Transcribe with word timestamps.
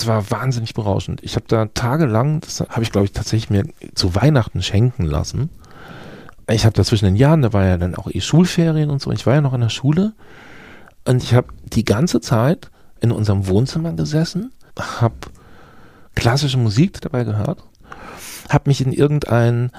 das 0.00 0.06
war 0.06 0.30
wahnsinnig 0.30 0.72
berauschend. 0.72 1.22
Ich 1.22 1.36
habe 1.36 1.44
da 1.46 1.66
tagelang, 1.66 2.40
das 2.40 2.60
habe 2.60 2.82
ich 2.82 2.90
glaube 2.90 3.04
ich 3.04 3.12
tatsächlich 3.12 3.50
mir 3.50 3.64
zu 3.94 4.14
Weihnachten 4.14 4.62
schenken 4.62 5.04
lassen. 5.04 5.50
Ich 6.48 6.64
habe 6.64 6.72
da 6.72 6.84
zwischen 6.84 7.04
den 7.04 7.16
Jahren, 7.16 7.42
da 7.42 7.52
war 7.52 7.66
ja 7.66 7.76
dann 7.76 7.94
auch 7.94 8.08
eh 8.10 8.20
Schulferien 8.20 8.88
und 8.88 9.02
so, 9.02 9.12
ich 9.12 9.26
war 9.26 9.34
ja 9.34 9.40
noch 9.42 9.52
in 9.52 9.60
der 9.60 9.68
Schule 9.68 10.14
und 11.04 11.22
ich 11.22 11.34
habe 11.34 11.48
die 11.64 11.84
ganze 11.84 12.22
Zeit 12.22 12.70
in 13.00 13.12
unserem 13.12 13.46
Wohnzimmer 13.46 13.92
gesessen, 13.92 14.52
habe 14.78 15.16
klassische 16.14 16.56
Musik 16.56 17.00
dabei 17.02 17.24
gehört, 17.24 17.62
habe 18.48 18.70
mich 18.70 18.80
in 18.80 18.92
irgendein 18.92 19.70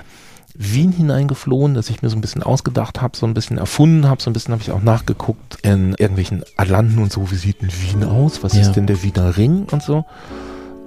Wien 0.55 0.91
hineingeflohen, 0.91 1.73
dass 1.73 1.89
ich 1.89 2.01
mir 2.01 2.09
so 2.09 2.17
ein 2.17 2.21
bisschen 2.21 2.43
ausgedacht 2.43 3.01
habe, 3.01 3.17
so 3.17 3.25
ein 3.25 3.33
bisschen 3.33 3.57
erfunden 3.57 4.07
habe, 4.07 4.21
so 4.21 4.29
ein 4.29 4.33
bisschen 4.33 4.53
habe 4.53 4.61
ich 4.61 4.71
auch 4.71 4.81
nachgeguckt 4.81 5.57
in 5.63 5.91
irgendwelchen 5.91 6.43
Atlanten 6.57 7.01
und 7.01 7.11
so, 7.11 7.31
wie 7.31 7.35
sieht 7.35 7.61
denn 7.61 7.69
Wien 7.71 8.03
aus, 8.03 8.43
was 8.43 8.53
ja. 8.53 8.61
ist 8.61 8.73
denn 8.73 8.87
der 8.87 9.01
Wiener 9.03 9.37
Ring 9.37 9.67
und 9.71 9.81
so. 9.81 10.05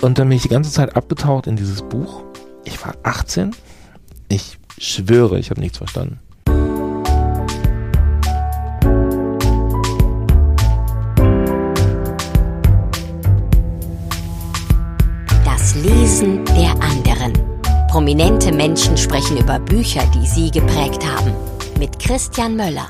Und 0.02 0.18
dann 0.18 0.28
bin 0.28 0.36
ich 0.36 0.42
die 0.42 0.48
ganze 0.48 0.70
Zeit 0.70 0.96
abgetaucht 0.96 1.46
in 1.46 1.56
dieses 1.56 1.82
Buch. 1.82 2.24
Ich 2.64 2.84
war 2.84 2.94
18. 3.04 3.52
Ich 4.28 4.58
schwöre, 4.78 5.38
ich 5.38 5.50
habe 5.50 5.60
nichts 5.60 5.78
verstanden. 5.78 6.18
Das 15.44 15.74
Lesen 15.76 16.44
der 16.46 16.72
anderen. 16.82 17.13
Prominente 17.94 18.50
Menschen 18.50 18.96
sprechen 18.96 19.36
über 19.36 19.60
Bücher, 19.60 20.02
die 20.12 20.26
sie 20.26 20.50
geprägt 20.50 21.06
haben. 21.06 21.32
Mit 21.78 22.00
Christian 22.00 22.56
Möller. 22.56 22.88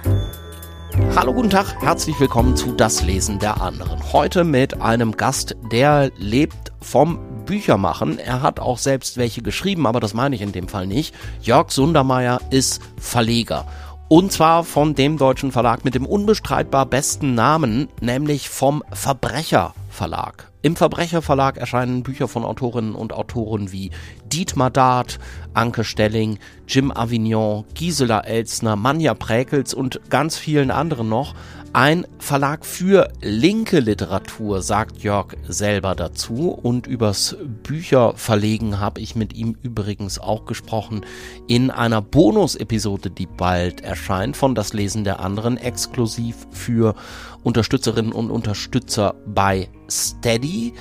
Hallo, 1.14 1.34
guten 1.34 1.50
Tag, 1.50 1.76
herzlich 1.82 2.18
willkommen 2.18 2.56
zu 2.56 2.72
Das 2.72 3.02
Lesen 3.02 3.38
der 3.38 3.60
anderen. 3.60 4.02
Heute 4.14 4.44
mit 4.44 4.80
einem 4.80 5.12
Gast, 5.12 5.56
der 5.70 6.10
lebt 6.16 6.72
vom 6.80 7.18
Büchermachen. 7.44 8.18
Er 8.18 8.40
hat 8.40 8.60
auch 8.60 8.78
selbst 8.78 9.18
welche 9.18 9.42
geschrieben, 9.42 9.86
aber 9.86 10.00
das 10.00 10.14
meine 10.14 10.36
ich 10.36 10.40
in 10.40 10.52
dem 10.52 10.68
Fall 10.68 10.86
nicht. 10.86 11.14
Jörg 11.42 11.70
Sundermeier 11.70 12.40
ist 12.48 12.80
Verleger. 12.96 13.66
Und 14.08 14.32
zwar 14.32 14.64
von 14.64 14.94
dem 14.94 15.18
deutschen 15.18 15.52
Verlag 15.52 15.84
mit 15.84 15.94
dem 15.94 16.06
unbestreitbar 16.06 16.86
besten 16.86 17.34
Namen, 17.34 17.88
nämlich 18.00 18.48
vom 18.48 18.82
Verbrecher 18.90 19.74
Verlag. 19.94 20.50
Im 20.60 20.76
Verbrecherverlag 20.76 21.56
erscheinen 21.58 22.02
Bücher 22.02 22.26
von 22.26 22.44
Autorinnen 22.44 22.94
und 22.94 23.12
Autoren 23.12 23.70
wie 23.70 23.90
Dietmar 24.26 24.70
Dart, 24.70 25.18
Anke 25.52 25.84
Stelling, 25.84 26.38
Jim 26.66 26.90
Avignon, 26.90 27.64
Gisela 27.74 28.20
Elsner, 28.20 28.74
Manja 28.74 29.14
Präkels 29.14 29.74
und 29.74 30.00
ganz 30.10 30.36
vielen 30.36 30.70
anderen 30.70 31.08
noch. 31.08 31.34
Ein 31.74 32.06
Verlag 32.18 32.64
für 32.64 33.12
linke 33.20 33.80
Literatur, 33.80 34.62
sagt 34.62 35.02
Jörg 35.02 35.34
selber 35.46 35.94
dazu. 35.94 36.48
Und 36.50 36.86
übers 36.86 37.36
Bücherverlegen 37.64 38.80
habe 38.80 39.00
ich 39.00 39.16
mit 39.16 39.34
ihm 39.34 39.56
übrigens 39.60 40.18
auch 40.18 40.46
gesprochen 40.46 41.04
in 41.48 41.70
einer 41.70 42.00
Bonus-Episode, 42.00 43.10
die 43.10 43.26
bald 43.26 43.82
erscheint 43.82 44.36
von 44.36 44.54
Das 44.54 44.72
Lesen 44.72 45.04
der 45.04 45.20
anderen, 45.20 45.56
exklusiv 45.56 46.46
für 46.52 46.94
Unterstützerinnen 47.42 48.12
und 48.12 48.30
Unterstützer 48.30 49.16
bei 49.26 49.68
Steady. 49.94 50.74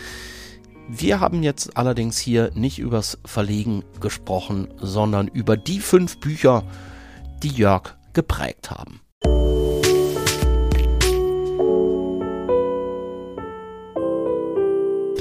Wir 0.89 1.19
haben 1.19 1.44
jetzt 1.44 1.78
allerdings 1.78 2.17
hier 2.17 2.52
nicht 2.56 2.80
übers 2.80 3.17
Verlegen 3.25 3.83
gesprochen, 4.02 4.67
sondern 4.81 5.28
über 5.28 5.55
die 5.55 5.80
fünf 5.80 6.20
Bücher, 6.20 6.64
die 7.42 7.50
Jörg 7.50 7.95
geprägt 8.14 8.72
haben. 8.72 9.00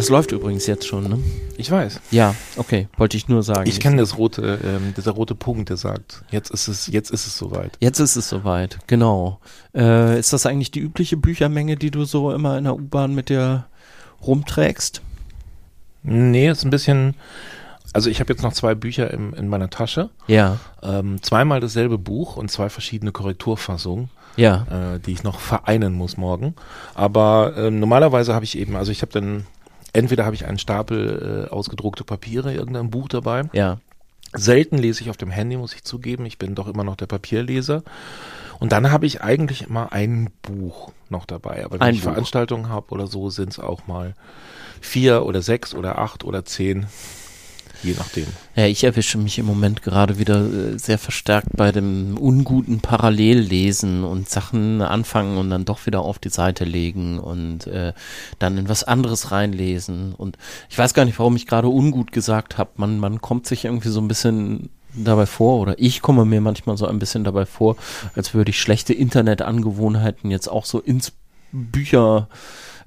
Das 0.02 0.08
läuft 0.08 0.32
übrigens 0.32 0.66
jetzt 0.66 0.84
schon, 0.86 1.04
ne? 1.08 1.18
Ich 1.56 1.70
weiß. 1.70 2.00
Ja, 2.10 2.34
okay, 2.56 2.88
wollte 2.96 3.16
ich 3.16 3.28
nur 3.28 3.44
sagen. 3.44 3.68
Ich 3.68 3.78
kenne 3.78 3.98
das 3.98 4.18
rote, 4.18 4.58
ähm, 4.64 4.94
dieser 4.96 5.12
rote 5.12 5.36
Punkt, 5.36 5.68
der 5.68 5.76
sagt, 5.76 6.24
jetzt 6.32 6.50
ist 6.50 6.66
es, 6.66 6.88
jetzt 6.88 7.10
ist 7.12 7.26
es 7.28 7.38
soweit. 7.38 7.76
Jetzt 7.78 8.00
ist 8.00 8.16
es 8.16 8.28
soweit, 8.28 8.78
genau. 8.88 9.38
Äh, 9.76 10.18
ist 10.18 10.32
das 10.32 10.44
eigentlich 10.44 10.72
die 10.72 10.80
übliche 10.80 11.16
Büchermenge, 11.16 11.76
die 11.76 11.92
du 11.92 12.04
so 12.04 12.32
immer 12.32 12.58
in 12.58 12.64
der 12.64 12.74
U-Bahn 12.74 13.14
mit 13.14 13.28
dir 13.28 13.66
rumträgst? 14.26 15.02
Nee, 16.02 16.50
ist 16.50 16.64
ein 16.64 16.70
bisschen, 16.70 17.14
also 17.92 18.10
ich 18.10 18.20
habe 18.20 18.32
jetzt 18.32 18.42
noch 18.42 18.52
zwei 18.52 18.74
Bücher 18.74 19.10
im, 19.10 19.34
in 19.34 19.48
meiner 19.48 19.70
Tasche. 19.70 20.10
Ja. 20.26 20.58
Ähm, 20.82 21.22
zweimal 21.22 21.60
dasselbe 21.60 21.98
Buch 21.98 22.36
und 22.36 22.50
zwei 22.50 22.68
verschiedene 22.68 23.12
Korrekturfassungen. 23.12 24.10
Ja. 24.36 24.94
Äh, 24.94 24.98
die 25.00 25.12
ich 25.12 25.24
noch 25.24 25.38
vereinen 25.38 25.92
muss 25.92 26.16
morgen. 26.16 26.54
Aber 26.94 27.52
ähm, 27.56 27.80
normalerweise 27.80 28.34
habe 28.34 28.46
ich 28.46 28.56
eben, 28.56 28.76
also 28.76 28.90
ich 28.90 29.02
habe 29.02 29.12
dann 29.12 29.46
entweder 29.92 30.24
habe 30.24 30.34
ich 30.34 30.46
einen 30.46 30.58
Stapel 30.58 31.46
äh, 31.48 31.52
ausgedruckte 31.52 32.04
Papiere, 32.04 32.54
irgendein 32.54 32.90
Buch 32.90 33.08
dabei. 33.08 33.44
Ja. 33.52 33.78
Selten 34.34 34.78
lese 34.78 35.02
ich 35.02 35.10
auf 35.10 35.18
dem 35.18 35.30
Handy, 35.30 35.56
muss 35.56 35.74
ich 35.74 35.84
zugeben. 35.84 36.24
Ich 36.24 36.38
bin 36.38 36.54
doch 36.54 36.66
immer 36.66 36.84
noch 36.84 36.96
der 36.96 37.06
Papierleser. 37.06 37.82
Und 38.62 38.72
dann 38.72 38.90
habe 38.90 39.06
ich 39.06 39.22
eigentlich 39.22 39.62
immer 39.62 39.92
ein 39.92 40.30
Buch 40.42 40.92
noch 41.08 41.26
dabei. 41.26 41.64
Aber 41.64 41.80
wenn 41.80 41.88
ein 41.88 41.94
ich 41.94 42.02
Buch. 42.02 42.10
Veranstaltungen 42.10 42.68
habe 42.68 42.92
oder 42.92 43.06
so, 43.06 43.28
sind 43.28 43.52
es 43.52 43.58
auch 43.58 43.86
mal 43.86 44.14
vier 44.80 45.24
oder 45.24 45.42
sechs 45.42 45.74
oder 45.74 45.98
acht 45.98 46.24
oder 46.24 46.44
zehn 46.44 46.86
je 47.82 47.94
nachdem. 47.98 48.26
Ja, 48.54 48.66
ich 48.66 48.84
erwische 48.84 49.18
mich 49.18 49.38
im 49.38 49.46
Moment 49.46 49.82
gerade 49.82 50.18
wieder 50.18 50.44
äh, 50.44 50.78
sehr 50.78 50.98
verstärkt 50.98 51.48
bei 51.56 51.72
dem 51.72 52.16
unguten 52.16 52.80
Parallellesen 52.80 54.04
und 54.04 54.28
Sachen 54.28 54.82
anfangen 54.82 55.38
und 55.38 55.50
dann 55.50 55.64
doch 55.64 55.86
wieder 55.86 56.00
auf 56.00 56.18
die 56.18 56.28
Seite 56.28 56.64
legen 56.64 57.18
und 57.18 57.66
äh, 57.66 57.92
dann 58.38 58.58
in 58.58 58.68
was 58.68 58.84
anderes 58.84 59.30
reinlesen. 59.30 60.14
Und 60.14 60.38
ich 60.68 60.78
weiß 60.78 60.94
gar 60.94 61.04
nicht, 61.04 61.18
warum 61.18 61.36
ich 61.36 61.46
gerade 61.46 61.68
ungut 61.68 62.12
gesagt 62.12 62.58
habe. 62.58 62.70
Man, 62.76 62.98
man 62.98 63.20
kommt 63.20 63.46
sich 63.46 63.64
irgendwie 63.64 63.88
so 63.88 64.00
ein 64.00 64.08
bisschen 64.08 64.70
dabei 64.94 65.26
vor 65.26 65.60
oder 65.60 65.74
ich 65.78 66.02
komme 66.02 66.24
mir 66.24 66.40
manchmal 66.40 66.76
so 66.76 66.86
ein 66.86 66.98
bisschen 66.98 67.24
dabei 67.24 67.46
vor, 67.46 67.76
als 68.14 68.34
würde 68.34 68.50
ich 68.50 68.60
schlechte 68.60 68.92
Internetangewohnheiten 68.92 70.30
jetzt 70.30 70.48
auch 70.48 70.64
so 70.64 70.80
ins 70.80 71.12
Bücher 71.52 72.28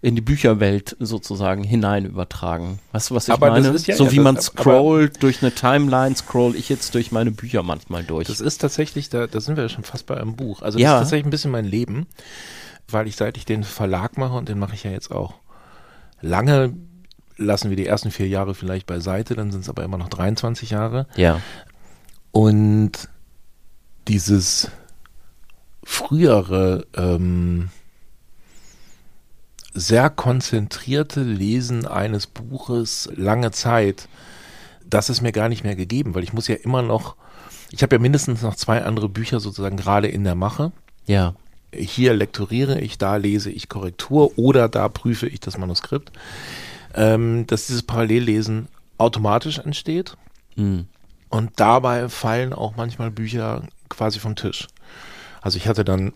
in 0.01 0.13
die 0.15 0.21
Bücherwelt 0.21 0.95
sozusagen 0.99 1.63
hinein 1.63 2.05
übertragen. 2.05 2.79
Weißt 2.91 3.09
du, 3.09 3.15
was 3.15 3.27
ich 3.27 3.33
Aber 3.33 3.49
meine? 3.49 3.69
ja- 3.71 3.95
so 3.95 4.05
ja, 4.05 4.11
wie 4.11 4.19
man 4.19 4.39
scrollt 4.39 5.23
durch 5.23 5.41
eine 5.41 5.51
Timeline, 5.51 6.15
scroll 6.15 6.55
ich 6.55 6.69
jetzt 6.69 6.93
durch 6.93 7.11
meine 7.11 7.31
Bücher 7.31 7.63
manchmal 7.63 8.03
durch. 8.03 8.27
Das 8.27 8.39
ist 8.39 8.59
tatsächlich, 8.59 9.09
da, 9.09 9.25
da 9.25 9.39
sind 9.41 9.55
wir 9.55 9.63
ja 9.63 9.69
schon 9.69 9.83
fast 9.83 10.05
bei 10.05 10.15
einem 10.17 10.35
Buch. 10.35 10.61
Also 10.61 10.77
das 10.77 10.83
Ja. 10.83 10.95
ist 10.97 10.99
tatsächlich 11.03 11.25
ein 11.25 11.31
bisschen 11.31 11.49
mein 11.49 11.65
Leben, 11.65 12.05
weil 12.87 13.07
ich 13.07 13.15
seit 13.15 13.35
ich 13.37 13.45
den 13.45 13.63
Verlag 13.63 14.17
mache 14.19 14.33
und 14.35 14.47
den 14.47 14.59
mache 14.59 14.75
ich 14.75 14.83
ja 14.83 14.91
jetzt 14.91 15.09
auch 15.11 15.33
lange, 16.21 16.73
lassen 17.37 17.69
wir 17.69 17.77
die 17.77 17.87
ersten 17.87 18.11
vier 18.11 18.27
Jahre 18.27 18.53
vielleicht 18.53 18.85
beiseite, 18.85 19.33
dann 19.35 19.51
sind 19.51 19.61
es 19.61 19.69
aber 19.69 19.83
immer 19.83 19.97
noch 19.97 20.09
23 20.09 20.69
Jahre. 20.69 21.07
ja. 21.15 21.41
Und 22.35 22.91
dieses 24.09 24.69
frühere, 25.85 26.85
ähm, 26.93 27.69
sehr 29.73 30.09
konzentrierte 30.09 31.21
Lesen 31.23 31.87
eines 31.87 32.27
Buches 32.27 33.09
lange 33.15 33.51
Zeit, 33.51 34.09
das 34.85 35.09
ist 35.09 35.21
mir 35.21 35.31
gar 35.31 35.47
nicht 35.47 35.63
mehr 35.63 35.77
gegeben, 35.77 36.13
weil 36.13 36.23
ich 36.23 36.33
muss 36.33 36.49
ja 36.49 36.55
immer 36.55 36.81
noch, 36.81 37.15
ich 37.71 37.83
habe 37.83 37.95
ja 37.95 38.01
mindestens 38.01 38.41
noch 38.41 38.55
zwei 38.55 38.83
andere 38.83 39.07
Bücher 39.07 39.39
sozusagen 39.39 39.77
gerade 39.77 40.09
in 40.09 40.25
der 40.25 40.35
Mache. 40.35 40.73
Ja. 41.05 41.35
Hier 41.73 42.13
lektoriere 42.13 42.81
ich, 42.81 42.97
da 42.97 43.15
lese 43.15 43.49
ich 43.49 43.69
Korrektur 43.69 44.37
oder 44.37 44.67
da 44.67 44.89
prüfe 44.89 45.27
ich 45.27 45.39
das 45.39 45.57
Manuskript. 45.57 46.11
Ähm, 46.95 47.47
dass 47.47 47.67
dieses 47.67 47.83
Parallellesen 47.83 48.67
automatisch 48.97 49.59
entsteht. 49.59 50.17
Hm. 50.55 50.89
Und 51.29 51.51
dabei 51.57 52.09
fallen 52.09 52.53
auch 52.53 52.75
manchmal 52.75 53.11
Bücher 53.11 53.63
quasi 53.89 54.19
vom 54.19 54.35
Tisch. 54.35 54.67
Also 55.41 55.57
ich 55.57 55.67
hatte 55.67 55.83
dann 55.83 56.13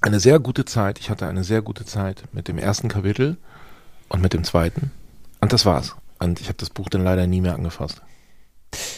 eine 0.00 0.20
sehr 0.20 0.38
gute 0.38 0.64
Zeit. 0.64 0.98
Ich 0.98 1.10
hatte 1.10 1.26
eine 1.26 1.44
sehr 1.44 1.62
gute 1.62 1.84
Zeit 1.84 2.24
mit 2.32 2.48
dem 2.48 2.58
ersten 2.58 2.88
Kapitel 2.88 3.36
und 4.08 4.22
mit 4.22 4.32
dem 4.32 4.44
zweiten. 4.44 4.90
Und 5.40 5.52
das 5.52 5.66
war's. 5.66 5.96
Und 6.18 6.40
ich 6.40 6.48
habe 6.48 6.58
das 6.58 6.70
Buch 6.70 6.88
dann 6.88 7.04
leider 7.04 7.26
nie 7.26 7.40
mehr 7.40 7.54
angefasst. 7.54 8.02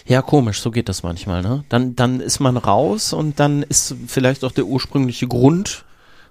Ja, 0.07 0.21
komisch, 0.21 0.61
so 0.61 0.71
geht 0.71 0.89
das 0.89 1.03
manchmal, 1.03 1.43
ne? 1.43 1.65
Dann, 1.69 1.97
dann 1.97 2.21
ist 2.21 2.41
man 2.41 2.57
raus 2.57 3.13
und 3.13 3.41
dann 3.41 3.63
ist 3.63 3.95
vielleicht 4.07 4.45
auch 4.45 4.53
der 4.53 4.67
ursprüngliche 4.67 5.27
Grund 5.27 5.85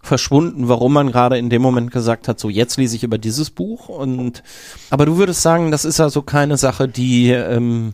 verschwunden, 0.03 0.67
warum 0.67 0.94
man 0.94 1.11
gerade 1.11 1.38
in 1.38 1.50
dem 1.50 1.61
Moment 1.61 1.91
gesagt 1.91 2.27
hat, 2.27 2.39
so 2.39 2.50
jetzt 2.50 2.77
lese 2.77 2.95
ich 2.95 3.03
über 3.03 3.17
dieses 3.17 3.50
Buch 3.50 3.88
und 3.88 4.44
aber 4.89 5.05
du 5.05 5.17
würdest 5.17 5.41
sagen, 5.41 5.71
das 5.71 5.85
ist 5.85 6.00
also 6.00 6.21
keine 6.23 6.57
Sache, 6.57 6.88
die 6.88 7.29
ähm, 7.29 7.94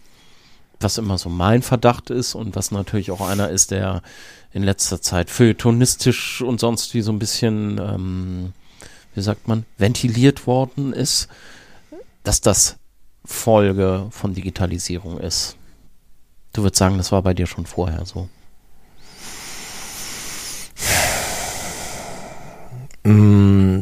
was 0.79 0.97
immer 0.97 1.17
so 1.17 1.29
mein 1.29 1.61
Verdacht 1.61 2.09
ist 2.09 2.35
und 2.35 2.55
was 2.55 2.71
natürlich 2.71 3.11
auch 3.11 3.21
einer 3.21 3.49
ist, 3.49 3.71
der 3.71 4.01
in 4.51 4.63
letzter 4.63 5.01
Zeit 5.01 5.29
feuilletonistisch 5.29 6.41
und 6.41 6.59
sonst 6.59 6.93
wie 6.93 7.01
so 7.01 7.11
ein 7.11 7.19
bisschen, 7.19 7.79
ähm, 7.79 8.53
wie 9.13 9.21
sagt 9.21 9.47
man, 9.47 9.65
ventiliert 9.77 10.47
worden 10.47 10.93
ist, 10.93 11.27
dass 12.23 12.41
das 12.41 12.77
Folge 13.25 14.07
von 14.11 14.33
Digitalisierung 14.33 15.19
ist. 15.19 15.57
Du 16.53 16.63
würdest 16.63 16.79
sagen, 16.79 16.97
das 16.97 17.11
war 17.11 17.21
bei 17.21 17.33
dir 17.33 17.45
schon 17.45 17.65
vorher 17.65 18.05
so. 18.05 18.29
Mm. 23.03 23.81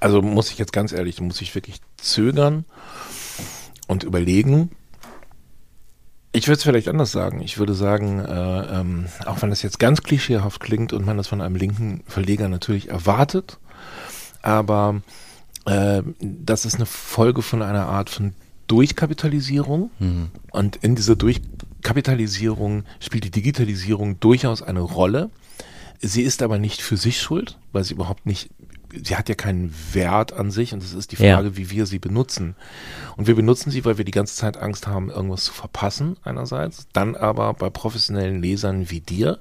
Also 0.00 0.18
Also 0.18 0.22
muss 0.22 0.50
ich 0.50 0.58
jetzt 0.58 0.72
ganz 0.72 0.92
ehrlich, 0.92 1.20
muss 1.20 1.40
ich 1.40 1.54
wirklich 1.54 1.80
zögern 1.96 2.64
und 3.88 4.04
überlegen. 4.04 4.70
Ich 6.32 6.46
würde 6.46 6.58
es 6.58 6.62
vielleicht 6.62 6.88
anders 6.88 7.10
sagen. 7.10 7.40
Ich 7.40 7.58
würde 7.58 7.74
sagen, 7.74 8.20
äh, 8.20 8.80
ähm, 8.80 9.06
auch 9.26 9.42
wenn 9.42 9.50
das 9.50 9.62
jetzt 9.62 9.80
ganz 9.80 10.02
klischeehaft 10.02 10.60
klingt 10.60 10.92
und 10.92 11.04
man 11.04 11.16
das 11.16 11.26
von 11.26 11.40
einem 11.40 11.56
linken 11.56 12.04
Verleger 12.06 12.48
natürlich 12.48 12.90
erwartet, 12.90 13.58
aber 14.42 15.02
äh, 15.64 16.02
das 16.20 16.64
ist 16.64 16.76
eine 16.76 16.86
Folge 16.86 17.42
von 17.42 17.62
einer 17.62 17.86
Art 17.86 18.10
von 18.10 18.34
Durchkapitalisierung. 18.68 19.90
Mhm. 19.98 20.28
Und 20.52 20.76
in 20.76 20.94
dieser 20.94 21.16
Durchkapitalisierung 21.16 22.84
spielt 23.00 23.24
die 23.24 23.30
Digitalisierung 23.30 24.20
durchaus 24.20 24.62
eine 24.62 24.80
Rolle. 24.80 25.30
Sie 26.00 26.22
ist 26.22 26.42
aber 26.42 26.58
nicht 26.58 26.82
für 26.82 26.96
sich 26.96 27.20
schuld, 27.20 27.58
weil 27.72 27.82
sie 27.82 27.94
überhaupt 27.94 28.26
nicht 28.26 28.50
sie 29.02 29.16
hat 29.16 29.28
ja 29.28 29.34
keinen 29.34 29.74
Wert 29.92 30.32
an 30.32 30.50
sich 30.50 30.72
und 30.72 30.82
es 30.82 30.94
ist 30.94 31.12
die 31.12 31.16
Frage, 31.16 31.48
ja. 31.48 31.56
wie 31.56 31.70
wir 31.70 31.86
sie 31.86 31.98
benutzen. 31.98 32.56
Und 33.16 33.26
wir 33.26 33.34
benutzen 33.34 33.70
sie, 33.70 33.84
weil 33.84 33.98
wir 33.98 34.04
die 34.04 34.12
ganze 34.12 34.34
Zeit 34.34 34.56
Angst 34.56 34.86
haben, 34.86 35.10
irgendwas 35.10 35.44
zu 35.44 35.52
verpassen 35.52 36.16
einerseits, 36.24 36.86
dann 36.92 37.16
aber 37.16 37.54
bei 37.54 37.70
professionellen 37.70 38.40
Lesern 38.40 38.90
wie 38.90 39.00
dir. 39.00 39.38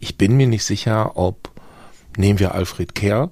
Ich 0.00 0.18
bin 0.18 0.36
mir 0.36 0.46
nicht 0.46 0.64
sicher, 0.64 1.16
ob, 1.16 1.50
nehmen 2.16 2.38
wir 2.38 2.54
Alfred 2.54 2.94
Kerr, 2.94 3.30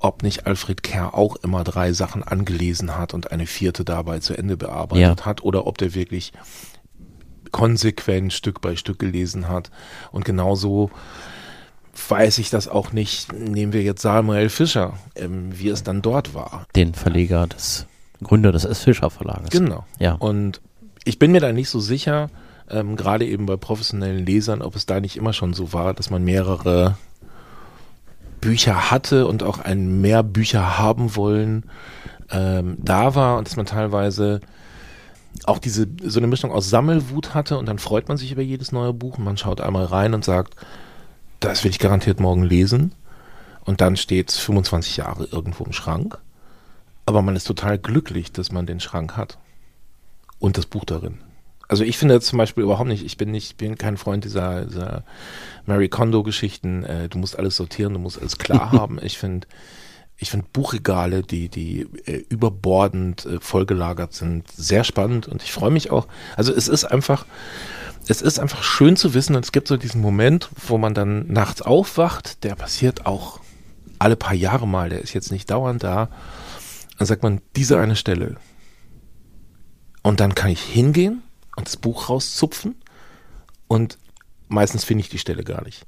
ob 0.00 0.22
nicht 0.22 0.46
Alfred 0.46 0.82
Kerr 0.82 1.14
auch 1.14 1.36
immer 1.36 1.64
drei 1.64 1.92
Sachen 1.92 2.22
angelesen 2.22 2.96
hat 2.96 3.14
und 3.14 3.32
eine 3.32 3.46
vierte 3.46 3.84
dabei 3.84 4.18
zu 4.18 4.36
Ende 4.36 4.56
bearbeitet 4.56 5.20
ja. 5.20 5.26
hat 5.26 5.42
oder 5.42 5.66
ob 5.66 5.78
der 5.78 5.94
wirklich 5.94 6.32
konsequent 7.52 8.32
Stück 8.32 8.60
bei 8.60 8.74
Stück 8.74 8.98
gelesen 8.98 9.48
hat 9.48 9.70
und 10.10 10.24
genauso 10.24 10.90
weiß 12.08 12.38
ich 12.38 12.50
das 12.50 12.68
auch 12.68 12.92
nicht. 12.92 13.32
Nehmen 13.32 13.72
wir 13.72 13.82
jetzt 13.82 14.02
Samuel 14.02 14.48
Fischer, 14.48 14.94
ähm, 15.14 15.58
wie 15.58 15.68
es 15.68 15.82
dann 15.82 16.02
dort 16.02 16.34
war. 16.34 16.66
Den 16.74 16.94
Verleger 16.94 17.46
des 17.46 17.86
Gründer 18.22 18.52
des 18.52 18.64
S. 18.64 18.82
Fischer 18.82 19.10
Verlages. 19.10 19.50
Genau. 19.50 19.84
Ja. 19.98 20.14
Und 20.14 20.60
ich 21.04 21.18
bin 21.18 21.32
mir 21.32 21.40
da 21.40 21.52
nicht 21.52 21.68
so 21.68 21.80
sicher, 21.80 22.30
ähm, 22.70 22.96
gerade 22.96 23.26
eben 23.26 23.46
bei 23.46 23.56
professionellen 23.56 24.24
Lesern, 24.24 24.62
ob 24.62 24.76
es 24.76 24.86
da 24.86 25.00
nicht 25.00 25.16
immer 25.16 25.32
schon 25.32 25.52
so 25.52 25.72
war, 25.72 25.94
dass 25.94 26.10
man 26.10 26.24
mehrere 26.24 26.96
Bücher 28.40 28.90
hatte 28.90 29.26
und 29.26 29.42
auch 29.42 29.58
ein 29.58 30.00
mehr 30.00 30.22
Bücher 30.22 30.78
haben 30.78 31.16
wollen 31.16 31.64
ähm, 32.30 32.76
da 32.78 33.14
war 33.14 33.38
und 33.38 33.46
dass 33.46 33.56
man 33.56 33.66
teilweise 33.66 34.40
auch 35.44 35.58
diese 35.58 35.86
so 36.02 36.20
eine 36.20 36.26
Mischung 36.26 36.52
aus 36.52 36.70
Sammelwut 36.70 37.34
hatte 37.34 37.58
und 37.58 37.66
dann 37.66 37.78
freut 37.78 38.08
man 38.08 38.16
sich 38.16 38.32
über 38.32 38.42
jedes 38.42 38.72
neue 38.72 38.92
Buch 38.92 39.18
und 39.18 39.24
man 39.24 39.36
schaut 39.36 39.60
einmal 39.60 39.84
rein 39.84 40.14
und 40.14 40.24
sagt, 40.24 40.54
das 41.44 41.64
will 41.64 41.70
ich 41.70 41.78
garantiert 41.78 42.20
morgen 42.20 42.42
lesen. 42.42 42.94
Und 43.64 43.80
dann 43.80 43.96
steht 43.96 44.30
es 44.30 44.38
25 44.38 44.98
Jahre 44.98 45.24
irgendwo 45.24 45.64
im 45.64 45.72
Schrank. 45.72 46.18
Aber 47.06 47.22
man 47.22 47.36
ist 47.36 47.44
total 47.44 47.78
glücklich, 47.78 48.32
dass 48.32 48.52
man 48.52 48.66
den 48.66 48.80
Schrank 48.80 49.16
hat. 49.16 49.38
Und 50.38 50.58
das 50.58 50.66
Buch 50.66 50.84
darin. 50.84 51.18
Also 51.68 51.84
ich 51.84 51.96
finde 51.96 52.20
zum 52.20 52.38
Beispiel 52.38 52.62
überhaupt 52.62 52.88
nicht, 52.88 53.04
ich 53.04 53.16
bin 53.16 53.30
nicht, 53.30 53.56
bin 53.56 53.78
kein 53.78 53.96
Freund 53.96 54.24
dieser, 54.24 54.66
dieser 54.66 55.04
Mary 55.64 55.88
Kondo-Geschichten, 55.88 56.84
äh, 56.84 57.08
du 57.08 57.18
musst 57.18 57.38
alles 57.38 57.56
sortieren, 57.56 57.94
du 57.94 57.98
musst 57.98 58.20
alles 58.20 58.36
klar 58.36 58.72
haben. 58.72 58.98
Ich 59.02 59.16
finde, 59.16 59.46
ich 60.16 60.30
finde 60.30 60.46
Buchregale, 60.52 61.22
die, 61.22 61.48
die 61.48 61.86
äh, 62.04 62.24
überbordend 62.28 63.24
äh, 63.24 63.40
vollgelagert 63.40 64.12
sind, 64.12 64.50
sehr 64.52 64.84
spannend 64.84 65.26
und 65.26 65.42
ich 65.42 65.52
freue 65.52 65.70
mich 65.70 65.90
auch. 65.90 66.06
Also 66.36 66.52
es 66.52 66.68
ist 66.68 66.84
einfach, 66.84 67.24
es 68.06 68.22
ist 68.22 68.38
einfach 68.38 68.62
schön 68.62 68.96
zu 68.96 69.14
wissen 69.14 69.34
und 69.36 69.44
es 69.44 69.52
gibt 69.52 69.68
so 69.68 69.76
diesen 69.76 70.00
Moment, 70.00 70.48
wo 70.68 70.78
man 70.78 70.94
dann 70.94 71.26
nachts 71.26 71.62
aufwacht, 71.62 72.44
der 72.44 72.54
passiert 72.54 73.06
auch 73.06 73.40
alle 73.98 74.16
paar 74.16 74.34
Jahre 74.34 74.66
mal, 74.66 74.90
der 74.90 75.00
ist 75.00 75.14
jetzt 75.14 75.32
nicht 75.32 75.50
dauernd 75.50 75.82
da. 75.82 76.08
Dann 76.98 77.06
sagt 77.06 77.22
man, 77.22 77.40
diese 77.56 77.78
eine 77.78 77.96
Stelle. 77.96 78.36
Und 80.02 80.20
dann 80.20 80.34
kann 80.34 80.50
ich 80.50 80.62
hingehen 80.62 81.22
und 81.56 81.66
das 81.66 81.76
Buch 81.76 82.10
rauszupfen 82.10 82.76
und 83.68 83.98
meistens 84.48 84.84
finde 84.84 85.02
ich 85.02 85.08
die 85.08 85.18
Stelle 85.18 85.44
gar 85.44 85.64
nicht. 85.64 85.86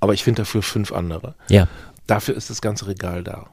Aber 0.00 0.14
ich 0.14 0.24
finde 0.24 0.42
dafür 0.42 0.62
fünf 0.62 0.92
andere. 0.92 1.34
Ja. 1.48 1.68
Dafür 2.06 2.34
ist 2.34 2.48
das 2.48 2.62
ganze 2.62 2.86
Regal 2.86 3.22
da. 3.22 3.50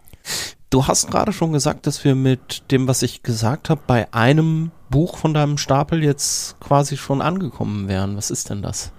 Du 0.69 0.85
hast 0.85 1.09
gerade 1.09 1.31
schon 1.31 1.53
gesagt, 1.53 1.87
dass 1.87 2.03
wir 2.03 2.13
mit 2.13 2.71
dem, 2.71 2.87
was 2.87 3.01
ich 3.01 3.23
gesagt 3.23 3.69
habe, 3.69 3.81
bei 3.87 4.11
einem 4.13 4.71
Buch 4.89 5.17
von 5.17 5.33
deinem 5.33 5.57
Stapel 5.57 6.03
jetzt 6.03 6.59
quasi 6.59 6.97
schon 6.97 7.21
angekommen 7.21 7.87
wären. 7.87 8.17
Was 8.17 8.31
ist 8.31 8.49
denn 8.49 8.61
das? 8.61 8.91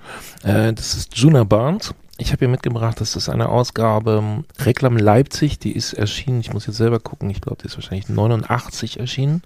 Äh, 0.43 0.73
das 0.73 0.95
ist 0.95 1.17
Juna 1.17 1.45
Barnes. 1.45 1.95
Ich 2.17 2.33
habe 2.33 2.41
hier 2.41 2.49
mitgebracht, 2.49 3.01
das 3.01 3.15
ist 3.17 3.29
eine 3.29 3.49
Ausgabe 3.49 4.19
ähm, 4.23 4.45
Reklam 4.59 4.97
Leipzig, 4.97 5.59
die 5.59 5.73
ist 5.73 5.93
erschienen, 5.93 6.41
ich 6.41 6.53
muss 6.53 6.67
jetzt 6.67 6.77
selber 6.77 6.99
gucken, 6.99 7.31
ich 7.31 7.41
glaube, 7.41 7.59
die 7.63 7.67
ist 7.67 7.77
wahrscheinlich 7.77 8.09
89 8.09 8.99
erschienen. 8.99 9.43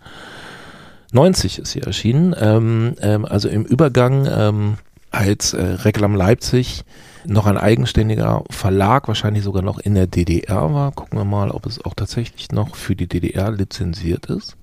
90 1.13 1.59
ist 1.59 1.73
sie 1.73 1.83
erschienen, 1.83 2.35
ähm, 2.39 2.95
ähm, 3.01 3.27
also 3.27 3.49
im 3.49 3.65
Übergang 3.65 4.27
ähm, 4.27 4.79
als 5.11 5.53
äh, 5.53 5.63
Reklam 5.63 6.15
Leipzig 6.15 6.85
noch 7.27 7.47
ein 7.47 7.59
eigenständiger 7.59 8.45
Verlag, 8.51 9.09
wahrscheinlich 9.09 9.45
sogar 9.45 9.63
noch 9.63 9.79
in 9.79 9.95
der 9.95 10.07
DDR 10.07 10.73
war. 10.73 10.93
Gucken 10.93 11.19
wir 11.19 11.25
mal, 11.25 11.51
ob 11.51 11.67
es 11.67 11.85
auch 11.85 11.95
tatsächlich 11.95 12.53
noch 12.53 12.77
für 12.77 12.97
die 12.97 13.07
DDR 13.07 13.51
lizenziert 13.51 14.27
ist. 14.27 14.57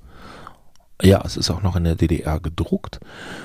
Ja, 1.02 1.22
es 1.26 1.38
ist 1.38 1.50
auch 1.50 1.62
noch 1.62 1.78
in 1.78 1.86
der 1.86 1.96
DDR 1.96 2.42
gedruckt 2.42 3.00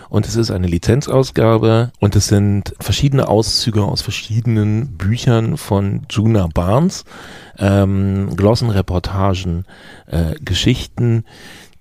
und 0.08 0.26
es 0.26 0.34
ist 0.34 0.50
eine 0.50 0.66
Lizenzausgabe 0.66 1.92
und 2.00 2.16
es 2.16 2.26
sind 2.26 2.74
verschiedene 2.80 3.28
Auszüge 3.28 3.84
aus 3.84 4.02
verschiedenen 4.02 4.96
Büchern 4.96 5.56
von 5.56 6.04
Juna 6.10 6.48
Barnes, 6.52 7.04
ähm, 7.56 8.34
Glossen, 8.34 8.70
Reportagen, 8.70 9.66
äh, 10.08 10.34
Geschichten, 10.44 11.24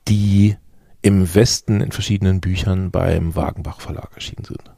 die 0.08 0.58
im 1.02 1.34
Westen 1.34 1.82
in 1.82 1.92
verschiedenen 1.92 2.40
Büchern 2.40 2.92
beim 2.92 3.36
Wagenbach 3.36 3.82
Verlag 3.82 4.12
erschienen 4.14 4.46
sind. 4.46 4.73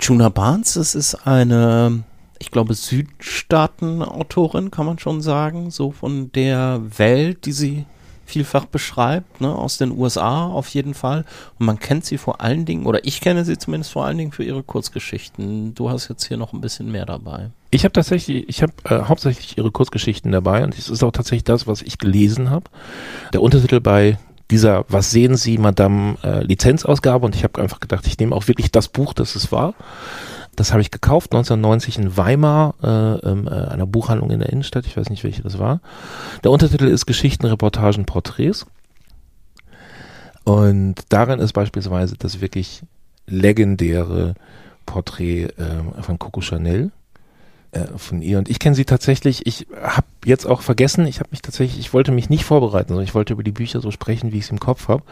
Juna 0.00 0.28
Barnes, 0.28 0.74
das 0.74 0.94
ist 0.94 1.26
eine, 1.26 2.04
ich 2.38 2.50
glaube, 2.50 2.74
Südstaaten-Autorin, 2.74 4.70
kann 4.70 4.86
man 4.86 4.98
schon 4.98 5.20
sagen, 5.22 5.70
so 5.70 5.92
von 5.92 6.30
der 6.32 6.80
Welt, 6.98 7.46
die 7.46 7.52
sie 7.52 7.86
vielfach 8.26 8.64
beschreibt, 8.64 9.40
ne, 9.40 9.54
aus 9.54 9.78
den 9.78 9.92
USA 9.92 10.46
auf 10.46 10.68
jeden 10.68 10.94
Fall. 10.94 11.24
Und 11.58 11.66
man 11.66 11.78
kennt 11.78 12.04
sie 12.04 12.18
vor 12.18 12.40
allen 12.40 12.64
Dingen, 12.64 12.86
oder 12.86 13.04
ich 13.04 13.20
kenne 13.20 13.44
sie 13.44 13.58
zumindest 13.58 13.92
vor 13.92 14.04
allen 14.04 14.18
Dingen 14.18 14.32
für 14.32 14.44
ihre 14.44 14.62
Kurzgeschichten. 14.62 15.74
Du 15.74 15.90
hast 15.90 16.08
jetzt 16.08 16.24
hier 16.24 16.36
noch 16.36 16.52
ein 16.52 16.60
bisschen 16.60 16.90
mehr 16.90 17.06
dabei. 17.06 17.50
Ich 17.70 17.84
habe 17.84 17.92
tatsächlich, 17.92 18.48
ich 18.48 18.62
habe 18.62 18.72
äh, 18.84 19.04
hauptsächlich 19.04 19.58
ihre 19.58 19.70
Kurzgeschichten 19.70 20.32
dabei 20.32 20.64
und 20.64 20.76
es 20.76 20.88
ist 20.88 21.02
auch 21.02 21.12
tatsächlich 21.12 21.44
das, 21.44 21.66
was 21.66 21.82
ich 21.82 21.98
gelesen 21.98 22.50
habe. 22.50 22.70
Der 23.32 23.42
Untertitel 23.42 23.80
bei 23.80 24.18
dieser 24.50 24.84
Was 24.88 25.10
sehen 25.10 25.36
Sie, 25.36 25.58
Madame 25.58 26.16
äh, 26.22 26.42
Lizenzausgabe 26.42 27.24
und 27.24 27.34
ich 27.34 27.44
habe 27.44 27.60
einfach 27.60 27.80
gedacht, 27.80 28.06
ich 28.06 28.18
nehme 28.18 28.34
auch 28.34 28.48
wirklich 28.48 28.70
das 28.70 28.88
Buch, 28.88 29.14
das 29.14 29.34
es 29.36 29.50
war. 29.52 29.74
Das 30.56 30.70
habe 30.70 30.82
ich 30.82 30.90
gekauft 30.90 31.32
1990 31.32 31.98
in 31.98 32.16
Weimar, 32.16 32.74
äh, 32.82 32.88
äh, 32.88 33.68
einer 33.68 33.86
Buchhandlung 33.86 34.30
in 34.30 34.38
der 34.38 34.50
Innenstadt. 34.50 34.86
Ich 34.86 34.96
weiß 34.96 35.10
nicht, 35.10 35.24
welche 35.24 35.42
das 35.42 35.58
war. 35.58 35.80
Der 36.44 36.50
Untertitel 36.50 36.86
ist 36.86 37.06
Geschichten, 37.06 37.46
Reportagen, 37.46 38.04
Porträts. 38.04 38.66
Und 40.44 40.96
darin 41.08 41.40
ist 41.40 41.54
beispielsweise 41.54 42.16
das 42.18 42.40
wirklich 42.40 42.82
legendäre 43.26 44.34
Porträt 44.86 45.44
äh, 45.44 46.02
von 46.02 46.18
Coco 46.18 46.42
Chanel 46.42 46.92
äh, 47.74 47.98
von 47.98 48.22
ihr. 48.22 48.38
Und 48.38 48.48
ich 48.48 48.58
kenne 48.58 48.74
sie 48.74 48.84
tatsächlich, 48.84 49.46
ich 49.46 49.66
habe 49.82 50.06
jetzt 50.24 50.46
auch 50.46 50.62
vergessen, 50.62 51.06
ich 51.06 51.20
habe 51.20 51.30
mich 51.30 51.42
tatsächlich, 51.42 51.78
ich 51.78 51.92
wollte 51.92 52.12
mich 52.12 52.30
nicht 52.30 52.44
vorbereiten, 52.44 52.88
sondern 52.88 53.04
ich 53.04 53.14
wollte 53.14 53.32
über 53.32 53.42
die 53.42 53.52
Bücher 53.52 53.80
so 53.80 53.90
sprechen, 53.90 54.32
wie 54.32 54.38
ich 54.38 54.44
es 54.44 54.50
im 54.50 54.60
Kopf 54.60 54.88
habe. 54.88 55.02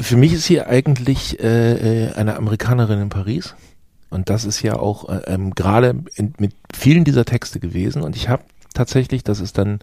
Für 0.00 0.16
mich 0.16 0.32
ist 0.32 0.44
sie 0.44 0.60
eigentlich 0.60 1.40
äh, 1.40 2.06
äh, 2.06 2.12
eine 2.14 2.36
Amerikanerin 2.36 3.00
in 3.00 3.08
Paris. 3.08 3.54
Und 4.10 4.28
das 4.28 4.44
ist 4.44 4.62
ja 4.62 4.76
auch 4.76 5.08
äh, 5.08 5.22
ähm, 5.26 5.54
gerade 5.54 5.94
mit 6.38 6.54
vielen 6.74 7.04
dieser 7.04 7.24
Texte 7.24 7.60
gewesen. 7.60 8.02
Und 8.02 8.16
ich 8.16 8.28
habe 8.28 8.44
tatsächlich, 8.74 9.24
das 9.24 9.40
ist 9.40 9.56
dann 9.56 9.78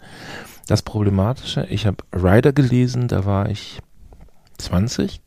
das 0.68 0.84
Problematische, 0.84 1.66
ich 1.70 1.88
habe 1.88 1.98
Ryder 2.14 2.54
gelesen, 2.54 3.08
da 3.08 3.26
war 3.26 3.50
ich 3.50 3.80
20. 4.60 5.22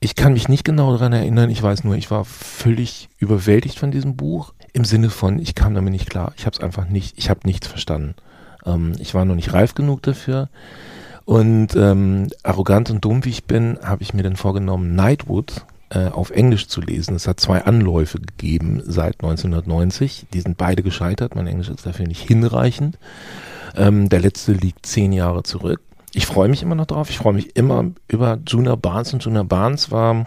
Ich 0.00 0.16
kann 0.16 0.32
mich 0.32 0.48
nicht 0.48 0.64
genau 0.64 0.90
daran 0.92 1.12
erinnern, 1.12 1.48
ich 1.48 1.62
weiß 1.62 1.84
nur, 1.84 1.94
ich 1.94 2.10
war 2.10 2.24
völlig 2.24 3.08
überwältigt 3.18 3.78
von 3.78 3.92
diesem 3.92 4.16
Buch. 4.16 4.52
Im 4.72 4.84
Sinne 4.84 5.10
von, 5.10 5.38
ich 5.38 5.54
kam 5.54 5.74
damit 5.74 5.92
nicht 5.92 6.08
klar. 6.08 6.32
Ich 6.36 6.46
habe 6.46 6.54
es 6.56 6.62
einfach 6.62 6.88
nicht, 6.88 7.18
ich 7.18 7.28
habe 7.28 7.40
nichts 7.44 7.66
verstanden. 7.66 8.14
Ähm, 8.64 8.94
ich 8.98 9.14
war 9.14 9.24
noch 9.24 9.34
nicht 9.34 9.52
reif 9.52 9.74
genug 9.74 10.02
dafür. 10.02 10.48
Und 11.24 11.76
ähm, 11.76 12.28
arrogant 12.42 12.90
und 12.90 13.04
dumm 13.04 13.24
wie 13.24 13.30
ich 13.30 13.44
bin, 13.44 13.78
habe 13.82 14.02
ich 14.02 14.14
mir 14.14 14.22
dann 14.22 14.36
vorgenommen, 14.36 14.94
Nightwood 14.94 15.64
äh, 15.90 16.08
auf 16.08 16.30
Englisch 16.30 16.68
zu 16.68 16.80
lesen. 16.80 17.14
Es 17.14 17.28
hat 17.28 17.38
zwei 17.38 17.64
Anläufe 17.64 18.18
gegeben 18.18 18.82
seit 18.84 19.22
1990. 19.22 20.26
Die 20.32 20.40
sind 20.40 20.56
beide 20.56 20.82
gescheitert. 20.82 21.34
Mein 21.36 21.46
Englisch 21.46 21.68
ist 21.68 21.86
dafür 21.86 22.06
nicht 22.06 22.26
hinreichend. 22.26 22.98
Ähm, 23.76 24.08
der 24.08 24.20
letzte 24.20 24.52
liegt 24.52 24.86
zehn 24.86 25.12
Jahre 25.12 25.42
zurück. 25.42 25.80
Ich 26.14 26.26
freue 26.26 26.48
mich 26.48 26.62
immer 26.62 26.74
noch 26.74 26.86
drauf. 26.86 27.10
Ich 27.10 27.18
freue 27.18 27.32
mich 27.34 27.56
immer 27.56 27.90
über 28.08 28.38
Juna 28.46 28.76
Barnes 28.76 29.12
und 29.14 29.24
Juna 29.24 29.44
Barnes 29.44 29.90
war 29.90 30.26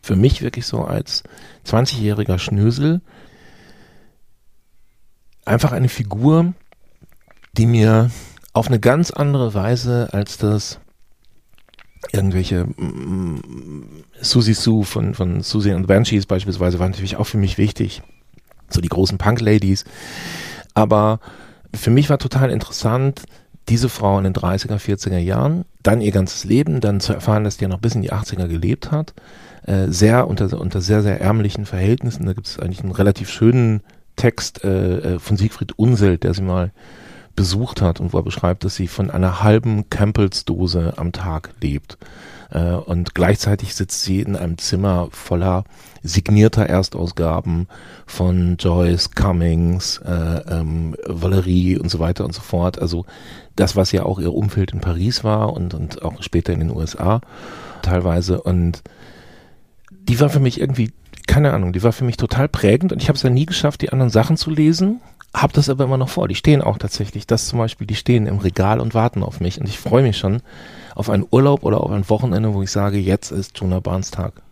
für 0.00 0.16
mich 0.16 0.42
wirklich 0.42 0.66
so 0.66 0.82
als 0.82 1.22
20-jähriger 1.66 2.38
Schnösel 2.38 3.00
einfach 5.44 5.72
eine 5.72 5.88
Figur, 5.88 6.54
die 7.56 7.66
mir 7.66 8.10
auf 8.52 8.68
eine 8.68 8.80
ganz 8.80 9.10
andere 9.10 9.54
Weise, 9.54 10.08
als 10.12 10.38
das 10.38 10.80
irgendwelche 12.12 12.64
mm, 12.64 13.40
Susie 14.20 14.54
Sue 14.54 14.84
von, 14.84 15.14
von 15.14 15.42
Susie 15.42 15.72
and 15.72 15.86
Banshees 15.86 16.26
beispielsweise 16.26 16.78
war 16.78 16.88
natürlich 16.88 17.16
auch 17.16 17.26
für 17.26 17.38
mich 17.38 17.58
wichtig. 17.58 18.02
So 18.68 18.80
die 18.80 18.88
großen 18.88 19.18
Punk-Ladies. 19.18 19.84
Aber 20.74 21.20
für 21.74 21.90
mich 21.90 22.10
war 22.10 22.18
total 22.18 22.50
interessant, 22.50 23.22
diese 23.68 23.88
Frau 23.88 24.18
in 24.18 24.24
den 24.24 24.34
30er, 24.34 24.78
40er 24.78 25.18
Jahren, 25.18 25.64
dann 25.82 26.00
ihr 26.00 26.12
ganzes 26.12 26.44
Leben, 26.44 26.80
dann 26.80 27.00
zu 27.00 27.14
erfahren, 27.14 27.44
dass 27.44 27.56
die 27.56 27.64
ja 27.64 27.68
noch 27.68 27.78
bis 27.78 27.94
in 27.94 28.02
die 28.02 28.12
80er 28.12 28.46
gelebt 28.46 28.90
hat, 28.90 29.14
äh, 29.66 29.88
sehr 29.88 30.28
unter, 30.28 30.60
unter 30.60 30.80
sehr, 30.80 31.02
sehr 31.02 31.20
ärmlichen 31.20 31.64
Verhältnissen. 31.64 32.26
Da 32.26 32.34
gibt 32.34 32.46
es 32.46 32.58
eigentlich 32.58 32.82
einen 32.82 32.92
relativ 32.92 33.30
schönen 33.30 33.82
Text 34.16 34.64
äh, 34.64 35.14
äh, 35.14 35.18
von 35.18 35.36
Siegfried 35.36 35.78
Unseld, 35.78 36.24
der 36.24 36.34
sie 36.34 36.42
mal 36.42 36.72
besucht 37.36 37.82
hat 37.82 38.00
und 38.00 38.12
wo 38.12 38.18
er 38.18 38.22
beschreibt, 38.22 38.64
dass 38.64 38.76
sie 38.76 38.86
von 38.86 39.10
einer 39.10 39.42
halben 39.42 39.90
Campbells-Dose 39.90 40.94
am 40.96 41.12
Tag 41.12 41.50
lebt. 41.60 41.98
Äh, 42.50 42.74
und 42.74 43.14
gleichzeitig 43.14 43.74
sitzt 43.74 44.02
sie 44.02 44.20
in 44.20 44.36
einem 44.36 44.58
Zimmer 44.58 45.08
voller 45.10 45.64
signierter 46.02 46.66
Erstausgaben 46.66 47.66
von 48.06 48.56
Joyce, 48.58 49.10
Cummings, 49.10 49.98
äh, 49.98 50.10
ähm, 50.48 50.94
Valerie 51.06 51.76
und 51.78 51.90
so 51.90 51.98
weiter 51.98 52.24
und 52.24 52.34
so 52.34 52.42
fort. 52.42 52.78
Also 52.78 53.04
das, 53.56 53.74
was 53.74 53.92
ja 53.92 54.04
auch 54.04 54.20
ihr 54.20 54.32
Umfeld 54.32 54.72
in 54.72 54.80
Paris 54.80 55.24
war 55.24 55.52
und, 55.52 55.74
und 55.74 56.02
auch 56.02 56.22
später 56.22 56.52
in 56.52 56.60
den 56.60 56.70
USA 56.70 57.20
teilweise. 57.82 58.40
Und 58.40 58.82
die 59.90 60.20
war 60.20 60.28
für 60.28 60.40
mich 60.40 60.60
irgendwie, 60.60 60.92
keine 61.26 61.52
Ahnung, 61.52 61.72
die 61.72 61.82
war 61.82 61.92
für 61.92 62.04
mich 62.04 62.16
total 62.16 62.48
prägend 62.48 62.92
und 62.92 63.02
ich 63.02 63.08
habe 63.08 63.16
es 63.16 63.22
ja 63.22 63.30
nie 63.30 63.46
geschafft, 63.46 63.82
die 63.82 63.90
anderen 63.92 64.10
Sachen 64.10 64.36
zu 64.36 64.50
lesen 64.50 65.00
habe 65.34 65.52
das 65.52 65.68
aber 65.68 65.84
immer 65.84 65.96
noch 65.96 66.08
vor. 66.08 66.28
Die 66.28 66.36
stehen 66.36 66.62
auch 66.62 66.78
tatsächlich. 66.78 67.26
Das 67.26 67.48
zum 67.48 67.58
Beispiel, 67.58 67.86
die 67.86 67.96
stehen 67.96 68.26
im 68.26 68.38
Regal 68.38 68.78
und 68.78 68.94
warten 68.94 69.24
auf 69.24 69.40
mich. 69.40 69.60
Und 69.60 69.68
ich 69.68 69.78
freue 69.80 70.02
mich 70.04 70.16
schon 70.16 70.42
auf 70.94 71.10
einen 71.10 71.26
Urlaub 71.28 71.64
oder 71.64 71.80
auf 71.82 71.90
ein 71.90 72.08
Wochenende, 72.08 72.54
wo 72.54 72.62
ich 72.62 72.70
sage, 72.70 72.98
jetzt 72.98 73.32
ist 73.32 73.58
Jonah 73.58 73.80
Barnes 73.80 74.12
Tag. 74.12 74.42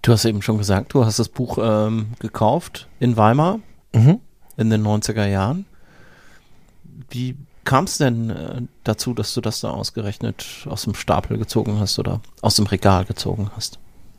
Du 0.00 0.12
hast 0.12 0.24
eben 0.24 0.40
schon 0.40 0.56
gesagt, 0.56 0.94
du 0.94 1.04
hast 1.04 1.18
das 1.18 1.28
Buch 1.28 1.58
ähm, 1.60 2.12
gekauft 2.18 2.88
in 2.98 3.16
Weimar 3.16 3.60
Mhm. 3.94 4.20
in 4.56 4.70
den 4.70 4.86
90er 4.86 5.26
Jahren. 5.26 5.66
Wie 7.10 7.36
kam 7.64 7.84
es 7.84 7.98
denn 7.98 8.30
äh, 8.30 8.62
dazu, 8.84 9.12
dass 9.12 9.34
du 9.34 9.40
das 9.40 9.60
da 9.60 9.70
ausgerechnet 9.70 10.66
aus 10.66 10.84
dem 10.84 10.94
Stapel 10.94 11.36
gezogen 11.36 11.78
hast 11.78 11.98
oder 11.98 12.20
aus 12.40 12.56
dem 12.56 12.66
Regal 12.66 13.04
gezogen 13.04 13.50
hast? 13.54 13.78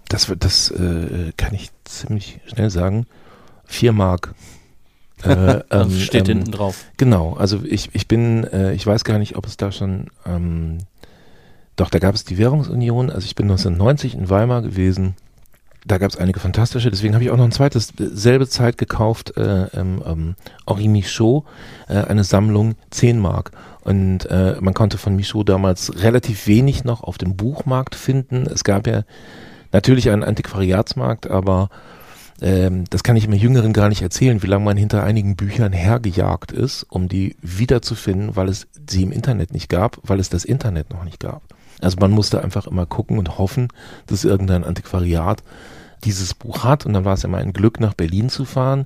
Das, 0.10 0.28
wird- 0.28 0.44
das 0.44 0.70
äh, 0.72 1.32
kann 1.38 1.54
ich 1.54 1.70
ziemlich 1.86 2.40
schnell 2.48 2.70
sagen. 2.70 3.06
Vier 3.66 3.94
Mark. 3.94 4.34
Äh, 5.22 5.64
ähm, 5.72 5.92
steht 5.92 6.30
ähm, 6.30 6.38
hinten 6.38 6.52
drauf. 6.54 6.86
Genau, 6.96 7.34
also 7.34 7.60
ich, 7.66 7.90
ich 7.92 8.08
bin, 8.08 8.46
äh, 8.46 8.72
ich 8.72 8.88
weiß 8.88 9.04
gar 9.04 9.18
nicht, 9.20 9.36
ob 9.36 9.46
es 9.48 9.58
da 9.58 9.70
schon, 9.70 10.06
ähm, 10.26 10.78
doch, 11.76 11.90
da 11.90 12.00
gab 12.00 12.16
es 12.16 12.24
die 12.24 12.38
Währungsunion, 12.38 13.10
also 13.10 13.26
ich 13.26 13.36
bin 13.36 13.48
1990 13.48 14.14
in 14.16 14.30
Weimar 14.30 14.62
gewesen, 14.62 15.16
da 15.86 15.98
gab 15.98 16.10
es 16.10 16.16
einige 16.16 16.40
fantastische, 16.40 16.90
deswegen 16.90 17.16
habe 17.16 17.26
ich 17.26 17.32
auch 17.32 17.36
noch 17.36 17.44
ein 17.44 17.52
zweites, 17.52 17.90
äh, 18.00 18.06
selbe 18.14 18.48
Zeit 18.48 18.78
gekauft, 18.78 19.36
äh, 19.36 19.66
ähm, 19.74 20.02
ähm, 20.06 20.36
Henri 20.66 20.88
Michaud, 20.88 21.44
äh, 21.90 21.96
eine 21.96 22.24
Sammlung 22.24 22.76
10 22.92 23.20
Mark. 23.20 23.52
Und 23.82 24.26
äh, 24.28 24.56
man 24.62 24.74
konnte 24.74 24.98
von 24.98 25.18
Michaud 25.18 25.50
damals 25.50 26.02
relativ 26.02 26.48
wenig 26.48 26.86
noch 26.86 27.04
auf 27.04 27.18
dem 27.18 27.36
Buchmarkt 27.36 27.96
finden. 27.96 28.46
Es 28.48 28.64
gab 28.64 28.88
ja 28.88 29.04
natürlich 29.72 30.10
einen 30.10 30.24
Antiquariatsmarkt, 30.24 31.30
aber 31.30 31.70
ähm, 32.42 32.86
das 32.90 33.04
kann 33.04 33.16
ich 33.16 33.28
mir 33.28 33.36
Jüngeren 33.36 33.74
gar 33.74 33.90
nicht 33.90 34.02
erzählen, 34.02 34.42
wie 34.42 34.48
lange 34.48 34.66
man 34.66 34.78
hinter 34.78 35.04
einigen 35.04 35.36
Büchern 35.36 35.74
hergejagt 35.74 36.52
ist, 36.52 36.84
um 36.90 37.08
die 37.10 37.36
wiederzufinden, 37.42 38.36
weil 38.36 38.50
es 38.50 38.68
sie 38.90 39.04
im 39.04 39.12
Internet 39.12 39.54
nicht 39.54 39.70
gab, 39.70 39.98
weil 40.04 40.20
es 40.20 40.30
das 40.30 40.46
Internet 40.46 40.90
noch 40.92 41.04
nicht 41.04 41.20
gab. 41.20 41.42
Also 41.82 41.98
man 42.00 42.12
musste 42.12 42.44
einfach 42.44 42.68
immer 42.68 42.86
gucken 42.86 43.18
und 43.18 43.38
hoffen, 43.38 43.70
dass 44.08 44.26
irgendein 44.26 44.64
Antiquariat 44.64 45.44
dieses 46.04 46.34
Buch 46.34 46.64
hat 46.64 46.86
und 46.86 46.94
dann 46.94 47.06
war 47.06 47.14
es 47.14 47.24
immer 47.24 47.38
ein 47.38 47.54
Glück, 47.54 47.80
nach 47.80 47.94
Berlin 47.94 48.30
zu 48.30 48.46
fahren. 48.46 48.86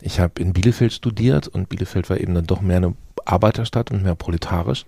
Ich 0.00 0.20
habe 0.20 0.40
in 0.40 0.52
Bielefeld 0.52 0.92
studiert 0.92 1.48
und 1.48 1.68
Bielefeld 1.68 2.08
war 2.08 2.18
eben 2.18 2.34
dann 2.34 2.46
doch 2.46 2.60
mehr 2.60 2.78
eine 2.78 2.94
Arbeiterstadt 3.24 3.90
und 3.90 4.02
mehr 4.02 4.14
proletarisch. 4.14 4.86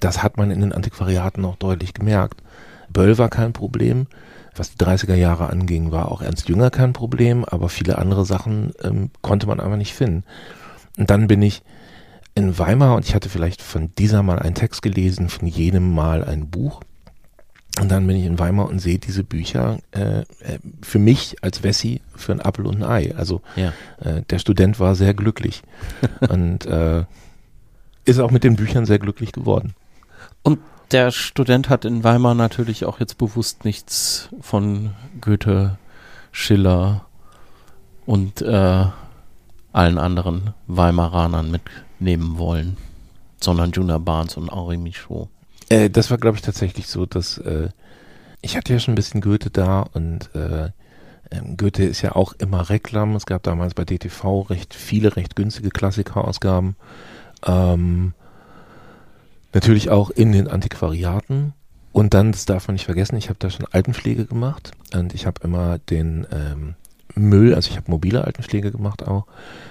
Das 0.00 0.22
hat 0.22 0.36
man 0.36 0.50
in 0.50 0.60
den 0.60 0.72
Antiquariaten 0.72 1.44
auch 1.44 1.56
deutlich 1.56 1.94
gemerkt. 1.94 2.42
Böll 2.90 3.18
war 3.18 3.28
kein 3.28 3.52
Problem. 3.52 4.06
Was 4.58 4.74
die 4.74 4.84
30er 4.84 5.14
Jahre 5.14 5.50
anging, 5.50 5.90
war 5.92 6.10
auch 6.10 6.20
Ernst 6.22 6.48
Jünger 6.48 6.70
kein 6.70 6.92
Problem, 6.92 7.44
aber 7.44 7.68
viele 7.68 7.98
andere 7.98 8.24
Sachen 8.24 8.72
ähm, 8.82 9.10
konnte 9.22 9.46
man 9.46 9.60
einfach 9.60 9.76
nicht 9.76 9.94
finden. 9.94 10.24
Und 10.96 11.10
dann 11.10 11.26
bin 11.28 11.42
ich 11.42 11.62
in 12.34 12.58
Weimar 12.58 12.96
und 12.96 13.04
ich 13.04 13.14
hatte 13.14 13.28
vielleicht 13.28 13.62
von 13.62 13.92
dieser 13.98 14.22
mal 14.22 14.38
einen 14.38 14.54
Text 14.54 14.82
gelesen, 14.82 15.28
von 15.28 15.46
jenem 15.48 15.94
mal 15.94 16.24
ein 16.24 16.48
Buch. 16.50 16.80
Und 17.80 17.90
dann 17.90 18.06
bin 18.08 18.16
ich 18.16 18.24
in 18.24 18.38
Weimar 18.40 18.68
und 18.68 18.80
sehe 18.80 18.98
diese 18.98 19.22
Bücher 19.22 19.78
äh, 19.92 20.20
äh, 20.20 20.24
für 20.82 20.98
mich 20.98 21.36
als 21.42 21.62
Wessi 21.62 22.00
für 22.16 22.32
ein 22.32 22.40
Apfel 22.40 22.66
und 22.66 22.82
ein 22.82 22.84
Ei. 22.84 23.14
Also 23.16 23.40
Ja. 23.54 23.72
äh, 24.00 24.22
der 24.30 24.40
Student 24.40 24.80
war 24.80 24.96
sehr 24.96 25.14
glücklich 25.14 25.62
und 26.28 26.66
äh, 26.66 27.04
ist 28.04 28.18
auch 28.18 28.32
mit 28.32 28.42
den 28.42 28.56
Büchern 28.56 28.86
sehr 28.86 28.98
glücklich 28.98 29.30
geworden. 29.32 29.74
Und 30.42 30.58
der 30.90 31.10
Student 31.10 31.68
hat 31.68 31.84
in 31.84 32.04
Weimar 32.04 32.34
natürlich 32.34 32.84
auch 32.84 33.00
jetzt 33.00 33.18
bewusst 33.18 33.64
nichts 33.64 34.28
von 34.40 34.94
Goethe, 35.20 35.78
Schiller 36.32 37.06
und 38.06 38.42
äh, 38.42 38.84
allen 39.72 39.98
anderen 39.98 40.54
Weimaranern 40.66 41.50
mitnehmen 41.50 42.38
wollen, 42.38 42.76
sondern 43.40 43.72
Juna 43.72 43.98
Barnes 43.98 44.36
und 44.36 44.50
Henri 44.50 44.76
Michaud. 44.76 45.28
Äh, 45.68 45.90
das 45.90 46.10
war, 46.10 46.18
glaube 46.18 46.36
ich, 46.36 46.42
tatsächlich 46.42 46.86
so, 46.88 47.06
dass 47.06 47.38
äh, 47.38 47.68
ich 48.40 48.56
hatte 48.56 48.72
ja 48.72 48.78
schon 48.78 48.92
ein 48.92 48.96
bisschen 48.96 49.20
Goethe 49.20 49.50
da 49.50 49.80
und 49.80 50.34
äh, 50.34 50.70
ähm, 51.30 51.56
Goethe 51.56 51.84
ist 51.84 52.02
ja 52.02 52.12
auch 52.12 52.32
immer 52.34 52.70
Reklam. 52.70 53.14
Es 53.14 53.26
gab 53.26 53.42
damals 53.42 53.74
bei 53.74 53.84
DTV 53.84 54.48
recht 54.48 54.74
viele, 54.74 55.16
recht 55.16 55.36
günstige 55.36 55.70
Klassikerausgaben. 55.70 56.76
Ähm, 57.46 58.14
natürlich 59.52 59.90
auch 59.90 60.10
in 60.10 60.32
den 60.32 60.48
Antiquariaten. 60.48 61.54
Und 61.92 62.14
dann, 62.14 62.32
das 62.32 62.44
darf 62.44 62.68
man 62.68 62.74
nicht 62.74 62.84
vergessen, 62.84 63.16
ich 63.16 63.28
habe 63.28 63.38
da 63.38 63.50
schon 63.50 63.66
Altenpflege 63.70 64.26
gemacht 64.26 64.72
und 64.94 65.14
ich 65.14 65.26
habe 65.26 65.40
immer 65.42 65.78
den 65.78 66.26
ähm, 66.30 66.74
Müll, 67.14 67.54
also 67.54 67.70
ich 67.70 67.76
habe 67.76 67.90
mobile 67.90 68.24
Altenpflege 68.24 68.70
gemacht 68.70 69.08
auch 69.08 69.26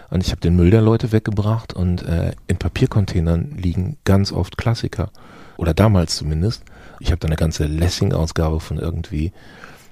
und 0.10 0.24
ich 0.26 0.32
habe 0.32 0.42
den 0.42 0.56
Müll 0.56 0.72
der 0.72 0.82
Leute 0.82 1.12
weggebracht 1.12 1.74
und 1.74 2.02
äh, 2.04 2.32
in 2.48 2.58
Papiercontainern 2.58 3.52
liegen 3.56 3.98
ganz 4.04 4.32
oft 4.32 4.58
Klassiker 4.58 5.12
oder 5.58 5.74
damals 5.74 6.16
zumindest. 6.16 6.64
Ich 7.00 7.12
habe 7.12 7.20
da 7.20 7.28
eine 7.28 7.36
ganze 7.36 7.66
Lessing-Ausgabe 7.66 8.60
von 8.60 8.78
irgendwie 8.78 9.32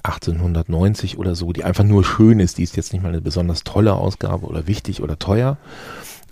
1890 0.03 1.17
oder 1.17 1.35
so, 1.35 1.51
die 1.51 1.63
einfach 1.63 1.83
nur 1.83 2.03
schön 2.03 2.39
ist. 2.39 2.57
Die 2.57 2.63
ist 2.63 2.75
jetzt 2.75 2.93
nicht 2.93 3.01
mal 3.01 3.09
eine 3.09 3.21
besonders 3.21 3.63
tolle 3.63 3.93
Ausgabe 3.93 4.45
oder 4.45 4.67
wichtig 4.67 5.01
oder 5.01 5.17
teuer. 5.17 5.57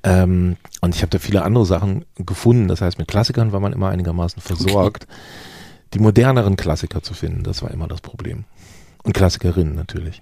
Ähm, 0.03 0.57
und 0.81 0.95
ich 0.95 1.01
habe 1.01 1.10
da 1.10 1.19
viele 1.19 1.43
andere 1.43 1.65
Sachen 1.65 2.05
gefunden. 2.15 2.67
Das 2.67 2.81
heißt, 2.81 2.98
mit 2.98 3.07
Klassikern 3.07 3.51
war 3.51 3.60
man 3.60 3.74
immer 3.74 3.89
einigermaßen 3.89 4.41
versorgt. 4.41 5.07
Die 5.93 6.00
moderneren 6.00 6.57
Klassiker 6.57 7.01
zu 7.03 7.13
finden, 7.13 7.43
das 7.43 7.62
war 7.62 7.72
immer 7.72 7.88
das 7.88 8.01
Problem. 8.01 8.45
Und 9.03 9.13
Klassikerinnen 9.13 9.75
natürlich. 9.75 10.22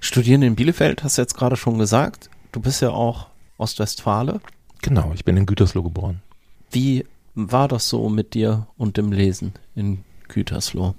Studieren 0.00 0.42
in 0.42 0.56
Bielefeld, 0.56 1.04
hast 1.04 1.18
du 1.18 1.22
jetzt 1.22 1.36
gerade 1.36 1.56
schon 1.56 1.78
gesagt. 1.78 2.30
Du 2.50 2.60
bist 2.60 2.82
ja 2.82 2.90
auch 2.90 3.28
Ostwestfale. 3.58 4.40
Genau, 4.80 5.12
ich 5.14 5.24
bin 5.24 5.36
in 5.36 5.46
Gütersloh 5.46 5.82
geboren. 5.82 6.22
Wie 6.70 7.06
war 7.34 7.68
das 7.68 7.88
so 7.88 8.08
mit 8.08 8.34
dir 8.34 8.66
und 8.76 8.96
dem 8.96 9.12
Lesen 9.12 9.52
in 9.74 10.04
Gütersloh? 10.28 10.94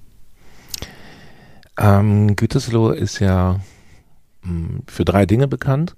Ähm, 1.77 2.35
Gütersloh 2.35 2.91
ist 2.91 3.19
ja 3.19 3.59
mh, 4.43 4.81
für 4.87 5.05
drei 5.05 5.25
Dinge 5.25 5.47
bekannt. 5.47 5.95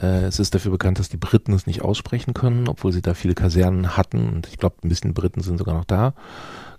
Äh, 0.00 0.24
es 0.24 0.38
ist 0.38 0.54
dafür 0.54 0.72
bekannt, 0.72 0.98
dass 0.98 1.08
die 1.08 1.16
Briten 1.16 1.52
es 1.52 1.66
nicht 1.66 1.82
aussprechen 1.82 2.34
können, 2.34 2.68
obwohl 2.68 2.92
sie 2.92 3.02
da 3.02 3.14
viele 3.14 3.34
Kasernen 3.34 3.96
hatten. 3.96 4.28
Und 4.28 4.46
ich 4.48 4.58
glaube, 4.58 4.76
ein 4.82 4.88
bisschen 4.88 5.14
Briten 5.14 5.42
sind 5.42 5.58
sogar 5.58 5.74
noch 5.74 5.84
da. 5.84 6.14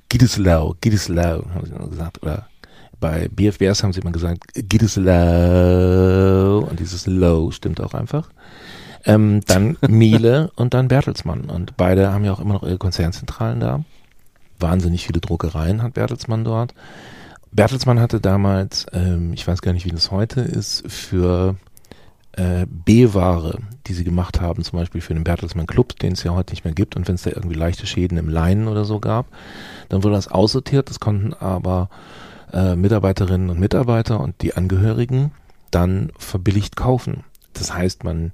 Gütersloh, 0.09 0.75
Gütersloh, 0.81 1.45
haben 1.53 1.65
sie 1.65 1.71
immer 1.73 1.87
gesagt. 1.87 2.21
Oder 2.23 2.47
bei 2.99 3.29
BFBS 3.29 3.83
haben 3.83 3.93
sie 3.93 4.01
immer 4.01 4.11
gesagt, 4.11 4.53
Gütersloh. 4.53 5.07
Und 6.69 6.79
dieses 6.79 7.07
Low 7.07 7.51
stimmt 7.51 7.81
auch 7.81 7.93
einfach. 7.93 8.29
Ähm, 9.05 9.41
dann 9.45 9.77
Miele 9.87 10.51
und 10.55 10.73
dann 10.73 10.87
Bertelsmann. 10.87 11.49
Und 11.49 11.77
beide 11.77 12.11
haben 12.11 12.25
ja 12.25 12.33
auch 12.33 12.39
immer 12.39 12.55
noch 12.55 12.63
ihre 12.63 12.77
Konzernzentralen 12.77 13.59
da. 13.59 13.83
Wahnsinnig 14.59 15.05
viele 15.05 15.21
Druckereien 15.21 15.83
hat 15.83 15.93
Bertelsmann 15.93 16.43
dort. 16.43 16.73
Bertelsmann 17.51 17.99
hatte 17.99 18.19
damals, 18.19 18.85
ähm, 18.93 19.33
ich 19.33 19.47
weiß 19.47 19.61
gar 19.61 19.73
nicht, 19.73 19.85
wie 19.85 19.91
das 19.91 20.11
heute 20.11 20.41
ist, 20.41 20.83
für 20.91 21.55
äh, 22.33 22.65
B-Ware, 22.67 23.59
die 23.87 23.93
sie 23.93 24.03
gemacht 24.03 24.41
haben, 24.41 24.63
zum 24.63 24.79
Beispiel 24.79 25.01
für 25.01 25.13
den 25.13 25.23
Bertelsmann 25.23 25.67
Club, 25.67 25.97
den 25.99 26.13
es 26.13 26.23
ja 26.23 26.33
heute 26.33 26.53
nicht 26.53 26.63
mehr 26.63 26.73
gibt, 26.73 26.95
und 26.95 27.07
wenn 27.07 27.15
es 27.15 27.23
da 27.23 27.31
irgendwie 27.31 27.55
leichte 27.55 27.87
Schäden 27.87 28.17
im 28.17 28.29
Leinen 28.29 28.67
oder 28.67 28.85
so 28.85 28.99
gab, 28.99 29.27
dann 29.89 30.03
wurde 30.03 30.15
das 30.15 30.27
aussortiert, 30.27 30.89
das 30.89 30.99
konnten 30.99 31.33
aber 31.33 31.89
äh, 32.53 32.75
Mitarbeiterinnen 32.75 33.49
und 33.49 33.59
Mitarbeiter 33.59 34.19
und 34.19 34.41
die 34.41 34.55
Angehörigen 34.55 35.31
dann 35.71 36.11
verbilligt 36.17 36.75
kaufen. 36.75 37.23
Das 37.53 37.73
heißt, 37.73 38.03
man 38.03 38.31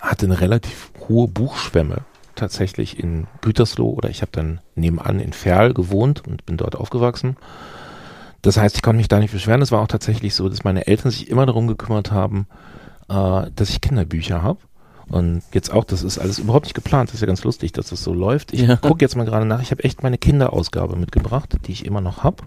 hatte 0.00 0.26
eine 0.26 0.40
relativ 0.40 0.90
hohe 1.08 1.28
Buchschwemme 1.28 2.02
tatsächlich 2.34 2.98
in 2.98 3.26
Gütersloh 3.42 3.90
oder 3.90 4.10
ich 4.10 4.22
habe 4.22 4.32
dann 4.32 4.60
nebenan 4.74 5.20
in 5.20 5.32
Ferl 5.32 5.72
gewohnt 5.72 6.26
und 6.26 6.44
bin 6.46 6.56
dort 6.56 6.76
aufgewachsen. 6.76 7.36
Das 8.42 8.56
heißt, 8.56 8.76
ich 8.76 8.82
konnte 8.82 8.98
mich 8.98 9.08
da 9.08 9.20
nicht 9.20 9.32
beschweren. 9.32 9.62
Es 9.62 9.72
war 9.72 9.80
auch 9.80 9.88
tatsächlich 9.88 10.34
so, 10.34 10.48
dass 10.48 10.64
meine 10.64 10.86
Eltern 10.86 11.10
sich 11.10 11.30
immer 11.30 11.46
darum 11.46 11.66
gekümmert 11.66 12.10
haben, 12.10 12.46
äh, 13.08 13.50
dass 13.54 13.70
ich 13.70 13.80
Kinderbücher 13.80 14.42
habe. 14.42 14.58
Und 15.08 15.42
jetzt 15.52 15.70
auch, 15.72 15.84
das 15.84 16.02
ist 16.02 16.18
alles 16.18 16.38
überhaupt 16.38 16.64
nicht 16.66 16.74
geplant. 16.74 17.10
Das 17.10 17.16
ist 17.16 17.20
ja 17.20 17.26
ganz 17.26 17.44
lustig, 17.44 17.72
dass 17.72 17.88
das 17.90 18.02
so 18.02 18.14
läuft. 18.14 18.52
Ich 18.54 18.60
Ja. 18.62 18.76
gucke 18.76 19.04
jetzt 19.04 19.16
mal 19.16 19.24
gerade 19.26 19.44
nach. 19.44 19.60
Ich 19.60 19.70
habe 19.70 19.84
echt 19.84 20.02
meine 20.02 20.16
Kinderausgabe 20.16 20.96
mitgebracht, 20.96 21.56
die 21.66 21.72
ich 21.72 21.84
immer 21.84 22.00
noch 22.00 22.24
habe. 22.24 22.42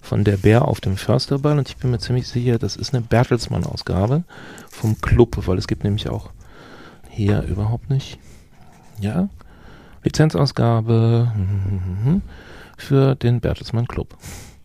Von 0.00 0.24
der 0.24 0.36
Bär 0.38 0.66
auf 0.66 0.80
dem 0.80 0.96
Försterball. 0.96 1.58
Und 1.58 1.68
ich 1.68 1.76
bin 1.76 1.90
mir 1.90 1.98
ziemlich 1.98 2.26
sicher, 2.26 2.58
das 2.58 2.76
ist 2.76 2.94
eine 2.94 3.02
Bertelsmann-Ausgabe 3.02 4.24
vom 4.70 5.00
Club, 5.00 5.46
weil 5.46 5.58
es 5.58 5.66
gibt 5.66 5.84
nämlich 5.84 6.08
auch 6.08 6.30
hier 7.10 7.42
überhaupt 7.42 7.90
nicht. 7.90 8.18
Ja. 9.00 9.28
Lizenzausgabe 10.02 11.32
für 12.78 13.14
den 13.14 13.40
Bertelsmann 13.40 13.86
Club. 13.86 14.16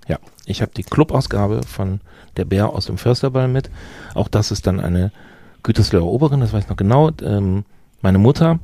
Ja, 0.09 0.17
ich 0.45 0.61
habe 0.61 0.71
die 0.75 0.83
Clubausgabe 0.83 1.61
von 1.63 2.01
der 2.35 2.45
Bär 2.45 2.69
aus 2.69 2.87
dem 2.87 2.97
Försterball 2.97 3.47
mit. 3.47 3.69
Auch 4.15 4.27
das 4.27 4.49
ist 4.49 4.65
dann 4.65 4.79
eine 4.79 5.11
Gütersloher 5.61 6.03
Oberin, 6.03 6.39
das 6.39 6.51
weiß 6.51 6.63
ich 6.63 6.69
noch 6.69 6.77
genau. 6.77 7.11
Ähm, 7.21 7.63
meine 8.01 8.17
Mutter 8.17 8.59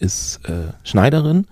ist 0.00 0.40
äh, 0.48 0.72
Schneiderin 0.82 1.46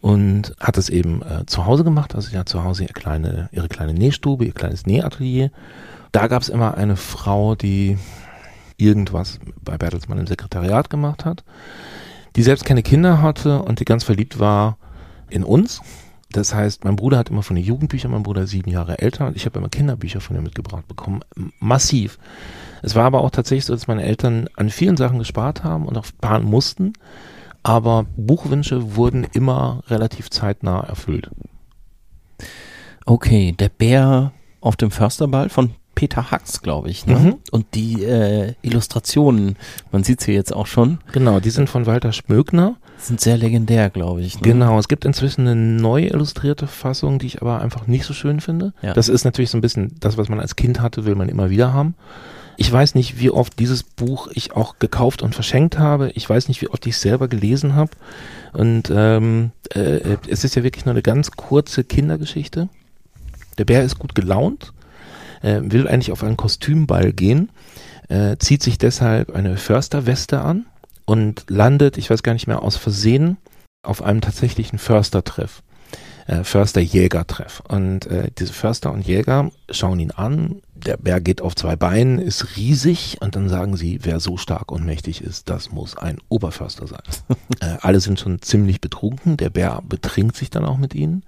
und 0.00 0.54
hat 0.60 0.78
es 0.78 0.88
eben 0.88 1.22
äh, 1.22 1.44
zu 1.46 1.66
Hause 1.66 1.82
gemacht. 1.82 2.14
Also 2.14 2.36
hat 2.38 2.48
zu 2.48 2.62
Hause 2.62 2.84
ihre 2.84 2.92
kleine, 2.92 3.48
ihre 3.50 3.68
kleine 3.68 3.94
Nähstube, 3.94 4.44
ihr 4.44 4.52
kleines 4.52 4.86
Nähatelier. 4.86 5.50
Da 6.12 6.28
gab 6.28 6.42
es 6.42 6.48
immer 6.48 6.76
eine 6.76 6.94
Frau, 6.94 7.56
die 7.56 7.98
irgendwas 8.76 9.40
bei 9.64 9.76
Bertelsmann 9.76 10.18
im 10.18 10.28
Sekretariat 10.28 10.88
gemacht 10.88 11.24
hat, 11.24 11.42
die 12.36 12.44
selbst 12.44 12.64
keine 12.64 12.84
Kinder 12.84 13.22
hatte 13.22 13.60
und 13.62 13.80
die 13.80 13.84
ganz 13.84 14.04
verliebt 14.04 14.38
war 14.38 14.78
in 15.30 15.42
uns. 15.42 15.80
Das 16.30 16.54
heißt, 16.54 16.84
mein 16.84 16.96
Bruder 16.96 17.18
hat 17.18 17.30
immer 17.30 17.42
von 17.42 17.56
den 17.56 17.64
Jugendbüchern, 17.64 18.10
mein 18.10 18.22
Bruder 18.22 18.42
ist 18.42 18.50
sieben 18.50 18.70
Jahre 18.70 18.98
älter 18.98 19.26
und 19.28 19.36
ich 19.36 19.46
habe 19.46 19.58
immer 19.58 19.68
Kinderbücher 19.68 20.20
von 20.20 20.36
ihr 20.36 20.42
mitgebracht 20.42 20.86
bekommen. 20.88 21.20
Massiv. 21.60 22.18
Es 22.82 22.94
war 22.94 23.04
aber 23.04 23.22
auch 23.22 23.30
tatsächlich 23.30 23.64
so, 23.64 23.74
dass 23.74 23.86
meine 23.86 24.02
Eltern 24.02 24.48
an 24.56 24.70
vielen 24.70 24.96
Sachen 24.96 25.18
gespart 25.18 25.64
haben 25.64 25.86
und 25.86 25.96
auch 25.96 26.04
sparen 26.04 26.44
mussten, 26.44 26.92
aber 27.62 28.06
Buchwünsche 28.16 28.96
wurden 28.96 29.24
immer 29.32 29.82
relativ 29.88 30.30
zeitnah 30.30 30.80
erfüllt. 30.80 31.30
Okay, 33.06 33.52
der 33.52 33.68
Bär 33.68 34.32
auf 34.60 34.76
dem 34.76 34.90
Försterball 34.90 35.48
von 35.48 35.74
Peter 35.96 36.30
Hacks, 36.30 36.62
glaube 36.62 36.90
ich. 36.90 37.06
Ne? 37.06 37.16
Mhm. 37.18 37.36
Und 37.50 37.66
die 37.74 38.04
äh, 38.04 38.52
Illustrationen, 38.62 39.56
man 39.90 40.04
sieht 40.04 40.20
sie 40.20 40.32
jetzt 40.32 40.54
auch 40.54 40.66
schon, 40.68 40.98
Genau, 41.10 41.40
die 41.40 41.50
sind 41.50 41.68
von 41.68 41.86
Walter 41.86 42.12
Schmögner. 42.12 42.76
sind 42.98 43.20
sehr 43.20 43.36
legendär, 43.36 43.90
glaube 43.90 44.20
ich. 44.20 44.36
Ne? 44.36 44.42
Genau, 44.42 44.78
es 44.78 44.86
gibt 44.86 45.04
inzwischen 45.04 45.48
eine 45.48 45.56
neu 45.56 46.04
illustrierte 46.04 46.68
Fassung, 46.68 47.18
die 47.18 47.26
ich 47.26 47.42
aber 47.42 47.60
einfach 47.60 47.88
nicht 47.88 48.04
so 48.04 48.12
schön 48.14 48.40
finde. 48.40 48.72
Ja. 48.82 48.92
Das 48.92 49.08
ist 49.08 49.24
natürlich 49.24 49.50
so 49.50 49.58
ein 49.58 49.62
bisschen 49.62 49.96
das, 49.98 50.16
was 50.16 50.28
man 50.28 50.38
als 50.38 50.54
Kind 50.54 50.80
hatte, 50.80 51.06
will 51.06 51.16
man 51.16 51.28
immer 51.28 51.50
wieder 51.50 51.72
haben. 51.72 51.94
Ich 52.58 52.70
weiß 52.72 52.94
nicht, 52.94 53.18
wie 53.18 53.30
oft 53.30 53.58
dieses 53.58 53.82
Buch 53.82 54.28
ich 54.32 54.52
auch 54.54 54.78
gekauft 54.78 55.22
und 55.22 55.34
verschenkt 55.34 55.78
habe. 55.78 56.10
Ich 56.14 56.28
weiß 56.28 56.48
nicht, 56.48 56.62
wie 56.62 56.68
oft 56.68 56.86
ich 56.86 56.94
es 56.94 57.00
selber 57.00 57.28
gelesen 57.28 57.74
habe. 57.74 57.90
Und 58.52 58.90
ähm, 58.94 59.50
äh, 59.74 60.16
es 60.28 60.44
ist 60.44 60.56
ja 60.56 60.62
wirklich 60.62 60.84
nur 60.84 60.92
eine 60.94 61.02
ganz 61.02 61.32
kurze 61.32 61.84
Kindergeschichte. 61.84 62.68
Der 63.58 63.64
Bär 63.64 63.82
ist 63.82 63.98
gut 63.98 64.14
gelaunt, 64.14 64.72
äh, 65.46 65.60
will 65.62 65.88
eigentlich 65.88 66.12
auf 66.12 66.24
einen 66.24 66.36
Kostümball 66.36 67.12
gehen, 67.12 67.50
äh, 68.08 68.36
zieht 68.38 68.62
sich 68.62 68.78
deshalb 68.78 69.34
eine 69.34 69.56
Försterweste 69.56 70.40
an 70.40 70.66
und 71.04 71.44
landet, 71.48 71.96
ich 71.96 72.10
weiß 72.10 72.22
gar 72.22 72.32
nicht 72.32 72.48
mehr, 72.48 72.62
aus 72.62 72.76
Versehen 72.76 73.36
auf 73.82 74.02
einem 74.02 74.20
tatsächlichen 74.20 74.78
Förstertreff. 74.78 75.62
Äh, 76.26 76.42
Förster-Jäger-Treff. 76.42 77.62
Und 77.68 78.06
äh, 78.06 78.30
diese 78.36 78.52
Förster 78.52 78.92
und 78.92 79.06
Jäger 79.06 79.52
schauen 79.70 80.00
ihn 80.00 80.10
an. 80.10 80.60
Der 80.74 80.96
Bär 80.96 81.20
geht 81.20 81.40
auf 81.40 81.54
zwei 81.54 81.76
Beinen, 81.76 82.18
ist 82.18 82.56
riesig 82.56 83.18
und 83.20 83.36
dann 83.36 83.48
sagen 83.48 83.76
sie, 83.76 84.00
wer 84.02 84.18
so 84.18 84.36
stark 84.36 84.72
und 84.72 84.84
mächtig 84.84 85.22
ist, 85.22 85.48
das 85.48 85.70
muss 85.70 85.96
ein 85.96 86.18
Oberförster 86.28 86.88
sein. 86.88 87.02
äh, 87.60 87.76
alle 87.80 88.00
sind 88.00 88.18
schon 88.18 88.42
ziemlich 88.42 88.80
betrunken. 88.80 89.36
Der 89.36 89.50
Bär 89.50 89.80
betrinkt 89.88 90.34
sich 90.34 90.50
dann 90.50 90.64
auch 90.64 90.78
mit 90.78 90.96
ihnen. 90.96 91.22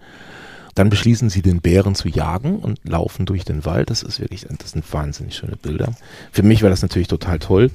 Dann 0.79 0.91
beschließen 0.91 1.29
sie, 1.29 1.43
den 1.43 1.61
Bären 1.61 1.97
zu 1.97 2.07
jagen 2.09 2.61
und 2.61 2.79
laufen 2.85 3.27
durch 3.27 3.45
den 3.45 3.65
Wald. 3.65 3.91
Das 3.91 4.05
ist 4.05 4.21
wirklich, 4.21 4.47
das 4.61 4.71
sind 4.71 4.93
wahnsinnig 4.93 5.35
schöne 5.35 5.57
Bilder. 5.57 5.93
Für 6.31 6.45
mich 6.45 6.63
war 6.63 6.71
das 6.71 6.83
natürlich 6.83 7.09
total 7.09 7.41
toll. 7.41 7.73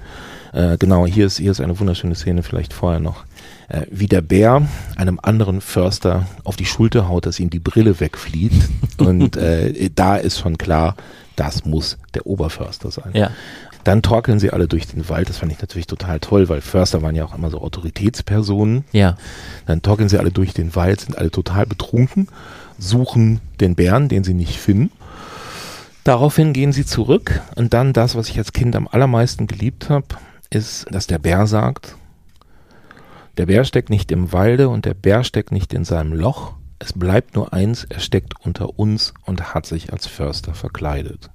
Äh, 0.54 0.78
genau, 0.78 1.06
hier 1.06 1.26
ist, 1.26 1.38
hier 1.38 1.52
ist 1.52 1.60
eine 1.60 1.78
wunderschöne 1.78 2.16
Szene, 2.16 2.44
vielleicht 2.44 2.72
vorher 2.72 3.02
noch. 3.02 3.26
Äh, 3.68 3.82
wie 3.92 4.08
der 4.08 4.22
Bär 4.22 4.66
einem 4.96 5.20
anderen 5.22 5.60
Förster 5.60 6.28
auf 6.46 6.56
die 6.56 6.66
Schulter 6.66 7.10
haut, 7.10 7.26
dass 7.26 7.42
ihm 7.42 7.50
die 7.50 7.60
Brille 7.60 8.00
wegfliegt. 8.00 8.70
und 9.00 9.36
äh, 9.36 9.90
da 9.94 10.16
ist 10.16 10.40
schon 10.40 10.58
klar, 10.58 10.96
das 11.36 11.66
muss 11.66 11.98
der 12.14 12.26
Oberförster 12.26 12.90
sein. 12.90 13.12
Ja. 13.14 13.32
Dann 13.84 14.02
torkeln 14.02 14.40
sie 14.40 14.52
alle 14.52 14.68
durch 14.68 14.88
den 14.88 15.10
Wald. 15.10 15.28
Das 15.28 15.40
fand 15.40 15.52
ich 15.52 15.60
natürlich 15.60 15.88
total 15.88 16.20
toll, 16.22 16.48
weil 16.48 16.62
Förster 16.62 17.02
waren 17.02 17.16
ja 17.16 17.26
auch 17.26 17.36
immer 17.36 17.50
so 17.50 17.62
Autoritätspersonen. 17.62 18.86
Ja. 18.94 19.18
Dann 19.66 19.82
torkeln 19.82 20.08
sie 20.08 20.20
alle 20.20 20.32
durch 20.32 20.54
den 20.54 20.74
Wald, 20.76 21.02
sind 21.02 21.18
alle 21.18 21.32
total 21.32 21.66
betrunken, 21.66 22.30
suchen 22.78 23.42
den 23.60 23.76
Bären, 23.76 24.10
den 24.10 24.24
sie 24.24 24.34
nicht 24.34 24.58
finden. 24.58 24.92
Daraufhin 26.04 26.54
gehen 26.54 26.74
sie 26.74 26.86
zurück 26.86 27.42
und 27.56 27.74
dann 27.74 27.94
das, 27.94 28.16
was 28.16 28.30
ich 28.30 28.38
als 28.38 28.52
Kind 28.52 28.76
am 28.76 28.88
allermeisten 28.88 29.48
geliebt 29.48 29.90
habe, 29.90 30.08
ist, 30.50 30.86
dass 30.92 31.08
der 31.08 31.20
Bär 31.20 31.48
sagt, 31.48 31.96
der 33.38 33.48
Bär 33.48 33.64
steckt 33.64 33.90
nicht 33.90 34.12
im 34.12 34.32
Walde 34.32 34.70
und 34.70 34.86
der 34.86 34.94
Bär 34.94 35.24
steckt 35.24 35.52
nicht 35.52 35.74
in 35.74 35.86
seinem 35.86 36.14
Loch. 36.14 36.54
Es 36.78 36.94
bleibt 36.94 37.36
nur 37.36 37.54
eins, 37.54 37.86
er 37.86 38.00
steckt 38.00 38.34
unter 38.46 38.78
uns 38.78 39.14
und 39.26 39.54
hat 39.56 39.66
sich 39.66 39.92
als 39.92 40.06
Förster 40.06 40.54
verkleidet. 40.54 41.32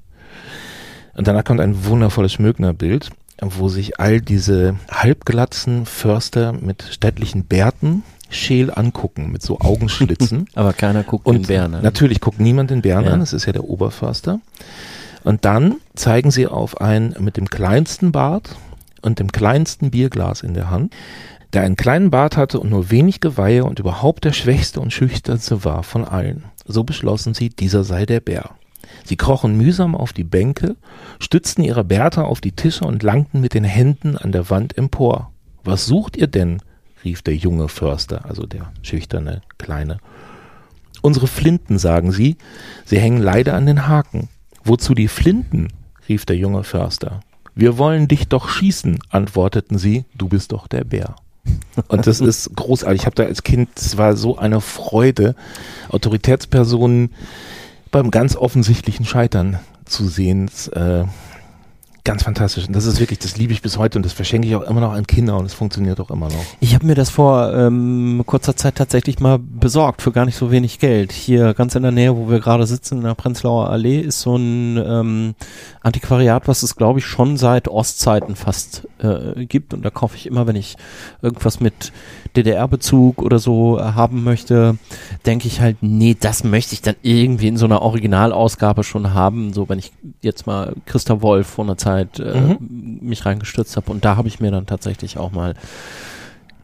Und 1.14 1.26
danach 1.26 1.42
kommt 1.42 1.60
ein 1.60 1.86
wundervolles 1.86 2.34
Schmögner-Bild, 2.34 3.10
wo 3.40 3.68
sich 3.68 4.00
all 4.00 4.20
diese 4.20 4.76
halbglatzen 4.90 5.86
Förster 5.86 6.52
mit 6.52 6.82
städtlichen 6.90 7.44
Bärten 7.44 8.02
scheel 8.30 8.70
angucken, 8.74 9.30
mit 9.32 9.42
so 9.42 9.58
Augenschlitzen. 9.60 10.46
Aber 10.54 10.72
keiner 10.72 11.02
guckt 11.02 11.24
Und 11.26 11.36
den 11.36 11.46
Bären 11.46 11.74
an. 11.74 11.82
natürlich 11.82 12.20
guckt 12.20 12.40
niemand 12.40 12.70
den 12.70 12.82
Bären 12.82 13.04
Ja. 13.06 13.12
an, 13.12 13.20
es 13.22 13.32
ist 13.32 13.46
ja 13.46 13.52
der 13.52 13.64
Oberförster. 13.64 14.40
Und 15.24 15.44
dann 15.44 15.76
zeigen 15.94 16.30
sie 16.30 16.46
auf 16.46 16.80
einen 16.80 17.14
mit 17.20 17.36
dem 17.36 17.48
kleinsten 17.48 18.12
Bart 18.12 18.56
und 19.02 19.18
dem 19.18 19.32
kleinsten 19.32 19.90
Bierglas 19.90 20.42
in 20.42 20.54
der 20.54 20.70
Hand, 20.70 20.92
der 21.54 21.62
einen 21.62 21.76
kleinen 21.76 22.10
Bart 22.10 22.36
hatte 22.36 22.60
und 22.60 22.68
nur 22.70 22.90
wenig 22.90 23.20
Geweihe 23.20 23.64
und 23.64 23.78
überhaupt 23.78 24.24
der 24.24 24.32
schwächste 24.32 24.80
und 24.80 24.92
schüchternste 24.92 25.64
war 25.64 25.82
von 25.82 26.04
allen. 26.04 26.44
So 26.66 26.84
beschlossen 26.84 27.32
sie, 27.32 27.48
dieser 27.48 27.84
sei 27.84 28.04
der 28.04 28.20
Bär. 28.20 28.50
Sie 29.08 29.16
krochen 29.16 29.56
mühsam 29.56 29.94
auf 29.94 30.12
die 30.12 30.22
Bänke, 30.22 30.76
stützten 31.18 31.64
ihre 31.64 31.82
Bärte 31.82 32.24
auf 32.24 32.42
die 32.42 32.52
Tische 32.52 32.84
und 32.84 33.02
langten 33.02 33.40
mit 33.40 33.54
den 33.54 33.64
Händen 33.64 34.18
an 34.18 34.32
der 34.32 34.50
Wand 34.50 34.76
empor. 34.76 35.32
Was 35.64 35.86
sucht 35.86 36.18
ihr 36.18 36.26
denn? 36.26 36.60
rief 37.04 37.22
der 37.22 37.34
junge 37.34 37.68
Förster, 37.68 38.26
also 38.26 38.44
der 38.44 38.70
schüchterne 38.82 39.40
Kleine. 39.56 39.96
Unsere 41.00 41.26
Flinten, 41.26 41.78
sagen 41.78 42.12
sie, 42.12 42.36
sie 42.84 42.98
hängen 42.98 43.22
leider 43.22 43.54
an 43.54 43.64
den 43.64 43.88
Haken. 43.88 44.28
Wozu 44.62 44.94
die 44.94 45.08
Flinten? 45.08 45.68
rief 46.06 46.26
der 46.26 46.36
junge 46.36 46.62
Förster. 46.62 47.20
Wir 47.54 47.78
wollen 47.78 48.08
dich 48.08 48.28
doch 48.28 48.50
schießen, 48.50 48.98
antworteten 49.08 49.78
sie, 49.78 50.04
du 50.18 50.28
bist 50.28 50.52
doch 50.52 50.66
der 50.66 50.84
Bär. 50.84 51.16
Und 51.86 52.06
das 52.06 52.20
ist 52.20 52.54
großartig. 52.54 53.00
Ich 53.00 53.06
habe 53.06 53.16
da 53.16 53.22
als 53.22 53.42
Kind, 53.42 53.70
es 53.74 53.96
war 53.96 54.16
so 54.16 54.36
eine 54.36 54.60
Freude, 54.60 55.34
Autoritätspersonen 55.88 57.14
beim 57.90 58.10
ganz 58.10 58.36
offensichtlichen 58.36 59.06
Scheitern 59.06 59.58
zu 59.84 60.06
sehen. 60.06 60.50
Äh, 60.72 61.04
ganz 62.08 62.22
fantastisch. 62.22 62.66
Und 62.66 62.74
das 62.74 62.86
ist 62.86 63.00
wirklich, 63.00 63.18
das 63.18 63.36
liebe 63.36 63.52
ich 63.52 63.60
bis 63.60 63.76
heute 63.76 63.98
und 63.98 64.02
das 64.02 64.14
verschenke 64.14 64.48
ich 64.48 64.56
auch 64.56 64.62
immer 64.62 64.80
noch 64.80 64.92
an 64.92 65.06
Kinder 65.06 65.36
und 65.36 65.44
es 65.44 65.52
funktioniert 65.52 66.00
auch 66.00 66.10
immer 66.10 66.28
noch. 66.28 66.42
Ich 66.58 66.74
habe 66.74 66.86
mir 66.86 66.94
das 66.94 67.10
vor 67.10 67.52
ähm, 67.54 68.22
kurzer 68.24 68.56
Zeit 68.56 68.76
tatsächlich 68.76 69.20
mal 69.20 69.38
besorgt 69.38 70.00
für 70.00 70.10
gar 70.10 70.24
nicht 70.24 70.36
so 70.36 70.50
wenig 70.50 70.78
Geld. 70.78 71.12
Hier 71.12 71.52
ganz 71.52 71.74
in 71.74 71.82
der 71.82 71.92
Nähe, 71.92 72.16
wo 72.16 72.30
wir 72.30 72.40
gerade 72.40 72.66
sitzen, 72.66 72.96
in 72.96 73.04
der 73.04 73.14
Prenzlauer 73.14 73.68
Allee, 73.68 74.00
ist 74.00 74.20
so 74.20 74.36
ein 74.36 74.78
ähm, 74.78 75.34
Antiquariat, 75.82 76.48
was 76.48 76.62
es 76.62 76.76
glaube 76.76 77.00
ich 77.00 77.04
schon 77.04 77.36
seit 77.36 77.68
Ostzeiten 77.68 78.36
fast 78.36 78.88
äh, 79.00 79.44
gibt. 79.44 79.74
Und 79.74 79.84
da 79.84 79.90
kaufe 79.90 80.16
ich 80.16 80.24
immer, 80.24 80.46
wenn 80.46 80.56
ich 80.56 80.76
irgendwas 81.20 81.60
mit 81.60 81.92
DDR-Bezug 82.36 83.22
oder 83.22 83.38
so 83.38 83.78
äh, 83.78 83.82
haben 83.82 84.24
möchte, 84.24 84.78
denke 85.26 85.48
ich 85.48 85.60
halt, 85.60 85.78
nee, 85.80 86.16
das 86.18 86.44
möchte 86.44 86.74
ich 86.74 86.82
dann 86.82 86.96
irgendwie 87.02 87.48
in 87.48 87.56
so 87.56 87.66
einer 87.66 87.82
Originalausgabe 87.82 88.84
schon 88.84 89.14
haben. 89.14 89.52
So, 89.52 89.68
wenn 89.68 89.78
ich 89.78 89.92
jetzt 90.22 90.46
mal 90.46 90.74
Christa 90.86 91.22
Wolf 91.22 91.46
vor 91.46 91.64
einer 91.64 91.76
Zeit 91.76 92.18
äh, 92.20 92.56
mich 92.60 93.26
reingestürzt 93.26 93.76
habe. 93.76 93.90
Und 93.90 94.04
da 94.04 94.16
habe 94.16 94.28
ich 94.28 94.40
mir 94.40 94.50
dann 94.50 94.66
tatsächlich 94.66 95.18
auch 95.18 95.32
mal 95.32 95.54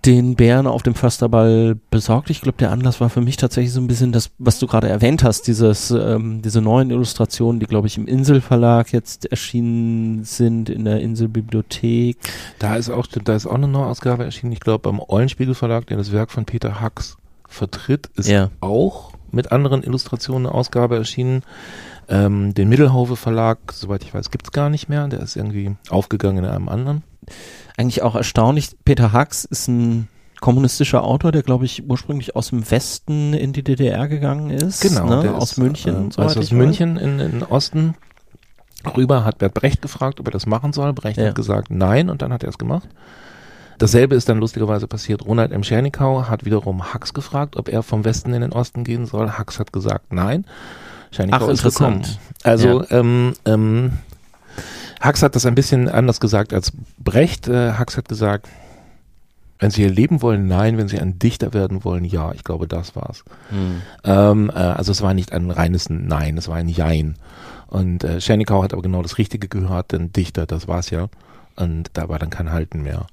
den 0.05 0.35
Bären 0.35 0.67
auf 0.67 0.83
dem 0.83 0.95
Försterball 0.95 1.77
besorgt. 1.91 2.29
Ich 2.29 2.43
glaube, 2.43 2.59
der 2.59 2.71
Anlass 2.71 3.01
war 3.01 3.09
für 3.09 3.21
mich 3.21 3.37
tatsächlich 3.37 3.73
so 3.73 3.81
ein 3.81 3.87
bisschen 3.87 4.13
das, 4.13 4.31
was 4.39 4.59
du 4.59 4.67
gerade 4.67 4.89
erwähnt 4.89 5.25
hast, 5.25 5.47
dieses, 5.47 5.91
ähm, 5.91 6.43
diese 6.43 6.61
neuen 6.61 6.91
Illustrationen, 6.91 7.59
die, 7.59 7.67
glaube 7.67 7.87
ich, 7.87 7.97
im 7.97 8.07
Inselverlag 8.07 8.93
jetzt 8.93 9.27
erschienen 9.27 10.25
sind, 10.25 10.69
in 10.69 10.85
der 10.85 11.01
Inselbibliothek. 11.01 12.19
Da 12.59 12.77
ist 12.77 12.91
auch, 12.91 13.07
da 13.07 13.35
ist 13.35 13.47
auch 13.47 13.55
eine 13.55 13.69
Neuausgabe 13.69 14.25
erschienen. 14.25 14.53
Ich 14.53 14.61
glaube, 14.61 14.91
beim 14.91 15.01
Eulenspiegel 15.01 15.55
Verlag, 15.55 15.87
der 15.87 15.97
das 15.97 16.13
Werk 16.13 16.31
von 16.31 16.45
Peter 16.45 16.81
Hacks 16.81 17.17
vertritt, 17.49 18.11
ist 18.17 18.29
ja. 18.29 18.51
auch 18.61 19.13
mit 19.31 19.53
anderen 19.53 19.83
Illustrationen 19.83 20.47
eine 20.47 20.55
Ausgabe 20.55 20.97
erschienen. 20.97 21.43
Ähm, 22.09 22.53
den 22.53 22.69
Mittelhaufe 22.69 23.17
Verlag, 23.17 23.59
soweit 23.73 24.05
ich 24.05 24.13
weiß, 24.13 24.31
gibt's 24.31 24.53
gar 24.53 24.69
nicht 24.69 24.89
mehr. 24.89 25.09
Der 25.09 25.21
ist 25.21 25.37
irgendwie 25.37 25.77
aufgegangen 25.89 26.45
in 26.45 26.51
einem 26.51 26.69
anderen 26.69 27.03
eigentlich 27.77 28.03
auch 28.03 28.15
erstaunlich. 28.15 28.77
Peter 28.85 29.13
Hacks 29.13 29.45
ist 29.45 29.69
ein 29.69 30.09
kommunistischer 30.41 31.05
Autor, 31.05 31.33
der 31.33 31.43
glaube 31.43 31.65
ich 31.65 31.89
ursprünglich 31.89 32.37
aus 32.37 32.49
dem 32.49 32.71
Westen 32.71 33.33
in 33.33 33.53
die 33.53 33.63
DDR 33.63 34.09
gegangen 34.09 34.51
ist. 34.51 34.83
Genau, 34.83 35.23
ne? 35.23 35.35
aus 35.35 35.53
ist, 35.53 35.59
München. 35.59 36.11
Äh, 36.17 36.21
also 36.21 36.41
aus 36.41 36.51
München 36.51 36.97
in, 36.97 37.19
in 37.19 37.31
den 37.33 37.43
Osten 37.43 37.95
rüber, 38.97 39.25
hat 39.25 39.39
Bert 39.39 39.55
Brecht 39.55 39.83
gefragt, 39.83 40.21
ob 40.21 40.29
er 40.29 40.33
das 40.33 40.47
machen 40.47 40.73
soll. 40.73 40.93
Brecht 40.93 41.17
ja. 41.17 41.29
hat 41.29 41.35
gesagt 41.35 41.71
nein 41.71 42.11
und 42.11 42.23
dann 42.23 42.33
hat 42.33 42.43
er 42.43 42.51
es 42.51 42.59
gemacht. 42.59 42.89
Dasselbe 43.79 44.15
ist 44.15 44.29
dann 44.29 44.39
lustigerweise 44.39 44.87
passiert. 44.87 45.25
Ronald 45.25 45.51
M. 45.51 45.65
Schernikau 45.65 46.29
hat 46.29 46.45
wiederum 46.45 46.93
Hacks 46.93 47.13
gefragt, 47.13 47.57
ob 47.57 47.69
er 47.69 47.83
vom 47.83 48.05
Westen 48.05 48.33
in 48.33 48.43
den 48.43 48.53
Osten 48.53 48.85
gehen 48.85 49.07
soll. 49.07 49.31
Hacks 49.31 49.59
hat 49.59 49.73
gesagt 49.73 50.13
nein. 50.13 50.45
Schernikau 51.11 51.47
Ach, 51.47 51.49
ist 51.49 51.63
gekommen. 51.63 52.03
Also 52.43 52.83
ja. 52.83 52.91
ähm, 52.91 53.33
ähm, 53.47 53.93
Hux 55.05 55.23
hat 55.23 55.37
das 55.37 55.47
ein 55.47 55.55
bisschen 55.55 55.89
anders 55.89 56.21
gesagt 56.21 56.53
als 56.53 56.73
Brecht. 56.99 57.49
Äh, 57.49 57.79
Hux 57.79 57.97
hat 57.97 58.09
gesagt, 58.09 58.49
wenn 59.59 59.71
Sie 59.71 59.83
hier 59.83 59.91
leben 59.91 60.23
wollen, 60.23 60.47
nein. 60.49 60.79
Wenn 60.79 60.89
Sie 60.89 60.99
ein 60.99 61.19
Dichter 61.19 61.53
werden 61.53 61.85
wollen, 61.85 62.05
ja. 62.05 62.33
Ich 62.33 62.45
glaube, 62.45 62.67
das 62.67 62.97
war's. 62.97 63.25
Hm. 63.51 63.83
Ähm, 64.05 64.51
äh, 64.51 64.59
also 64.59 64.93
es 64.93 65.03
war 65.03 65.15
nicht 65.15 65.33
ein 65.33 65.51
reines 65.51 65.91
Nein, 65.91 66.39
es 66.39 66.49
war 66.49 66.57
ein 66.57 66.69
Jein. 66.69 67.17
Und 67.67 68.05
äh, 68.05 68.21
Schernikau 68.21 68.63
hat 68.63 68.73
aber 68.73 68.83
genau 68.83 69.03
das 69.03 69.19
Richtige 69.19 69.49
gehört, 69.49 69.93
denn 69.93 70.13
Dichter, 70.13 70.47
das 70.47 70.69
war's 70.69 70.91
ja. 70.91 71.09
Und 71.57 71.91
da 71.95 72.09
war 72.09 72.19
dann 72.19 72.31
kein 72.31 72.53
Halten 72.53 72.83
mehr. 72.83 73.07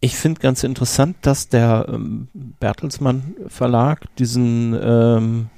Ich 0.00 0.16
finde 0.16 0.40
ganz 0.40 0.62
interessant, 0.64 1.16
dass 1.22 1.48
der 1.48 1.86
ähm, 1.88 2.28
Bertelsmann 2.32 3.34
Verlag 3.48 4.06
diesen 4.16 4.78
ähm, 4.80 5.50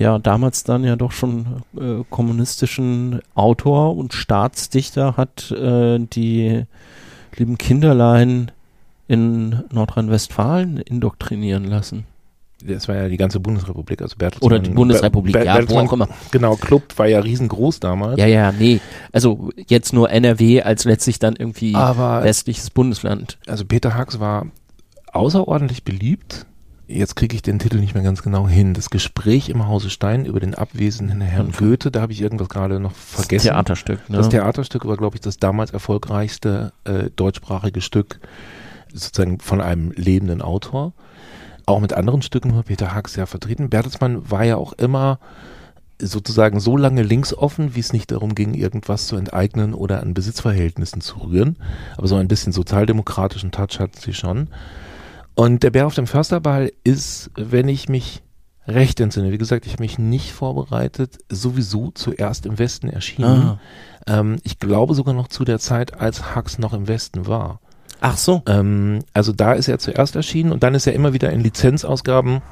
ja 0.00 0.18
damals 0.18 0.64
dann 0.64 0.82
ja 0.82 0.96
doch 0.96 1.12
schon 1.12 1.62
äh, 1.76 2.02
kommunistischen 2.08 3.20
Autor 3.34 3.96
und 3.96 4.14
Staatsdichter 4.14 5.16
hat 5.16 5.50
äh, 5.52 5.98
die 5.98 6.64
lieben 7.36 7.58
Kinderlein 7.58 8.50
in 9.06 9.62
Nordrhein-Westfalen 9.70 10.78
indoktrinieren 10.78 11.64
lassen. 11.64 12.06
Das 12.64 12.88
war 12.88 12.96
ja 12.96 13.08
die 13.08 13.16
ganze 13.16 13.40
Bundesrepublik, 13.40 14.02
also 14.02 14.16
Bertelsmann. 14.16 14.46
Oder 14.46 14.58
die 14.58 14.70
Bundesrepublik, 14.70 15.32
Ber 15.32 15.44
ja, 15.44 15.68
wo 15.68 15.78
auch 15.78 15.92
immer. 15.92 16.08
Genau, 16.30 16.56
Club 16.56 16.82
war 16.96 17.06
ja 17.06 17.20
riesengroß 17.20 17.80
damals. 17.80 18.18
Ja, 18.18 18.26
ja, 18.26 18.52
nee. 18.52 18.80
Also 19.12 19.50
jetzt 19.66 19.92
nur 19.92 20.10
NRW 20.10 20.62
als 20.62 20.84
letztlich 20.84 21.18
dann 21.18 21.36
irgendwie 21.36 21.74
Aber 21.74 22.22
westliches 22.22 22.70
Bundesland. 22.70 23.38
Also 23.46 23.64
Peter 23.64 23.94
Hacks 23.94 24.20
war 24.20 24.46
außerordentlich 25.12 25.84
beliebt 25.84 26.46
jetzt 26.90 27.16
kriege 27.16 27.34
ich 27.34 27.42
den 27.42 27.58
Titel 27.58 27.78
nicht 27.78 27.94
mehr 27.94 28.02
ganz 28.02 28.22
genau 28.22 28.48
hin. 28.48 28.74
Das 28.74 28.90
Gespräch 28.90 29.48
im 29.48 29.66
Hause 29.66 29.90
Stein 29.90 30.24
über 30.24 30.40
den 30.40 30.54
abwesenden 30.54 31.20
Herrn 31.20 31.48
mhm. 31.48 31.52
Goethe, 31.52 31.90
da 31.90 32.00
habe 32.00 32.12
ich 32.12 32.20
irgendwas 32.20 32.48
gerade 32.48 32.80
noch 32.80 32.92
vergessen. 32.92 33.46
Das 33.48 33.54
Theaterstück, 33.54 34.10
ne? 34.10 34.16
Das 34.16 34.28
Theaterstück 34.28 34.84
war, 34.86 34.96
glaube 34.96 35.16
ich, 35.16 35.20
das 35.20 35.38
damals 35.38 35.70
erfolgreichste 35.70 36.72
äh, 36.84 37.10
deutschsprachige 37.14 37.80
Stück 37.80 38.20
sozusagen 38.92 39.38
von 39.40 39.60
einem 39.60 39.92
lebenden 39.92 40.42
Autor. 40.42 40.92
Auch 41.66 41.80
mit 41.80 41.92
anderen 41.92 42.22
Stücken 42.22 42.54
war 42.54 42.64
Peter 42.64 42.94
Hacks 42.94 43.14
ja 43.16 43.26
vertreten. 43.26 43.70
Bertelsmann 43.70 44.30
war 44.30 44.44
ja 44.44 44.56
auch 44.56 44.72
immer 44.72 45.20
sozusagen 46.02 46.60
so 46.60 46.76
lange 46.76 47.02
linksoffen, 47.02 47.74
wie 47.74 47.80
es 47.80 47.92
nicht 47.92 48.10
darum 48.10 48.34
ging, 48.34 48.54
irgendwas 48.54 49.06
zu 49.06 49.16
enteignen 49.16 49.74
oder 49.74 50.00
an 50.00 50.14
Besitzverhältnissen 50.14 51.00
zu 51.00 51.18
rühren. 51.18 51.56
Aber 51.96 52.08
so 52.08 52.16
ein 52.16 52.28
bisschen 52.28 52.52
sozialdemokratischen 52.52 53.50
Touch 53.52 53.78
hat 53.78 53.96
sie 53.96 54.14
schon. 54.14 54.48
Und 55.34 55.62
der 55.62 55.70
Bär 55.70 55.86
auf 55.86 55.94
dem 55.94 56.06
Försterball 56.06 56.72
ist, 56.84 57.30
wenn 57.34 57.68
ich 57.68 57.88
mich 57.88 58.22
recht 58.66 59.00
entsinne, 59.00 59.32
wie 59.32 59.38
gesagt, 59.38 59.66
ich 59.66 59.72
habe 59.72 59.82
mich 59.82 59.98
nicht 59.98 60.32
vorbereitet, 60.32 61.18
sowieso 61.28 61.90
zuerst 61.92 62.46
im 62.46 62.58
Westen 62.58 62.88
erschienen. 62.88 63.42
Ah. 63.42 63.60
Ähm, 64.06 64.36
ich 64.44 64.58
glaube 64.58 64.94
sogar 64.94 65.14
noch 65.14 65.28
zu 65.28 65.44
der 65.44 65.58
Zeit, 65.58 66.00
als 66.00 66.34
Hux 66.36 66.58
noch 66.58 66.72
im 66.72 66.88
Westen 66.88 67.26
war. 67.26 67.60
Ach 68.00 68.16
so. 68.16 68.42
Ähm, 68.46 69.00
also 69.12 69.32
da 69.32 69.52
ist 69.52 69.68
er 69.68 69.78
zuerst 69.78 70.16
erschienen 70.16 70.52
und 70.52 70.62
dann 70.62 70.74
ist 70.74 70.86
er 70.86 70.94
immer 70.94 71.12
wieder 71.12 71.30
in 71.30 71.40
Lizenzausgaben 71.40 72.42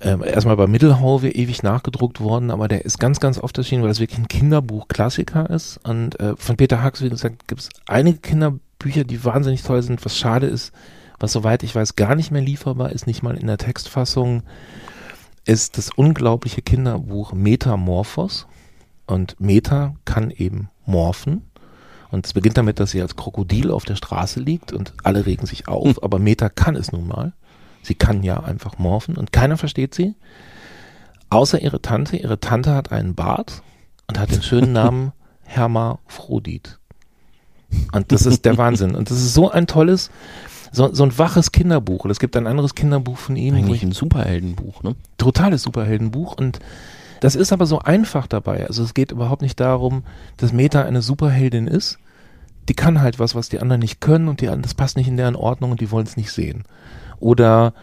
ähm, 0.00 0.22
erstmal 0.22 0.56
bei 0.56 0.66
Mittelhauwe 0.66 1.30
ewig 1.30 1.62
nachgedruckt 1.62 2.20
worden, 2.20 2.50
aber 2.50 2.68
der 2.68 2.84
ist 2.84 2.98
ganz, 2.98 3.18
ganz 3.18 3.38
oft 3.38 3.56
erschienen, 3.56 3.82
weil 3.82 3.88
das 3.88 4.00
wirklich 4.00 4.18
ein 4.18 4.28
Kinderbuch-Klassiker 4.28 5.48
ist. 5.48 5.80
Und 5.84 6.20
äh, 6.20 6.36
von 6.36 6.56
Peter 6.56 6.84
Hux, 6.84 7.02
wie 7.02 7.08
gesagt, 7.08 7.48
gibt 7.48 7.62
es 7.62 7.70
einige 7.86 8.18
Kinderbücher, 8.18 9.04
die 9.04 9.24
wahnsinnig 9.24 9.62
toll 9.62 9.82
sind. 9.82 10.04
Was 10.04 10.18
schade 10.18 10.46
ist, 10.46 10.72
was 11.18 11.32
soweit 11.32 11.62
ich 11.62 11.74
weiß 11.74 11.96
gar 11.96 12.14
nicht 12.14 12.30
mehr 12.30 12.42
lieferbar 12.42 12.92
ist, 12.92 13.06
nicht 13.06 13.22
mal 13.22 13.36
in 13.36 13.46
der 13.46 13.58
Textfassung, 13.58 14.42
ist 15.44 15.78
das 15.78 15.90
unglaubliche 15.90 16.62
Kinderbuch 16.62 17.32
Metamorphos. 17.32 18.46
Und 19.06 19.40
Meta 19.40 19.94
kann 20.04 20.30
eben 20.30 20.68
morphen. 20.84 21.42
Und 22.10 22.26
es 22.26 22.32
beginnt 22.32 22.56
damit, 22.56 22.80
dass 22.80 22.90
sie 22.90 23.02
als 23.02 23.16
Krokodil 23.16 23.70
auf 23.70 23.84
der 23.84 23.96
Straße 23.96 24.40
liegt 24.40 24.72
und 24.72 24.92
alle 25.02 25.26
regen 25.26 25.46
sich 25.46 25.68
auf, 25.68 25.96
hm. 25.96 25.98
aber 26.02 26.18
Meta 26.18 26.48
kann 26.48 26.76
es 26.76 26.92
nun 26.92 27.06
mal. 27.06 27.32
Sie 27.82 27.94
kann 27.94 28.22
ja 28.22 28.42
einfach 28.42 28.78
morphen 28.78 29.16
und 29.16 29.32
keiner 29.32 29.56
versteht 29.56 29.94
sie. 29.94 30.14
Außer 31.30 31.60
ihre 31.60 31.82
Tante. 31.82 32.16
Ihre 32.16 32.40
Tante 32.40 32.74
hat 32.74 32.90
einen 32.90 33.14
Bart 33.14 33.62
und 34.08 34.18
hat 34.18 34.32
den 34.32 34.42
schönen 34.42 34.72
Namen 34.72 35.12
Hermaphrodit. 35.44 36.78
Und 37.92 38.12
das 38.12 38.26
ist 38.26 38.44
der 38.44 38.58
Wahnsinn. 38.58 38.94
Und 38.94 39.10
das 39.10 39.18
ist 39.18 39.34
so 39.34 39.50
ein 39.50 39.66
tolles, 39.66 40.10
so, 40.72 40.92
so 40.92 41.04
ein 41.04 41.18
waches 41.18 41.52
Kinderbuch. 41.52 42.04
Und 42.04 42.10
es 42.10 42.18
gibt 42.18 42.36
ein 42.36 42.46
anderes 42.46 42.74
Kinderbuch 42.74 43.18
von 43.18 43.36
ihm. 43.36 43.54
Eigentlich 43.54 43.82
ein 43.82 43.92
Superheldenbuch, 43.92 44.82
ne? 44.82 44.94
Totales 45.18 45.62
Superheldenbuch. 45.62 46.34
Und 46.36 46.60
das 47.20 47.34
ist 47.34 47.52
aber 47.52 47.66
so 47.66 47.78
einfach 47.78 48.26
dabei. 48.26 48.66
Also 48.66 48.82
es 48.82 48.94
geht 48.94 49.12
überhaupt 49.12 49.42
nicht 49.42 49.60
darum, 49.60 50.04
dass 50.36 50.52
Meta 50.52 50.82
eine 50.82 51.02
Superheldin 51.02 51.66
ist. 51.66 51.98
Die 52.68 52.74
kann 52.74 53.00
halt 53.00 53.18
was, 53.18 53.34
was 53.34 53.48
die 53.48 53.60
anderen 53.60 53.80
nicht 53.80 54.00
können 54.00 54.28
und 54.28 54.40
die, 54.40 54.46
das 54.46 54.74
passt 54.74 54.96
nicht 54.96 55.08
in 55.08 55.16
deren 55.16 55.36
Ordnung 55.36 55.70
und 55.70 55.80
die 55.80 55.90
wollen 55.90 56.06
es 56.06 56.16
nicht 56.16 56.32
sehen. 56.32 56.64
Oder 57.20 57.74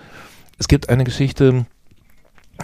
es 0.60 0.68
gibt 0.68 0.90
eine 0.90 1.06
Geschichte, 1.06 1.66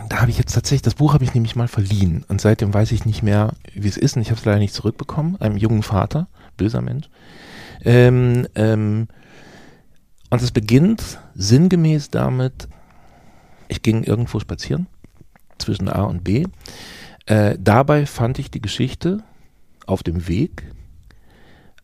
da 0.09 0.21
habe 0.21 0.29
ich 0.29 0.37
jetzt 0.37 0.53
tatsächlich, 0.53 0.81
das 0.81 0.95
Buch 0.95 1.13
habe 1.13 1.23
ich 1.23 1.33
nämlich 1.33 1.55
mal 1.55 1.67
verliehen 1.67 2.25
und 2.27 2.41
seitdem 2.41 2.73
weiß 2.73 2.91
ich 2.91 3.05
nicht 3.05 3.23
mehr, 3.23 3.53
wie 3.73 3.87
es 3.87 3.97
ist 3.97 4.15
und 4.15 4.21
ich 4.21 4.29
habe 4.29 4.39
es 4.39 4.45
leider 4.45 4.59
nicht 4.59 4.73
zurückbekommen, 4.73 5.39
einem 5.39 5.57
jungen 5.57 5.81
Vater, 5.81 6.27
böser 6.57 6.81
Mensch. 6.81 7.09
Ähm, 7.83 8.47
ähm, 8.55 9.07
und 10.29 10.41
es 10.41 10.51
beginnt 10.51 11.19
sinngemäß 11.35 12.09
damit, 12.09 12.67
ich 13.67 13.81
ging 13.81 14.03
irgendwo 14.03 14.39
spazieren 14.39 14.87
zwischen 15.57 15.89
A 15.89 16.03
und 16.03 16.23
B. 16.23 16.45
Äh, 17.25 17.57
dabei 17.59 18.05
fand 18.05 18.39
ich 18.39 18.51
die 18.51 18.61
Geschichte 18.61 19.23
auf 19.85 20.03
dem 20.03 20.27
Weg. 20.27 20.63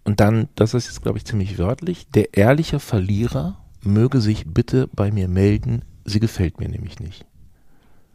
Und 0.04 0.20
dann, 0.20 0.48
das 0.56 0.74
ist 0.74 0.88
jetzt, 0.88 1.02
glaube 1.02 1.18
ich, 1.18 1.26
ziemlich 1.26 1.58
wörtlich, 1.58 2.08
der 2.10 2.36
ehrliche 2.36 2.80
Verlierer 2.80 3.58
möge 3.82 4.22
sich 4.22 4.46
bitte 4.48 4.88
bei 4.94 5.12
mir 5.12 5.28
melden, 5.28 5.84
sie 6.06 6.20
gefällt 6.20 6.60
mir 6.60 6.70
nämlich 6.70 7.00
nicht. 7.00 7.26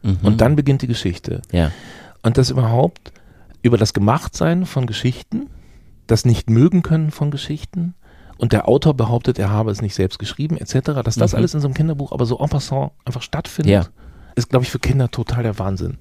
Mhm. 0.03 0.19
Und 0.23 0.41
dann 0.41 0.57
beginnt 0.57 0.83
die 0.83 0.87
Geschichte. 0.87 1.43
Ja. 1.53 1.73
Und 2.23 2.39
das 2.39 2.51
überhaupt 2.51 3.13
über 3.63 3.77
das 3.77 3.93
Gemachtsein 3.93 4.67
von 4.67 4.87
Geschichten, 4.87 5.49
das 6.07 6.25
Nicht-Mögen 6.25 6.83
können 6.83 7.11
von 7.11 7.31
Geschichten, 7.31 7.95
und 8.41 8.53
der 8.53 8.69
Autor 8.69 8.95
behauptet, 8.95 9.39
er 9.39 9.51
habe 9.51 9.71
es 9.71 9.83
nicht 9.83 9.95
selbst 9.95 10.19
geschrieben, 10.19 10.57
etc., 10.57 11.03
dass 11.05 11.17
das 11.17 11.33
mhm. 11.33 11.39
alles 11.39 11.55
in 11.55 11.61
so 11.61 11.69
einem 11.69 11.75
Kinderbuch 11.75 12.13
aber 12.13 12.25
so 12.25 12.39
en 12.39 12.49
passant 12.49 12.93
einfach 13.05 13.23
stattfindet, 13.23 13.73
ja. 13.73 13.87
ist, 14.35 14.49
glaube 14.49 14.65
ich, 14.65 14.71
für 14.71 14.79
Kinder 14.79 15.11
total 15.11 15.43
der 15.43 15.59
Wahnsinn. 15.59 15.99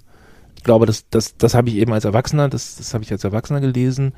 Ich 0.55 0.63
glaube, 0.63 0.85
das, 0.85 1.05
das, 1.09 1.37
das 1.37 1.53
habe 1.53 1.69
ich 1.69 1.75
eben 1.75 1.93
als 1.93 2.05
Erwachsener, 2.05 2.49
das, 2.49 2.77
das 2.77 2.93
habe 2.93 3.03
ich 3.03 3.11
als 3.11 3.23
Erwachsener 3.23 3.59
gelesen, 3.59 4.13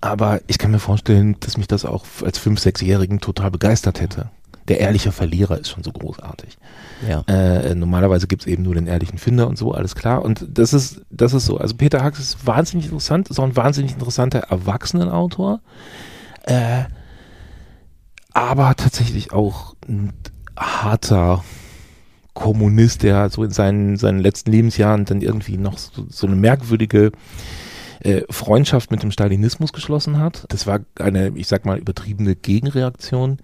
aber 0.00 0.40
ich 0.46 0.58
kann 0.58 0.70
mir 0.70 0.78
vorstellen, 0.78 1.36
dass 1.40 1.56
mich 1.56 1.66
das 1.66 1.84
auch 1.84 2.04
als 2.24 2.38
Fünf-, 2.38 2.60
Sechsjährigen 2.60 3.20
total 3.20 3.50
begeistert 3.50 4.00
hätte. 4.00 4.30
Der 4.68 4.80
ehrliche 4.80 5.12
Verlierer 5.12 5.58
ist 5.58 5.70
schon 5.70 5.82
so 5.82 5.90
großartig. 5.90 6.58
Ja. 7.08 7.22
Äh, 7.26 7.74
normalerweise 7.74 8.26
gibt's 8.26 8.46
eben 8.46 8.62
nur 8.64 8.74
den 8.74 8.86
ehrlichen 8.86 9.18
Finder 9.18 9.48
und 9.48 9.56
so, 9.56 9.72
alles 9.72 9.94
klar. 9.94 10.22
Und 10.22 10.46
das 10.48 10.74
ist, 10.74 11.00
das 11.10 11.32
ist 11.32 11.46
so. 11.46 11.56
Also 11.56 11.74
Peter 11.74 12.04
Hacks 12.04 12.20
ist 12.20 12.46
wahnsinnig 12.46 12.86
interessant, 12.86 13.30
ist 13.30 13.40
auch 13.40 13.44
ein 13.44 13.56
wahnsinnig 13.56 13.92
interessanter 13.92 14.40
Erwachsenenautor. 14.40 15.60
Äh, 16.44 16.84
aber 18.38 18.76
tatsächlich 18.76 19.32
auch 19.32 19.74
ein 19.88 20.12
harter 20.56 21.42
Kommunist, 22.34 23.02
der 23.02 23.30
so 23.30 23.42
in 23.42 23.50
seinen, 23.50 23.96
seinen 23.96 24.20
letzten 24.20 24.52
Lebensjahren 24.52 25.04
dann 25.04 25.22
irgendwie 25.22 25.56
noch 25.56 25.76
so, 25.76 26.06
so 26.08 26.28
eine 26.28 26.36
merkwürdige 26.36 27.10
äh, 27.98 28.22
Freundschaft 28.30 28.92
mit 28.92 29.02
dem 29.02 29.10
Stalinismus 29.10 29.72
geschlossen 29.72 30.20
hat. 30.20 30.44
Das 30.50 30.68
war 30.68 30.78
eine, 31.00 31.32
ich 31.34 31.48
sag 31.48 31.64
mal, 31.64 31.78
übertriebene 31.78 32.36
Gegenreaktion. 32.36 33.38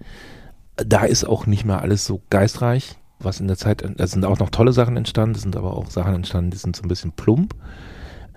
Da 0.77 1.03
ist 1.03 1.25
auch 1.25 1.45
nicht 1.45 1.65
mehr 1.65 1.81
alles 1.81 2.05
so 2.05 2.21
geistreich, 2.29 2.95
was 3.19 3.41
in 3.41 3.47
der 3.47 3.57
Zeit, 3.57 3.83
da 3.97 4.07
sind 4.07 4.23
auch 4.23 4.39
noch 4.39 4.49
tolle 4.49 4.71
Sachen 4.71 4.95
entstanden, 4.95 5.35
es 5.35 5.41
sind 5.41 5.57
aber 5.57 5.75
auch 5.75 5.89
Sachen 5.89 6.15
entstanden, 6.15 6.51
die 6.51 6.57
sind 6.57 6.73
so 6.73 6.83
ein 6.83 6.89
bisschen 6.89 7.11
plump. 7.11 7.53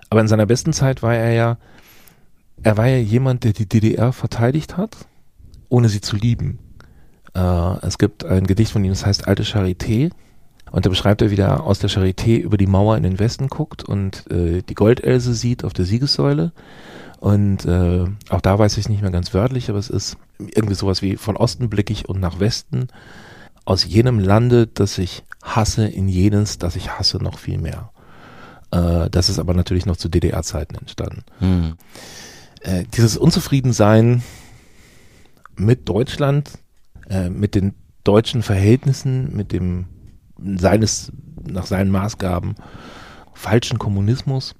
Aber 0.09 0.19
in 0.19 0.27
seiner 0.27 0.45
besten 0.45 0.73
Zeit 0.73 1.03
war 1.03 1.15
er 1.15 1.31
ja, 1.31 1.57
er 2.63 2.75
war 2.75 2.87
ja 2.87 2.97
jemand, 2.97 3.45
der 3.45 3.53
die 3.53 3.69
DDR 3.69 4.11
verteidigt 4.11 4.75
hat, 4.75 5.07
ohne 5.69 5.89
sie 5.89 6.01
zu 6.01 6.15
lieben. 6.15 6.59
Äh, 7.33 7.85
es 7.85 7.97
gibt 7.97 8.25
ein 8.25 8.47
Gedicht 8.47 8.71
von 8.71 8.83
ihm, 8.83 8.91
das 8.91 9.05
heißt 9.05 9.27
Alte 9.27 9.43
Charité. 9.43 10.11
Und 10.71 10.85
da 10.85 10.89
beschreibt 10.89 11.21
er, 11.21 11.31
wie 11.31 11.37
er 11.37 11.63
aus 11.63 11.79
der 11.79 11.89
Charité 11.89 12.37
über 12.37 12.57
die 12.57 12.67
Mauer 12.67 12.95
in 12.97 13.03
den 13.03 13.17
Westen 13.17 13.47
guckt 13.47 13.83
und 13.83 14.29
äh, 14.29 14.61
die 14.61 14.75
Goldelse 14.75 15.33
sieht 15.33 15.63
auf 15.63 15.73
der 15.73 15.85
Siegessäule. 15.85 16.51
Und 17.19 17.65
äh, 17.65 18.05
auch 18.29 18.41
da 18.41 18.59
weiß 18.59 18.73
ich 18.73 18.85
es 18.85 18.89
nicht 18.89 19.01
mehr 19.01 19.11
ganz 19.11 19.33
wörtlich, 19.33 19.69
aber 19.69 19.79
es 19.79 19.89
ist 19.89 20.17
irgendwie 20.37 20.75
sowas 20.75 21.01
wie 21.01 21.17
von 21.17 21.37
Osten 21.37 21.69
blicke 21.69 21.91
ich 21.91 22.07
und 22.07 22.19
nach 22.19 22.39
Westen. 22.39 22.87
Aus 23.65 23.83
jenem 23.83 24.19
Lande, 24.19 24.67
das 24.67 24.97
ich 24.97 25.23
hasse, 25.43 25.85
in 25.85 26.07
jenes, 26.07 26.59
das 26.59 26.75
ich 26.75 26.97
hasse, 26.97 27.17
noch 27.17 27.37
viel 27.39 27.57
mehr. 27.57 27.91
Äh, 28.71 29.09
das 29.09 29.29
ist 29.29 29.39
aber 29.39 29.53
natürlich 29.53 29.85
noch 29.85 29.97
zu 29.97 30.07
DDR-Zeiten 30.07 30.75
entstanden. 30.75 31.23
Hm. 31.39 31.73
Äh, 32.61 32.85
dieses 32.93 33.17
Unzufriedensein 33.17 34.23
mit 35.59 35.87
Deutschland, 35.89 36.51
äh, 37.09 37.29
mit 37.29 37.55
den 37.55 37.73
deutschen 38.03 38.41
Verhältnissen, 38.41 39.35
mit 39.35 39.51
dem 39.51 39.85
seines, 40.37 41.11
nach 41.45 41.65
seinen 41.65 41.91
Maßgaben, 41.91 42.55
falschen 43.33 43.77
Kommunismus, 43.77 44.55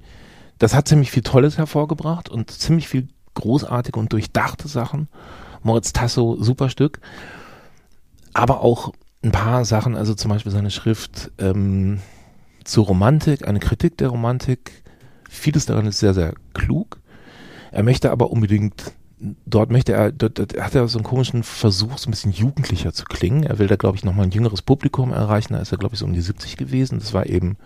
das 0.59 0.75
hat 0.75 0.87
ziemlich 0.87 1.09
viel 1.11 1.23
Tolles 1.23 1.57
hervorgebracht 1.57 2.29
und 2.29 2.51
ziemlich 2.51 2.87
viel 2.87 3.07
großartige 3.33 3.97
und 3.97 4.11
durchdachte 4.11 4.67
Sachen. 4.67 5.07
Moritz 5.63 5.93
Tasso, 5.93 6.35
super 6.39 6.69
Stück. 6.69 6.99
Aber 8.33 8.61
auch 8.61 8.93
ein 9.23 9.31
paar 9.31 9.65
Sachen, 9.65 9.95
also 9.95 10.13
zum 10.13 10.29
Beispiel 10.29 10.51
seine 10.51 10.71
Schrift 10.71 11.31
ähm, 11.39 11.99
zur 12.63 12.85
Romantik, 12.85 13.47
eine 13.47 13.59
Kritik 13.59 13.97
der 13.97 14.09
Romantik. 14.09 14.83
Vieles 15.29 15.65
daran 15.65 15.85
ist 15.85 15.99
sehr, 15.99 16.13
sehr 16.13 16.33
klug. 16.53 16.99
Er 17.71 17.83
möchte 17.83 18.11
aber 18.11 18.31
unbedingt, 18.31 18.93
dort 19.45 19.71
möchte 19.71 19.93
er, 19.93 20.11
dort, 20.11 20.39
dort 20.39 20.59
hat 20.59 20.75
er 20.75 20.87
so 20.87 20.97
einen 20.97 21.05
komischen 21.05 21.43
Versuch, 21.43 21.97
so 21.97 22.07
ein 22.07 22.11
bisschen 22.11 22.31
jugendlicher 22.31 22.93
zu 22.93 23.05
klingen. 23.05 23.43
Er 23.43 23.59
will 23.59 23.67
da, 23.67 23.75
glaube 23.75 23.97
ich, 23.97 24.03
nochmal 24.03 24.25
ein 24.25 24.31
jüngeres 24.31 24.61
Publikum 24.61 25.11
erreichen. 25.11 25.53
Da 25.53 25.59
ist 25.59 25.71
er, 25.71 25.77
glaube 25.77 25.95
ich, 25.95 25.99
so 25.99 26.05
um 26.05 26.13
die 26.13 26.21
70 26.21 26.57
gewesen. 26.57 26.99
Das 26.99 27.13
war 27.13 27.25
eben 27.25 27.57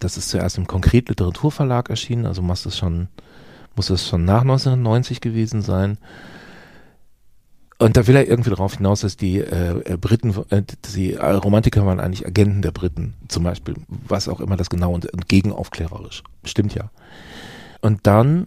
das 0.00 0.16
ist 0.16 0.28
zuerst 0.28 0.58
im 0.58 0.66
Konkret 0.66 1.08
Literaturverlag 1.08 1.90
erschienen, 1.90 2.26
also 2.26 2.42
muss 2.42 2.62
das 2.62 2.76
schon, 2.76 3.08
muss 3.74 3.86
das 3.86 4.06
schon 4.06 4.24
nach 4.24 4.42
1990 4.42 5.20
gewesen 5.20 5.62
sein. 5.62 5.98
Und 7.78 7.98
da 7.98 8.06
will 8.06 8.16
er 8.16 8.26
irgendwie 8.26 8.50
darauf 8.50 8.76
hinaus, 8.76 9.02
dass 9.02 9.18
die 9.18 9.38
äh, 9.38 9.80
äh 9.92 9.96
Briten, 9.98 10.34
äh, 10.48 10.62
die 10.94 11.14
Romantiker 11.14 11.84
waren 11.84 12.00
eigentlich 12.00 12.26
Agenten 12.26 12.62
der 12.62 12.70
Briten, 12.70 13.14
zum 13.28 13.44
Beispiel, 13.44 13.74
was 13.88 14.28
auch 14.28 14.40
immer 14.40 14.56
das 14.56 14.70
genau 14.70 14.92
und, 14.92 15.12
und 15.12 15.28
gegenaufklärerisch. 15.28 16.22
Stimmt 16.44 16.74
ja. 16.74 16.90
Und 17.82 18.06
dann 18.06 18.46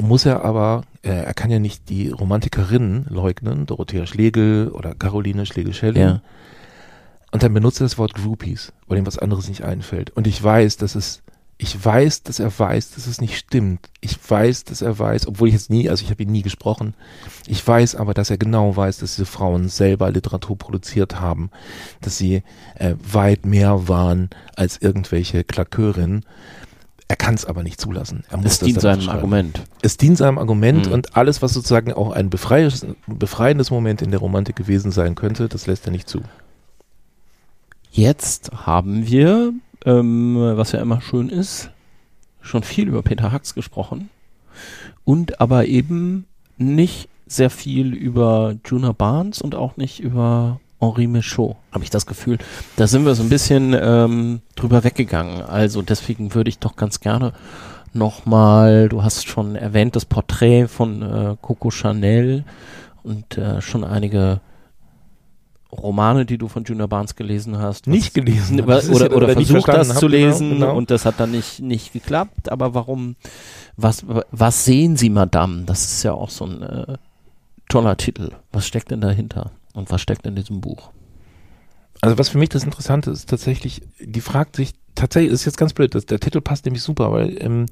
muss 0.00 0.24
er 0.24 0.42
aber, 0.42 0.84
er 1.02 1.34
kann 1.34 1.50
ja 1.50 1.58
nicht 1.58 1.88
die 1.88 2.10
Romantikerinnen 2.10 3.06
leugnen, 3.08 3.66
Dorothea 3.66 4.06
Schlegel 4.06 4.68
oder 4.68 4.94
Caroline 4.94 5.46
Schlegel-Schelling. 5.46 6.02
Ja. 6.02 6.22
Und 7.32 7.42
dann 7.42 7.54
benutzt 7.54 7.80
er 7.80 7.86
das 7.86 7.98
Wort 7.98 8.14
Groupies, 8.14 8.72
weil 8.86 8.98
ihm 8.98 9.06
was 9.06 9.18
anderes 9.18 9.48
nicht 9.48 9.64
einfällt. 9.64 10.10
Und 10.10 10.26
ich 10.26 10.40
weiß, 10.40 10.76
dass 10.76 10.94
es, 10.94 11.22
ich 11.56 11.82
weiß, 11.82 12.22
dass 12.24 12.38
er 12.38 12.56
weiß, 12.56 12.92
dass 12.92 13.06
es 13.06 13.20
nicht 13.20 13.36
stimmt. 13.36 13.88
Ich 14.00 14.18
weiß, 14.28 14.64
dass 14.64 14.82
er 14.82 14.98
weiß, 14.98 15.26
obwohl 15.26 15.48
ich 15.48 15.54
jetzt 15.54 15.70
nie, 15.70 15.88
also 15.88 16.04
ich 16.04 16.10
habe 16.10 16.22
ihn 16.22 16.30
nie 16.30 16.42
gesprochen. 16.42 16.94
Ich 17.46 17.66
weiß 17.66 17.96
aber, 17.96 18.12
dass 18.14 18.30
er 18.30 18.36
genau 18.36 18.76
weiß, 18.76 18.98
dass 18.98 19.16
diese 19.16 19.26
Frauen 19.26 19.68
selber 19.68 20.10
Literatur 20.10 20.58
produziert 20.58 21.20
haben, 21.20 21.50
dass 22.02 22.18
sie 22.18 22.42
äh, 22.74 22.94
weit 23.02 23.46
mehr 23.46 23.88
waren 23.88 24.28
als 24.54 24.76
irgendwelche 24.76 25.42
Klakörinnen. 25.42 26.26
Er 27.12 27.16
kann 27.16 27.34
es 27.34 27.44
aber 27.44 27.62
nicht 27.62 27.78
zulassen. 27.78 28.24
Er 28.30 28.38
muss 28.38 28.52
es 28.52 28.58
dient 28.60 28.80
seinem 28.80 29.10
Argument. 29.10 29.60
Es 29.82 29.98
dient 29.98 30.16
seinem 30.16 30.38
Argument 30.38 30.86
mhm. 30.86 30.94
und 30.94 31.14
alles, 31.14 31.42
was 31.42 31.52
sozusagen 31.52 31.92
auch 31.92 32.10
ein 32.10 32.30
befreiendes, 32.30 32.86
befreiendes 33.06 33.70
Moment 33.70 34.00
in 34.00 34.10
der 34.10 34.18
Romantik 34.18 34.56
gewesen 34.56 34.92
sein 34.92 35.14
könnte, 35.14 35.50
das 35.50 35.66
lässt 35.66 35.84
er 35.86 35.90
nicht 35.92 36.08
zu. 36.08 36.22
Jetzt 37.90 38.52
haben 38.64 39.06
wir, 39.06 39.52
ähm, 39.84 40.36
was 40.56 40.72
ja 40.72 40.80
immer 40.80 41.02
schön 41.02 41.28
ist, 41.28 41.68
schon 42.40 42.62
viel 42.62 42.88
über 42.88 43.02
Peter 43.02 43.30
Hacks 43.30 43.54
gesprochen 43.54 44.08
und 45.04 45.38
aber 45.38 45.66
eben 45.66 46.24
nicht 46.56 47.10
sehr 47.26 47.50
viel 47.50 47.92
über 47.92 48.54
Juna 48.64 48.92
Barnes 48.92 49.42
und 49.42 49.54
auch 49.54 49.76
nicht 49.76 50.00
über 50.00 50.60
Henri 50.82 51.06
Michaud, 51.06 51.56
habe 51.70 51.84
ich 51.84 51.90
das 51.90 52.06
Gefühl. 52.06 52.38
Da 52.76 52.86
sind 52.86 53.06
wir 53.06 53.14
so 53.14 53.22
ein 53.22 53.28
bisschen 53.28 53.74
ähm, 53.80 54.42
drüber 54.56 54.84
weggegangen. 54.84 55.40
Also 55.40 55.80
deswegen 55.80 56.34
würde 56.34 56.50
ich 56.50 56.58
doch 56.58 56.76
ganz 56.76 57.00
gerne 57.00 57.32
nochmal, 57.92 58.88
du 58.88 59.02
hast 59.02 59.28
schon 59.28 59.54
erwähnt, 59.54 59.96
das 59.96 60.04
Porträt 60.04 60.66
von 60.66 61.02
äh, 61.02 61.36
Coco 61.40 61.70
Chanel 61.70 62.44
und 63.04 63.38
äh, 63.38 63.60
schon 63.60 63.84
einige 63.84 64.40
Romane, 65.70 66.26
die 66.26 66.36
du 66.36 66.48
von 66.48 66.64
Junior 66.64 66.88
Barnes 66.88 67.16
gelesen 67.16 67.58
hast. 67.58 67.86
Nicht 67.86 68.12
gelesen. 68.12 68.60
Oder, 68.60 68.82
oder, 68.90 69.16
oder 69.16 69.28
versucht 69.30 69.68
das 69.68 69.88
zu 69.94 70.06
genau, 70.06 70.26
lesen 70.26 70.50
genau, 70.50 70.66
genau. 70.66 70.76
und 70.76 70.90
das 70.90 71.06
hat 71.06 71.18
dann 71.18 71.30
nicht, 71.30 71.60
nicht 71.60 71.92
geklappt. 71.92 72.50
Aber 72.50 72.74
warum, 72.74 73.16
was, 73.76 74.04
was 74.30 74.64
sehen 74.64 74.96
Sie, 74.96 75.08
Madame? 75.08 75.62
Das 75.64 75.84
ist 75.84 76.02
ja 76.02 76.12
auch 76.12 76.28
so 76.28 76.44
ein 76.44 76.62
äh, 76.62 76.96
toller 77.68 77.96
Titel. 77.96 78.32
Was 78.52 78.66
steckt 78.66 78.90
denn 78.90 79.00
dahinter? 79.00 79.50
Und 79.72 79.90
was 79.90 80.00
steckt 80.00 80.26
in 80.26 80.36
diesem 80.36 80.60
Buch? 80.60 80.90
Also 82.00 82.18
was 82.18 82.28
für 82.28 82.38
mich 82.38 82.48
das 82.48 82.64
Interessante 82.64 83.10
ist 83.10 83.28
tatsächlich, 83.28 83.82
die 84.00 84.20
fragt 84.20 84.56
sich, 84.56 84.72
tatsächlich, 84.94 85.32
ist 85.32 85.44
jetzt 85.44 85.56
ganz 85.56 85.72
blöd, 85.72 85.94
das, 85.94 86.06
der 86.06 86.20
Titel 86.20 86.40
passt 86.40 86.64
nämlich 86.64 86.82
super, 86.82 87.12
weil 87.12 87.36
ähm, 87.40 87.66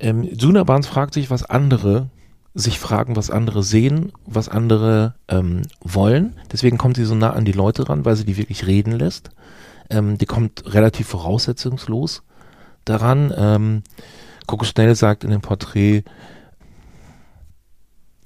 ähm, 0.00 0.24
Juna 0.24 0.64
Barnes 0.64 0.86
fragt 0.86 1.14
sich, 1.14 1.30
was 1.30 1.44
andere 1.44 2.10
sich 2.54 2.78
fragen, 2.78 3.16
was 3.16 3.30
andere 3.30 3.62
sehen, 3.62 4.12
was 4.24 4.48
andere 4.48 5.14
ähm, 5.28 5.62
wollen. 5.80 6.36
Deswegen 6.50 6.78
kommt 6.78 6.96
sie 6.96 7.04
so 7.04 7.14
nah 7.14 7.34
an 7.34 7.44
die 7.44 7.52
Leute 7.52 7.88
ran, 7.88 8.06
weil 8.06 8.16
sie 8.16 8.24
die 8.24 8.38
wirklich 8.38 8.66
reden 8.66 8.92
lässt. 8.92 9.30
Ähm, 9.90 10.16
die 10.16 10.26
kommt 10.26 10.72
relativ 10.72 11.06
voraussetzungslos 11.06 12.22
daran. 12.86 13.32
Ähm, 13.36 13.82
Coco 14.46 14.64
Schnell 14.64 14.94
sagt 14.94 15.22
in 15.22 15.30
dem 15.30 15.42
Porträt, 15.42 16.02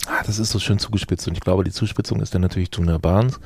ah, 0.06 0.22
das 0.24 0.38
ist 0.38 0.50
so 0.50 0.58
schön 0.58 0.78
zugespitzt 0.78 1.26
und 1.28 1.34
ich 1.34 1.40
glaube, 1.40 1.64
die 1.64 1.72
Zuspitzung 1.72 2.20
ist 2.20 2.34
dann 2.34 2.42
natürlich 2.42 2.70
Juna 2.72 2.98
Barnes. 2.98 3.40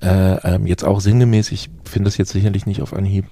Äh, 0.00 0.54
ähm, 0.54 0.66
jetzt 0.66 0.84
auch 0.84 1.00
sinngemäß, 1.00 1.52
ich 1.52 1.70
finde 1.84 2.08
das 2.08 2.16
jetzt 2.16 2.32
sicherlich 2.32 2.66
nicht 2.66 2.82
auf 2.82 2.92
Anhieb. 2.92 3.26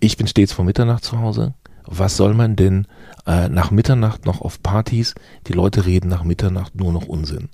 Ich 0.00 0.16
bin 0.16 0.26
stets 0.26 0.52
vor 0.52 0.64
Mitternacht 0.64 1.04
zu 1.04 1.18
Hause. 1.18 1.54
Was 1.84 2.16
soll 2.16 2.34
man 2.34 2.56
denn 2.56 2.86
äh, 3.26 3.48
nach 3.48 3.70
Mitternacht 3.70 4.26
noch 4.26 4.40
auf 4.40 4.62
Partys, 4.62 5.14
die 5.46 5.52
Leute 5.52 5.86
reden 5.86 6.08
nach 6.08 6.24
Mitternacht 6.24 6.74
nur 6.74 6.92
noch 6.92 7.06
Unsinn. 7.06 7.48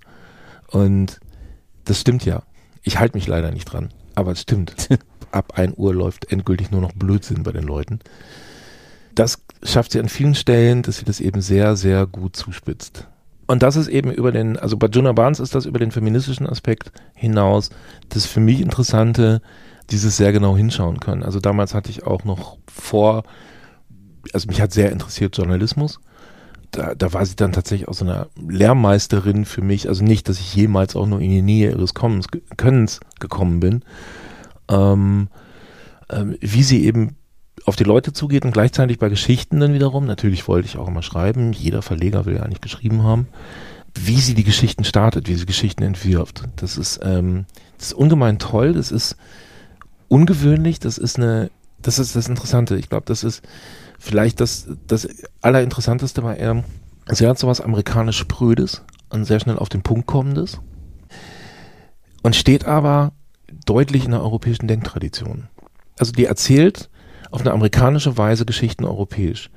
Und 0.68 1.20
das 1.84 2.00
stimmt 2.00 2.24
ja. 2.24 2.42
Ich 2.82 2.98
halte 2.98 3.16
mich 3.16 3.26
leider 3.26 3.50
nicht 3.50 3.66
dran, 3.66 3.90
aber 4.14 4.32
es 4.32 4.42
stimmt. 4.42 4.88
Ab 5.32 5.58
1 5.58 5.74
Uhr 5.76 5.94
läuft 5.94 6.30
endgültig 6.30 6.70
nur 6.70 6.80
noch 6.80 6.92
Blödsinn 6.92 7.42
bei 7.42 7.52
den 7.52 7.64
Leuten. 7.64 8.00
Das 9.14 9.42
schafft 9.62 9.92
sie 9.92 10.00
an 10.00 10.08
vielen 10.08 10.34
Stellen, 10.34 10.82
dass 10.82 10.98
sie 10.98 11.04
das 11.04 11.20
eben 11.20 11.40
sehr, 11.40 11.76
sehr 11.76 12.06
gut 12.06 12.36
zuspitzt. 12.36 13.08
Und 13.46 13.62
das 13.62 13.76
ist 13.76 13.88
eben 13.88 14.10
über 14.10 14.32
den, 14.32 14.58
also 14.58 14.76
bei 14.76 14.88
Jonah 14.88 15.12
Barnes 15.12 15.40
ist 15.40 15.54
das 15.54 15.66
über 15.66 15.78
den 15.78 15.92
feministischen 15.92 16.48
Aspekt 16.48 16.90
hinaus 17.14 17.70
das 18.08 18.26
für 18.26 18.40
mich 18.40 18.60
Interessante, 18.60 19.40
dieses 19.90 20.16
sehr 20.16 20.32
genau 20.32 20.56
hinschauen 20.56 20.98
können. 20.98 21.22
Also 21.22 21.38
damals 21.38 21.72
hatte 21.72 21.90
ich 21.90 22.04
auch 22.04 22.24
noch 22.24 22.58
vor 22.66 23.22
also 24.32 24.48
mich 24.48 24.60
hat 24.60 24.72
sehr 24.72 24.92
interessiert 24.92 25.36
Journalismus. 25.36 26.00
Da, 26.70 26.94
da 26.94 27.12
war 27.12 27.24
sie 27.24 27.36
dann 27.36 27.52
tatsächlich 27.52 27.88
auch 27.88 27.94
so 27.94 28.04
eine 28.04 28.28
Lehrmeisterin 28.36 29.44
für 29.44 29.62
mich. 29.62 29.88
Also 29.88 30.04
nicht, 30.04 30.28
dass 30.28 30.40
ich 30.40 30.54
jemals 30.54 30.96
auch 30.96 31.06
nur 31.06 31.20
in 31.20 31.30
die 31.30 31.42
Nähe 31.42 31.70
ihres 31.70 31.94
Kommens, 31.94 32.26
Könnens 32.56 33.00
gekommen 33.20 33.60
bin. 33.60 33.82
Ähm, 34.68 35.28
ähm, 36.10 36.36
wie 36.40 36.62
sie 36.62 36.84
eben 36.84 37.16
auf 37.66 37.76
die 37.76 37.84
Leute 37.84 38.12
zugeht 38.12 38.44
und 38.44 38.52
gleichzeitig 38.52 38.98
bei 38.98 39.08
Geschichten 39.08 39.60
dann 39.60 39.74
wiederum, 39.74 40.06
natürlich 40.06 40.48
wollte 40.48 40.68
ich 40.68 40.78
auch 40.78 40.88
immer 40.88 41.02
schreiben, 41.02 41.52
jeder 41.52 41.82
Verleger 41.82 42.24
will 42.24 42.36
ja 42.36 42.42
eigentlich 42.42 42.60
geschrieben 42.60 43.02
haben, 43.02 43.28
wie 43.94 44.20
sie 44.20 44.34
die 44.34 44.44
Geschichten 44.44 44.84
startet, 44.84 45.28
wie 45.28 45.34
sie 45.34 45.46
Geschichten 45.46 45.82
entwirft. 45.82 46.44
Das 46.56 46.78
ist, 46.78 47.00
ähm, 47.02 47.46
das 47.76 47.88
ist 47.88 47.94
ungemein 47.94 48.38
toll, 48.38 48.72
das 48.72 48.90
ist 48.90 49.16
ungewöhnlich, 50.08 50.78
das 50.78 50.96
ist 50.96 51.16
eine, 51.16 51.50
das 51.82 51.98
ist 51.98 52.16
das 52.16 52.28
Interessante. 52.28 52.76
Ich 52.76 52.88
glaube, 52.88 53.04
das 53.06 53.24
ist 53.24 53.42
Vielleicht 53.98 54.40
das, 54.40 54.68
das 54.86 55.08
Allerinteressanteste 55.40 56.22
war 56.22 56.36
er, 56.36 56.64
sie 57.10 57.26
hat 57.26 57.38
so 57.38 57.46
was 57.46 57.60
amerikanisch 57.60 58.18
Sprödes 58.18 58.82
und 59.08 59.24
sehr 59.24 59.40
schnell 59.40 59.58
auf 59.58 59.68
den 59.68 59.82
Punkt 59.82 60.06
kommendes 60.06 60.60
und 62.22 62.36
steht 62.36 62.66
aber 62.66 63.12
deutlich 63.64 64.04
in 64.04 64.10
der 64.10 64.22
europäischen 64.22 64.68
Denktradition. 64.68 65.48
Also 65.98 66.12
die 66.12 66.26
erzählt 66.26 66.90
auf 67.30 67.40
eine 67.40 67.52
amerikanische 67.52 68.16
Weise 68.18 68.44
Geschichten 68.44 68.84
europäisch. 68.84 69.50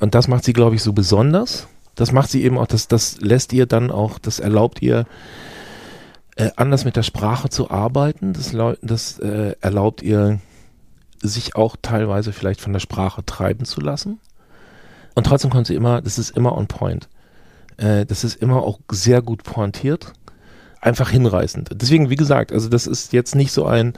Und 0.00 0.14
das 0.14 0.28
macht 0.28 0.44
sie, 0.44 0.52
glaube 0.52 0.76
ich, 0.76 0.82
so 0.82 0.92
besonders. 0.92 1.68
Das 1.94 2.12
macht 2.12 2.30
sie 2.30 2.44
eben 2.44 2.58
auch, 2.58 2.66
das, 2.66 2.88
das 2.88 3.20
lässt 3.20 3.52
ihr 3.52 3.66
dann 3.66 3.90
auch, 3.90 4.18
das 4.18 4.38
erlaubt 4.38 4.82
ihr, 4.82 5.06
äh, 6.36 6.50
anders 6.56 6.84
mit 6.84 6.96
der 6.96 7.02
Sprache 7.02 7.48
zu 7.48 7.70
arbeiten. 7.70 8.32
Das, 8.32 8.56
das 8.82 9.18
äh, 9.18 9.56
erlaubt 9.60 10.02
ihr, 10.02 10.38
sich 11.20 11.56
auch 11.56 11.76
teilweise 11.82 12.32
vielleicht 12.32 12.60
von 12.60 12.72
der 12.72 12.80
Sprache 12.80 13.24
treiben 13.24 13.64
zu 13.64 13.80
lassen. 13.80 14.20
Und 15.14 15.26
trotzdem 15.26 15.50
kommt 15.50 15.66
sie 15.66 15.74
immer, 15.74 16.00
das 16.00 16.18
ist 16.18 16.36
immer 16.36 16.56
on 16.56 16.68
point. 16.68 17.08
Äh, 17.76 18.06
das 18.06 18.22
ist 18.22 18.40
immer 18.40 18.62
auch 18.62 18.78
sehr 18.90 19.22
gut 19.22 19.42
pointiert. 19.42 20.12
Einfach 20.80 21.10
hinreißend. 21.10 21.70
Deswegen, 21.74 22.08
wie 22.10 22.16
gesagt, 22.16 22.52
also 22.52 22.68
das 22.68 22.86
ist 22.86 23.12
jetzt 23.12 23.34
nicht 23.34 23.52
so 23.52 23.66
ein 23.66 23.94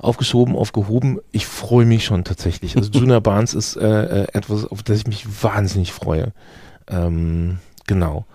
aufgeschoben, 0.00 0.56
aufgehoben. 0.56 1.18
Ich 1.32 1.46
freue 1.46 1.86
mich 1.86 2.04
schon 2.04 2.24
tatsächlich. 2.24 2.76
Also 2.76 2.90
Junior 2.98 3.20
Barnes 3.20 3.54
ist 3.54 3.76
äh, 3.76 4.22
äh, 4.22 4.26
etwas, 4.32 4.64
auf 4.64 4.82
das 4.82 4.98
ich 4.98 5.06
mich 5.06 5.42
wahnsinnig 5.42 5.92
freue. 5.92 6.32
Ähm, 6.88 7.58
genau 7.86 8.26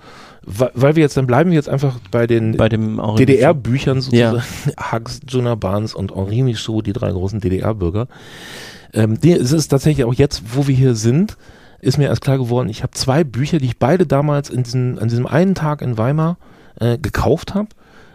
weil 0.45 0.95
wir 0.95 1.01
jetzt, 1.01 1.15
dann 1.15 1.27
bleiben 1.27 1.51
wir 1.51 1.55
jetzt 1.55 1.69
einfach 1.69 1.99
bei 2.11 2.27
den 2.27 2.57
bei 2.57 2.69
DDR-Büchern 2.69 4.01
sozusagen. 4.01 4.41
Ja. 4.77 4.91
Hux, 4.91 5.21
Jonah 5.27 5.55
Barnes 5.55 5.93
und 5.93 6.15
Henri 6.15 6.41
Michaud, 6.41 6.85
die 6.85 6.93
drei 6.93 7.11
großen 7.11 7.39
DDR-Bürger. 7.39 8.07
Ähm, 8.93 9.19
die, 9.19 9.31
es 9.31 9.51
ist 9.51 9.69
tatsächlich 9.69 10.05
auch 10.05 10.13
jetzt, 10.13 10.43
wo 10.53 10.67
wir 10.67 10.75
hier 10.75 10.95
sind, 10.95 11.37
ist 11.79 11.97
mir 11.97 12.07
erst 12.07 12.21
klar 12.21 12.37
geworden, 12.37 12.69
ich 12.69 12.83
habe 12.83 12.91
zwei 12.91 13.23
Bücher, 13.23 13.57
die 13.57 13.65
ich 13.65 13.79
beide 13.79 14.05
damals 14.05 14.49
in 14.49 14.63
diesem, 14.63 14.99
an 14.99 15.07
diesem 15.07 15.25
einen 15.25 15.55
Tag 15.55 15.81
in 15.81 15.97
Weimar 15.97 16.37
äh, 16.79 16.97
gekauft 16.97 17.53
habe. 17.53 17.69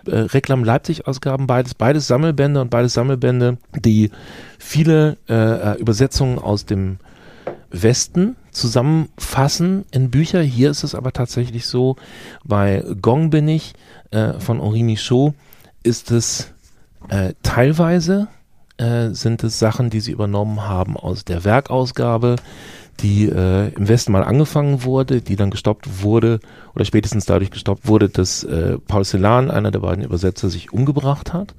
Äh, 0.06 0.20
Reklam 0.20 0.64
Leipzig 0.64 1.06
Ausgaben, 1.06 1.46
beides, 1.46 1.74
beides 1.74 2.06
Sammelbände 2.06 2.60
und 2.60 2.70
beides 2.70 2.94
Sammelbände, 2.94 3.58
die 3.74 4.10
viele 4.58 5.16
äh 5.28 5.78
Übersetzungen 5.78 6.38
aus 6.38 6.64
dem 6.64 6.98
Westen 7.70 8.36
zusammenfassen 8.50 9.84
in 9.90 10.10
Bücher. 10.10 10.40
Hier 10.40 10.70
ist 10.70 10.84
es 10.84 10.94
aber 10.94 11.12
tatsächlich 11.12 11.66
so, 11.66 11.96
bei 12.44 12.84
Gong 13.00 13.30
bin 13.30 13.48
ich 13.48 13.74
äh, 14.10 14.34
von 14.34 14.60
Henri 14.60 14.82
Michaud 14.82 15.34
ist 15.82 16.10
es 16.10 16.52
äh, 17.08 17.34
teilweise 17.42 18.28
äh, 18.78 19.10
sind 19.10 19.44
es 19.44 19.58
Sachen, 19.58 19.90
die 19.90 20.00
sie 20.00 20.12
übernommen 20.12 20.62
haben 20.62 20.96
aus 20.96 21.24
der 21.24 21.44
Werkausgabe, 21.44 22.36
die 23.00 23.26
äh, 23.26 23.72
im 23.74 23.88
Westen 23.88 24.12
mal 24.12 24.24
angefangen 24.24 24.82
wurde, 24.82 25.20
die 25.20 25.36
dann 25.36 25.50
gestoppt 25.50 26.02
wurde 26.02 26.40
oder 26.74 26.84
spätestens 26.84 27.26
dadurch 27.26 27.50
gestoppt 27.50 27.86
wurde, 27.86 28.08
dass 28.08 28.42
äh, 28.44 28.78
Paul 28.78 29.04
Celan, 29.04 29.50
einer 29.50 29.70
der 29.70 29.80
beiden 29.80 30.04
Übersetzer, 30.04 30.50
sich 30.50 30.72
umgebracht 30.72 31.32
hat. 31.32 31.54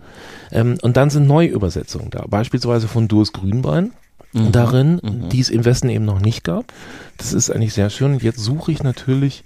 Ähm, 0.52 0.78
und 0.82 0.98
dann 0.98 1.10
sind 1.10 1.28
Neuübersetzungen 1.28 2.10
da, 2.10 2.26
beispielsweise 2.28 2.88
von 2.88 3.08
Durs 3.08 3.32
Grünbein, 3.32 3.92
mhm. 4.34 4.52
darin, 4.52 5.00
mhm. 5.02 5.30
die 5.30 5.40
es 5.40 5.50
im 5.50 5.66
Westen 5.66 5.90
eben 5.90 6.06
noch 6.06 6.20
nicht 6.20 6.44
gab. 6.44 6.74
Das 7.18 7.34
ist 7.34 7.50
eigentlich 7.50 7.74
sehr 7.74 7.90
schön. 7.90 8.14
Und 8.14 8.24
jetzt 8.24 8.40
suche 8.40 8.72
ich 8.72 8.84
natürlich, 8.84 9.44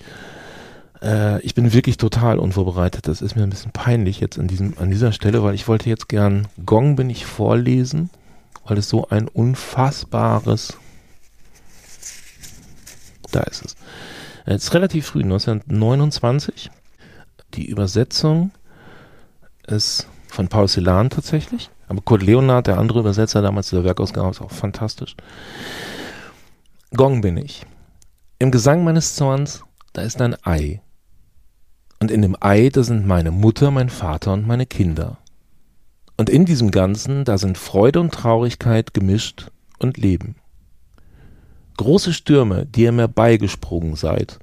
äh, 1.02 1.42
ich 1.42 1.54
bin 1.54 1.74
wirklich 1.74 1.98
total 1.98 2.40
unvorbereitet. 2.40 3.08
Das 3.08 3.22
ist 3.22 3.36
mir 3.36 3.44
ein 3.44 3.50
bisschen 3.50 3.72
peinlich 3.72 4.20
jetzt 4.20 4.40
an, 4.40 4.48
diesem, 4.48 4.74
an 4.80 4.90
dieser 4.90 5.12
Stelle, 5.12 5.44
weil 5.44 5.56
ich 5.56 5.68
wollte 5.68 5.90
jetzt 5.90 6.10
gern 6.10 6.48
Gong 6.66 6.96
bin 6.96 7.10
ich 7.10 7.26
vorlesen, 7.26 8.10
weil 8.66 8.78
es 8.78 8.90
so 8.90 9.08
ein 9.10 9.28
unfassbares, 9.28 10.78
da 13.36 13.42
ist 13.42 13.66
es. 13.66 13.76
Es 14.46 14.66
ist 14.66 14.74
relativ 14.74 15.08
früh, 15.08 15.24
1929. 15.24 16.70
Die 17.54 17.66
Übersetzung 17.66 18.52
ist 19.68 20.08
von 20.28 20.48
Paul 20.48 20.68
Celan 20.68 21.10
tatsächlich. 21.10 21.70
Aber 21.88 22.02
Kurt 22.02 22.24
Leonard, 22.24 22.68
der 22.68 22.78
andere 22.78 23.00
Übersetzer 23.00 23.42
damals 23.42 23.70
der 23.70 23.84
Werkausgabe, 23.84 24.32
ist 24.32 24.42
auch 24.42 24.52
fantastisch. 24.52 25.16
Gong 26.96 27.22
bin 27.22 27.38
ich. 27.38 27.66
Im 28.40 28.52
Gesang 28.52 28.84
meines 28.84 29.16
Zorns, 29.16 29.64
da 29.94 30.02
ist 30.02 30.22
ein 30.22 30.36
Ei. 30.44 30.82
Und 32.00 32.12
in 32.12 32.22
dem 32.22 32.36
Ei, 32.40 32.70
da 32.70 32.84
sind 32.84 33.08
meine 33.08 33.32
Mutter, 33.32 33.72
mein 33.72 33.90
Vater 33.90 34.34
und 34.34 34.48
meine 34.48 34.66
Kinder. 34.66 35.18
Und 36.18 36.30
in 36.30 36.46
diesem 36.46 36.72
Ganzen, 36.72 37.26
da 37.26 37.38
sind 37.38 37.58
Freude 37.58 38.00
und 38.00 38.14
Traurigkeit 38.14 38.94
gemischt 38.94 39.52
und 39.80 39.98
Leben. 39.98 40.36
Große 41.78 42.14
Stürme, 42.14 42.66
die 42.66 42.84
ihr 42.84 42.92
mir 42.92 43.08
beigesprungen 43.08 43.96
seid. 43.96 44.40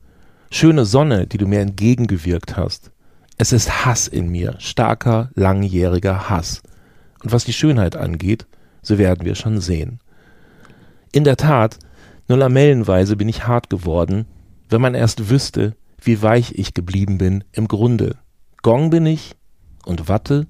Schöne 0.50 0.84
Sonne, 0.84 1.26
die 1.26 1.38
du 1.38 1.46
mir 1.46 1.60
entgegengewirkt 1.60 2.56
hast. 2.56 2.90
Es 3.38 3.52
ist 3.52 3.84
Hass 3.84 4.08
in 4.08 4.28
mir, 4.28 4.56
starker, 4.58 5.30
langjähriger 5.34 6.28
Hass. 6.28 6.62
Und 7.22 7.32
was 7.32 7.44
die 7.44 7.52
Schönheit 7.52 7.96
angeht, 7.96 8.46
so 8.82 8.98
werden 8.98 9.24
wir 9.24 9.34
schon 9.34 9.60
sehen. 9.60 10.00
In 11.12 11.24
der 11.24 11.36
Tat, 11.36 11.78
nur 12.28 12.38
lamellenweise 12.38 13.16
bin 13.16 13.28
ich 13.28 13.46
hart 13.46 13.70
geworden, 13.70 14.26
wenn 14.68 14.80
man 14.80 14.94
erst 14.94 15.30
wüsste, 15.30 15.74
wie 16.02 16.22
weich 16.22 16.52
ich 16.56 16.74
geblieben 16.74 17.18
bin 17.18 17.44
im 17.52 17.68
Grunde. 17.68 18.16
Gong 18.62 18.90
bin 18.90 19.06
ich 19.06 19.36
und 19.84 20.08
Watte 20.08 20.46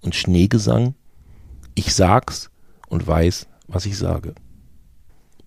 und 0.00 0.14
Schneegesang. 0.14 0.94
Ich 1.74 1.94
sag's 1.94 2.50
und 2.88 3.06
weiß, 3.06 3.46
was 3.68 3.86
ich 3.86 3.96
sage. 3.96 4.34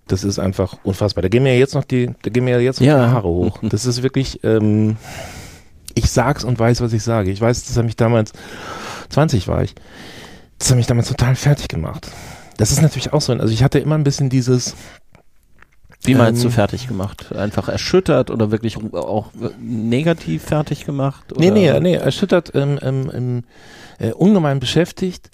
Das 0.07 0.23
ist 0.23 0.37
einfach 0.37 0.77
unfassbar. 0.83 1.23
Da 1.23 1.29
gehen 1.29 1.43
mir 1.43 1.57
jetzt 1.57 1.73
noch 1.73 1.83
die, 1.83 2.11
da 2.21 2.29
gehen 2.29 2.45
mir 2.45 2.61
jetzt 2.61 2.79
noch 2.79 2.87
ja. 2.87 3.07
die 3.07 3.11
Haare 3.11 3.27
hoch. 3.27 3.59
Das 3.63 3.85
ist 3.85 4.03
wirklich, 4.03 4.43
ähm, 4.43 4.97
ich 5.95 6.11
sag's 6.11 6.43
und 6.43 6.59
weiß, 6.59 6.81
was 6.81 6.93
ich 6.93 7.03
sage. 7.03 7.31
Ich 7.31 7.41
weiß, 7.41 7.65
das 7.65 7.75
hat 7.75 7.85
mich 7.85 7.95
damals, 7.95 8.33
20 9.09 9.47
war 9.47 9.63
ich, 9.63 9.73
das 10.59 10.69
hat 10.69 10.77
mich 10.77 10.87
damals 10.87 11.07
total 11.07 11.35
fertig 11.35 11.67
gemacht. 11.67 12.11
Das 12.57 12.71
ist 12.71 12.81
natürlich 12.81 13.13
auch 13.13 13.21
so. 13.21 13.33
Also 13.33 13.53
ich 13.53 13.63
hatte 13.63 13.79
immer 13.79 13.95
ein 13.95 14.03
bisschen 14.03 14.29
dieses. 14.29 14.75
Wie 16.03 16.13
meinst 16.13 16.43
ähm, 16.43 16.49
du 16.49 16.53
fertig 16.53 16.87
gemacht? 16.87 17.33
Einfach 17.33 17.67
erschüttert 17.67 18.29
oder 18.29 18.51
wirklich 18.51 18.77
auch 18.93 19.31
negativ 19.59 20.43
fertig 20.43 20.85
gemacht? 20.85 21.33
Oder? 21.33 21.41
Nee, 21.41 21.51
nee, 21.51 21.79
nee, 21.79 21.95
erschüttert, 21.95 22.51
ähm, 22.53 22.79
ähm, 22.81 23.11
ähm 23.13 23.43
äh, 23.97 24.11
ungemein 24.11 24.59
beschäftigt. 24.59 25.29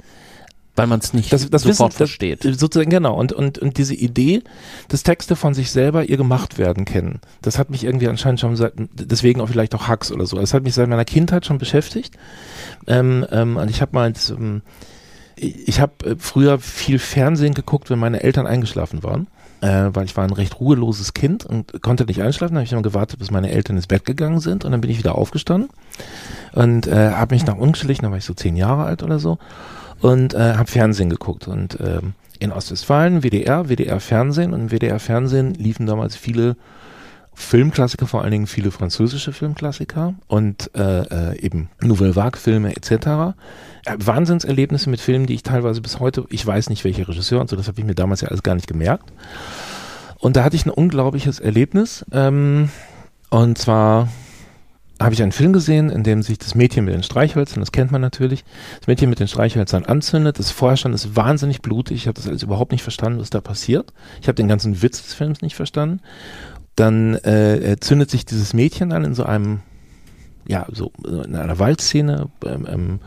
Weil 0.76 0.88
man 0.88 1.00
es 1.00 1.14
nicht 1.14 1.34
das, 1.34 1.50
das 1.50 1.64
sofort 1.64 1.92
Wissen, 1.92 1.98
versteht. 1.98 2.46
Das, 2.46 2.58
sozusagen, 2.58 2.90
genau. 2.90 3.14
Und, 3.14 3.34
und, 3.34 3.60
und 3.60 3.78
diese 3.78 3.94
Idee, 3.94 4.42
dass 4.88 5.04
Texte 5.04 5.36
von 5.36 5.54
sich 5.54 5.70
selber 5.70 6.06
ihr 6.06 6.16
gemacht 6.16 6.58
werden 6.58 6.86
kennen, 6.86 7.20
das 7.42 7.58
hat 7.58 7.70
mich 7.70 7.84
irgendwie 7.84 8.08
anscheinend 8.08 8.40
schon 8.40 8.56
seit, 8.56 8.74
deswegen 8.94 9.42
auch 9.42 9.50
vielleicht 9.50 9.76
auch 9.76 9.90
Hacks 9.90 10.12
oder 10.14 10.26
so. 10.26 10.38
Das 10.38 10.54
hat 10.54 10.64
mich 10.64 10.74
seit 10.74 10.88
meiner 10.88 11.04
Kindheit 11.04 11.46
schon 11.46 11.58
beschäftigt. 11.58 12.16
Ähm, 12.88 13.26
ähm, 13.32 13.58
und 13.58 13.70
ich 13.70 13.82
habe 13.82 13.92
mal, 13.94 14.14
das, 14.14 14.30
ähm, 14.30 14.62
ich 15.36 15.82
habe 15.82 16.06
äh, 16.06 16.16
früher 16.18 16.58
viel 16.60 17.00
Fernsehen 17.00 17.54
geguckt, 17.54 17.90
wenn 17.90 18.00
meine 18.00 18.24
Eltern 18.24 18.48
eingeschlafen 18.48 19.04
waren, 19.04 19.28
äh, 19.60 19.90
weil 19.94 20.06
ich 20.06 20.16
war 20.16 20.24
ein 20.24 20.32
recht 20.32 20.62
ruheloses 20.62 21.14
Kind 21.14 21.46
und 21.46 21.82
konnte 21.82 22.06
nicht 22.06 22.22
einschlafen. 22.22 22.54
Da 22.54 22.60
habe 22.60 22.66
ich 22.66 22.72
immer 22.72 22.82
gewartet, 22.82 23.20
bis 23.20 23.30
meine 23.30 23.52
Eltern 23.52 23.76
ins 23.76 23.88
Bett 23.88 24.06
gegangen 24.06 24.40
sind 24.40 24.64
und 24.64 24.72
dann 24.72 24.80
bin 24.80 24.90
ich 24.90 25.00
wieder 25.00 25.16
aufgestanden 25.16 25.70
und 26.54 26.88
äh, 26.88 27.12
habe 27.12 27.36
mich 27.36 27.46
nach 27.46 27.58
unten 27.58 27.74
geschlichen. 27.74 28.04
Da 28.04 28.12
war 28.12 28.18
ich 28.18 28.26
so 28.26 28.34
zehn 28.34 28.56
Jahre 28.56 28.86
alt 28.86 29.04
oder 29.04 29.20
so 29.20 29.38
und 30.02 30.34
äh, 30.34 30.56
habe 30.56 30.70
Fernsehen 30.70 31.10
geguckt 31.10 31.48
und 31.48 31.80
äh, 31.80 32.02
in 32.40 32.52
Ostwestfalen 32.52 33.22
WDR, 33.22 33.70
WDR 33.70 34.00
Fernsehen 34.00 34.54
und 34.54 34.72
WDR 34.72 35.00
Fernsehen 35.00 35.54
liefen 35.54 35.86
damals 35.86 36.16
viele 36.16 36.56
Filmklassiker, 37.34 38.08
vor 38.08 38.24
allen 38.24 38.32
Dingen 38.32 38.48
viele 38.48 38.72
französische 38.72 39.32
Filmklassiker 39.32 40.16
und 40.28 40.72
äh, 40.76 41.02
äh, 41.32 41.40
eben 41.40 41.70
Nouvelle 41.82 42.16
Vague-Filme 42.16 42.76
etc. 42.76 42.92
Äh, 42.92 43.96
Wahnsinnserlebnisse 43.98 44.90
mit 44.90 45.00
Filmen, 45.00 45.28
die 45.28 45.36
ich 45.36 45.44
teilweise 45.44 45.82
bis 45.82 46.00
heute, 46.00 46.26
ich 46.30 46.46
weiß 46.46 46.70
nicht 46.70 46.84
welche 46.84 47.08
Regisseur 47.08 47.40
und 47.40 47.50
so, 47.50 47.56
das 47.56 47.68
habe 47.68 47.80
ich 47.80 47.86
mir 47.86 47.96
damals 47.96 48.22
ja 48.22 48.28
alles 48.28 48.44
gar 48.44 48.56
nicht 48.56 48.68
gemerkt. 48.68 49.12
Und 50.20 50.36
da 50.36 50.44
hatte 50.44 50.56
ich 50.56 50.66
ein 50.66 50.72
unglaubliches 50.72 51.40
Erlebnis. 51.40 52.06
Ähm, 52.12 52.70
und 53.30 53.58
zwar 53.58 54.08
habe 55.04 55.14
ich 55.14 55.22
einen 55.22 55.32
Film 55.32 55.54
gesehen, 55.54 55.90
in 55.90 56.04
dem 56.04 56.24
sich 56.24 56.38
das 56.38 56.56
Mädchen 56.56 56.86
mit 56.86 56.94
den 56.94 57.04
Streichhölzern, 57.04 57.60
das 57.60 57.72
kennt 57.72 57.92
man 57.92 58.02
natürlich, 58.02 58.44
das 58.80 58.88
Mädchen 58.88 59.10
mit 59.10 59.20
den 59.20 59.28
Streichhölzern 59.28 59.86
anzündet. 59.86 60.40
Das 60.40 60.52
Vorherstand 60.52 60.96
ist 60.96 61.16
wahnsinnig 61.16 61.62
blutig. 61.62 61.98
Ich 61.98 62.08
habe 62.08 62.16
das 62.16 62.28
alles 62.28 62.44
überhaupt 62.44 62.72
nicht 62.72 62.84
verstanden, 62.84 63.20
was 63.20 63.30
da 63.30 63.42
passiert. 63.42 63.94
Ich 64.22 64.28
habe 64.28 64.36
den 64.36 64.48
ganzen 64.48 64.82
Witz 64.82 65.02
des 65.02 65.14
Films 65.14 65.42
nicht 65.42 65.56
verstanden 65.56 66.02
dann 66.76 67.16
äh, 67.16 67.78
zündet 67.80 68.10
sich 68.10 68.26
dieses 68.26 68.54
Mädchen 68.54 68.92
an 68.92 69.04
in 69.04 69.14
so 69.14 69.24
einem, 69.24 69.60
ja, 70.48 70.66
so 70.72 70.92
in 71.06 71.36
einer 71.36 71.60
Waldszene. 71.60 72.30
Ähm, 72.46 72.68
ähm, 72.70 73.00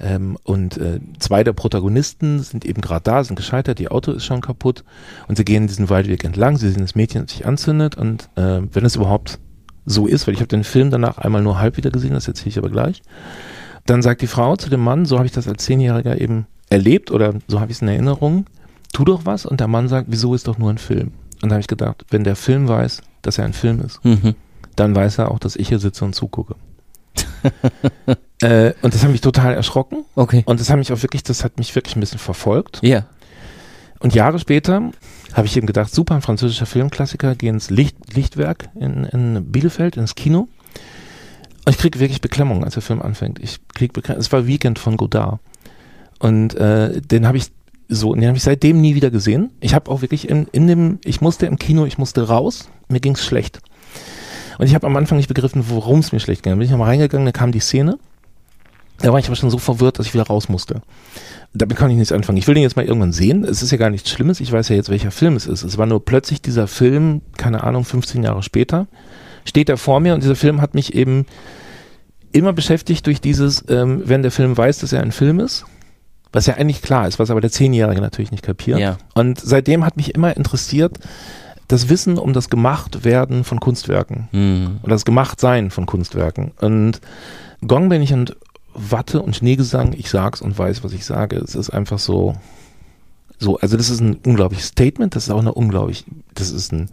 ähm, 0.00 0.38
und 0.42 0.78
äh, 0.78 0.98
zwei 1.20 1.44
der 1.44 1.52
Protagonisten 1.52 2.40
sind 2.40 2.64
eben 2.64 2.80
gerade 2.80 3.04
da, 3.04 3.22
sind 3.22 3.36
gescheitert, 3.36 3.78
die 3.78 3.88
Auto 3.88 4.10
ist 4.10 4.24
schon 4.24 4.40
kaputt 4.40 4.82
und 5.28 5.36
sie 5.36 5.44
gehen 5.44 5.68
diesen 5.68 5.90
Waldweg 5.90 6.24
entlang, 6.24 6.56
sie 6.56 6.70
sehen 6.70 6.82
das 6.82 6.96
Mädchen, 6.96 7.22
das 7.22 7.32
sich 7.32 7.46
anzündet 7.46 7.96
und 7.96 8.28
äh, 8.34 8.62
wenn 8.72 8.84
es 8.84 8.96
überhaupt 8.96 9.38
so 9.84 10.06
ist, 10.06 10.26
weil 10.26 10.34
ich 10.34 10.40
habe 10.40 10.48
den 10.48 10.64
Film 10.64 10.90
danach 10.90 11.18
einmal 11.18 11.42
nur 11.42 11.58
halb 11.58 11.76
wieder 11.76 11.90
gesehen, 11.90 12.12
das 12.12 12.28
erzähle 12.28 12.50
ich 12.50 12.58
aber 12.58 12.70
gleich, 12.70 13.02
dann 13.86 14.02
sagt 14.02 14.22
die 14.22 14.26
Frau 14.26 14.56
zu 14.56 14.70
dem 14.70 14.80
Mann, 14.80 15.06
so 15.06 15.16
habe 15.16 15.26
ich 15.26 15.32
das 15.32 15.48
als 15.48 15.64
Zehnjähriger 15.64 16.20
eben 16.20 16.46
erlebt 16.70 17.10
oder 17.10 17.34
so 17.48 17.60
habe 17.60 17.70
ich 17.70 17.78
es 17.78 17.82
in 17.82 17.88
Erinnerung, 17.88 18.46
tu 18.92 19.04
doch 19.04 19.26
was 19.26 19.46
und 19.46 19.60
der 19.60 19.68
Mann 19.68 19.88
sagt, 19.88 20.08
wieso 20.10 20.34
ist 20.34 20.48
doch 20.48 20.58
nur 20.58 20.70
ein 20.70 20.78
Film? 20.78 21.12
Und 21.42 21.48
da 21.48 21.54
habe 21.54 21.60
ich 21.60 21.66
gedacht, 21.66 22.04
wenn 22.10 22.24
der 22.24 22.36
Film 22.36 22.68
weiß, 22.68 23.02
dass 23.22 23.38
er 23.38 23.44
ein 23.44 23.52
Film 23.52 23.80
ist, 23.80 24.04
mhm. 24.04 24.34
dann 24.76 24.94
weiß 24.94 25.18
er 25.18 25.30
auch, 25.30 25.38
dass 25.38 25.56
ich 25.56 25.68
hier 25.68 25.80
sitze 25.80 26.04
und 26.04 26.14
zugucke. 26.14 26.54
äh, 28.42 28.72
und 28.82 28.94
das 28.94 29.02
hat 29.02 29.10
mich 29.10 29.20
total 29.20 29.54
erschrocken. 29.54 30.04
Okay. 30.14 30.42
Und 30.46 30.60
das 30.60 30.70
hat 30.70 30.78
mich 30.78 30.92
auch 30.92 31.02
wirklich, 31.02 31.24
das 31.24 31.42
hat 31.42 31.58
mich 31.58 31.74
wirklich 31.74 31.96
ein 31.96 32.00
bisschen 32.00 32.20
verfolgt. 32.20 32.78
Ja. 32.82 32.88
Yeah. 32.88 33.06
Und 33.98 34.14
Jahre 34.14 34.38
später 34.38 34.90
habe 35.36 35.46
ich 35.46 35.56
eben 35.56 35.66
gedacht, 35.66 35.94
super, 35.94 36.14
ein 36.14 36.22
französischer 36.22 36.66
Filmklassiker, 36.66 37.34
geh 37.34 37.48
ins 37.48 37.70
Licht, 37.70 37.96
Lichtwerk 38.14 38.68
in, 38.74 39.04
in 39.04 39.50
Bielefeld, 39.50 39.96
ins 39.96 40.14
Kino. 40.14 40.48
Und 41.64 41.70
ich 41.70 41.78
kriege 41.78 42.00
wirklich 42.00 42.20
Beklemmung, 42.20 42.64
als 42.64 42.74
der 42.74 42.82
Film 42.82 43.00
anfängt. 43.00 43.38
Ich 43.38 43.58
krieg 43.74 43.92
Beklemmung. 43.92 44.20
Es 44.20 44.32
war 44.32 44.46
Weekend 44.46 44.78
von 44.78 44.96
Godard. 44.96 45.40
Und 46.18 46.54
äh, 46.54 47.00
den 47.00 47.26
habe 47.26 47.38
ich 47.38 47.46
so, 47.88 48.14
den 48.14 48.26
habe 48.26 48.36
ich 48.36 48.42
seitdem 48.42 48.80
nie 48.80 48.94
wieder 48.94 49.10
gesehen. 49.10 49.50
Ich 49.60 49.74
habe 49.74 49.90
auch 49.90 50.02
wirklich 50.02 50.28
in, 50.28 50.46
in 50.52 50.66
dem, 50.66 50.98
ich 51.04 51.20
musste 51.20 51.46
im 51.46 51.58
Kino, 51.58 51.84
ich 51.84 51.98
musste 51.98 52.26
raus, 52.26 52.68
mir 52.88 53.00
ging's 53.00 53.24
schlecht. 53.24 53.60
Und 54.58 54.66
ich 54.66 54.74
habe 54.74 54.86
am 54.86 54.96
Anfang 54.96 55.18
nicht 55.18 55.28
begriffen, 55.28 55.64
worum 55.68 56.00
es 56.00 56.12
mir 56.12 56.20
schlecht 56.20 56.42
ging. 56.42 56.52
Dann 56.52 56.58
bin 56.58 56.66
ich 56.66 56.70
nochmal 56.70 56.88
reingegangen, 56.88 57.26
da 57.26 57.32
kam 57.32 57.52
die 57.52 57.60
Szene. 57.60 57.98
Da 58.98 59.12
war 59.12 59.18
ich 59.18 59.26
aber 59.26 59.36
schon 59.36 59.50
so 59.50 59.58
verwirrt, 59.58 59.98
dass 59.98 60.06
ich 60.06 60.14
wieder 60.14 60.26
raus 60.26 60.48
musste. 60.48 60.82
Damit 61.54 61.76
kann 61.76 61.90
ich 61.90 61.96
nichts 61.96 62.12
anfangen. 62.12 62.38
Ich 62.38 62.46
will 62.46 62.54
den 62.54 62.62
jetzt 62.62 62.76
mal 62.76 62.86
irgendwann 62.86 63.12
sehen. 63.12 63.44
Es 63.44 63.62
ist 63.62 63.70
ja 63.70 63.76
gar 63.76 63.90
nichts 63.90 64.08
Schlimmes. 64.08 64.40
Ich 64.40 64.50
weiß 64.50 64.70
ja 64.70 64.76
jetzt, 64.76 64.88
welcher 64.88 65.10
Film 65.10 65.36
es 65.36 65.46
ist. 65.46 65.62
Es 65.62 65.76
war 65.76 65.86
nur 65.86 66.02
plötzlich 66.04 66.40
dieser 66.40 66.66
Film, 66.66 67.20
keine 67.36 67.62
Ahnung, 67.62 67.84
15 67.84 68.22
Jahre 68.22 68.42
später, 68.42 68.86
steht 69.44 69.68
er 69.68 69.76
vor 69.76 70.00
mir 70.00 70.14
und 70.14 70.22
dieser 70.22 70.36
Film 70.36 70.62
hat 70.62 70.74
mich 70.74 70.94
eben 70.94 71.26
immer 72.32 72.52
beschäftigt 72.54 73.06
durch 73.06 73.20
dieses, 73.20 73.64
ähm, 73.68 74.02
wenn 74.06 74.22
der 74.22 74.30
Film 74.30 74.56
weiß, 74.56 74.78
dass 74.78 74.92
er 74.92 75.02
ein 75.02 75.12
Film 75.12 75.40
ist, 75.40 75.66
was 76.32 76.46
ja 76.46 76.54
eigentlich 76.54 76.80
klar 76.80 77.06
ist, 77.06 77.18
was 77.18 77.30
aber 77.30 77.42
der 77.42 77.50
Zehnjährige 77.50 78.00
natürlich 78.00 78.30
nicht 78.30 78.42
kapiert. 78.42 78.78
Ja. 78.78 78.96
Und 79.14 79.38
seitdem 79.38 79.84
hat 79.84 79.98
mich 79.98 80.14
immer 80.14 80.34
interessiert, 80.34 80.98
das 81.68 81.90
Wissen 81.90 82.18
um 82.18 82.32
das 82.32 82.48
Gemachtwerden 82.48 83.44
von 83.44 83.60
Kunstwerken 83.60 84.28
Hm. 84.32 84.78
oder 84.82 84.94
das 84.94 85.04
Gemachtsein 85.04 85.70
von 85.70 85.84
Kunstwerken. 85.84 86.52
Und 86.60 87.00
Gong 87.66 87.88
bin 87.90 88.00
ich 88.02 88.12
und 88.12 88.36
Watte 88.74 89.22
und 89.22 89.36
Schneegesang, 89.36 89.92
ich 89.92 90.10
sag's 90.10 90.40
und 90.40 90.58
weiß, 90.58 90.84
was 90.84 90.92
ich 90.92 91.04
sage. 91.04 91.36
Es 91.36 91.54
ist 91.54 91.70
einfach 91.70 91.98
so, 91.98 92.34
so, 93.38 93.58
also 93.58 93.76
das 93.76 93.90
ist 93.90 94.00
ein 94.00 94.16
unglaubliches 94.16 94.68
Statement, 94.68 95.14
das 95.14 95.24
ist 95.24 95.30
auch 95.30 95.40
eine 95.40 95.52
unglaublich, 95.52 96.04
das 96.34 96.50
ist 96.50 96.72
ein 96.72 96.90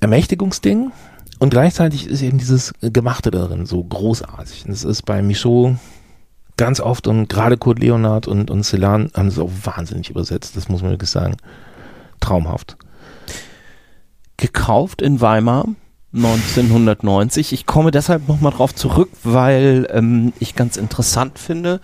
Ermächtigungsding 0.00 0.92
und 1.38 1.50
gleichzeitig 1.50 2.06
ist 2.06 2.22
eben 2.22 2.38
dieses 2.38 2.72
Gemachte 2.80 3.30
darin 3.30 3.66
so 3.66 3.82
großartig. 3.82 4.64
Und 4.64 4.72
das 4.72 4.84
ist 4.84 5.02
bei 5.02 5.22
Michaud 5.22 5.76
ganz 6.56 6.80
oft 6.80 7.06
und 7.06 7.28
gerade 7.28 7.56
Kurt 7.56 7.80
Leonard 7.80 8.28
und, 8.28 8.50
und 8.50 8.62
Celan 8.62 9.10
haben 9.14 9.28
es 9.28 9.38
auch 9.38 9.50
wahnsinnig 9.64 10.10
übersetzt, 10.10 10.56
das 10.56 10.68
muss 10.68 10.82
man 10.82 10.92
wirklich 10.92 11.10
sagen. 11.10 11.36
Traumhaft. 12.20 12.76
gekauft 14.36 15.02
in 15.02 15.20
Weimar 15.20 15.66
1990. 16.14 17.52
Ich 17.52 17.66
komme 17.66 17.90
deshalb 17.90 18.28
nochmal 18.28 18.52
drauf 18.52 18.74
zurück, 18.74 19.10
weil 19.24 19.88
ähm, 19.90 20.32
ich 20.38 20.54
ganz 20.54 20.76
interessant 20.76 21.38
finde, 21.38 21.80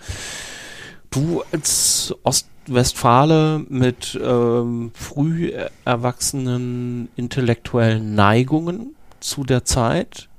du 1.09 1.43
als 1.51 2.15
Ostwestfale 2.23 3.65
mit 3.67 4.19
ähm, 4.23 4.91
früh 4.93 5.51
erwachsenen 5.83 7.09
intellektuellen 7.15 8.15
Neigungen 8.15 8.95
zu 9.19 9.43
der 9.43 9.65
Zeit, 9.65 10.29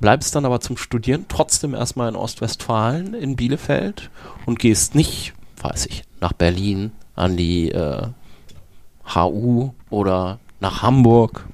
bleibst 0.00 0.34
dann 0.34 0.44
aber 0.44 0.60
zum 0.60 0.76
Studieren 0.76 1.24
trotzdem 1.28 1.74
erstmal 1.74 2.08
in 2.10 2.16
Ostwestfalen, 2.16 3.14
in 3.14 3.36
Bielefeld 3.36 4.10
und 4.44 4.58
gehst 4.58 4.94
nicht, 4.94 5.32
weiß 5.62 5.86
ich, 5.86 6.04
nach 6.20 6.32
Berlin 6.34 6.92
an 7.16 7.36
die 7.36 7.70
äh, 7.70 8.06
HU 9.14 9.70
oder 9.88 10.38
nach 10.60 10.82
Hamburg 10.82 11.46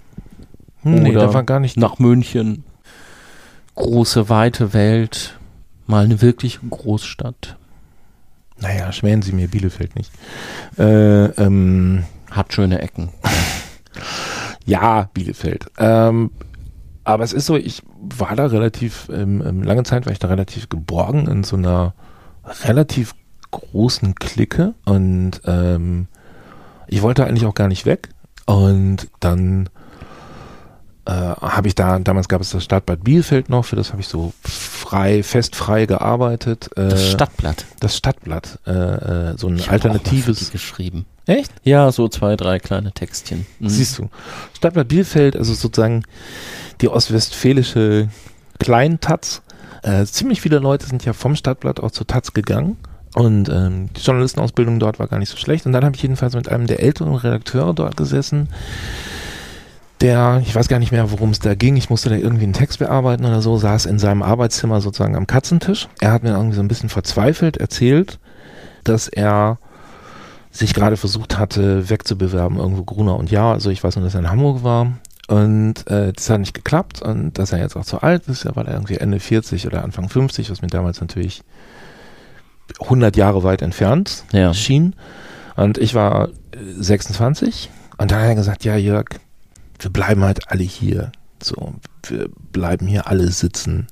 Hm, 0.86 1.02
nee, 1.02 1.10
Oder 1.10 1.26
da 1.26 1.34
war 1.34 1.42
gar 1.42 1.58
nicht 1.58 1.76
nach 1.76 1.98
München. 1.98 2.62
Große, 3.74 4.28
weite 4.28 4.72
Welt. 4.72 5.36
Mal 5.86 6.04
eine 6.04 6.22
wirkliche 6.22 6.60
Großstadt. 6.60 7.56
Naja, 8.58 8.92
schmähen 8.92 9.20
Sie 9.20 9.32
mir 9.32 9.48
Bielefeld 9.48 9.96
nicht. 9.96 10.12
Äh, 10.78 11.24
ähm, 11.24 12.04
Hat 12.30 12.52
schöne 12.52 12.80
Ecken. 12.80 13.10
ja, 14.64 15.10
Bielefeld. 15.12 15.66
Ähm, 15.76 16.30
aber 17.02 17.24
es 17.24 17.32
ist 17.32 17.46
so, 17.46 17.56
ich 17.56 17.82
war 18.00 18.36
da 18.36 18.46
relativ, 18.46 19.08
ähm, 19.12 19.42
ähm, 19.44 19.62
lange 19.64 19.82
Zeit 19.82 20.06
war 20.06 20.12
ich 20.12 20.20
da 20.20 20.28
relativ 20.28 20.68
geborgen 20.68 21.26
in 21.26 21.42
so 21.42 21.56
einer 21.56 21.94
relativ 22.64 23.14
großen 23.50 24.14
Clique 24.14 24.74
und 24.84 25.40
ähm, 25.46 26.06
ich 26.86 27.02
wollte 27.02 27.26
eigentlich 27.26 27.46
auch 27.46 27.54
gar 27.54 27.68
nicht 27.68 27.86
weg. 27.86 28.10
Und 28.46 29.08
dann 29.18 29.68
äh, 31.06 31.10
habe 31.12 31.68
ich 31.68 31.74
da, 31.74 31.98
damals 31.98 32.28
gab 32.28 32.40
es 32.40 32.50
das 32.50 32.64
Stadtbad 32.64 33.02
Bielefeld 33.04 33.48
noch, 33.48 33.64
für 33.64 33.76
das 33.76 33.90
habe 33.92 34.00
ich 34.02 34.08
so 34.08 34.32
frei, 34.42 35.22
festfrei 35.22 35.86
gearbeitet. 35.86 36.68
Äh, 36.76 36.88
Das 36.88 37.10
Stadtblatt. 37.10 37.64
das 37.80 37.96
Stadtblatt, 37.96 38.58
äh, 38.66 38.70
äh, 38.72 39.38
so 39.38 39.48
ein 39.48 39.56
Ich 39.56 39.70
alternatives. 39.70 40.50
geschrieben. 40.50 41.06
Echt? 41.26 41.52
Ja, 41.64 41.90
so 41.90 42.08
zwei, 42.08 42.36
drei 42.36 42.58
kleine 42.58 42.92
Textchen. 42.92 43.46
Mhm. 43.58 43.68
Siehst 43.68 43.98
du. 43.98 44.10
Stadtblatt 44.54 44.88
Bielefeld, 44.88 45.36
also 45.36 45.54
sozusagen 45.54 46.02
die 46.80 46.88
ostwestfälische 46.88 48.08
Kleintaz. 48.58 49.42
Äh, 49.82 50.04
ziemlich 50.06 50.40
viele 50.40 50.58
Leute 50.58 50.86
sind 50.86 51.04
ja 51.04 51.12
vom 51.12 51.36
Stadtblatt 51.36 51.80
auch 51.80 51.90
zur 51.90 52.06
Taz 52.06 52.32
gegangen. 52.32 52.76
Und 53.14 53.48
ähm, 53.48 53.88
die 53.94 54.00
Journalistenausbildung 54.02 54.78
dort 54.78 54.98
war 54.98 55.06
gar 55.08 55.18
nicht 55.18 55.30
so 55.30 55.36
schlecht. 55.38 55.64
Und 55.66 55.72
dann 55.72 55.84
habe 55.84 55.96
ich 55.96 56.02
jedenfalls 56.02 56.34
mit 56.34 56.48
einem 56.48 56.66
der 56.66 56.80
älteren 56.80 57.14
Redakteure 57.14 57.72
dort 57.72 57.96
gesessen, 57.96 58.48
der, 60.00 60.42
ich 60.44 60.54
weiß 60.54 60.68
gar 60.68 60.78
nicht 60.78 60.92
mehr, 60.92 61.10
worum 61.10 61.30
es 61.30 61.38
da 61.38 61.54
ging, 61.54 61.76
ich 61.76 61.88
musste 61.90 62.10
da 62.10 62.16
irgendwie 62.16 62.44
einen 62.44 62.52
Text 62.52 62.78
bearbeiten 62.78 63.24
oder 63.24 63.40
so, 63.40 63.56
saß 63.56 63.86
in 63.86 63.98
seinem 63.98 64.22
Arbeitszimmer 64.22 64.80
sozusagen 64.80 65.16
am 65.16 65.26
Katzentisch. 65.26 65.88
Er 66.00 66.12
hat 66.12 66.22
mir 66.22 66.30
irgendwie 66.30 66.56
so 66.56 66.62
ein 66.62 66.68
bisschen 66.68 66.88
verzweifelt 66.90 67.56
erzählt, 67.56 68.18
dass 68.84 69.08
er 69.08 69.58
sich 70.50 70.74
gerade 70.74 70.96
versucht 70.96 71.38
hatte, 71.38 71.88
wegzubewerben, 71.90 72.58
irgendwo 72.58 72.84
Gruner 72.84 73.16
und 73.16 73.30
Ja. 73.30 73.52
Also 73.52 73.70
ich 73.70 73.82
weiß 73.82 73.96
nur, 73.96 74.04
dass 74.04 74.14
er 74.14 74.20
in 74.20 74.30
Hamburg 74.30 74.62
war. 74.62 74.92
Und 75.28 75.86
äh, 75.90 76.12
das 76.12 76.30
hat 76.30 76.38
nicht 76.40 76.54
geklappt 76.54 77.02
und 77.02 77.36
dass 77.38 77.50
er 77.52 77.58
jetzt 77.58 77.74
auch 77.76 77.84
zu 77.84 78.00
alt 78.00 78.28
ist, 78.28 78.44
ja, 78.44 78.54
weil 78.54 78.66
er 78.66 78.74
irgendwie 78.74 78.94
Ende 78.96 79.18
40 79.18 79.66
oder 79.66 79.82
Anfang 79.82 80.08
50, 80.08 80.50
was 80.50 80.62
mir 80.62 80.68
damals 80.68 81.00
natürlich 81.00 81.42
100 82.80 83.16
Jahre 83.16 83.42
weit 83.42 83.60
entfernt 83.62 84.24
Ja. 84.32 84.54
schien. 84.54 84.94
Und 85.56 85.78
ich 85.78 85.94
war 85.94 86.28
äh, 86.28 86.32
26 86.78 87.70
und 87.98 88.10
dann 88.10 88.20
hat 88.20 88.28
er 88.28 88.34
gesagt, 88.36 88.64
ja 88.64 88.76
Jörg, 88.76 89.06
wir 89.78 89.90
bleiben 89.90 90.22
halt 90.22 90.50
alle 90.50 90.62
hier. 90.62 91.12
So, 91.42 91.74
wir 92.04 92.28
bleiben 92.52 92.86
hier 92.86 93.06
alle 93.06 93.30
sitzen. 93.30 93.86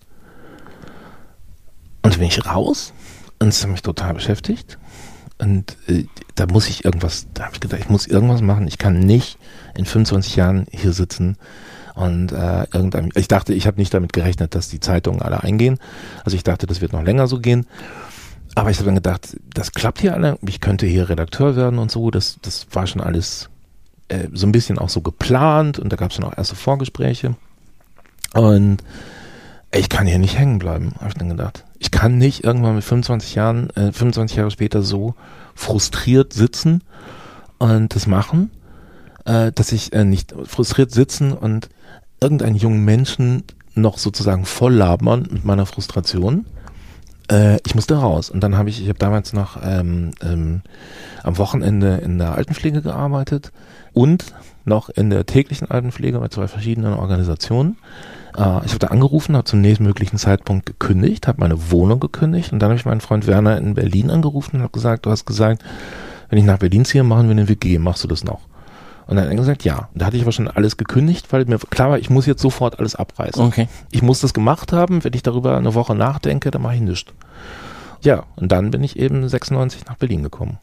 Und 2.03 2.19
bin 2.19 2.29
ich 2.29 2.47
raus 2.47 2.93
und 3.39 3.49
es 3.49 3.63
hat 3.63 3.71
mich 3.71 3.83
total 3.83 4.15
beschäftigt. 4.15 4.79
Und 5.39 5.77
äh, 5.89 6.05
da 6.35 6.47
muss 6.47 6.69
ich 6.69 6.85
irgendwas, 6.85 7.27
da 7.35 7.45
habe 7.45 7.55
ich 7.55 7.61
gedacht, 7.61 7.81
ich 7.81 7.89
muss 7.89 8.07
irgendwas 8.07 8.41
machen. 8.41 8.69
Ich 8.69 8.79
kann 8.79 9.01
nicht 9.01 9.39
in 9.77 9.85
25 9.85 10.37
Jahren 10.37 10.67
hier 10.71 10.93
sitzen 10.93 11.37
und 11.95 12.33
äh, 12.33 12.65
irgendein, 12.73 13.11
ich 13.15 13.29
dachte, 13.29 13.55
ich 13.55 13.67
habe 13.67 13.79
nicht 13.79 13.95
damit 13.95 14.13
gerechnet, 14.13 14.55
dass 14.55 14.69
die 14.69 14.81
Zeitungen 14.81 15.23
alle 15.23 15.43
eingehen. 15.43 15.79
Also 16.25 16.37
ich 16.37 16.43
dachte, 16.43 16.67
das 16.67 16.81
wird 16.81 16.93
noch 16.93 17.03
länger 17.03 17.27
so 17.27 17.41
gehen. 17.41 17.67
Aber 18.57 18.71
ich 18.71 18.79
habe 18.79 18.87
dann 18.87 18.95
gedacht, 18.97 19.37
das 19.53 19.73
klappt 19.73 20.01
hier 20.01 20.15
alle. 20.15 20.39
Ich 20.47 20.61
könnte 20.61 20.87
hier 20.87 21.09
Redakteur 21.09 21.57
werden 21.57 21.79
und 21.79 21.91
so. 21.91 22.11
Das, 22.11 22.39
das 22.43 22.67
war 22.73 22.87
schon 22.87 23.01
alles 23.01 23.49
äh, 24.09 24.29
so 24.33 24.47
ein 24.47 24.53
bisschen 24.53 24.79
auch 24.79 24.89
so 24.89 25.01
geplant 25.01 25.79
und 25.79 25.93
da 25.93 25.97
gab 25.97 26.11
es 26.11 26.17
dann 26.17 26.27
auch 26.27 26.37
erste 26.37 26.57
Vorgespräche. 26.57 27.37
Und 28.35 28.79
ich 29.73 29.89
kann 29.89 30.07
hier 30.07 30.19
nicht 30.19 30.39
hängen 30.39 30.59
bleiben, 30.59 30.95
habe 30.99 31.09
ich 31.09 31.15
dann 31.15 31.29
gedacht. 31.29 31.65
Ich 31.79 31.91
kann 31.91 32.19
nicht 32.19 32.45
irgendwann 32.45 32.77
mit 32.77 32.85
25 32.85 33.35
Jahren, 33.35 33.71
äh, 33.71 33.93
25 33.93 34.37
Jahre 34.37 34.51
später 34.51 34.83
so 34.83 35.15
frustriert 35.55 36.33
sitzen 36.33 36.83
und 37.59 37.95
das 37.95 38.07
machen, 38.07 38.51
äh, 39.25 39.53
dass 39.53 39.73
ich 39.73 39.93
äh, 39.93 40.05
nicht 40.05 40.35
frustriert 40.45 40.93
sitzen 40.93 41.33
und 41.33 41.69
irgendeinen 42.21 42.57
jungen 42.57 42.85
Menschen 42.85 43.45
noch 43.75 43.99
sozusagen 43.99 44.45
voll 44.45 44.75
labern 44.75 45.29
mit 45.31 45.45
meiner 45.45 45.67
Frustration. 45.67 46.47
Äh, 47.31 47.59
ich 47.67 47.75
musste 47.75 47.97
raus. 47.97 48.31
Und 48.31 48.41
dann 48.41 48.57
habe 48.57 48.69
ich, 48.69 48.81
ich 48.81 48.89
habe 48.89 48.99
damals 48.99 49.33
noch 49.33 49.59
ähm, 49.63 50.13
ähm, 50.23 50.63
am 51.23 51.39
Wochenende 51.39 51.97
in 51.97 52.19
der 52.19 52.35
Altenpflege 52.35 52.83
gearbeitet 52.83 53.53
und 53.95 54.35
noch 54.65 54.89
in 54.91 55.11
der 55.11 55.27
täglichen 55.27 55.71
Altenpflege 55.71 56.19
bei 56.19 56.29
zwei 56.29 56.49
verschiedenen 56.49 56.95
Organisationen. 56.95 57.77
Äh, 58.37 58.65
ich 58.65 58.71
habe 58.71 58.79
da 58.79 58.89
angerufen, 58.89 59.37
habe 59.37 59.45
zum 59.45 59.61
nächstmöglichen 59.61 60.19
Zeitpunkt 60.19 60.67
gekündigt, 60.67 61.29
habe 61.29 61.41
meine 61.41 61.71
Wohnung 61.71 62.01
gekündigt 62.01 62.53
und 62.53 62.61
dann 62.61 62.71
habe 62.71 62.79
ich 62.79 62.87
meinen 62.87 63.01
Freund 63.01 63.27
Werner 63.27 63.59
in 63.59 63.75
Berlin 63.75 64.11
angerufen 64.11 64.57
und 64.57 64.63
habe 64.63 64.73
gesagt, 64.73 65.07
du 65.07 65.11
hast 65.11 65.25
gesagt, 65.25 65.65
wenn 66.29 66.39
ich 66.39 66.45
nach 66.45 66.59
Berlin 66.59 66.85
ziehe, 66.85 67.05
machen 67.05 67.29
wir 67.29 67.33
eine 67.33 67.49
WG, 67.49 67.79
machst 67.79 68.05
du 68.05 68.09
das 68.09 68.25
noch? 68.25 68.41
Und 69.07 69.17
dann 69.17 69.27
hat 69.27 69.33
er 69.33 69.37
gesagt, 69.37 69.65
ja. 69.65 69.89
Und 69.93 70.01
da 70.01 70.07
hatte 70.07 70.17
ich 70.17 70.23
aber 70.23 70.33
schon 70.33 70.49
alles 70.49 70.79
gekündigt, 70.79 71.31
weil 71.31 71.45
mir 71.45 71.59
klar 71.59 71.91
war, 71.91 71.99
ich 71.99 72.09
muss 72.09 72.25
jetzt 72.25 72.41
sofort 72.41 72.79
alles 72.79 72.95
abreißen. 72.95 73.45
Okay. 73.45 73.69
Ich 73.91 74.01
muss 74.01 74.21
das 74.21 74.33
gemacht 74.33 74.73
haben, 74.73 75.05
wenn 75.05 75.13
ich 75.13 75.23
darüber 75.23 75.59
eine 75.59 75.75
Woche 75.75 75.95
nachdenke, 75.95 76.51
dann 76.51 76.63
mache 76.63 76.77
ich 76.77 76.81
nichts. 76.81 77.13
Ja, 78.01 78.25
und 78.37 78.51
dann 78.51 78.71
bin 78.71 78.83
ich 78.83 78.99
eben 78.99 79.29
96 79.29 79.85
nach 79.87 79.97
Berlin 79.97 80.23
gekommen. 80.23 80.59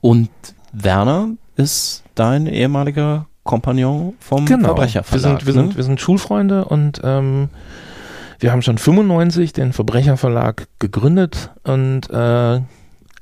Und 0.00 0.30
Werner 0.72 1.30
ist 1.56 2.04
dein 2.14 2.46
ehemaliger 2.46 3.26
Kompagnon 3.44 4.14
vom 4.20 4.48
wir 4.48 4.58
Verbrecherverlag. 4.58 5.40
sind, 5.40 5.46
wir, 5.46 5.54
ne? 5.54 5.68
sind, 5.68 5.76
wir 5.76 5.84
sind 5.84 6.00
Schulfreunde 6.00 6.66
und 6.66 7.00
ähm, 7.02 7.48
wir 8.40 8.52
haben 8.52 8.62
schon 8.62 8.78
95 8.78 9.52
den 9.52 9.72
Verbrecherverlag 9.72 10.68
gegründet 10.78 11.50
und 11.64 12.10
äh, 12.10 12.60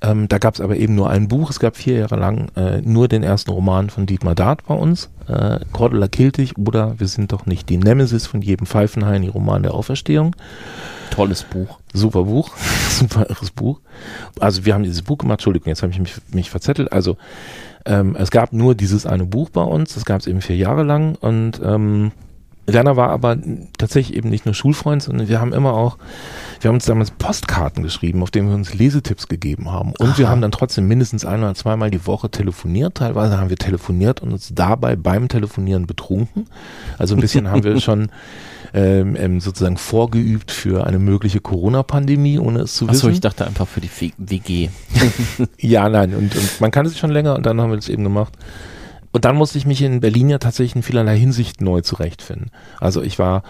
Ähm, 0.03 0.29
da 0.29 0.39
gab 0.39 0.55
es 0.55 0.61
aber 0.61 0.77
eben 0.77 0.95
nur 0.95 1.11
ein 1.11 1.29
Buch. 1.29 1.51
Es 1.51 1.59
gab 1.59 1.77
vier 1.77 1.99
Jahre 1.99 2.17
lang 2.17 2.49
äh, 2.57 2.81
nur 2.83 3.09
den 3.09 3.23
ersten 3.23 3.51
Roman 3.51 3.91
von 3.91 4.07
Dietmar 4.07 4.35
Dart 4.35 4.67
bei 4.67 4.75
uns, 4.75 5.09
äh, 5.29 5.59
Cordula 5.73 6.09
Kiltig 6.09 6.59
oder 6.59 6.99
Wir 6.99 7.09
sind 7.09 7.33
doch 7.33 7.47
nicht 7.47 7.69
die 7.69 7.79
Nemesis 7.79 8.27
von 8.27 8.43
jedem 8.43 8.67
Pfeifenhain, 8.67 9.23
die 9.23 9.29
Roman 9.29 9.63
der 9.63 9.75
Auferstehung. 9.75 10.37
Tolles 11.11 11.45
Buch. 11.45 11.79
Super 11.95 12.25
Buch, 12.25 12.51
super 12.91 13.27
irres 13.31 13.51
Buch. 13.51 13.81
Also 14.39 14.67
wir 14.67 14.75
haben 14.75 14.83
dieses 14.83 15.03
Buch 15.03 15.19
gemacht, 15.19 15.39
Entschuldigung, 15.39 15.69
jetzt 15.69 15.83
habe 15.83 15.93
ich 15.93 15.99
mich, 15.99 16.15
mich 16.31 16.51
verzettelt. 16.51 16.93
Also 16.93 17.17
ähm, 17.87 18.17
es 18.19 18.31
gab 18.31 18.53
nur 18.53 18.75
dieses 18.75 19.07
eine 19.07 19.25
Buch 19.25 19.49
bei 19.49 19.63
uns, 19.63 19.95
das 19.95 20.05
gab 20.05 20.21
es 20.21 20.27
eben 20.27 20.43
vier 20.43 20.57
Jahre 20.57 20.83
lang 20.83 21.15
und 21.15 21.61
ähm, 21.65 22.13
Werner 22.67 22.97
war 22.97 23.11
aber 23.11 23.37
tatsächlich 23.79 24.17
eben 24.17 24.29
nicht 24.29 24.45
nur 24.45 24.55
Schulfreund, 24.55 25.03
sondern 25.03 25.29
wir 25.29 25.41
haben 25.41 25.53
immer 25.53 25.75
auch, 25.75 25.99
wir 26.61 26.69
haben 26.69 26.77
uns 26.77 26.85
damals 26.85 27.13
Postkarten 27.13 27.83
geschrieben, 27.83 28.23
auf 28.23 28.31
denen 28.31 28.49
wir 28.49 28.55
uns 28.55 28.75
Lesetipps 28.75 29.29
gegeben 29.29 29.71
haben. 29.71 29.93
Und 29.99 30.11
Aha. 30.11 30.19
wir 30.19 30.29
haben 30.29 30.41
dann 30.41 30.51
trotzdem 30.51 30.89
mindestens 30.89 31.25
ein 31.25 31.41
oder 31.41 31.55
zweimal 31.55 31.91
die 31.91 32.07
Woche 32.07 32.31
telefoniert. 32.31 32.97
Teilweise 32.97 33.39
haben 33.39 33.51
wir 33.51 33.57
telefoniert 33.57 34.21
und 34.21 34.33
uns 34.33 34.51
dabei 34.53 34.97
beim 34.97 35.29
Telefonieren 35.29 35.87
betrunken. 35.87 36.47
Also 36.99 37.15
ein 37.15 37.21
bisschen 37.21 37.49
haben 37.51 37.63
wir 37.63 37.81
schon 37.81 38.09
ähm, 38.75 39.17
ähm, 39.17 39.41
sozusagen 39.41 39.77
vorgeübt 39.77 40.51
für 40.51 40.87
eine 40.87 40.99
mögliche 40.99 41.41
Corona-Pandemie, 41.41 42.39
ohne 42.39 42.61
es 42.61 42.75
zu 42.75 42.87
wissen. 42.89 42.97
Achso, 42.97 43.09
ich 43.09 43.21
dachte 43.21 43.47
einfach 43.47 43.69
für 43.69 43.81
die 43.81 43.91
WG. 44.19 44.69
ja, 45.59 45.89
nein, 45.89 46.15
und, 46.15 46.37
und 46.37 46.61
man 46.61 46.71
kann 46.71 46.85
es 46.85 46.99
schon 46.99 47.11
länger 47.11 47.37
und 47.37 47.47
dann 47.47 47.61
haben 47.61 47.71
wir 47.71 47.77
das 47.77 47.89
eben 47.89 48.03
gemacht. 48.03 48.33
Und 49.17 49.25
dann 49.25 49.37
musste 49.37 49.57
ich 49.57 49.65
mich 49.65 49.81
in 49.81 50.01
Berlin 50.01 50.29
ja 50.29 50.37
tatsächlich 50.37 50.77
in 50.77 50.83
vielerlei 50.83 51.19
Hinsicht 51.19 51.63
neu 51.63 51.81
zurechtfinden. 51.81 52.51
Also 52.81 53.01
ich 53.01 53.19
war 53.19 53.45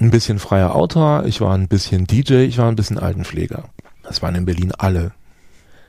ein 0.00 0.12
bisschen 0.12 0.38
freier 0.38 0.76
Autor, 0.76 1.24
ich 1.26 1.40
war 1.40 1.56
ein 1.56 1.66
bisschen 1.66 2.06
DJ, 2.06 2.44
ich 2.44 2.58
war 2.58 2.68
ein 2.68 2.76
bisschen 2.76 2.96
Altenpfleger. 2.96 3.64
Das 4.04 4.22
waren 4.22 4.36
in 4.36 4.44
Berlin 4.44 4.70
alle. 4.78 5.10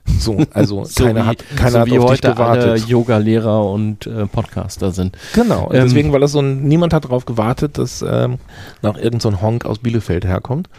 So, 0.08 0.44
also 0.56 0.84
so 0.84 1.04
keiner 1.04 1.26
wie, 1.26 1.28
hat, 1.28 1.44
keiner 1.56 1.72
so 1.72 1.80
hat 1.82 1.88
wie 1.90 2.00
auf 2.00 2.06
heute 2.06 2.22
dich 2.22 2.32
gewartet. 2.32 2.70
Alle 2.70 2.78
Yoga-Lehrer 2.78 3.70
und 3.70 4.08
äh, 4.08 4.26
Podcaster 4.26 4.92
sind. 4.92 5.16
Genau. 5.36 5.70
Ähm, 5.72 5.84
deswegen, 5.84 6.12
weil 6.12 6.22
das 6.22 6.32
so 6.32 6.40
ein, 6.40 6.64
niemand 6.64 6.92
hat 6.92 7.06
darauf 7.06 7.26
gewartet, 7.26 7.78
dass 7.78 8.02
ähm, 8.02 8.40
noch 8.82 8.96
irgendein 8.98 9.20
so 9.20 9.42
Honk 9.42 9.66
aus 9.66 9.78
Bielefeld 9.78 10.26
herkommt. 10.26 10.70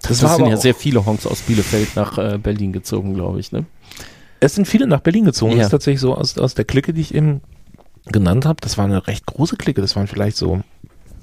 Das, 0.00 0.20
das 0.20 0.36
sind 0.36 0.46
ja 0.46 0.56
sehr 0.56 0.74
viele 0.74 1.04
Honks 1.04 1.26
aus 1.26 1.42
Bielefeld 1.42 1.94
nach 1.94 2.16
äh, 2.16 2.38
Berlin 2.38 2.72
gezogen, 2.72 3.12
glaube 3.12 3.38
ich, 3.38 3.52
ne? 3.52 3.66
Es 4.42 4.56
sind 4.56 4.66
viele 4.66 4.88
nach 4.88 5.00
Berlin 5.00 5.24
gezogen. 5.24 5.52
Ja. 5.52 5.58
Das 5.58 5.66
ist 5.66 5.70
tatsächlich 5.70 6.00
so 6.00 6.16
aus, 6.16 6.36
aus 6.36 6.54
der 6.54 6.64
Clique, 6.64 6.92
die 6.92 7.00
ich 7.00 7.14
eben 7.14 7.42
genannt 8.06 8.44
habe. 8.44 8.60
Das 8.60 8.76
war 8.76 8.86
eine 8.86 9.06
recht 9.06 9.24
große 9.24 9.56
Clique. 9.56 9.80
Das 9.80 9.94
waren 9.94 10.08
vielleicht 10.08 10.36
so, 10.36 10.62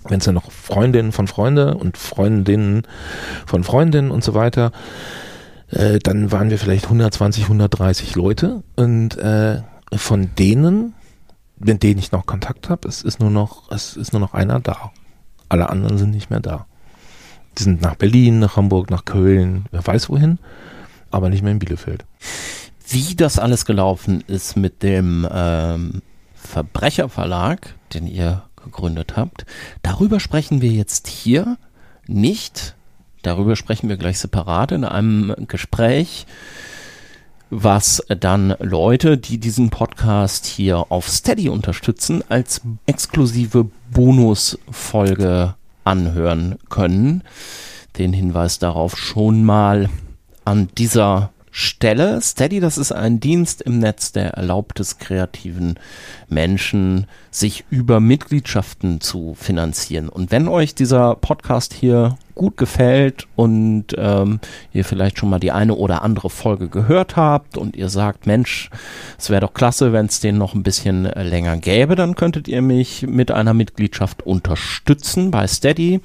wenn 0.07 0.21
es 0.21 0.25
ja 0.25 0.31
noch 0.31 0.49
Freundinnen 0.49 1.11
von 1.11 1.27
Freunde 1.27 1.75
und 1.75 1.97
Freundinnen 1.97 2.83
von 3.45 3.65
Freundinnen 3.65 4.11
und 4.11 4.23
so 4.23 4.35
weiter, 4.35 4.71
äh, 5.69 5.99
dann 5.99 6.31
waren 6.31 6.49
wir 6.49 6.57
vielleicht 6.57 6.85
120, 6.85 7.43
130 7.43 8.15
Leute 8.15 8.63
und 8.77 9.17
äh, 9.17 9.63
von 9.93 10.29
denen, 10.39 10.93
mit 11.57 11.83
denen 11.83 11.99
ich 11.99 12.13
noch 12.13 12.25
Kontakt 12.25 12.69
habe, 12.69 12.87
es 12.87 13.01
ist 13.01 13.19
nur 13.19 13.31
noch, 13.31 13.69
es 13.69 13.97
ist 13.97 14.13
nur 14.13 14.21
noch 14.21 14.33
einer 14.33 14.61
da. 14.61 14.91
Alle 15.49 15.69
anderen 15.69 15.97
sind 15.97 16.11
nicht 16.11 16.29
mehr 16.29 16.39
da. 16.39 16.67
Die 17.57 17.63
sind 17.63 17.81
nach 17.81 17.95
Berlin, 17.95 18.39
nach 18.39 18.55
Hamburg, 18.55 18.89
nach 18.89 19.03
Köln, 19.03 19.65
wer 19.71 19.85
weiß 19.85 20.09
wohin, 20.09 20.39
aber 21.11 21.29
nicht 21.29 21.43
mehr 21.43 21.51
in 21.51 21.59
Bielefeld 21.59 22.05
wie 22.89 23.15
das 23.15 23.39
alles 23.39 23.65
gelaufen 23.65 24.23
ist 24.27 24.55
mit 24.55 24.83
dem 24.83 25.27
ähm, 25.31 26.01
Verbrecherverlag, 26.35 27.75
den 27.93 28.07
ihr 28.07 28.43
gegründet 28.63 29.15
habt. 29.15 29.45
Darüber 29.83 30.19
sprechen 30.19 30.61
wir 30.61 30.71
jetzt 30.71 31.07
hier 31.07 31.57
nicht. 32.07 32.75
Darüber 33.21 33.55
sprechen 33.55 33.89
wir 33.89 33.97
gleich 33.97 34.19
separat 34.19 34.71
in 34.71 34.85
einem 34.85 35.35
Gespräch, 35.47 36.25
was 37.49 38.03
dann 38.07 38.55
Leute, 38.59 39.17
die 39.17 39.39
diesen 39.39 39.69
Podcast 39.69 40.45
hier 40.45 40.91
auf 40.91 41.09
Steady 41.09 41.49
unterstützen, 41.49 42.23
als 42.29 42.61
exklusive 42.85 43.69
Bonusfolge 43.91 45.55
anhören 45.83 46.57
können. 46.69 47.23
Den 47.97 48.13
Hinweis 48.13 48.59
darauf 48.59 48.97
schon 48.97 49.43
mal 49.43 49.89
an 50.45 50.69
dieser 50.77 51.31
Stelle. 51.51 52.21
Steady, 52.21 52.59
das 52.59 52.77
ist 52.77 52.91
ein 52.91 53.19
Dienst 53.19 53.61
im 53.61 53.79
Netz, 53.79 54.11
der 54.11 54.31
erlaubt 54.31 54.79
es 54.79 54.97
kreativen 54.97 55.75
Menschen, 56.27 57.07
sich 57.31 57.65
über 57.69 57.99
Mitgliedschaften 57.99 59.01
zu 59.01 59.35
finanzieren. 59.35 60.09
Und 60.09 60.31
wenn 60.31 60.47
euch 60.47 60.75
dieser 60.75 61.15
Podcast 61.15 61.73
hier 61.73 62.17
gut 62.35 62.55
gefällt 62.55 63.27
und 63.35 63.87
ähm, 63.97 64.39
ihr 64.71 64.85
vielleicht 64.85 65.19
schon 65.19 65.29
mal 65.29 65.39
die 65.39 65.51
eine 65.51 65.75
oder 65.75 66.03
andere 66.03 66.29
Folge 66.29 66.69
gehört 66.69 67.17
habt 67.17 67.57
und 67.57 67.75
ihr 67.75 67.89
sagt, 67.89 68.27
Mensch, 68.27 68.69
es 69.17 69.29
wäre 69.29 69.41
doch 69.41 69.53
klasse, 69.53 69.91
wenn 69.91 70.05
es 70.05 70.21
den 70.21 70.37
noch 70.37 70.53
ein 70.53 70.63
bisschen 70.63 71.03
länger 71.03 71.57
gäbe, 71.57 71.95
dann 71.95 72.15
könntet 72.15 72.47
ihr 72.47 72.61
mich 72.61 73.05
mit 73.05 73.31
einer 73.31 73.53
Mitgliedschaft 73.53 74.25
unterstützen 74.25 75.31
bei 75.31 75.47
Steady. 75.47 75.99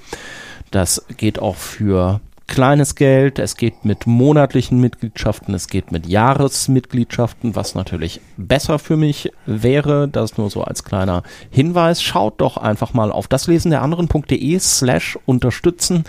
Das 0.72 1.04
geht 1.16 1.38
auch 1.38 1.54
für 1.54 2.20
kleines 2.46 2.94
Geld, 2.94 3.38
es 3.38 3.56
geht 3.56 3.84
mit 3.84 4.06
monatlichen 4.06 4.80
Mitgliedschaften, 4.80 5.54
es 5.54 5.68
geht 5.68 5.92
mit 5.92 6.06
Jahresmitgliedschaften, 6.06 7.56
was 7.56 7.74
natürlich 7.74 8.20
besser 8.36 8.78
für 8.78 8.96
mich 8.96 9.30
wäre. 9.46 10.08
Das 10.08 10.36
nur 10.36 10.50
so 10.50 10.62
als 10.62 10.84
kleiner 10.84 11.22
Hinweis. 11.50 12.02
Schaut 12.02 12.40
doch 12.40 12.56
einfach 12.56 12.94
mal 12.94 13.10
auf 13.10 13.28
daslesen 13.28 13.70
der 13.70 13.82
anderen.de 13.82 14.58
slash 14.58 15.18
unterstützen. 15.26 16.04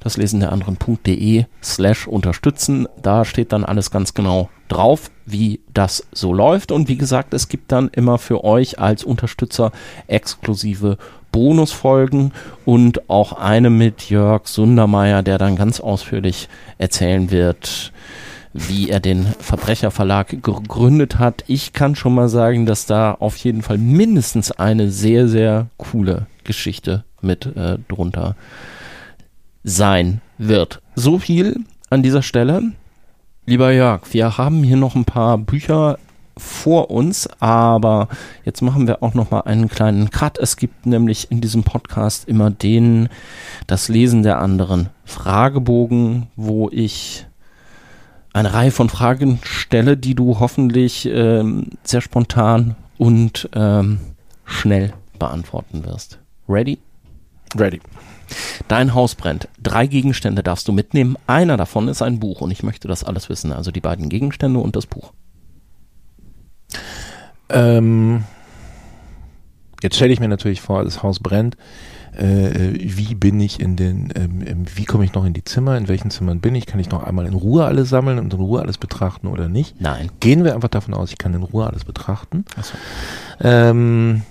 Das 0.00 0.16
lesen 0.16 0.40
der 0.40 0.52
anderen.de 0.52 1.44
slash 1.62 2.06
unterstützen. 2.06 2.86
Da 3.02 3.24
steht 3.24 3.52
dann 3.52 3.64
alles 3.64 3.90
ganz 3.90 4.14
genau 4.14 4.48
drauf, 4.68 5.10
wie 5.26 5.60
das 5.74 6.06
so 6.12 6.32
läuft. 6.32 6.70
Und 6.70 6.88
wie 6.88 6.96
gesagt, 6.96 7.34
es 7.34 7.48
gibt 7.48 7.72
dann 7.72 7.88
immer 7.88 8.18
für 8.18 8.44
euch 8.44 8.78
als 8.78 9.02
Unterstützer 9.02 9.72
exklusive 10.06 10.98
Bonusfolgen 11.38 12.32
und 12.64 13.08
auch 13.08 13.32
eine 13.32 13.70
mit 13.70 14.10
Jörg 14.10 14.48
Sundermeier, 14.48 15.22
der 15.22 15.38
dann 15.38 15.54
ganz 15.54 15.78
ausführlich 15.78 16.48
erzählen 16.78 17.30
wird, 17.30 17.92
wie 18.52 18.90
er 18.90 18.98
den 18.98 19.24
Verbrecherverlag 19.38 20.42
gegründet 20.42 21.20
hat. 21.20 21.44
Ich 21.46 21.72
kann 21.72 21.94
schon 21.94 22.16
mal 22.16 22.28
sagen, 22.28 22.66
dass 22.66 22.86
da 22.86 23.12
auf 23.12 23.36
jeden 23.36 23.62
Fall 23.62 23.78
mindestens 23.78 24.50
eine 24.50 24.90
sehr, 24.90 25.28
sehr 25.28 25.68
coole 25.76 26.26
Geschichte 26.42 27.04
mit 27.20 27.46
äh, 27.46 27.78
drunter 27.86 28.34
sein 29.62 30.20
wird. 30.38 30.82
So 30.96 31.20
viel 31.20 31.60
an 31.88 32.02
dieser 32.02 32.22
Stelle. 32.22 32.72
Lieber 33.46 33.70
Jörg, 33.70 34.00
wir 34.10 34.38
haben 34.38 34.64
hier 34.64 34.76
noch 34.76 34.96
ein 34.96 35.04
paar 35.04 35.38
Bücher 35.38 36.00
vor 36.38 36.90
uns, 36.90 37.28
aber 37.40 38.08
jetzt 38.44 38.62
machen 38.62 38.86
wir 38.86 39.02
auch 39.02 39.14
noch 39.14 39.30
mal 39.30 39.40
einen 39.40 39.68
kleinen 39.68 40.10
Cut. 40.10 40.38
Es 40.38 40.56
gibt 40.56 40.86
nämlich 40.86 41.30
in 41.30 41.40
diesem 41.40 41.64
Podcast 41.64 42.28
immer 42.28 42.50
den 42.50 43.08
das 43.66 43.88
Lesen 43.88 44.22
der 44.22 44.40
anderen 44.40 44.88
Fragebogen, 45.04 46.28
wo 46.36 46.70
ich 46.70 47.26
eine 48.32 48.52
Reihe 48.52 48.70
von 48.70 48.88
Fragen 48.88 49.40
stelle, 49.42 49.96
die 49.96 50.14
du 50.14 50.38
hoffentlich 50.38 51.06
ähm, 51.06 51.70
sehr 51.82 52.00
spontan 52.00 52.76
und 52.98 53.48
ähm, 53.54 54.00
schnell 54.44 54.92
beantworten 55.18 55.84
wirst. 55.84 56.18
Ready? 56.48 56.78
Ready. 57.56 57.80
Dein 58.68 58.94
Haus 58.94 59.14
brennt. 59.14 59.48
Drei 59.62 59.86
Gegenstände 59.86 60.42
darfst 60.42 60.68
du 60.68 60.72
mitnehmen. 60.72 61.16
Einer 61.26 61.56
davon 61.56 61.88
ist 61.88 62.02
ein 62.02 62.20
Buch 62.20 62.40
und 62.40 62.50
ich 62.50 62.62
möchte 62.62 62.88
das 62.88 63.04
alles 63.04 63.28
wissen. 63.28 63.52
Also 63.52 63.70
die 63.70 63.80
beiden 63.80 64.08
Gegenstände 64.08 64.60
und 64.60 64.76
das 64.76 64.86
Buch. 64.86 65.12
Ähm, 67.48 68.24
jetzt 69.82 69.96
stelle 69.96 70.12
ich 70.12 70.20
mir 70.20 70.28
natürlich 70.28 70.60
vor, 70.60 70.84
das 70.84 71.02
Haus 71.02 71.20
brennt. 71.20 71.56
Äh, 72.16 72.72
wie 72.74 73.14
bin 73.14 73.38
ich 73.38 73.60
in 73.60 73.76
den, 73.76 74.12
ähm, 74.16 74.42
ähm, 74.44 74.64
wie 74.74 74.84
komme 74.84 75.04
ich 75.04 75.14
noch 75.14 75.24
in 75.24 75.34
die 75.34 75.44
Zimmer? 75.44 75.76
In 75.76 75.86
welchen 75.86 76.10
Zimmern 76.10 76.40
bin 76.40 76.54
ich? 76.54 76.66
Kann 76.66 76.80
ich 76.80 76.90
noch 76.90 77.04
einmal 77.04 77.26
in 77.26 77.34
Ruhe 77.34 77.64
alles 77.64 77.88
sammeln 77.90 78.18
und 78.18 78.34
in 78.34 78.40
Ruhe 78.40 78.60
alles 78.60 78.76
betrachten 78.76 79.28
oder 79.28 79.48
nicht? 79.48 79.80
Nein. 79.80 80.10
Gehen 80.18 80.42
wir 80.42 80.54
einfach 80.54 80.68
davon 80.68 80.94
aus, 80.94 81.10
ich 81.10 81.18
kann 81.18 81.32
in 81.34 81.44
Ruhe 81.44 81.66
alles 81.66 81.84
betrachten. 81.84 82.44
So. 82.60 82.74
Ähm, 83.40 84.22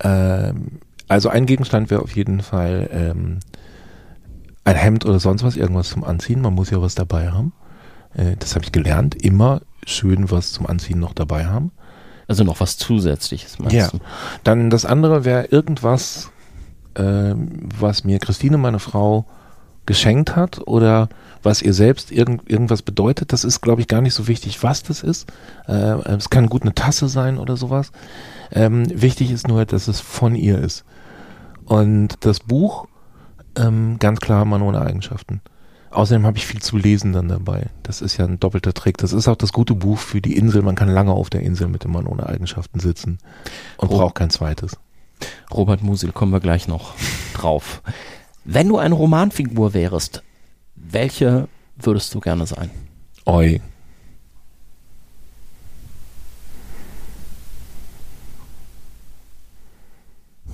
ähm, 0.00 0.80
also 1.06 1.28
ein 1.28 1.46
Gegenstand 1.46 1.90
wäre 1.90 2.02
auf 2.02 2.16
jeden 2.16 2.42
Fall 2.42 2.88
ähm, 2.92 3.38
ein 4.64 4.76
Hemd 4.76 5.06
oder 5.06 5.20
sonst 5.20 5.44
was, 5.44 5.56
irgendwas 5.56 5.90
zum 5.90 6.02
Anziehen. 6.02 6.40
Man 6.40 6.54
muss 6.54 6.70
ja 6.70 6.82
was 6.82 6.94
dabei 6.94 7.30
haben. 7.30 7.52
Äh, 8.14 8.36
das 8.38 8.54
habe 8.54 8.64
ich 8.64 8.72
gelernt. 8.72 9.14
Immer 9.22 9.62
schön 9.88 10.30
was 10.30 10.52
zum 10.52 10.66
Anziehen 10.66 11.00
noch 11.00 11.14
dabei 11.14 11.46
haben. 11.46 11.72
Also 12.26 12.44
noch 12.44 12.60
was 12.60 12.76
Zusätzliches 12.76 13.58
meinst 13.58 13.74
ja. 13.74 13.88
du? 13.88 13.98
Dann 14.44 14.70
das 14.70 14.84
andere 14.84 15.24
wäre 15.24 15.46
irgendwas, 15.46 16.30
äh, 16.94 17.34
was 17.34 18.04
mir 18.04 18.18
Christine, 18.18 18.58
meine 18.58 18.78
Frau, 18.78 19.26
geschenkt 19.86 20.36
hat 20.36 20.60
oder 20.66 21.08
was 21.42 21.62
ihr 21.62 21.72
selbst 21.72 22.12
irgend, 22.12 22.48
irgendwas 22.50 22.82
bedeutet. 22.82 23.32
Das 23.32 23.44
ist, 23.44 23.62
glaube 23.62 23.80
ich, 23.80 23.88
gar 23.88 24.02
nicht 24.02 24.12
so 24.12 24.28
wichtig, 24.28 24.62
was 24.62 24.82
das 24.82 25.02
ist. 25.02 25.32
Äh, 25.66 25.94
es 26.16 26.28
kann 26.28 26.48
gut 26.48 26.62
eine 26.62 26.74
Tasse 26.74 27.08
sein 27.08 27.38
oder 27.38 27.56
sowas. 27.56 27.92
Ähm, 28.52 28.84
wichtig 28.90 29.30
ist 29.30 29.48
nur, 29.48 29.64
dass 29.64 29.88
es 29.88 30.00
von 30.00 30.34
ihr 30.34 30.58
ist. 30.58 30.84
Und 31.64 32.16
das 32.20 32.40
Buch, 32.40 32.86
ähm, 33.56 33.98
ganz 33.98 34.20
klar 34.20 34.44
Manona 34.44 34.82
Eigenschaften. 34.82 35.40
Außerdem 35.90 36.26
habe 36.26 36.36
ich 36.36 36.46
viel 36.46 36.60
zu 36.60 36.76
lesen 36.76 37.12
dann 37.12 37.28
dabei. 37.28 37.66
Das 37.82 38.02
ist 38.02 38.16
ja 38.18 38.26
ein 38.26 38.38
doppelter 38.38 38.74
Trick. 38.74 38.98
Das 38.98 39.12
ist 39.12 39.26
auch 39.26 39.36
das 39.36 39.52
gute 39.52 39.74
Buch 39.74 39.98
für 39.98 40.20
die 40.20 40.36
Insel. 40.36 40.62
Man 40.62 40.74
kann 40.74 40.88
lange 40.88 41.12
auf 41.12 41.30
der 41.30 41.40
Insel 41.42 41.68
mit 41.68 41.84
dem 41.84 41.92
Mann 41.92 42.06
ohne 42.06 42.26
Eigenschaften 42.28 42.78
sitzen 42.80 43.18
und 43.78 43.88
Oh. 43.90 43.96
braucht 43.98 44.14
kein 44.16 44.30
zweites. 44.30 44.76
Robert 45.52 45.82
Musil, 45.82 46.12
kommen 46.12 46.32
wir 46.32 46.40
gleich 46.40 46.68
noch 46.68 46.94
drauf. 47.34 47.82
Wenn 48.44 48.68
du 48.68 48.78
eine 48.78 48.94
Romanfigur 48.94 49.74
wärst, 49.74 50.22
welche 50.76 51.48
würdest 51.76 52.14
du 52.14 52.20
gerne 52.20 52.46
sein? 52.46 52.70
Oi. 53.26 53.60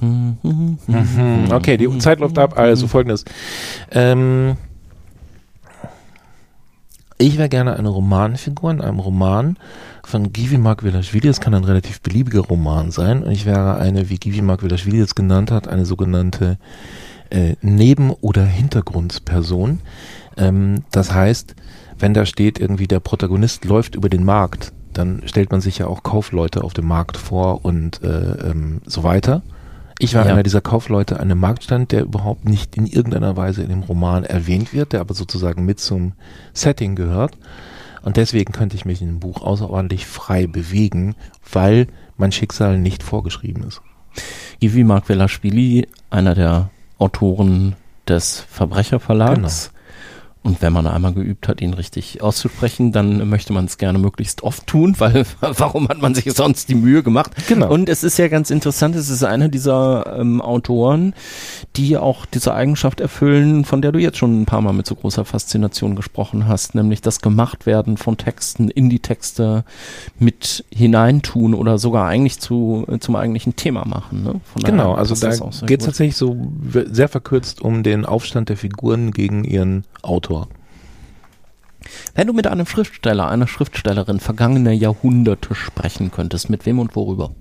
Okay, 1.53 1.77
die 1.77 1.99
Zeit 1.99 2.21
läuft 2.21 2.39
ab. 2.39 2.59
Also 2.59 2.87
folgendes. 2.87 3.25
Ähm, 3.91 4.57
ich 7.19 7.39
wäre 7.39 7.49
gerne 7.49 7.77
eine 7.77 7.89
Romanfigur 7.89 8.71
in 8.71 8.81
einem 8.81 8.99
Roman 8.99 9.57
von 10.03 10.33
Givi 10.33 10.59
Markvelashvili. 10.59 11.29
Es 11.29 11.41
kann 11.41 11.55
ein 11.55 11.65
relativ 11.65 12.01
beliebiger 12.01 12.41
Roman 12.41 12.91
sein. 12.91 13.23
Und 13.23 13.31
ich 13.31 13.47
wäre 13.47 13.77
eine, 13.77 14.11
wie 14.11 14.17
Givi 14.17 14.43
Markvelashvili 14.43 15.01
es 15.01 15.15
genannt 15.15 15.51
hat, 15.51 15.69
eine 15.69 15.85
sogenannte 15.85 16.59
äh, 17.31 17.55
Neben- 17.63 18.11
oder 18.11 18.45
Hintergrundperson. 18.45 19.81
Ähm, 20.37 20.85
das 20.91 21.13
heißt, 21.13 21.55
wenn 21.99 22.15
da 22.15 22.27
steht, 22.27 22.59
irgendwie 22.59 22.89
der 22.89 23.01
Protagonist 23.01 23.65
läuft 23.65 23.95
über 23.95 24.09
den 24.09 24.25
Markt, 24.25 24.73
dann 24.93 25.23
stellt 25.27 25.51
man 25.51 25.61
sich 25.61 25.79
ja 25.79 25.87
auch 25.87 26.03
Kaufleute 26.03 26.65
auf 26.65 26.75
dem 26.75 26.87
Markt 26.87 27.17
vor 27.17 27.65
und 27.65 28.03
äh, 28.03 28.51
ähm, 28.51 28.81
so 28.87 29.03
weiter. 29.03 29.43
Ich 29.99 30.15
war 30.15 30.27
Ja. 30.27 30.33
einer 30.33 30.43
dieser 30.43 30.61
Kaufleute 30.61 31.17
an 31.17 31.31
einem 31.31 31.41
Marktstand, 31.41 31.93
der 31.93 32.03
überhaupt 32.03 32.45
nicht 32.49 32.77
in 32.77 32.87
irgendeiner 32.87 33.37
Weise 33.37 33.63
in 33.63 33.69
dem 33.69 33.83
Roman 33.83 34.25
erwähnt 34.25 34.73
wird, 34.73 34.93
der 34.93 35.01
aber 35.01 35.15
sozusagen 35.15 35.65
mit 35.65 35.79
zum 35.81 36.13
Setting 36.53 36.97
gehört. 36.97 37.39
Und 38.03 38.17
deswegen 38.17 38.53
könnte 38.53 38.77
ich 38.77 38.85
mich 38.85 39.01
in 39.01 39.07
dem 39.09 39.21
Buch 39.21 39.41
außerordentlich 39.43 40.07
frei 40.07 40.47
bewegen, 40.47 41.15
weil 41.51 41.87
mein 42.17 42.33
Schicksal 42.33 42.79
nicht 42.79 43.03
vorgeschrieben 43.03 43.65
ist. 43.65 43.81
Ivi 44.61 44.85
Markvelashvili, 44.85 45.89
einer 46.11 46.35
der 46.35 46.71
Autoren 46.99 47.75
des 48.07 48.41
Verbrecherverlags. 48.51 49.71
Und 50.45 50.61
wenn 50.61 50.75
man 50.75 50.87
einmal 50.87 51.15
geübt 51.15 51.49
hat, 51.49 51.63
ihn 51.63 51.73
richtig 51.73 52.23
auszusprechen, 52.23 52.93
dann 52.93 53.31
möchte 53.31 53.55
man 53.55 53.65
es 53.65 53.79
gerne 53.79 53.99
möglichst 53.99 54.43
oft 54.43 54.67
tun, 54.67 54.95
weil 54.99 55.25
warum 55.41 55.89
hat 55.89 56.03
man 56.03 56.15
sich 56.15 56.31
sonst 56.35 56.69
die 56.69 56.75
Mühe 56.75 57.03
gemacht? 57.03 57.33
Genau. 57.49 57.73
Und 57.73 57.89
es 57.89 58.05
ist 58.05 58.19
ja 58.19 58.29
ganz 58.29 58.51
interessant, 58.51 58.95
es 58.95 59.09
ist 59.09 59.25
einer 59.25 59.49
dieser 59.49 60.19
ähm, 60.19 60.43
Autoren, 60.43 61.15
die 61.77 61.97
auch 61.97 62.27
diese 62.27 62.53
Eigenschaft 62.53 63.01
erfüllen, 63.01 63.65
von 63.65 63.81
der 63.81 63.93
du 63.93 63.99
jetzt 63.99 64.19
schon 64.19 64.43
ein 64.43 64.45
paar 64.45 64.61
Mal 64.61 64.75
mit 64.75 64.87
so 64.87 64.95
großer 64.95 65.25
Faszination 65.25 65.97
gesprochen 65.97 66.47
hast, 66.47 66.75
nämlich 66.75 67.01
das 67.01 67.23
Gemachtwerden 67.23 67.97
von 67.97 68.19
Texten 68.19 68.69
in 68.69 68.91
die 68.91 69.01
Texte 69.01 69.65
mit 70.19 70.67
hineintun 70.71 71.55
oder 71.55 71.79
sogar 71.79 72.07
eigentlich 72.07 72.39
zu, 72.39 72.85
äh, 72.89 72.99
zum 72.99 73.17
eigentlichen 73.17 73.57
Thema 73.57 73.87
machen. 73.87 74.23
Ne? 74.23 74.41
Genau, 74.63 74.93
also 74.93 75.15
da 75.15 75.31
geht 75.65 75.81
es 75.81 75.87
tatsächlich 75.87 76.17
so 76.17 76.37
sehr 76.71 77.09
verkürzt 77.09 77.63
um 77.63 77.83
den 77.83 78.05
Aufstand 78.05 78.51
der 78.51 78.59
Figuren 78.59 79.11
gegen 79.11 79.45
ihren 79.45 79.85
Autor. 80.03 80.34
Wenn 82.15 82.27
du 82.27 82.33
mit 82.33 82.47
einem 82.47 82.67
Schriftsteller, 82.67 83.29
einer 83.29 83.47
Schriftstellerin 83.47 84.21
vergangener 84.21 84.73
Jahrhunderte 84.73 85.55
sprechen 85.55 86.11
könntest, 86.11 86.51
mit 86.51 86.67
wem 86.67 86.79
und 86.79 86.95
worüber? 86.97 87.35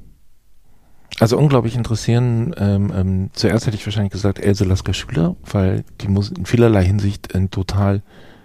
Also 1.20 1.38
unglaublich 1.38 1.76
interessieren, 1.76 2.56
ähm, 2.58 2.92
ähm, 2.96 3.30
zuerst 3.34 3.68
hätte 3.68 3.78
ich 3.78 3.86
wahrscheinlich 3.86 4.12
gesagt 4.12 4.40
Else 4.40 4.66
Lasker 4.66 4.94
Schüler, 4.94 5.36
weil 5.44 5.86
die 6.02 6.08
muss 6.08 6.30
in 6.30 6.46
vielerlei 6.46 6.84
Hinsicht 6.84 7.36
eine 7.36 7.50
total 7.50 8.02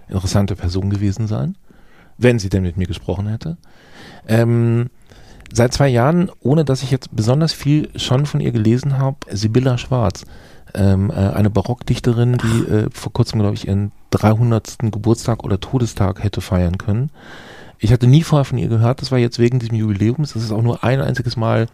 interessante 0.08 0.54
Person 0.54 0.90
gewesen 0.90 1.26
sein, 1.26 1.56
wenn 2.18 2.38
sie 2.38 2.50
denn 2.50 2.62
mit 2.62 2.76
mir 2.76 2.86
gesprochen 2.86 3.26
hätte. 3.26 3.56
Ähm, 4.26 4.90
seit 5.52 5.72
zwei 5.72 5.88
Jahren, 5.88 6.30
ohne 6.40 6.64
dass 6.64 6.82
ich 6.82 6.90
jetzt 6.90 7.14
besonders 7.14 7.52
viel 7.52 7.88
schon 7.96 8.26
von 8.26 8.40
ihr 8.40 8.52
gelesen 8.52 8.98
habe, 8.98 9.16
Sibylla 9.30 9.78
Schwarz, 9.78 10.24
ähm, 10.74 11.10
äh, 11.10 11.14
eine 11.14 11.50
Barockdichterin, 11.50 12.38
die 12.38 12.70
äh, 12.70 12.88
vor 12.92 13.12
kurzem, 13.12 13.40
glaube 13.40 13.54
ich, 13.54 13.66
ihren 13.66 13.92
300. 14.10 14.78
Geburtstag 14.90 15.44
oder 15.44 15.60
Todestag 15.60 16.22
hätte 16.22 16.40
feiern 16.40 16.78
können. 16.78 17.10
Ich 17.78 17.92
hatte 17.92 18.06
nie 18.06 18.22
vorher 18.22 18.44
von 18.44 18.58
ihr 18.58 18.68
gehört, 18.68 19.00
das 19.00 19.12
war 19.12 19.18
jetzt 19.18 19.38
wegen 19.38 19.58
diesem 19.58 19.76
Jubiläums, 19.76 20.32
das 20.32 20.42
ist 20.42 20.52
auch 20.52 20.62
nur 20.62 20.82
ein 20.82 21.00
einziges 21.00 21.36
Mal 21.36 21.68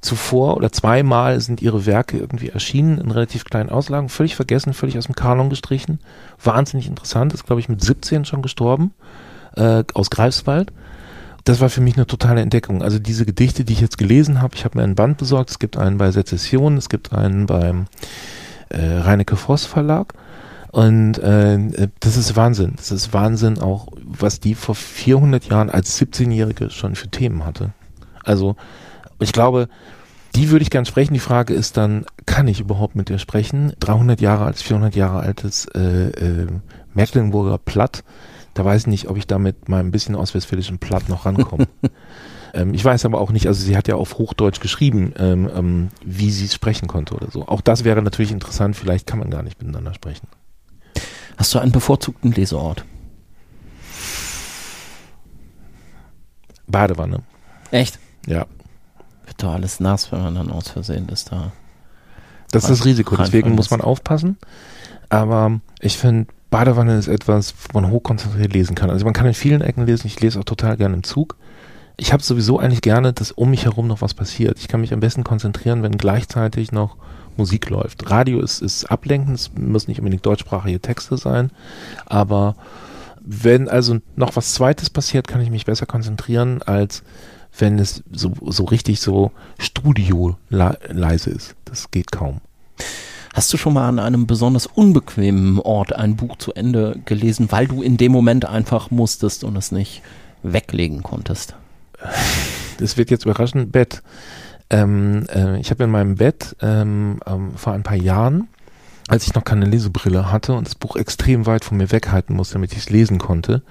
zuvor 0.00 0.56
oder 0.56 0.72
zweimal 0.72 1.40
sind 1.40 1.62
ihre 1.62 1.86
Werke 1.86 2.18
irgendwie 2.18 2.48
erschienen 2.48 2.98
in 2.98 3.10
relativ 3.10 3.44
kleinen 3.44 3.70
Auslagen, 3.70 4.08
völlig 4.08 4.34
vergessen, 4.34 4.74
völlig 4.74 4.98
aus 4.98 5.06
dem 5.06 5.14
Kanon 5.14 5.48
gestrichen. 5.48 6.00
Wahnsinnig 6.42 6.88
interessant, 6.88 7.32
ist 7.32 7.46
glaube 7.46 7.60
ich 7.60 7.68
mit 7.68 7.82
17 7.82 8.24
schon 8.24 8.42
gestorben, 8.42 8.92
äh, 9.56 9.84
aus 9.94 10.10
Greifswald. 10.10 10.72
Das 11.44 11.60
war 11.60 11.70
für 11.70 11.80
mich 11.80 11.96
eine 11.96 12.06
totale 12.06 12.40
Entdeckung. 12.40 12.82
Also 12.82 12.98
diese 12.98 13.26
Gedichte, 13.26 13.64
die 13.64 13.72
ich 13.72 13.80
jetzt 13.80 13.98
gelesen 13.98 14.40
habe, 14.40 14.54
ich 14.54 14.64
habe 14.64 14.78
mir 14.78 14.84
ein 14.84 14.94
Band 14.94 15.18
besorgt, 15.18 15.50
es 15.50 15.58
gibt 15.58 15.76
einen 15.76 15.98
bei 15.98 16.10
Sezession, 16.10 16.76
es 16.76 16.88
gibt 16.88 17.12
einen 17.12 17.46
beim 17.46 17.86
äh, 18.68 18.98
Reinecke 18.98 19.36
Voss 19.36 19.64
Verlag. 19.64 20.14
Und 20.70 21.18
äh, 21.18 21.88
das 22.00 22.16
ist 22.16 22.34
Wahnsinn. 22.34 22.74
Das 22.76 22.90
ist 22.90 23.12
Wahnsinn 23.12 23.58
auch, 23.58 23.88
was 24.02 24.40
die 24.40 24.54
vor 24.54 24.74
400 24.74 25.44
Jahren 25.44 25.68
als 25.68 26.00
17-Jährige 26.00 26.70
schon 26.70 26.94
für 26.94 27.08
Themen 27.08 27.44
hatte. 27.44 27.72
Also 28.24 28.56
ich 29.18 29.32
glaube, 29.32 29.68
die 30.34 30.50
würde 30.50 30.62
ich 30.62 30.70
gern 30.70 30.86
sprechen. 30.86 31.12
Die 31.12 31.20
Frage 31.20 31.52
ist 31.52 31.76
dann, 31.76 32.06
kann 32.24 32.48
ich 32.48 32.60
überhaupt 32.60 32.96
mit 32.96 33.10
ihr 33.10 33.18
sprechen? 33.18 33.74
300 33.80 34.20
Jahre 34.20 34.46
alt, 34.46 34.56
400 34.56 34.96
Jahre 34.96 35.20
altes 35.20 35.66
äh, 35.74 36.08
äh, 36.08 36.46
Mecklenburger 36.94 37.58
Platt. 37.58 38.02
Da 38.54 38.64
weiß 38.64 38.82
ich 38.82 38.86
nicht, 38.86 39.08
ob 39.08 39.16
ich 39.16 39.26
da 39.26 39.38
mit 39.38 39.68
meinem 39.68 39.90
bisschen 39.90 40.14
ostwestfälischen 40.14 40.78
Platt 40.78 41.08
noch 41.08 41.24
rankomme. 41.24 41.68
ähm, 42.54 42.74
ich 42.74 42.84
weiß 42.84 43.04
aber 43.04 43.20
auch 43.20 43.30
nicht, 43.30 43.46
also 43.46 43.62
sie 43.62 43.76
hat 43.76 43.88
ja 43.88 43.94
auf 43.94 44.18
Hochdeutsch 44.18 44.60
geschrieben, 44.60 45.14
ähm, 45.16 45.50
ähm, 45.54 45.88
wie 46.04 46.30
sie 46.30 46.44
es 46.44 46.54
sprechen 46.54 46.86
konnte 46.86 47.14
oder 47.14 47.30
so. 47.30 47.46
Auch 47.46 47.62
das 47.62 47.84
wäre 47.84 48.02
natürlich 48.02 48.32
interessant. 48.32 48.76
Vielleicht 48.76 49.06
kann 49.06 49.18
man 49.18 49.30
gar 49.30 49.42
nicht 49.42 49.60
miteinander 49.60 49.94
sprechen. 49.94 50.28
Hast 51.36 51.54
du 51.54 51.58
einen 51.58 51.72
bevorzugten 51.72 52.32
Leseort? 52.32 52.84
Badewanne. 56.66 57.22
Echt? 57.70 57.98
Ja. 58.26 58.46
Wird 59.24 59.42
doch 59.42 59.52
alles 59.52 59.80
nass, 59.80 60.12
wenn 60.12 60.22
man 60.22 60.34
dann 60.34 60.50
aus 60.50 60.68
Versehen 60.68 61.08
ist 61.08 61.32
da. 61.32 61.52
Das 62.50 62.64
ist 62.64 62.70
das 62.70 62.84
Risiko, 62.84 63.16
deswegen 63.16 63.54
muss 63.54 63.70
man 63.70 63.80
aufpassen. 63.80 64.36
Aber 65.08 65.60
ich 65.80 65.96
finde, 65.96 66.32
Badewanne 66.52 66.98
ist 66.98 67.08
etwas, 67.08 67.54
wo 67.72 67.80
man 67.80 67.90
hochkonzentriert 67.90 68.52
lesen 68.52 68.76
kann. 68.76 68.90
Also 68.90 69.04
man 69.04 69.14
kann 69.14 69.26
in 69.26 69.34
vielen 69.34 69.62
Ecken 69.62 69.86
lesen. 69.86 70.06
Ich 70.06 70.20
lese 70.20 70.38
auch 70.38 70.44
total 70.44 70.76
gerne 70.76 70.94
im 70.94 71.02
Zug. 71.02 71.36
Ich 71.96 72.12
habe 72.12 72.22
sowieso 72.22 72.58
eigentlich 72.58 72.82
gerne, 72.82 73.12
dass 73.12 73.32
um 73.32 73.50
mich 73.50 73.64
herum 73.64 73.88
noch 73.88 74.02
was 74.02 74.14
passiert. 74.14 74.58
Ich 74.58 74.68
kann 74.68 74.82
mich 74.82 74.92
am 74.92 75.00
besten 75.00 75.24
konzentrieren, 75.24 75.82
wenn 75.82 75.96
gleichzeitig 75.96 76.70
noch 76.70 76.96
Musik 77.36 77.70
läuft. 77.70 78.10
Radio 78.10 78.40
ist, 78.40 78.60
ist 78.60 78.84
ablenkend, 78.84 79.34
es 79.34 79.50
müssen 79.54 79.90
nicht 79.90 80.00
unbedingt 80.00 80.26
deutschsprachige 80.26 80.80
Texte 80.80 81.16
sein, 81.16 81.50
aber 82.04 82.54
wenn 83.24 83.68
also 83.68 83.98
noch 84.16 84.36
was 84.36 84.52
Zweites 84.52 84.90
passiert, 84.90 85.28
kann 85.28 85.40
ich 85.40 85.50
mich 85.50 85.64
besser 85.64 85.86
konzentrieren, 85.86 86.60
als 86.62 87.02
wenn 87.58 87.78
es 87.78 88.02
so, 88.12 88.32
so 88.46 88.64
richtig 88.64 89.00
so 89.00 89.32
studio 89.58 90.36
leise 90.50 91.30
ist. 91.30 91.54
Das 91.64 91.90
geht 91.90 92.12
kaum. 92.12 92.40
Hast 93.34 93.52
du 93.52 93.56
schon 93.56 93.72
mal 93.72 93.88
an 93.88 93.98
einem 93.98 94.26
besonders 94.26 94.66
unbequemen 94.66 95.58
Ort 95.58 95.94
ein 95.94 96.16
Buch 96.16 96.36
zu 96.36 96.52
Ende 96.52 97.00
gelesen, 97.06 97.50
weil 97.50 97.66
du 97.66 97.82
in 97.82 97.96
dem 97.96 98.12
Moment 98.12 98.44
einfach 98.44 98.90
musstest 98.90 99.42
und 99.42 99.56
es 99.56 99.72
nicht 99.72 100.02
weglegen 100.42 101.02
konntest? 101.02 101.54
Das 102.78 102.96
wird 102.96 103.10
jetzt 103.10 103.24
überraschen. 103.24 103.70
Bett. 103.70 104.02
Ähm, 104.68 105.26
äh, 105.34 105.58
ich 105.60 105.70
habe 105.70 105.84
in 105.84 105.90
meinem 105.90 106.16
Bett 106.16 106.56
ähm, 106.60 107.20
ähm, 107.26 107.52
vor 107.56 107.72
ein 107.72 107.82
paar 107.82 107.96
Jahren, 107.96 108.48
als 109.08 109.26
ich 109.26 109.34
noch 109.34 109.44
keine 109.44 109.66
Lesebrille 109.66 110.30
hatte 110.30 110.54
und 110.54 110.66
das 110.66 110.74
Buch 110.74 110.96
extrem 110.96 111.46
weit 111.46 111.64
von 111.64 111.76
mir 111.76 111.90
weghalten 111.90 112.34
musste, 112.34 112.54
damit 112.54 112.72
ich 112.72 112.78
es 112.78 112.90
lesen 112.90 113.18
konnte. 113.18 113.62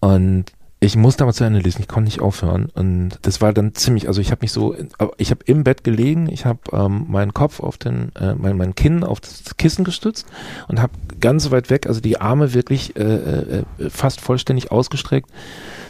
Und 0.00 0.46
ich 0.80 0.96
musste 0.96 1.24
aber 1.24 1.32
zu 1.32 1.44
Ende 1.44 1.60
lesen, 1.60 1.80
ich 1.80 1.88
konnte 1.88 2.08
nicht 2.08 2.20
aufhören. 2.20 2.66
Und 2.74 3.18
das 3.22 3.40
war 3.40 3.52
dann 3.52 3.74
ziemlich, 3.74 4.06
also 4.06 4.20
ich 4.20 4.30
habe 4.30 4.40
mich 4.42 4.52
so, 4.52 4.76
ich 5.16 5.30
habe 5.30 5.44
im 5.46 5.64
Bett 5.64 5.82
gelegen, 5.82 6.28
ich 6.28 6.44
habe 6.44 6.60
ähm, 6.72 7.06
meinen 7.08 7.32
Kopf 7.32 7.60
auf 7.60 7.78
den, 7.78 8.14
äh, 8.16 8.34
mein, 8.34 8.56
mein 8.56 8.74
Kinn 8.74 9.02
auf 9.02 9.20
das 9.20 9.56
Kissen 9.56 9.84
gestützt 9.84 10.26
und 10.68 10.82
habe 10.82 10.92
ganz 11.20 11.50
weit 11.50 11.70
weg, 11.70 11.86
also 11.86 12.00
die 12.00 12.20
Arme 12.20 12.52
wirklich 12.52 12.96
äh, 12.96 13.02
äh, 13.02 13.64
fast 13.88 14.20
vollständig 14.20 14.72
ausgestreckt, 14.72 15.30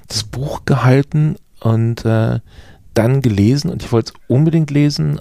das 0.06 0.22
Buch 0.22 0.64
gehalten 0.64 1.36
und 1.60 2.04
äh, 2.04 2.38
dann 2.94 3.20
gelesen 3.20 3.70
und 3.70 3.82
ich 3.82 3.90
wollte 3.90 4.12
es 4.14 4.20
unbedingt 4.28 4.70
lesen. 4.70 5.20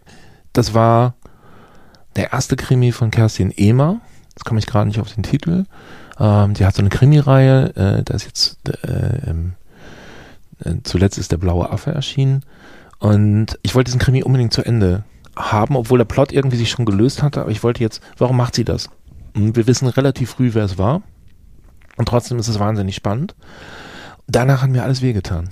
Das 0.51 0.76
war 0.76 1.16
der 2.16 2.32
erste 2.32 2.55
Krimi 2.55 2.91
von 2.91 3.09
Kerstin 3.09 3.49
Ehmer. 3.49 4.01
Jetzt 4.30 4.45
komme 4.45 4.59
ich 4.59 4.68
gerade 4.68 4.88
nicht 4.88 4.99
auf 4.99 5.11
den 5.11 5.24
Titel. 5.24 5.66
Ähm, 6.20 6.53
die 6.53 6.66
hat 6.66 6.76
so 6.76 6.82
eine 6.82 6.89
Krimireihe, 6.89 7.76
äh, 7.76 8.03
da 8.03 8.14
ist 8.14 8.26
jetzt 8.26 8.57
äh, 8.88 9.30
äh, 10.64 10.76
zuletzt 10.84 11.18
ist 11.18 11.32
der 11.32 11.38
blaue 11.38 11.70
Affe 11.70 11.91
erschienen. 11.91 12.43
Und 12.99 13.59
ich 13.64 13.76
wollte 13.76 13.89
diesen 13.89 13.99
Krimi 13.99 14.24
unbedingt 14.24 14.53
zu 14.53 14.64
Ende 14.66 15.03
haben, 15.36 15.76
obwohl 15.76 15.97
der 15.97 16.05
Plot 16.05 16.32
irgendwie 16.32 16.57
sich 16.57 16.70
schon 16.70 16.86
gelöst 16.86 17.24
hatte, 17.24 17.41
aber 17.41 17.51
ich 17.51 17.64
wollte 17.64 17.82
jetzt, 17.82 18.01
warum 18.18 18.38
macht 18.38 18.55
sie 18.55 18.64
das? 18.64 18.89
Und 19.36 19.55
wir 19.55 19.68
wissen 19.68 19.88
relativ 19.88 20.32
früh, 20.32 20.53
wer 20.53 20.64
es 20.64 20.78
war. 20.78 21.01
Und 21.97 22.07
trotzdem 22.07 22.39
ist 22.39 22.47
es 22.47 22.59
wahnsinnig 22.59 22.95
spannend. 22.95 23.36
Danach 24.28 24.61
hat 24.61 24.70
mir 24.70 24.84
alles 24.84 25.01
wehgetan. 25.01 25.49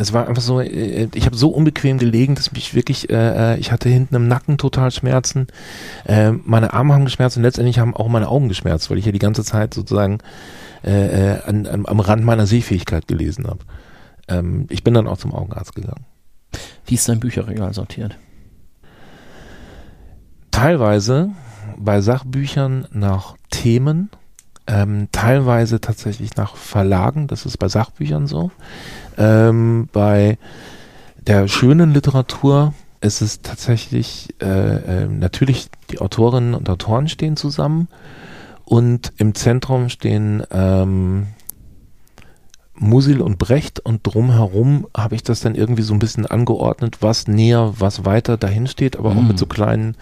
Es 0.00 0.12
war 0.12 0.28
einfach 0.28 0.42
so, 0.42 0.60
äh, 0.60 1.08
ich 1.12 1.26
habe 1.26 1.36
so 1.36 1.48
unbequem 1.48 1.98
gelegen, 1.98 2.36
dass 2.36 2.52
mich 2.52 2.72
wirklich, 2.74 3.10
äh, 3.10 3.54
äh, 3.54 3.58
ich 3.58 3.72
hatte 3.72 3.88
hinten 3.88 4.14
im 4.14 4.28
Nacken 4.28 4.56
total 4.56 4.92
Schmerzen, 4.92 5.48
äh, 6.06 6.30
meine 6.30 6.72
Arme 6.72 6.94
haben 6.94 7.04
geschmerzt 7.04 7.36
und 7.36 7.42
letztendlich 7.42 7.80
haben 7.80 7.96
auch 7.96 8.08
meine 8.08 8.28
Augen 8.28 8.48
geschmerzt, 8.48 8.90
weil 8.90 8.98
ich 8.98 9.06
ja 9.06 9.12
die 9.12 9.18
ganze 9.18 9.42
Zeit 9.42 9.74
sozusagen 9.74 10.18
äh, 10.84 11.32
äh 11.34 11.42
an, 11.42 11.66
an, 11.66 11.86
am 11.86 12.00
Rand 12.00 12.24
meiner 12.24 12.46
Sehfähigkeit 12.46 13.08
gelesen 13.08 13.48
habe. 13.48 13.58
Ähm, 14.28 14.66
ich 14.70 14.84
bin 14.84 14.94
dann 14.94 15.08
auch 15.08 15.18
zum 15.18 15.34
Augenarzt 15.34 15.74
gegangen. 15.74 16.06
Wie 16.86 16.94
ist 16.94 17.08
dein 17.08 17.20
Bücherregal 17.20 17.74
sortiert? 17.74 18.16
Teilweise 20.52 21.30
bei 21.76 22.00
Sachbüchern 22.00 22.86
nach 22.92 23.36
Themen, 23.50 24.10
ähm, 24.68 25.08
teilweise 25.10 25.80
tatsächlich 25.80 26.36
nach 26.36 26.54
Verlagen, 26.54 27.26
das 27.26 27.46
ist 27.46 27.56
bei 27.56 27.68
Sachbüchern 27.68 28.26
so. 28.26 28.50
Ähm, 29.16 29.88
bei 29.92 30.38
der 31.16 31.48
schönen 31.48 31.92
Literatur 31.92 32.74
ist 33.00 33.22
es 33.22 33.40
tatsächlich, 33.40 34.34
äh, 34.40 35.04
äh, 35.04 35.06
natürlich 35.06 35.68
die 35.90 36.00
Autorinnen 36.00 36.54
und 36.54 36.68
Autoren 36.68 37.08
stehen 37.08 37.36
zusammen 37.36 37.88
und 38.64 39.12
im 39.16 39.34
Zentrum 39.34 39.88
stehen 39.88 40.42
ähm, 40.50 41.28
Musil 42.74 43.22
und 43.22 43.38
Brecht 43.38 43.80
und 43.80 44.06
drumherum 44.06 44.86
habe 44.96 45.14
ich 45.14 45.22
das 45.22 45.40
dann 45.40 45.54
irgendwie 45.54 45.82
so 45.82 45.94
ein 45.94 45.98
bisschen 45.98 46.26
angeordnet, 46.26 46.98
was 47.00 47.26
näher, 47.26 47.74
was 47.78 48.04
weiter 48.04 48.36
dahin 48.36 48.66
steht, 48.66 48.96
aber 48.96 49.10
auch 49.10 49.22
mit 49.22 49.38
so 49.38 49.46
mm. 49.46 49.48
kleinen 49.48 49.96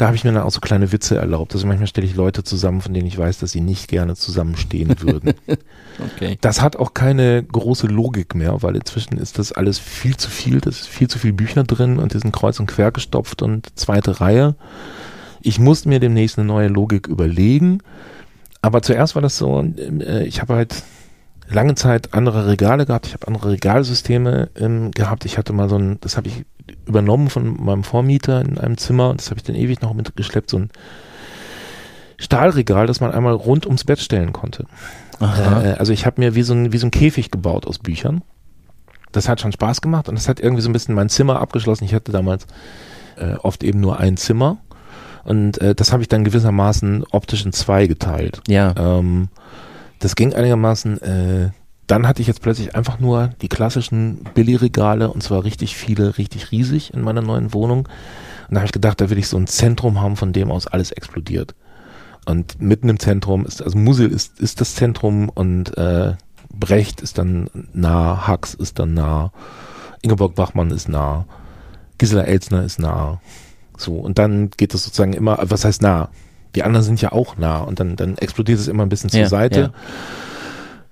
da 0.00 0.06
habe 0.06 0.16
ich 0.16 0.24
mir 0.24 0.32
dann 0.32 0.44
auch 0.44 0.50
so 0.50 0.60
kleine 0.60 0.92
Witze 0.92 1.18
erlaubt. 1.18 1.52
Also 1.52 1.66
manchmal 1.66 1.86
stelle 1.86 2.06
ich 2.06 2.14
Leute 2.14 2.42
zusammen, 2.42 2.80
von 2.80 2.94
denen 2.94 3.06
ich 3.06 3.18
weiß, 3.18 3.38
dass 3.38 3.52
sie 3.52 3.60
nicht 3.60 3.86
gerne 3.86 4.16
zusammenstehen 4.16 4.94
würden. 5.00 5.34
okay. 6.14 6.38
Das 6.40 6.62
hat 6.62 6.76
auch 6.76 6.94
keine 6.94 7.42
große 7.42 7.86
Logik 7.86 8.34
mehr, 8.34 8.62
weil 8.62 8.76
inzwischen 8.76 9.18
ist 9.18 9.38
das 9.38 9.52
alles 9.52 9.78
viel 9.78 10.16
zu 10.16 10.30
viel. 10.30 10.62
Das 10.62 10.80
ist 10.80 10.88
viel 10.88 11.08
zu 11.08 11.18
viel 11.18 11.34
Bücher 11.34 11.64
drin 11.64 11.98
und 11.98 12.14
die 12.14 12.18
sind 12.18 12.32
kreuz 12.32 12.58
und 12.58 12.66
quer 12.66 12.92
gestopft 12.92 13.42
und 13.42 13.78
zweite 13.78 14.22
Reihe. 14.22 14.54
Ich 15.42 15.58
muss 15.58 15.84
mir 15.84 16.00
demnächst 16.00 16.38
eine 16.38 16.48
neue 16.48 16.68
Logik 16.68 17.06
überlegen. 17.06 17.82
Aber 18.62 18.80
zuerst 18.80 19.16
war 19.16 19.22
das 19.22 19.36
so, 19.36 19.62
äh, 19.62 20.24
ich 20.24 20.40
habe 20.40 20.54
halt 20.54 20.82
lange 21.50 21.74
Zeit 21.74 22.14
andere 22.14 22.46
Regale 22.46 22.86
gehabt. 22.86 23.06
Ich 23.06 23.14
habe 23.14 23.26
andere 23.26 23.50
Regalsysteme 23.50 24.50
ähm, 24.56 24.90
gehabt. 24.92 25.24
Ich 25.24 25.38
hatte 25.38 25.52
mal 25.52 25.68
so 25.68 25.76
ein, 25.76 25.98
das 26.00 26.16
habe 26.16 26.28
ich 26.28 26.44
übernommen 26.86 27.30
von 27.30 27.62
meinem 27.62 27.84
Vormieter 27.84 28.40
in 28.40 28.58
einem 28.58 28.78
Zimmer 28.78 29.10
und 29.10 29.20
das 29.20 29.30
habe 29.30 29.38
ich 29.38 29.44
dann 29.44 29.56
ewig 29.56 29.80
noch 29.82 29.94
mitgeschleppt, 29.94 30.50
so 30.50 30.58
ein 30.58 30.70
Stahlregal, 32.18 32.86
das 32.86 33.00
man 33.00 33.12
einmal 33.12 33.32
rund 33.32 33.66
ums 33.66 33.84
Bett 33.84 33.98
stellen 33.98 34.32
konnte. 34.32 34.66
Äh, 35.20 35.24
also 35.78 35.92
ich 35.92 36.06
habe 36.06 36.20
mir 36.20 36.34
wie 36.34 36.42
so, 36.42 36.54
ein, 36.54 36.72
wie 36.72 36.78
so 36.78 36.86
ein 36.86 36.90
Käfig 36.90 37.30
gebaut 37.30 37.66
aus 37.66 37.78
Büchern. 37.78 38.22
Das 39.12 39.28
hat 39.28 39.40
schon 39.40 39.52
Spaß 39.52 39.80
gemacht 39.80 40.08
und 40.08 40.14
das 40.14 40.28
hat 40.28 40.38
irgendwie 40.38 40.62
so 40.62 40.68
ein 40.68 40.72
bisschen 40.72 40.94
mein 40.94 41.08
Zimmer 41.08 41.40
abgeschlossen. 41.40 41.84
Ich 41.84 41.94
hatte 41.94 42.12
damals 42.12 42.46
äh, 43.16 43.34
oft 43.34 43.64
eben 43.64 43.80
nur 43.80 43.98
ein 43.98 44.16
Zimmer 44.16 44.58
und 45.24 45.60
äh, 45.60 45.74
das 45.74 45.92
habe 45.92 46.02
ich 46.02 46.08
dann 46.08 46.24
gewissermaßen 46.24 47.04
optisch 47.10 47.44
in 47.44 47.52
zwei 47.52 47.86
geteilt. 47.86 48.40
Ja. 48.48 48.74
Ähm, 48.76 49.28
das 50.00 50.16
ging 50.16 50.34
einigermaßen 50.34 51.00
äh, 51.02 51.50
dann 51.90 52.06
hatte 52.06 52.22
ich 52.22 52.28
jetzt 52.28 52.40
plötzlich 52.40 52.76
einfach 52.76 53.00
nur 53.00 53.30
die 53.42 53.48
klassischen 53.48 54.22
Billigregale 54.34 55.10
und 55.10 55.22
zwar 55.24 55.42
richtig 55.42 55.76
viele, 55.76 56.18
richtig 56.18 56.52
riesig 56.52 56.94
in 56.94 57.02
meiner 57.02 57.20
neuen 57.20 57.52
Wohnung. 57.52 57.88
Und 58.48 58.54
da 58.54 58.56
habe 58.58 58.66
ich 58.66 58.72
gedacht, 58.72 59.00
da 59.00 59.10
will 59.10 59.18
ich 59.18 59.26
so 59.26 59.36
ein 59.36 59.48
Zentrum 59.48 60.00
haben, 60.00 60.16
von 60.16 60.32
dem 60.32 60.52
aus 60.52 60.68
alles 60.68 60.92
explodiert. 60.92 61.56
Und 62.26 62.60
mitten 62.60 62.88
im 62.88 63.00
Zentrum 63.00 63.44
ist, 63.44 63.60
also 63.60 63.76
Musil 63.76 64.08
ist, 64.08 64.38
ist 64.38 64.60
das 64.60 64.76
Zentrum 64.76 65.28
und 65.30 65.76
äh, 65.78 66.14
Brecht 66.52 67.00
ist 67.00 67.18
dann 67.18 67.50
nah, 67.72 68.26
Hax 68.26 68.54
ist 68.54 68.78
dann 68.78 68.94
nah, 68.94 69.32
Ingeborg 70.02 70.36
Bachmann 70.36 70.70
ist 70.70 70.88
nah, 70.88 71.26
Gisela 71.98 72.22
Elsner 72.22 72.62
ist 72.62 72.78
nah. 72.78 73.20
So, 73.76 73.94
und 73.94 74.18
dann 74.18 74.50
geht 74.50 74.74
es 74.74 74.84
sozusagen 74.84 75.12
immer, 75.12 75.38
was 75.42 75.64
heißt 75.64 75.82
nah? 75.82 76.10
Die 76.54 76.62
anderen 76.62 76.84
sind 76.84 77.00
ja 77.00 77.12
auch 77.12 77.36
nah 77.36 77.58
und 77.58 77.80
dann, 77.80 77.96
dann 77.96 78.18
explodiert 78.18 78.58
es 78.58 78.68
immer 78.68 78.84
ein 78.84 78.88
bisschen 78.88 79.10
zur 79.10 79.20
ja, 79.20 79.28
Seite. 79.28 79.60
Ja. 79.60 79.70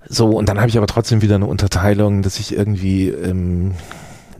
So, 0.07 0.29
und 0.29 0.49
dann 0.49 0.59
habe 0.59 0.69
ich 0.69 0.77
aber 0.77 0.87
trotzdem 0.87 1.21
wieder 1.21 1.35
eine 1.35 1.45
Unterteilung, 1.45 2.21
dass 2.21 2.39
ich 2.39 2.55
irgendwie 2.55 3.09
ähm, 3.09 3.75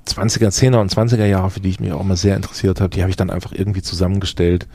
20er, 0.07 0.49
10er 0.49 0.79
und 0.79 0.91
20er 0.91 1.25
Jahre, 1.25 1.49
für 1.49 1.59
die 1.59 1.69
ich 1.69 1.79
mich 1.79 1.91
auch 1.91 2.03
mal 2.03 2.17
sehr 2.17 2.35
interessiert 2.35 2.81
habe, 2.81 2.89
die 2.89 3.01
habe 3.01 3.09
ich 3.09 3.17
dann 3.17 3.29
einfach 3.29 3.51
irgendwie 3.51 3.81
zusammengestellt. 3.81 4.67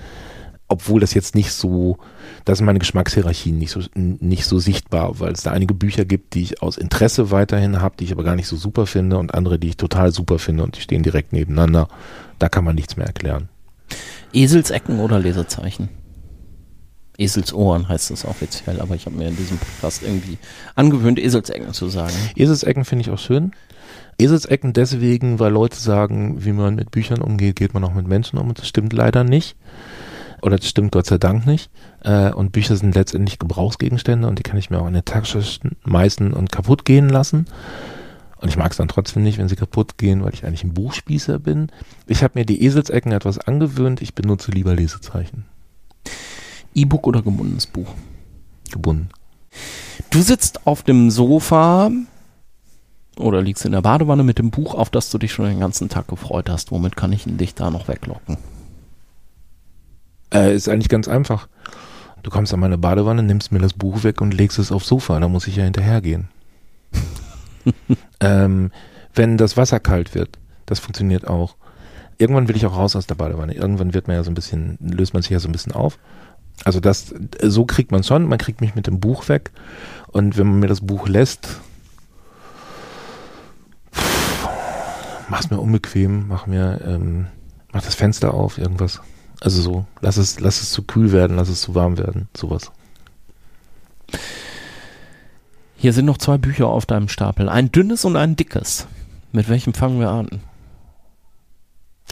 Obwohl 0.66 1.00
das 1.00 1.12
jetzt 1.12 1.34
nicht 1.34 1.52
so, 1.52 1.98
das 2.44 2.58
sind 2.58 2.64
meine 2.64 2.78
Geschmackshierarchien 2.78 3.58
nicht 3.58 3.70
so, 3.70 3.80
nicht 3.94 4.46
so 4.46 4.58
sichtbar, 4.58 5.20
weil 5.20 5.32
es 5.32 5.42
da 5.42 5.50
einige 5.50 5.74
Bücher 5.74 6.04
gibt, 6.04 6.34
die 6.34 6.42
ich 6.42 6.62
aus 6.62 6.78
Interesse 6.78 7.30
weiterhin 7.30 7.82
habe, 7.82 7.96
die 7.98 8.04
ich 8.04 8.12
aber 8.12 8.24
gar 8.24 8.34
nicht 8.34 8.48
so 8.48 8.56
super 8.56 8.86
finde 8.86 9.18
und 9.18 9.34
andere, 9.34 9.58
die 9.58 9.68
ich 9.68 9.76
total 9.76 10.10
super 10.10 10.38
finde 10.38 10.62
und 10.62 10.76
die 10.76 10.80
stehen 10.80 11.02
direkt 11.02 11.32
nebeneinander. 11.32 11.88
Da 12.38 12.48
kann 12.48 12.64
man 12.64 12.74
nichts 12.74 12.96
mehr 12.96 13.06
erklären. 13.06 13.48
Eselsecken 14.32 15.00
oder 15.00 15.18
Lesezeichen? 15.18 15.90
Eselsohren 17.18 17.88
heißt 17.88 18.10
das 18.10 18.24
offiziell, 18.24 18.80
aber 18.80 18.94
ich 18.94 19.06
habe 19.06 19.16
mir 19.16 19.28
in 19.28 19.36
diesem 19.36 19.58
Podcast 19.58 20.02
irgendwie 20.02 20.38
angewöhnt, 20.74 21.18
Eselsecken 21.18 21.72
zu 21.72 21.88
sagen. 21.88 22.14
Eselsecken 22.36 22.84
finde 22.84 23.02
ich 23.02 23.10
auch 23.10 23.18
schön. 23.18 23.52
Eselsecken 24.18 24.72
deswegen, 24.72 25.38
weil 25.38 25.52
Leute 25.52 25.76
sagen, 25.76 26.44
wie 26.44 26.52
man 26.52 26.74
mit 26.74 26.90
Büchern 26.90 27.20
umgeht, 27.20 27.56
geht 27.56 27.74
man 27.74 27.84
auch 27.84 27.94
mit 27.94 28.06
Menschen 28.06 28.38
um 28.38 28.48
und 28.48 28.58
das 28.58 28.68
stimmt 28.68 28.92
leider 28.92 29.24
nicht. 29.24 29.56
Oder 30.42 30.58
das 30.58 30.68
stimmt 30.68 30.92
Gott 30.92 31.06
sei 31.06 31.16
Dank 31.16 31.46
nicht. 31.46 31.70
Äh, 32.02 32.30
und 32.30 32.52
Bücher 32.52 32.76
sind 32.76 32.94
letztendlich 32.94 33.38
Gebrauchsgegenstände 33.38 34.28
und 34.28 34.38
die 34.38 34.42
kann 34.42 34.58
ich 34.58 34.68
mir 34.68 34.80
auch 34.80 34.86
in 34.86 34.92
der 34.92 35.04
Tasche 35.04 35.42
schmeißen 35.42 36.34
und 36.34 36.52
kaputt 36.52 36.84
gehen 36.84 37.08
lassen. 37.08 37.46
Und 38.36 38.50
ich 38.50 38.58
mag 38.58 38.72
es 38.72 38.76
dann 38.76 38.88
trotzdem 38.88 39.22
nicht, 39.22 39.38
wenn 39.38 39.48
sie 39.48 39.56
kaputt 39.56 39.96
gehen, 39.96 40.22
weil 40.22 40.34
ich 40.34 40.44
eigentlich 40.44 40.64
ein 40.64 40.74
Buchspießer 40.74 41.38
bin. 41.38 41.68
Ich 42.06 42.22
habe 42.22 42.38
mir 42.38 42.44
die 42.44 42.62
Eselsecken 42.62 43.12
etwas 43.12 43.38
angewöhnt. 43.38 44.02
Ich 44.02 44.14
benutze 44.14 44.50
lieber 44.50 44.74
Lesezeichen. 44.74 45.46
E-Book 46.74 47.06
oder 47.06 47.22
gebundenes 47.22 47.66
Buch? 47.66 47.88
Gebunden. 48.70 49.08
Du 50.10 50.22
sitzt 50.22 50.66
auf 50.66 50.82
dem 50.82 51.10
Sofa 51.10 51.90
oder 53.16 53.42
liegst 53.42 53.64
in 53.64 53.72
der 53.72 53.82
Badewanne 53.82 54.24
mit 54.24 54.38
dem 54.38 54.50
Buch, 54.50 54.74
auf 54.74 54.90
das 54.90 55.10
du 55.10 55.18
dich 55.18 55.32
schon 55.32 55.46
den 55.46 55.60
ganzen 55.60 55.88
Tag 55.88 56.08
gefreut 56.08 56.50
hast. 56.50 56.72
Womit 56.72 56.96
kann 56.96 57.12
ich 57.12 57.24
dich 57.26 57.54
da 57.54 57.70
noch 57.70 57.88
weglocken? 57.88 58.36
Äh, 60.32 60.54
ist 60.54 60.68
eigentlich 60.68 60.88
ganz 60.88 61.06
einfach. 61.06 61.48
Du 62.22 62.30
kommst 62.30 62.52
an 62.52 62.60
meine 62.60 62.78
Badewanne, 62.78 63.22
nimmst 63.22 63.52
mir 63.52 63.60
das 63.60 63.74
Buch 63.74 64.02
weg 64.02 64.20
und 64.20 64.34
legst 64.34 64.58
es 64.58 64.72
aufs 64.72 64.88
Sofa. 64.88 65.20
Da 65.20 65.28
muss 65.28 65.46
ich 65.46 65.56
ja 65.56 65.64
hinterhergehen. 65.64 66.28
ähm, 68.20 68.72
wenn 69.14 69.36
das 69.36 69.56
Wasser 69.56 69.78
kalt 69.78 70.14
wird, 70.14 70.38
das 70.66 70.80
funktioniert 70.80 71.26
auch. 71.26 71.56
Irgendwann 72.18 72.48
will 72.48 72.56
ich 72.56 72.66
auch 72.66 72.76
raus 72.76 72.96
aus 72.96 73.06
der 73.06 73.14
Badewanne. 73.14 73.54
Irgendwann 73.54 73.94
wird 73.94 74.08
man 74.08 74.16
ja 74.16 74.24
so 74.24 74.30
ein 74.30 74.34
bisschen, 74.34 74.78
löst 74.80 75.14
man 75.14 75.22
sich 75.22 75.30
ja 75.30 75.38
so 75.38 75.48
ein 75.48 75.52
bisschen 75.52 75.72
auf. 75.72 75.98
Also 76.62 76.80
das, 76.80 77.12
so 77.42 77.64
kriegt 77.64 77.90
man 77.90 78.04
schon, 78.04 78.26
man 78.26 78.38
kriegt 78.38 78.60
mich 78.60 78.74
mit 78.74 78.86
dem 78.86 79.00
Buch 79.00 79.28
weg 79.28 79.50
und 80.08 80.36
wenn 80.36 80.46
man 80.46 80.60
mir 80.60 80.68
das 80.68 80.80
Buch 80.80 81.08
lässt, 81.08 81.60
mach's 85.28 85.50
mir 85.50 85.58
unbequem, 85.58 86.28
mach 86.28 86.46
mir, 86.46 86.80
ähm, 86.86 87.26
mach 87.72 87.82
das 87.82 87.94
Fenster 87.94 88.32
auf, 88.34 88.58
irgendwas. 88.58 89.00
Also 89.40 89.60
so, 89.60 89.86
lass 90.00 90.16
es, 90.16 90.40
lass 90.40 90.62
es 90.62 90.70
zu 90.70 90.84
kühl 90.84 91.12
werden, 91.12 91.36
lass 91.36 91.48
es 91.48 91.60
zu 91.60 91.74
warm 91.74 91.98
werden, 91.98 92.28
sowas. 92.36 92.70
Hier 95.76 95.92
sind 95.92 96.06
noch 96.06 96.18
zwei 96.18 96.38
Bücher 96.38 96.68
auf 96.68 96.86
deinem 96.86 97.08
Stapel, 97.08 97.48
ein 97.48 97.72
dünnes 97.72 98.04
und 98.04 98.16
ein 98.16 98.36
dickes. 98.36 98.86
Mit 99.32 99.48
welchem 99.48 99.74
fangen 99.74 100.00
wir 100.00 100.10
an? 100.10 100.28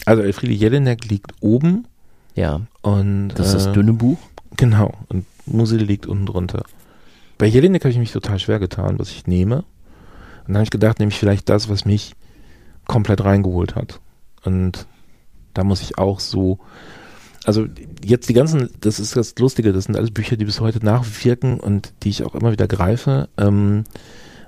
Also 0.05 0.23
Elfriede 0.23 0.53
Jelinek 0.53 1.09
liegt 1.09 1.33
oben. 1.41 1.87
Ja. 2.35 2.63
Und 2.81 3.29
das 3.29 3.49
ist 3.49 3.55
das 3.55 3.67
äh, 3.69 3.73
dünne 3.73 3.93
Buch. 3.93 4.19
Genau. 4.57 4.93
Und 5.09 5.27
Musil 5.47 5.83
liegt 5.83 6.07
unten 6.07 6.27
drunter. 6.27 6.65
Bei 7.39 7.47
Jelinek 7.47 7.83
habe 7.85 7.93
ich 7.93 7.99
mich 7.99 8.13
total 8.13 8.39
schwer 8.39 8.59
getan, 8.59 8.99
was 8.99 9.11
ich 9.11 9.27
nehme. 9.27 9.57
Und 9.57 10.49
dann 10.49 10.57
habe 10.57 10.65
ich 10.65 10.71
gedacht, 10.71 10.99
nehme 10.99 11.11
ich 11.11 11.19
vielleicht 11.19 11.49
das, 11.49 11.69
was 11.69 11.85
mich 11.85 12.15
komplett 12.87 13.25
reingeholt 13.25 13.75
hat. 13.75 14.01
Und 14.45 14.87
da 15.55 15.65
muss 15.65 15.83
ich 15.83 15.99
auch 15.99 16.21
so, 16.21 16.59
also 17.45 17.67
jetzt 18.05 18.29
die 18.29 18.35
ganzen, 18.35 18.71
das 18.81 19.01
ist 19.01 19.17
das 19.17 19.37
Lustige, 19.39 19.73
das 19.73 19.85
sind 19.85 19.97
alles 19.97 20.11
Bücher, 20.11 20.37
die 20.37 20.45
bis 20.45 20.61
heute 20.61 20.85
nachwirken 20.85 21.61
und 21.61 21.93
die 22.03 22.11
ich 22.11 22.25
auch 22.25 22.35
immer 22.35 22.53
wieder 22.53 22.69
greife. 22.69 23.29
Ähm, 23.37 23.85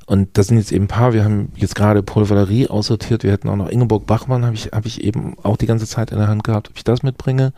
und 0.07 0.37
das 0.37 0.49
sind 0.49 0.59
jetzt 0.59 0.73
eben 0.73 0.85
ein 0.85 0.89
paar, 0.89 1.15
wir 1.15 1.25
haben 1.25 1.53
jetzt 1.57 1.75
gerade 1.75 2.03
Paul 2.03 2.29
Valerie 2.29 2.69
aussortiert, 2.69 3.23
wir 3.23 3.33
hätten 3.33 3.49
auch 3.49 3.57
noch 3.57 3.71
Ingeborg 3.71 4.07
Bachmann, 4.07 4.45
habe 4.45 4.55
ich, 4.55 4.67
hab 4.67 4.85
ich 4.85 5.03
eben 5.03 5.37
auch 5.43 5.57
die 5.57 5.67
ganze 5.67 5.87
Zeit 5.87 6.11
in 6.11 6.19
der 6.19 6.29
Hand 6.29 6.45
gehabt, 6.45 6.69
ob 6.69 6.77
ich 6.77 6.85
das 6.85 7.03
mitbringe. 7.03 7.53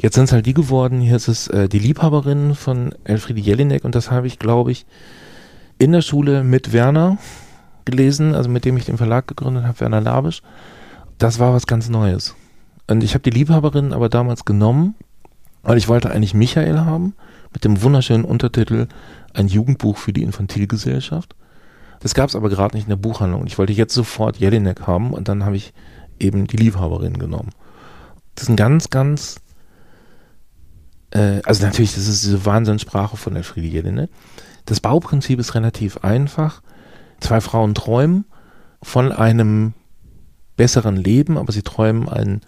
Jetzt 0.00 0.14
sind 0.14 0.24
es 0.24 0.32
halt 0.32 0.46
die 0.46 0.54
geworden. 0.54 1.00
Hier 1.00 1.16
ist 1.16 1.28
es 1.28 1.48
äh, 1.48 1.68
die 1.68 1.78
Liebhaberin 1.78 2.54
von 2.54 2.94
Elfriede 3.04 3.40
Jelinek 3.40 3.84
und 3.84 3.94
das 3.94 4.10
habe 4.10 4.26
ich, 4.26 4.38
glaube 4.38 4.72
ich, 4.72 4.86
in 5.78 5.92
der 5.92 6.02
Schule 6.02 6.44
mit 6.44 6.72
Werner 6.72 7.18
gelesen, 7.84 8.34
also 8.34 8.50
mit 8.50 8.64
dem 8.64 8.76
ich 8.76 8.84
den 8.84 8.98
Verlag 8.98 9.26
gegründet 9.26 9.64
habe, 9.64 9.80
Werner 9.80 10.00
Labisch. 10.00 10.42
Das 11.18 11.38
war 11.38 11.54
was 11.54 11.66
ganz 11.66 11.88
Neues. 11.88 12.34
Und 12.88 13.02
ich 13.02 13.14
habe 13.14 13.22
die 13.22 13.30
Liebhaberin 13.30 13.92
aber 13.92 14.08
damals 14.08 14.44
genommen, 14.44 14.94
weil 15.62 15.78
ich 15.78 15.88
wollte 15.88 16.10
eigentlich 16.10 16.34
Michael 16.34 16.80
haben 16.80 17.14
mit 17.52 17.64
dem 17.64 17.82
wunderschönen 17.82 18.24
Untertitel 18.24 18.86
Ein 19.32 19.48
Jugendbuch 19.48 19.96
für 19.96 20.12
die 20.12 20.22
Infantilgesellschaft. 20.22 21.34
Das 22.00 22.14
gab 22.14 22.28
es 22.28 22.36
aber 22.36 22.50
gerade 22.50 22.76
nicht 22.76 22.84
in 22.84 22.90
der 22.90 22.96
Buchhandlung. 22.96 23.46
Ich 23.46 23.58
wollte 23.58 23.72
jetzt 23.72 23.94
sofort 23.94 24.36
Jelinek 24.36 24.86
haben 24.86 25.12
und 25.12 25.28
dann 25.28 25.44
habe 25.44 25.56
ich 25.56 25.72
eben 26.20 26.46
die 26.46 26.56
Liebhaberin 26.56 27.18
genommen. 27.18 27.50
Das 28.34 28.44
ist 28.44 28.50
ein 28.50 28.56
ganz, 28.56 28.90
ganz, 28.90 29.36
äh, 31.10 31.40
also 31.44 31.64
natürlich, 31.64 31.94
das 31.94 32.06
ist 32.06 32.24
diese 32.24 32.44
Wahnsinnssprache 32.44 33.16
von 33.16 33.36
Elfriede 33.36 33.66
Jelinek. 33.66 34.10
Das 34.64 34.80
Bauprinzip 34.80 35.38
ist 35.38 35.54
relativ 35.54 35.98
einfach. 35.98 36.62
Zwei 37.20 37.40
Frauen 37.40 37.74
träumen 37.74 38.24
von 38.82 39.12
einem 39.12 39.74
besseren 40.56 40.96
Leben, 40.96 41.38
aber 41.38 41.52
sie 41.52 41.62
träumen 41.62 42.08
ein, 42.08 42.40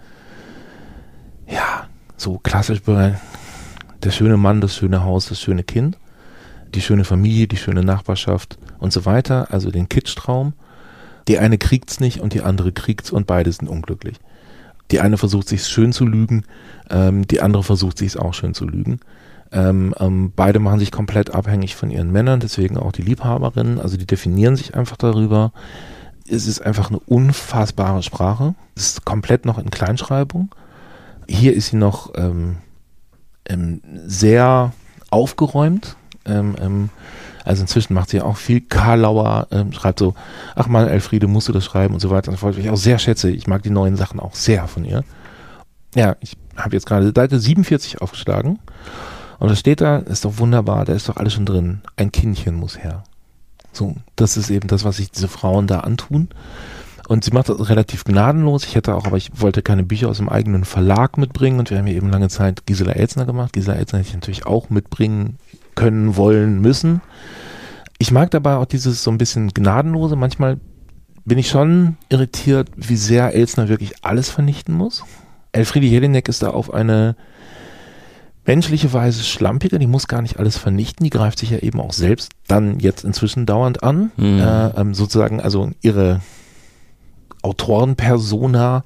ja, 1.47 1.87
so 2.17 2.39
klassisch, 2.39 2.83
der 2.83 4.11
schöne 4.11 4.37
Mann, 4.37 4.61
das 4.61 4.77
schöne 4.77 5.05
Haus, 5.05 5.29
das 5.29 5.41
schöne 5.41 5.63
Kind, 5.63 5.99
die 6.75 6.81
schöne 6.81 7.05
Familie, 7.05 7.47
die 7.47 7.57
schöne 7.57 7.83
Nachbarschaft 7.83 8.59
und 8.79 8.93
so 8.93 9.05
weiter, 9.05 9.49
also 9.51 9.71
den 9.71 9.89
Kitschtraum. 9.89 10.55
Die 11.29 11.39
eine 11.39 11.59
kriegt's 11.59 12.01
nicht 12.01 12.21
und 12.21 12.33
die 12.33 12.43
andere 12.43 12.73
kriegt's 12.73 13.11
und 13.11 13.27
beide 13.27 13.53
sind 13.53 13.69
unglücklich. 13.69 14.17
Die 14.91 15.01
eine 15.01 15.19
versucht 15.19 15.49
sich 15.49 15.67
schön 15.67 15.93
zu 15.93 16.07
lügen, 16.07 16.45
ähm, 16.91 17.27
die 17.27 17.41
andere 17.41 17.63
versucht 17.63 17.99
sich 17.99 18.19
auch 18.19 18.35
schön 18.35 18.55
zu 18.55 18.67
lügen. 18.67 19.01
Ähm, 19.51 19.95
ähm, 19.99 20.33
beide 20.35 20.59
machen 20.59 20.79
sich 20.79 20.93
komplett 20.93 21.35
abhängig 21.35 21.75
von 21.75 21.91
ihren 21.91 22.13
Männern, 22.13 22.41
deswegen 22.41 22.77
auch 22.77 22.93
die 22.93 23.03
Liebhaberinnen, 23.03 23.81
also 23.81 23.97
die 23.97 24.07
definieren 24.07 24.57
sich 24.57 24.75
einfach 24.75 24.97
darüber. 24.97 25.53
Es 26.29 26.47
ist 26.47 26.61
einfach 26.61 26.91
eine 26.91 26.99
unfassbare 26.99 28.03
Sprache. 28.03 28.55
Es 28.77 28.91
ist 28.91 29.05
komplett 29.07 29.47
noch 29.47 29.59
in 29.59 29.71
Kleinschreibung. 29.71 30.55
Hier 31.27 31.55
ist 31.55 31.69
sie 31.69 31.77
noch 31.77 32.13
ähm, 32.17 32.59
ähm, 33.47 33.81
sehr 34.07 34.73
aufgeräumt. 35.11 35.97
Also 37.49 37.63
inzwischen 37.63 37.95
macht 37.95 38.11
sie 38.11 38.21
auch 38.21 38.37
viel 38.37 38.61
Karlauer, 38.61 39.49
ähm, 39.51 39.73
schreibt 39.73 40.01
so, 40.01 40.15
ach 40.55 40.67
mal, 40.67 40.87
Elfriede, 40.87 41.29
musst 41.29 41.49
du 41.49 41.53
das 41.55 41.65
schreiben 41.65 41.95
und 41.95 42.01
so 42.01 42.11
weiter 42.11 42.29
und 42.29 42.35
so 42.35 42.41
fort, 42.41 42.59
was 42.59 42.63
ich 42.63 42.69
auch 42.69 42.77
sehr 42.77 42.99
schätze. 42.99 43.31
Ich 43.31 43.47
mag 43.47 43.63
die 43.63 43.71
neuen 43.71 43.97
Sachen 43.97 44.21
auch 44.21 44.35
sehr 44.35 44.69
von 44.69 44.85
ihr. 44.85 45.03
Ja, 45.95 46.17
ich 46.21 46.37
habe 46.59 46.77
jetzt 46.77 46.85
gerade 46.85 47.11
Seite 47.17 47.41
47 47.41 48.03
aufgeschlagen 48.03 48.59
und 49.39 49.51
da 49.51 49.57
steht 49.57 49.81
da, 49.81 49.97
ist 49.97 50.27
doch 50.27 50.37
wunderbar, 50.37 50.85
da 50.85 50.93
ist 50.93 51.09
doch 51.09 51.17
alles 51.17 51.33
schon 51.33 51.47
drin. 51.47 51.81
Ein 51.97 52.13
Kindchen 52.13 52.55
muss 52.55 52.77
her. 52.77 53.05
So, 53.73 53.97
das 54.15 54.37
ist 54.37 54.51
eben 54.51 54.69
das, 54.69 54.85
was 54.85 54.99
sich 54.99 55.11
diese 55.11 55.29
Frauen 55.29 55.67
da 55.67 55.81
antun. 55.81 56.29
Und 57.09 57.25
sie 57.25 57.31
macht 57.31 57.49
das 57.49 57.71
relativ 57.71 58.05
gnadenlos. 58.05 58.65
Ich 58.65 58.75
hätte 58.75 58.95
auch, 58.95 59.07
aber 59.07 59.17
ich 59.17 59.31
wollte 59.41 59.63
keine 59.63 59.85
Bücher 59.85 60.11
aus 60.11 60.19
dem 60.19 60.29
eigenen 60.29 60.67
Verlag 60.67 61.17
mitbringen 61.17 61.61
und 61.61 61.71
wir 61.71 61.79
haben 61.79 61.87
ja 61.87 61.95
eben 61.95 62.11
lange 62.11 62.29
Zeit 62.29 62.67
Gisela 62.67 62.93
Elzner 62.93 63.25
gemacht. 63.25 63.55
Gisela 63.55 63.79
Elzner 63.79 64.01
hätte 64.01 64.09
ich 64.11 64.15
natürlich 64.15 64.47
auch 64.47 64.69
mitbringen 64.69 65.39
können, 65.79 66.17
wollen, 66.17 66.61
müssen. 66.61 67.01
Ich 67.99 68.11
mag 68.11 68.33
dabei 68.33 68.57
auch 68.57 68.67
dieses 68.67 69.05
so 69.05 69.13
ein 69.13 69.19
bisschen 69.19 69.55
gnadenlose. 69.55 70.17
Manchmal 70.17 70.59
bin 71.25 71.39
ich 71.39 71.49
schon 71.49 71.97
irritiert, 72.09 72.69
wie 72.77 72.97
sehr 72.97 73.33
Elzner 73.33 73.69
wirklich 73.69 74.05
alles 74.05 74.29
vernichten 74.29 74.75
muss. 74.75 75.05
Elfriede 75.53 75.87
Jelinek 75.87 76.29
ist 76.29 76.43
da 76.43 76.51
auf 76.51 76.75
eine 76.75 77.15
menschliche 78.45 78.93
Weise 78.93 79.23
schlampiger, 79.23 79.79
die 79.79 79.87
muss 79.87 80.09
gar 80.09 80.23
nicht 80.23 80.39
alles 80.39 80.57
vernichten, 80.57 81.05
die 81.05 81.11
greift 81.11 81.39
sich 81.39 81.51
ja 81.51 81.59
eben 81.59 81.81
auch 81.81 81.93
selbst 81.93 82.33
dann 82.49 82.81
jetzt 82.81 83.05
inzwischen 83.05 83.47
dauernd 83.47 83.83
an. 83.83 84.11
Mhm. 84.17 84.41
Äh, 84.41 84.69
ähm, 84.81 84.95
sozusagen, 84.95 85.41
also 85.41 85.71
ihre 85.81 86.23
Autorenpersona 87.43 88.85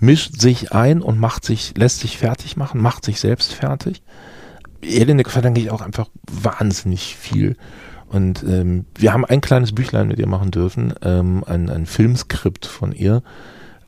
mischt 0.00 0.40
sich 0.40 0.72
ein 0.72 1.00
und 1.00 1.20
macht 1.20 1.44
sich, 1.44 1.74
lässt 1.76 2.00
sich 2.00 2.18
fertig 2.18 2.56
machen, 2.56 2.80
macht 2.80 3.04
sich 3.04 3.20
selbst 3.20 3.52
fertig. 3.52 4.02
Jelinek 4.84 5.30
verdanke 5.30 5.60
ich 5.60 5.70
auch 5.70 5.80
einfach 5.80 6.08
wahnsinnig 6.30 7.16
viel. 7.16 7.56
Und 8.08 8.44
ähm, 8.44 8.84
wir 8.94 9.12
haben 9.12 9.24
ein 9.24 9.40
kleines 9.40 9.74
Büchlein 9.74 10.08
mit 10.08 10.18
ihr 10.18 10.28
machen 10.28 10.50
dürfen, 10.50 10.94
ähm, 11.02 11.42
ein, 11.46 11.68
ein 11.68 11.86
Filmskript 11.86 12.66
von 12.66 12.92
ihr. 12.92 13.22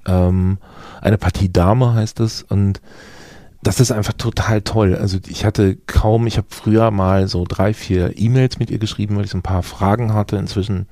Ähm, 0.07 0.59
eine 1.01 1.19
Partie 1.19 1.53
Dame 1.53 1.95
heißt 1.95 2.21
es. 2.21 2.43
Und 2.43 2.81
das 3.63 3.81
ist 3.81 3.93
einfach 3.93 4.15
total 4.15 4.63
toll. 4.63 4.97
Also 4.97 5.19
ich 5.29 5.45
hatte 5.45 5.77
kaum, 5.87 6.27
ich 6.27 6.39
habe 6.39 6.49
früher 6.51 6.91
mal 6.91 7.29
so 7.29 7.45
drei, 7.47 7.75
vier 7.75 8.19
E-Mails 8.19 8.59
mit 8.59 8.71
ihr 8.71 8.79
geschrieben, 8.79 9.17
weil 9.17 9.25
ich 9.25 9.31
so 9.31 9.39
ein 9.39 9.43
paar 9.43 9.63
Fragen 9.63 10.13
hatte. 10.15 10.37
Inzwischen 10.37 10.87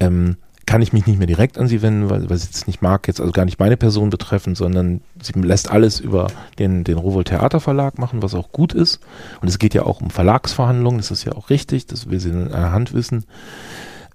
ähm, 0.00 0.36
kann 0.66 0.82
ich 0.82 0.92
mich 0.92 1.06
nicht 1.06 1.18
mehr 1.18 1.28
direkt 1.28 1.58
an 1.58 1.68
sie 1.68 1.80
wenden, 1.80 2.10
weil, 2.10 2.28
weil 2.28 2.36
sie 2.36 2.48
es 2.52 2.66
nicht 2.66 2.82
mag, 2.82 3.06
jetzt 3.06 3.20
also 3.20 3.32
gar 3.32 3.44
nicht 3.44 3.60
meine 3.60 3.76
Person 3.76 4.10
betreffend, 4.10 4.56
sondern 4.56 5.00
sie 5.22 5.32
lässt 5.40 5.70
alles 5.70 6.00
über 6.00 6.26
den, 6.58 6.82
den 6.82 6.98
Rowold 6.98 7.28
Theaterverlag 7.28 7.98
machen, 7.98 8.22
was 8.22 8.34
auch 8.34 8.50
gut 8.50 8.72
ist. 8.74 9.00
Und 9.40 9.48
es 9.48 9.60
geht 9.60 9.74
ja 9.74 9.84
auch 9.84 10.00
um 10.00 10.10
Verlagsverhandlungen, 10.10 10.98
das 10.98 11.12
ist 11.12 11.24
ja 11.24 11.32
auch 11.32 11.50
richtig, 11.50 11.86
das 11.86 12.10
will 12.10 12.18
sie 12.18 12.30
in 12.30 12.52
einer 12.52 12.72
Hand 12.72 12.92
wissen. 12.92 13.24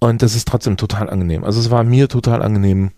Und 0.01 0.21
das 0.21 0.35
ist 0.35 0.47
trotzdem 0.47 0.75
total 0.75 1.09
angenehm. 1.09 1.45
Also 1.45 1.59
es 1.59 1.71
war 1.71 1.85
mir 1.85 2.09
total 2.09 2.41
angenehm, 2.41 2.91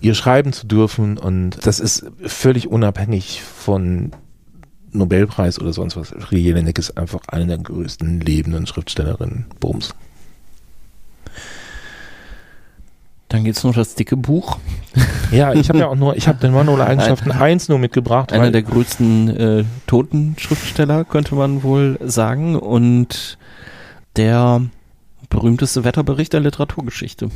ihr 0.00 0.14
schreiben 0.14 0.52
zu 0.52 0.66
dürfen 0.66 1.18
und 1.18 1.66
das 1.66 1.80
ist 1.80 2.06
völlig 2.24 2.68
unabhängig 2.68 3.42
von 3.42 4.12
Nobelpreis 4.92 5.60
oder 5.60 5.72
sonst 5.72 5.96
was. 5.96 6.14
Rie 6.30 6.38
Jelinek 6.38 6.78
ist 6.78 6.96
einfach 6.96 7.20
eine 7.28 7.46
der 7.46 7.58
größten 7.58 8.20
lebenden 8.20 8.66
Schriftstellerinnen. 8.66 9.46
Bums. 9.58 9.94
Dann 13.30 13.44
geht's 13.44 13.64
noch 13.64 13.74
das 13.74 13.94
dicke 13.94 14.16
Buch. 14.16 14.58
Ja, 15.30 15.52
ich 15.52 15.68
habe 15.68 15.78
ja 15.78 15.86
auch 15.86 15.94
nur, 15.94 16.16
ich 16.16 16.26
habe 16.26 16.40
den 16.40 16.52
Manual 16.52 16.82
Eigenschaften 16.82 17.30
1 17.30 17.68
nur 17.68 17.78
mitgebracht. 17.78 18.32
Einer 18.32 18.50
der 18.50 18.64
größten 18.64 19.28
äh, 19.28 19.64
toten 19.86 20.34
Schriftsteller, 20.36 21.04
könnte 21.04 21.36
man 21.36 21.62
wohl 21.62 22.00
sagen. 22.02 22.56
Und 22.56 23.38
der 24.16 24.60
berühmteste 25.28 25.84
Wetterbericht 25.84 26.32
der 26.32 26.40
Literaturgeschichte. 26.40 27.28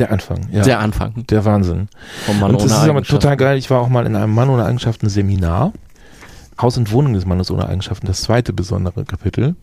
Der 0.00 0.10
Anfang, 0.10 0.48
ja. 0.50 0.62
Der 0.62 0.80
Anfang. 0.80 1.24
Der 1.28 1.44
Wahnsinn. 1.44 1.88
Vom 2.26 2.40
Mann 2.40 2.50
und 2.50 2.64
das 2.64 2.72
ist 2.72 2.88
aber 2.88 3.02
total 3.02 3.36
geil. 3.36 3.56
Ich 3.56 3.70
war 3.70 3.80
auch 3.80 3.88
mal 3.88 4.04
in 4.04 4.16
einem 4.16 4.34
Mann 4.34 4.48
ohne 4.50 4.64
Eigenschaften 4.64 5.08
Seminar. 5.08 5.72
Haus 6.60 6.76
und 6.76 6.90
Wohnung 6.92 7.12
des 7.14 7.24
Mannes 7.24 7.50
ohne 7.50 7.68
Eigenschaften, 7.68 8.06
das 8.06 8.22
zweite 8.22 8.52
besondere 8.52 9.04
Kapitel, 9.04 9.54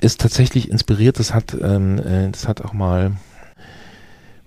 ist 0.00 0.20
tatsächlich 0.20 0.70
inspiriert. 0.70 1.18
Das 1.18 1.34
hat, 1.34 1.56
ähm, 1.60 1.98
äh, 1.98 2.30
das 2.30 2.46
hat 2.46 2.62
auch 2.62 2.72
mal, 2.72 3.12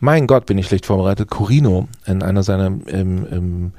mein 0.03 0.27
Gott, 0.27 0.45
bin 0.45 0.57
ich 0.57 0.67
schlecht 0.67 0.85
vorbereitet. 0.85 1.29
Corino 1.29 1.87
in 2.05 2.23
einer 2.23 2.43
seiner 2.43 2.65
ähm, 2.65 3.25
ähm, 3.31 3.71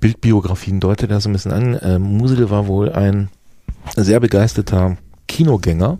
Bildbiografien 0.00 0.80
deutet 0.80 1.12
er 1.12 1.20
so 1.20 1.28
ein 1.28 1.32
bisschen 1.32 1.52
an. 1.52 1.78
Ähm, 1.80 2.02
Musel 2.02 2.50
war 2.50 2.66
wohl 2.66 2.90
ein 2.90 3.28
sehr 3.94 4.18
begeisterter 4.18 4.96
Kinogänger 5.28 5.98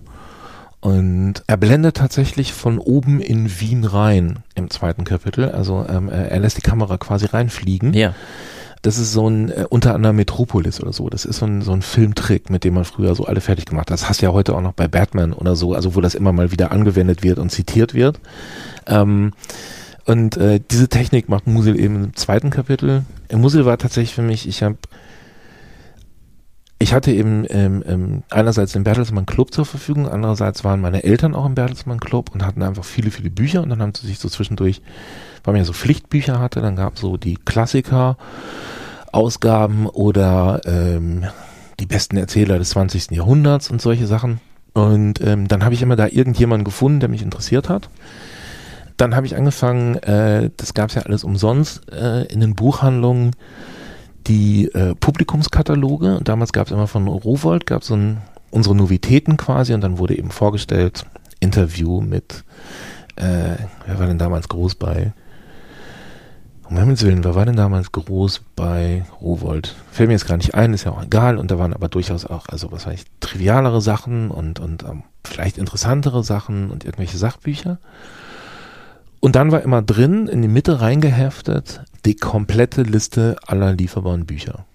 und 0.81 1.45
er 1.47 1.57
blendet 1.57 1.97
tatsächlich 1.97 2.53
von 2.53 2.79
oben 2.79 3.21
in 3.21 3.61
Wien 3.61 3.85
rein 3.85 4.41
im 4.57 4.69
zweiten 4.69 5.05
Kapitel. 5.05 5.49
Also 5.51 5.87
ähm, 5.89 6.09
er 6.09 6.41
lässt 6.41 6.57
die 6.57 6.63
Kamera 6.63 6.99
quasi 6.99 7.27
reinfliegen. 7.27 7.95
Ja. 7.95 8.17
Das 8.83 8.99
ist 8.99 9.13
so 9.13 9.29
ein, 9.29 9.51
äh, 9.51 9.65
unter 9.69 9.95
anderem 9.95 10.17
Metropolis 10.17 10.81
oder 10.81 10.93
so. 10.93 11.09
Das 11.09 11.25
ist 11.25 11.39
so 11.39 11.47
ein, 11.47 11.63
so 11.63 11.73
ein 11.73 11.83
Filmtrick, 11.83 12.51
mit 12.51 12.65
dem 12.65 12.75
man 12.75 12.85
früher 12.85 13.15
so 13.15 13.25
alle 13.25 13.41
fertig 13.41 13.67
gemacht 13.67 13.91
hat. 13.91 14.01
Das 14.01 14.09
hast 14.09 14.21
du 14.21 14.27
ja 14.27 14.33
heute 14.33 14.55
auch 14.55 14.61
noch 14.61 14.73
bei 14.73 14.89
Batman 14.89 15.33
oder 15.33 15.55
so, 15.55 15.75
also 15.75 15.95
wo 15.95 16.01
das 16.01 16.15
immer 16.15 16.33
mal 16.33 16.51
wieder 16.51 16.73
angewendet 16.73 17.23
wird 17.23 17.39
und 17.39 17.51
zitiert 17.51 17.95
wird. 17.95 18.19
Ähm, 18.87 19.33
und 20.05 20.37
äh, 20.37 20.61
diese 20.71 20.89
Technik 20.89 21.29
macht 21.29 21.47
Musil 21.47 21.79
eben 21.79 22.05
im 22.05 22.17
zweiten 22.17 22.51
Kapitel. 22.51 23.05
Musil 23.33 23.65
war 23.65 23.79
tatsächlich 23.79 24.15
für 24.15 24.23
mich, 24.23 24.49
ich 24.49 24.63
habe 24.65 24.77
ich 26.83 26.93
hatte 26.93 27.13
eben 27.13 27.47
ähm, 27.49 27.85
ähm, 27.87 28.23
einerseits 28.29 28.73
den 28.73 28.83
Bertelsmann 28.83 29.25
Club 29.25 29.55
zur 29.55 29.65
Verfügung, 29.65 30.09
andererseits 30.09 30.65
waren 30.65 30.81
meine 30.81 31.05
Eltern 31.05 31.37
auch 31.37 31.47
im 31.47 31.55
Bertelsmann 31.55 32.01
Club 32.01 32.31
und 32.35 32.45
hatten 32.45 32.63
einfach 32.63 32.85
viele, 32.85 33.13
viele 33.13 33.31
Bücher 33.31 33.63
und 33.63 33.71
dann 33.71 33.81
haben 33.81 33.95
sie 33.95 34.09
sich 34.09 34.19
so 34.19 34.29
zwischendurch, 34.29 34.83
weil 35.45 35.53
man 35.53 35.61
ja 35.61 35.65
so 35.65 35.73
Pflichtbücher 35.73 36.41
hatte, 36.41 36.61
dann 36.61 36.75
gab 36.75 36.95
es 36.95 37.01
so 37.01 37.17
die 37.17 37.37
Klassiker, 37.37 38.17
Ausgaben 39.13 39.87
oder 39.87 40.61
ähm, 40.65 41.25
die 41.79 41.87
besten 41.87 42.17
Erzähler 42.17 42.59
des 42.59 42.71
20. 42.71 43.13
Jahrhunderts 43.13 43.71
und 43.71 43.81
solche 43.81 44.09
Sachen. 44.09 44.41
Und 44.73 45.21
ähm, 45.21 45.47
dann 45.47 45.65
habe 45.65 45.75
ich 45.75 45.83
immer 45.83 45.97
da 45.97 46.09
irgendjemanden 46.09 46.65
gefunden, 46.65 46.99
der 46.99 47.11
mich 47.11 47.23
interessiert 47.23 47.69
hat. 47.69 47.91
Dann 48.97 49.15
habe 49.15 49.27
ich 49.27 49.37
angefangen, 49.37 49.97
äh, 49.97 50.51
das 50.57 50.75
gab 50.75 50.89
es 50.89 50.97
ja 50.97 51.03
alles 51.03 51.23
umsonst 51.23 51.93
äh, 51.93 52.25
in 52.25 52.41
den 52.41 52.55
Buchhandlungen, 52.55 53.33
die 54.27 54.67
äh, 54.75 54.95
Publikumskataloge. 54.95 56.21
Damals 56.23 56.53
gab 56.53 56.67
es 56.67 56.73
immer 56.73 56.87
von 56.87 57.09
Rowold, 57.09 57.67
gab 57.67 57.83
es 57.83 57.89
so 57.89 57.99
unsere 58.51 58.77
Novitäten 58.77 59.37
quasi 59.37 59.75
und 59.75 59.81
dann 59.81 59.99
wurde 59.99 60.17
eben 60.17 60.31
vorgestellt, 60.31 61.07
Interview 61.41 62.01
mit, 62.01 62.45
äh, 63.17 63.57
wer 63.87 63.99
war 63.99 64.07
denn 64.07 64.19
damals 64.19 64.49
groß 64.49 64.77
bei, 64.77 65.13
um 66.69 66.77
Himmels 66.77 67.03
Willen, 67.05 67.25
wer 67.25 67.35
war 67.35 67.47
denn 67.47 67.57
damals 67.57 67.91
groß 67.93 68.43
bei 68.55 69.05
Rowold? 69.21 69.75
Fällt 69.91 70.09
mir 70.09 70.15
jetzt 70.15 70.29
gar 70.29 70.37
nicht 70.37 70.55
ein, 70.55 70.73
ist 70.73 70.85
ja 70.85 70.93
auch 70.93 71.03
egal 71.03 71.39
und 71.39 71.51
da 71.51 71.59
waren 71.59 71.73
aber 71.73 71.89
durchaus 71.89 72.25
auch, 72.25 72.47
also 72.49 72.71
was 72.71 72.87
weiß 72.87 72.95
ich, 72.95 73.05
trivialere 73.21 73.81
Sachen 73.81 74.31
und, 74.31 74.61
und 74.61 74.85
ähm, 74.85 75.03
vielleicht 75.25 75.59
interessantere 75.59 76.23
Sachen 76.23 76.71
und 76.71 76.85
irgendwelche 76.85 77.19
Sachbücher. 77.19 77.79
Und 79.25 79.37
dann 79.37 79.53
war 79.53 79.63
immer 79.63 79.83
drin, 79.83 80.27
in 80.27 80.43
die 80.43 80.49
Mitte 80.49 80.81
reingeheftet, 80.81 81.85
die 82.05 82.17
komplette 82.17 82.83
Liste 82.83 83.37
aller 83.47 83.73
lieferbaren 83.73 84.27
Bücher. 84.27 84.67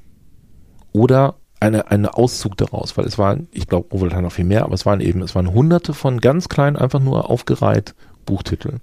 Oder 0.94 1.36
eine, 1.60 1.92
eine 1.92 2.16
Auszug 2.16 2.56
daraus, 2.56 2.96
weil 2.96 3.04
es 3.04 3.18
waren, 3.18 3.50
ich 3.52 3.68
glaube, 3.68 3.90
Rowold 3.92 4.14
hat 4.14 4.22
noch 4.22 4.32
viel 4.32 4.46
mehr, 4.46 4.64
aber 4.64 4.74
es 4.74 4.86
waren 4.86 5.02
eben, 5.02 5.22
es 5.22 5.36
waren 5.36 5.52
hunderte 5.52 5.94
von 5.94 6.22
ganz 6.22 6.48
kleinen, 6.48 6.78
einfach 6.78 7.02
nur 7.02 7.30
aufgereiht 7.30 7.94
Buchtiteln. 8.26 8.80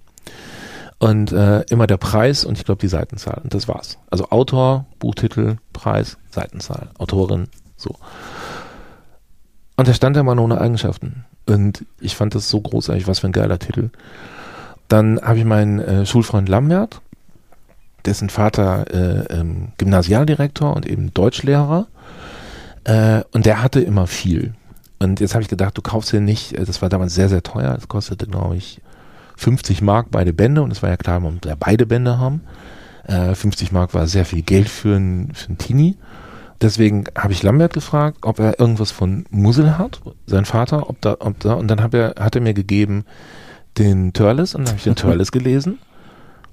Und 0.99 1.33
äh, 1.33 1.63
immer 1.71 1.87
der 1.87 1.97
Preis 1.97 2.45
und 2.45 2.59
ich 2.59 2.67
glaube 2.67 2.83
die 2.83 2.89
Seitenzahl. 2.89 3.41
Und 3.43 3.55
das 3.55 3.67
war's. 3.67 3.97
Also 4.11 4.29
Autor, 4.29 4.85
Buchtitel, 4.99 5.57
Preis, 5.73 6.19
Seitenzahl, 6.31 6.91
Autorin, 6.99 7.49
so. 7.79 7.97
Und 9.77 9.89
da 9.89 9.95
stand 9.95 10.19
immer 10.19 10.35
nur 10.35 10.45
ohne 10.45 10.61
Eigenschaften. 10.61 11.25
Und 11.47 11.87
ich 12.01 12.17
fand 12.17 12.35
das 12.35 12.51
so 12.51 12.61
großartig, 12.61 13.07
was 13.07 13.21
für 13.21 13.29
ein 13.29 13.33
geiler 13.33 13.59
Titel. 13.59 13.89
Dann 14.89 15.21
habe 15.21 15.39
ich 15.39 15.45
meinen 15.45 15.79
äh, 15.81 16.07
Schulfreund 16.07 16.49
Lambert, 16.49 17.01
dessen 18.05 18.29
Vater 18.29 18.85
äh, 18.93 19.35
ähm, 19.35 19.73
Gymnasialdirektor 19.79 20.75
und 20.75 20.87
eben 20.87 21.13
Deutschlehrer. 21.15 21.87
Äh, 22.85 23.23
und 23.33 23.47
der 23.47 23.63
hatte 23.63 23.81
immer 23.81 24.07
viel. 24.07 24.55
Und 24.99 25.21
jetzt 25.21 25.35
habe 25.35 25.43
ich 25.43 25.49
gedacht, 25.49 25.77
du 25.77 25.83
kaufst 25.83 26.11
hier 26.11 26.21
nicht, 26.21 26.53
äh, 26.53 26.65
das 26.65 26.83
war 26.83 26.89
damals 26.89 27.15
sehr, 27.15 27.29
sehr 27.29 27.43
teuer. 27.43 27.75
Das 27.75 27.89
kostete, 27.89 28.27
glaube 28.27 28.57
ich, 28.57 28.81
50 29.37 29.83
Mark 29.83 30.09
beide 30.11 30.33
Bände. 30.33 30.63
Und 30.63 30.71
es 30.71 30.83
war 30.83 30.91
ja 30.91 30.97
klar, 30.97 31.21
man 31.21 31.35
muss 31.35 31.43
ja 31.47 31.57
beide 31.59 31.87
Bände 31.87 32.19
haben. 32.19 32.43
Äh, 33.07 33.35
50 33.35 33.73
Mark 33.73 33.95
war 33.95 34.07
sehr 34.07 34.25
viel 34.25 34.43
Geld 34.43 34.69
für 34.69 34.97
einen 34.97 35.35
für 35.35 35.53
ein 35.53 35.59
Teenie. 35.59 35.97
Deswegen 36.61 37.05
habe 37.19 37.33
ich 37.33 37.43
Lambert 37.43 37.75
gefragt, 37.75 38.19
ob 38.23 38.39
er 38.39 38.59
irgendwas 38.61 38.91
von 38.91 39.27
Mussel 39.31 39.77
hat, 39.77 40.01
sein 40.27 40.45
Vater, 40.45 40.89
ob 40.89 41.01
da, 41.01 41.17
ob 41.19 41.39
da, 41.41 41.55
und 41.55 41.69
dann 41.69 41.83
hab 41.83 41.93
er, 41.95 42.15
hat 42.19 42.37
er 42.37 42.41
mir 42.41 42.55
gegeben 42.55 43.05
den 43.79 44.13
Turles 44.13 44.55
und 44.55 44.63
dann 44.63 44.69
habe 44.69 44.79
ich 44.79 44.85
den 44.85 44.97
Turles 44.97 45.33
gelesen. 45.33 45.79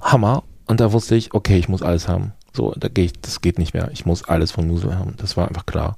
Hammer. 0.01 0.43
Und 0.67 0.79
da 0.79 0.93
wusste 0.93 1.15
ich, 1.15 1.33
okay, 1.33 1.57
ich 1.57 1.69
muss 1.69 1.81
alles 1.81 2.07
haben. 2.07 2.33
So, 2.53 2.73
da 2.77 2.87
gehe 2.87 3.05
ich, 3.05 3.13
das 3.21 3.41
geht 3.41 3.57
nicht 3.59 3.73
mehr. 3.73 3.89
Ich 3.93 4.05
muss 4.05 4.23
alles 4.23 4.51
von 4.51 4.67
Musel 4.67 4.95
haben. 4.95 5.15
Das 5.17 5.37
war 5.37 5.47
einfach 5.47 5.65
klar. 5.65 5.97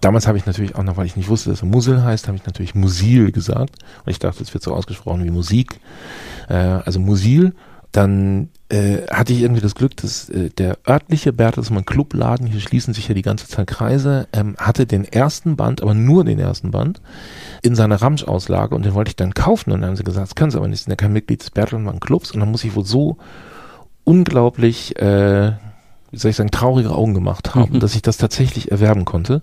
Damals 0.00 0.26
habe 0.26 0.38
ich 0.38 0.46
natürlich 0.46 0.76
auch 0.76 0.82
noch, 0.82 0.96
weil 0.96 1.06
ich 1.06 1.16
nicht 1.16 1.28
wusste, 1.28 1.50
dass 1.50 1.62
er 1.62 1.66
Musel 1.66 2.02
heißt, 2.02 2.28
habe 2.28 2.36
ich 2.36 2.46
natürlich 2.46 2.74
Musil 2.74 3.32
gesagt. 3.32 3.76
Und 4.04 4.10
ich 4.10 4.18
dachte, 4.18 4.42
es 4.42 4.52
wird 4.52 4.62
so 4.62 4.74
ausgesprochen 4.74 5.24
wie 5.24 5.30
Musik. 5.30 5.80
Äh, 6.48 6.54
also 6.54 7.00
Musil. 7.00 7.54
Dann 7.92 8.50
äh, 8.70 9.06
hatte 9.10 9.32
ich 9.32 9.40
irgendwie 9.40 9.62
das 9.62 9.74
Glück, 9.74 9.96
dass 9.96 10.28
äh, 10.28 10.50
der 10.50 10.78
örtliche 10.86 11.32
Bertelsmann 11.32 11.86
Clubladen, 11.86 12.46
hier 12.46 12.60
schließen 12.60 12.92
sich 12.92 13.08
ja 13.08 13.14
die 13.14 13.22
ganze 13.22 13.48
Zeit 13.48 13.66
Kreise, 13.66 14.28
ähm, 14.32 14.56
hatte 14.58 14.86
den 14.86 15.04
ersten 15.04 15.56
Band, 15.56 15.82
aber 15.82 15.94
nur 15.94 16.24
den 16.24 16.38
ersten 16.38 16.70
Band, 16.70 17.00
in 17.62 17.74
seiner 17.74 18.02
Ramsch-Auslage 18.02 18.74
und 18.74 18.84
den 18.84 18.94
wollte 18.94 19.08
ich 19.10 19.16
dann 19.16 19.32
kaufen. 19.32 19.72
Und 19.72 19.80
dann 19.80 19.90
haben 19.90 19.96
sie 19.96 20.04
gesagt, 20.04 20.28
das 20.28 20.34
können 20.34 20.50
sie 20.50 20.58
aber 20.58 20.68
nicht, 20.68 20.84
sind 20.84 20.90
ja 20.90 20.96
kein 20.96 21.12
Mitglied 21.12 21.40
des 21.40 21.50
Bertelsmann 21.50 22.00
Clubs. 22.00 22.30
Und 22.30 22.40
dann 22.40 22.50
muss 22.50 22.64
ich 22.64 22.74
wohl 22.74 22.84
so 22.84 23.16
unglaublich, 24.04 24.96
äh, 24.96 25.52
wie 26.10 26.18
soll 26.18 26.30
ich 26.30 26.36
sagen, 26.36 26.50
traurige 26.50 26.90
Augen 26.90 27.14
gemacht 27.14 27.54
haben, 27.54 27.74
mhm. 27.74 27.80
dass 27.80 27.94
ich 27.94 28.02
das 28.02 28.18
tatsächlich 28.18 28.70
erwerben 28.70 29.06
konnte. 29.06 29.42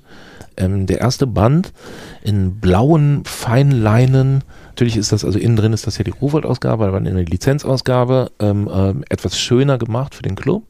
Ähm, 0.58 0.86
der 0.86 1.02
erste 1.02 1.26
Band 1.26 1.74
in 2.22 2.60
blauen 2.60 3.24
Feinleinen, 3.26 4.44
natürlich 4.76 4.98
ist 4.98 5.12
das, 5.12 5.26
also 5.26 5.40
innen 5.40 5.56
drin 5.56 5.74
ist 5.74 5.88
das 5.88 5.98
ja 5.98 6.04
die 6.04 6.12
Rowold-Ausgabe, 6.12 6.86
aber 6.86 6.98
eine 6.98 7.24
Lizenzausgabe, 7.24 8.32
ähm, 8.40 8.70
ähm, 8.72 9.04
etwas 9.10 9.40
schöner 9.40 9.78
gemacht 9.78 10.16
für 10.16 10.24
den 10.24 10.36
Club. 10.36 10.64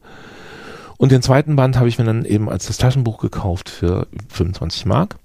Und 0.96 1.12
den 1.12 1.22
zweiten 1.22 1.56
Band 1.56 1.76
habe 1.76 1.88
ich 1.88 1.98
mir 1.98 2.04
dann 2.04 2.24
eben 2.24 2.48
als 2.48 2.66
das 2.66 2.78
Taschenbuch 2.78 3.18
gekauft 3.18 3.68
für 3.68 4.06
25 4.28 4.86
Mark. 4.86 5.16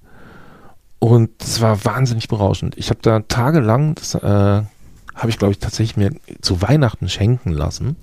Und 0.99 1.29
es 1.41 1.61
war 1.61 1.85
wahnsinnig 1.85 2.27
berauschend. 2.27 2.77
Ich 2.77 2.89
habe 2.89 2.99
da 3.01 3.21
tagelang, 3.21 3.95
das 3.95 4.15
äh, 4.15 4.19
habe 4.21 5.29
ich 5.29 5.37
glaube 5.37 5.53
ich 5.53 5.59
tatsächlich 5.59 5.97
mir 5.97 6.11
zu 6.41 6.61
Weihnachten 6.61 7.07
schenken 7.07 7.51
lassen 7.51 7.95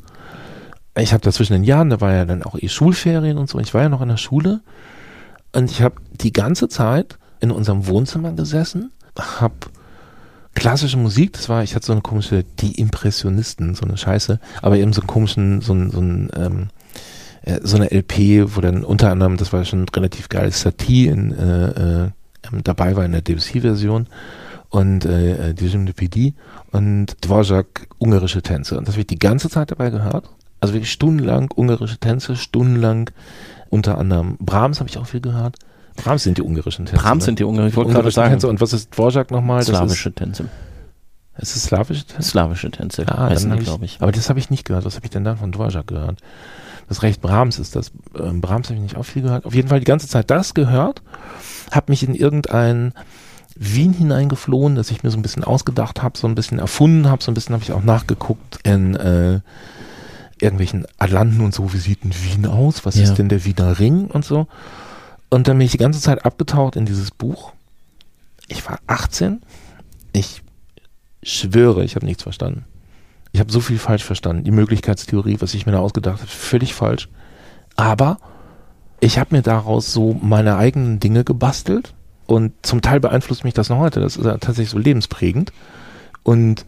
ich 1.01 1.13
habe 1.13 1.23
da 1.23 1.33
zwischen 1.33 1.53
den 1.53 1.65
Jahren, 1.65 1.91
da 1.91 2.01
war 2.01 2.13
ja 2.13 2.25
dann 2.25 2.43
auch 2.43 2.57
eh 2.59 2.69
Schulferien 2.69 3.39
und 3.39 3.49
so, 3.49 3.59
ich 3.59 3.75
war 3.75 3.83
ja 3.83 3.89
noch 3.89 4.03
in 4.03 4.09
der 4.09 4.17
Schule 4.17 4.61
und 5.53 5.71
ich 5.71 5.83
habe 5.83 5.97
die 6.13 6.33
ganze 6.33 6.69
Zeit 6.69 7.19
in 7.41 7.51
unserem 7.51 7.87
Wohnzimmer 7.87 8.33
gesessen, 8.33 8.91
habe 9.17 9.55
klassische 10.55 10.97
Musik, 10.97 11.33
das 11.33 11.49
war, 11.49 11.63
ich 11.63 11.75
hatte 11.75 11.87
so 11.87 11.93
eine 11.93 12.03
komische, 12.03 12.45
die 12.61 12.81
Impressionisten, 12.81 13.75
so 13.75 13.85
eine 13.85 13.97
Scheiße, 13.97 14.41
aber 14.63 14.77
eben 14.77 14.93
so 14.93 15.01
einen 15.01 15.09
komischen, 15.09 15.61
so 15.61 15.73
ein, 15.73 15.91
so 15.91 16.01
ein, 16.01 16.31
ähm, 16.37 16.69
äh, 17.43 17.61
so 17.63 17.77
eine 17.77 17.91
LP, 17.91 18.57
wo 18.57 18.61
dann 18.61 18.85
unter 18.85 19.11
anderem, 19.11 19.37
das 19.37 19.53
war 19.53 19.65
schon 19.65 19.89
relativ 19.89 20.29
geil, 20.29 20.51
Satie 20.53 21.07
in, 21.07 21.33
äh, 21.33 22.05
äh, 22.05 22.11
ähm, 22.51 22.65
dabei 22.65 22.97
war 22.97 23.05
in 23.05 23.13
der 23.13 23.23
Debussy-Version 23.23 24.07
und 24.71 25.05
äh, 25.05 25.55
Dijim 25.55 25.87
de 25.87 25.95
PD 25.95 26.35
und 26.73 27.25
Dvorak 27.25 27.89
ungarische 27.99 28.43
Tänze. 28.43 28.77
Und 28.77 28.87
das 28.87 28.95
habe 28.95 29.01
ich 29.01 29.07
die 29.07 29.19
ganze 29.19 29.49
Zeit 29.49 29.71
dabei 29.71 29.91
gehört 29.91 30.29
also 30.61 30.75
wirklich 30.75 30.93
stundenlang 30.93 31.51
ungarische 31.55 31.99
Tänze, 31.99 32.37
stundenlang 32.37 33.11
unter 33.71 33.99
anderem 33.99 34.37
Brahms 34.39 34.81
habe 34.81 34.89
ich 34.89 34.99
auch 34.99 35.07
viel 35.07 35.21
gehört. 35.21 35.57
Brahms 35.99 36.23
sind 36.23 36.39
die 36.39 36.43
ungarischen 36.43 36.87
Tänze. 36.87 37.03
Brahms 37.03 37.23
ne? 37.23 37.27
sind 37.27 37.39
die 37.39 37.45
ungarischen, 37.45 37.71
ich 37.71 37.77
wollte 37.77 37.93
gerade 37.93 38.11
sagen. 38.11 38.31
Tänze. 38.31 38.49
Und 38.49 38.61
was 38.61 38.73
ist 38.73 38.95
Dvorak 38.95 39.31
nochmal? 39.31 39.63
Slawische 39.63 40.13
Tänze. 40.13 40.49
Ist 41.39 41.55
es 41.55 41.65
slawische 41.65 42.05
Tänze? 42.05 42.29
Slawische 42.29 42.71
Tänze, 42.71 43.05
ah, 43.07 43.29
heißen 43.29 43.51
die, 43.53 43.63
glaube 43.63 43.85
ich. 43.85 43.99
Aber 44.01 44.11
das 44.11 44.29
habe 44.29 44.39
ich 44.39 44.51
nicht 44.51 44.65
gehört. 44.65 44.85
Was 44.85 44.97
habe 44.97 45.07
ich 45.07 45.11
denn 45.11 45.25
dann 45.25 45.37
von 45.37 45.53
Dvorak 45.53 45.87
gehört? 45.87 46.21
Das 46.89 47.03
Recht 47.03 47.21
Brahms 47.21 47.59
ist 47.59 47.77
das. 47.77 47.93
Ähm, 48.19 48.41
Brahms 48.41 48.69
habe 48.69 48.77
ich 48.77 48.83
nicht 48.83 48.97
auch 48.97 49.05
viel 49.05 49.23
gehört. 49.23 49.45
Auf 49.45 49.55
jeden 49.55 49.69
Fall 49.69 49.79
die 49.79 49.85
ganze 49.85 50.09
Zeit 50.09 50.31
das 50.31 50.55
gehört. 50.55 51.03
Habe 51.71 51.93
mich 51.93 52.03
in 52.03 52.15
irgendein 52.15 52.93
Wien 53.55 53.93
hineingeflohen, 53.93 54.75
dass 54.75 54.91
ich 54.91 55.03
mir 55.03 55.11
so 55.11 55.19
ein 55.19 55.23
bisschen 55.23 55.45
ausgedacht 55.45 56.03
habe, 56.03 56.17
so 56.17 56.27
ein 56.27 56.35
bisschen 56.35 56.59
erfunden 56.59 57.11
habe, 57.11 57.23
so 57.23 57.31
ein 57.31 57.35
bisschen 57.35 57.55
habe 57.55 57.65
ich 57.65 57.73
auch 57.73 57.83
nachgeguckt 57.83 58.61
in 58.63 58.95
äh, 58.95 59.41
irgendwelchen 60.41 60.87
Atlanten 60.97 61.41
und 61.41 61.55
so, 61.55 61.73
wie 61.73 61.79
sieht 61.79 62.05
ein 62.05 62.15
Wien 62.15 62.47
aus? 62.47 62.87
Was 62.87 62.95
ja. 62.95 63.03
ist 63.03 63.15
denn 63.15 63.29
der 63.29 63.45
Wiener 63.45 63.79
Ring 63.79 64.07
und 64.07 64.25
so? 64.25 64.47
Und 65.31 65.49
dann 65.49 65.59
bin 65.59 65.67
ich 65.67 65.73
die 65.73 65.79
ganze 65.79 66.01
Zeit 66.01 66.25
abgetaucht 66.25 66.77
in 66.77 66.87
dieses 66.87 67.11
Buch. 67.11 67.53
Ich 68.49 68.67
war 68.67 68.79
18. 68.87 69.43
Ich 70.13 70.43
schwöre, 71.23 71.85
ich 71.85 71.97
habe 71.97 72.07
nichts 72.07 72.23
verstanden. 72.23 72.65
Ich 73.33 73.41
habe 73.41 73.53
so 73.53 73.61
viel 73.61 73.79
falsch 73.79 74.05
verstanden. 74.05 74.45
Die 74.45 74.51
Möglichkeitstheorie, 74.51 75.37
was 75.41 75.55
ich 75.55 75.67
mir 75.67 75.73
da 75.73 75.81
ausgedacht 75.81 76.21
habe, 76.21 76.31
völlig 76.31 76.75
falsch. 76.75 77.09
Aber 77.77 78.19
ich 79.01 79.19
habe 79.19 79.37
mir 79.37 79.43
daraus 79.43 79.93
so 79.93 80.19
meine 80.21 80.57
eigenen 80.57 80.99
Dinge 80.99 81.25
gebastelt 81.25 81.95
und 82.27 82.53
zum 82.63 82.83
Teil 82.83 83.01
beeinflusst 83.01 83.45
mich 83.45 83.55
das 83.55 83.69
noch 83.69 83.79
heute. 83.79 84.01
Das 84.01 84.17
ist 84.17 84.25
tatsächlich 84.25 84.71
so 84.71 84.79
lebensprägend. 84.79 85.53
Und 86.23 86.65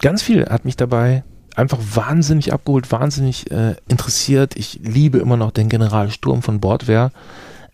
ganz 0.00 0.22
viel 0.22 0.46
hat 0.46 0.64
mich 0.64 0.76
dabei 0.76 1.24
einfach 1.56 1.78
wahnsinnig 1.78 2.52
abgeholt, 2.52 2.90
wahnsinnig 2.90 3.50
äh, 3.50 3.76
interessiert. 3.88 4.56
Ich 4.56 4.80
liebe 4.82 5.18
immer 5.18 5.36
noch 5.36 5.50
den 5.50 5.68
Generalsturm 5.68 6.42
von 6.42 6.60
Bordwehr. 6.60 7.12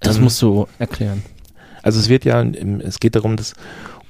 Das 0.01 0.17
ähm, 0.17 0.25
musst 0.25 0.41
du 0.43 0.67
erklären. 0.79 1.23
Also 1.83 1.99
es 1.99 2.09
wird 2.09 2.25
ja, 2.25 2.43
es 2.43 3.01
geht 3.01 3.15
darum, 3.15 3.37
dass 3.37 3.55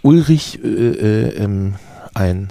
Ulrich 0.02 0.62
äh, 0.62 0.68
äh, 0.68 1.36
ähm, 1.36 1.76
ein 2.14 2.48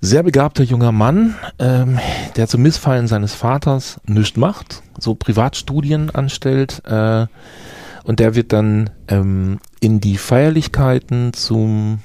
sehr 0.00 0.22
begabter 0.22 0.64
junger 0.64 0.92
Mann, 0.92 1.34
ähm, 1.58 1.98
der 2.36 2.48
zum 2.48 2.62
Missfallen 2.62 3.06
seines 3.06 3.34
Vaters 3.34 4.00
nichts 4.06 4.38
macht, 4.38 4.82
so 4.98 5.14
Privatstudien 5.14 6.10
anstellt 6.10 6.82
äh, 6.86 7.26
und 8.04 8.18
der 8.18 8.34
wird 8.34 8.52
dann 8.52 8.90
ähm, 9.08 9.58
in 9.80 10.00
die 10.00 10.16
Feierlichkeiten 10.16 11.34
zum 11.34 12.00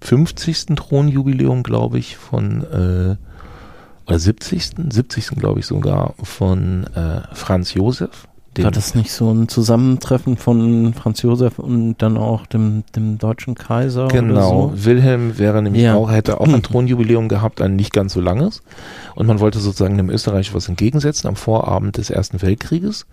50. 0.00 0.76
Thronjubiläum, 0.76 1.62
glaube 1.62 1.98
ich, 1.98 2.16
von 2.16 2.64
äh, 2.64 3.16
70. 4.18 4.72
70. 4.90 5.26
glaube 5.30 5.60
ich 5.60 5.66
sogar 5.66 6.14
von 6.22 6.84
äh, 6.94 7.22
Franz 7.32 7.74
Josef. 7.74 8.28
War 8.58 8.70
das 8.70 8.94
nicht 8.94 9.10
so 9.12 9.32
ein 9.32 9.48
Zusammentreffen 9.48 10.36
von 10.36 10.92
Franz 10.92 11.22
Josef 11.22 11.58
und 11.58 11.96
dann 11.98 12.18
auch 12.18 12.44
dem, 12.44 12.84
dem 12.94 13.16
deutschen 13.16 13.54
Kaiser? 13.54 14.08
Genau. 14.08 14.72
So? 14.74 14.84
Wilhelm 14.84 15.38
wäre 15.38 15.62
nämlich 15.62 15.84
ja. 15.84 15.94
auch, 15.94 16.10
hätte 16.10 16.38
auch 16.38 16.48
ein 16.48 16.62
Thronjubiläum 16.62 17.28
gehabt, 17.28 17.62
ein 17.62 17.76
nicht 17.76 17.94
ganz 17.94 18.12
so 18.12 18.20
langes. 18.20 18.62
Und 19.14 19.26
man 19.26 19.40
wollte 19.40 19.58
sozusagen 19.58 19.96
dem 19.96 20.10
Österreich 20.10 20.54
was 20.54 20.68
entgegensetzen 20.68 21.28
am 21.28 21.36
Vorabend 21.36 21.96
des 21.96 22.10
Ersten 22.10 22.42
Weltkrieges. 22.42 23.06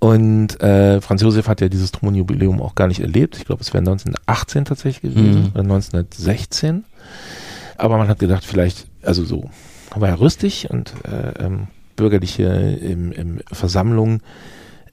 Und 0.00 0.60
äh, 0.60 1.00
Franz 1.00 1.22
Josef 1.22 1.46
hat 1.46 1.60
ja 1.60 1.68
dieses 1.68 1.92
Thronjubiläum 1.92 2.60
auch 2.60 2.74
gar 2.74 2.88
nicht 2.88 3.00
erlebt. 3.00 3.36
Ich 3.36 3.44
glaube, 3.44 3.62
es 3.62 3.72
wäre 3.72 3.82
1918 3.82 4.64
tatsächlich 4.64 5.14
gewesen 5.14 5.42
mhm. 5.42 5.50
oder 5.54 5.60
1916. 5.60 6.84
Aber 7.78 7.96
man 7.96 8.08
hat 8.08 8.18
gedacht, 8.18 8.44
vielleicht, 8.44 8.86
also 9.02 9.24
so, 9.24 9.50
war 10.00 10.08
ja 10.08 10.14
rüstig 10.16 10.68
und 10.70 10.94
äh, 11.04 11.44
ähm, 11.44 11.68
bürgerliche 11.96 12.44
im, 12.44 13.12
im 13.12 13.40
Versammlung, 13.50 14.20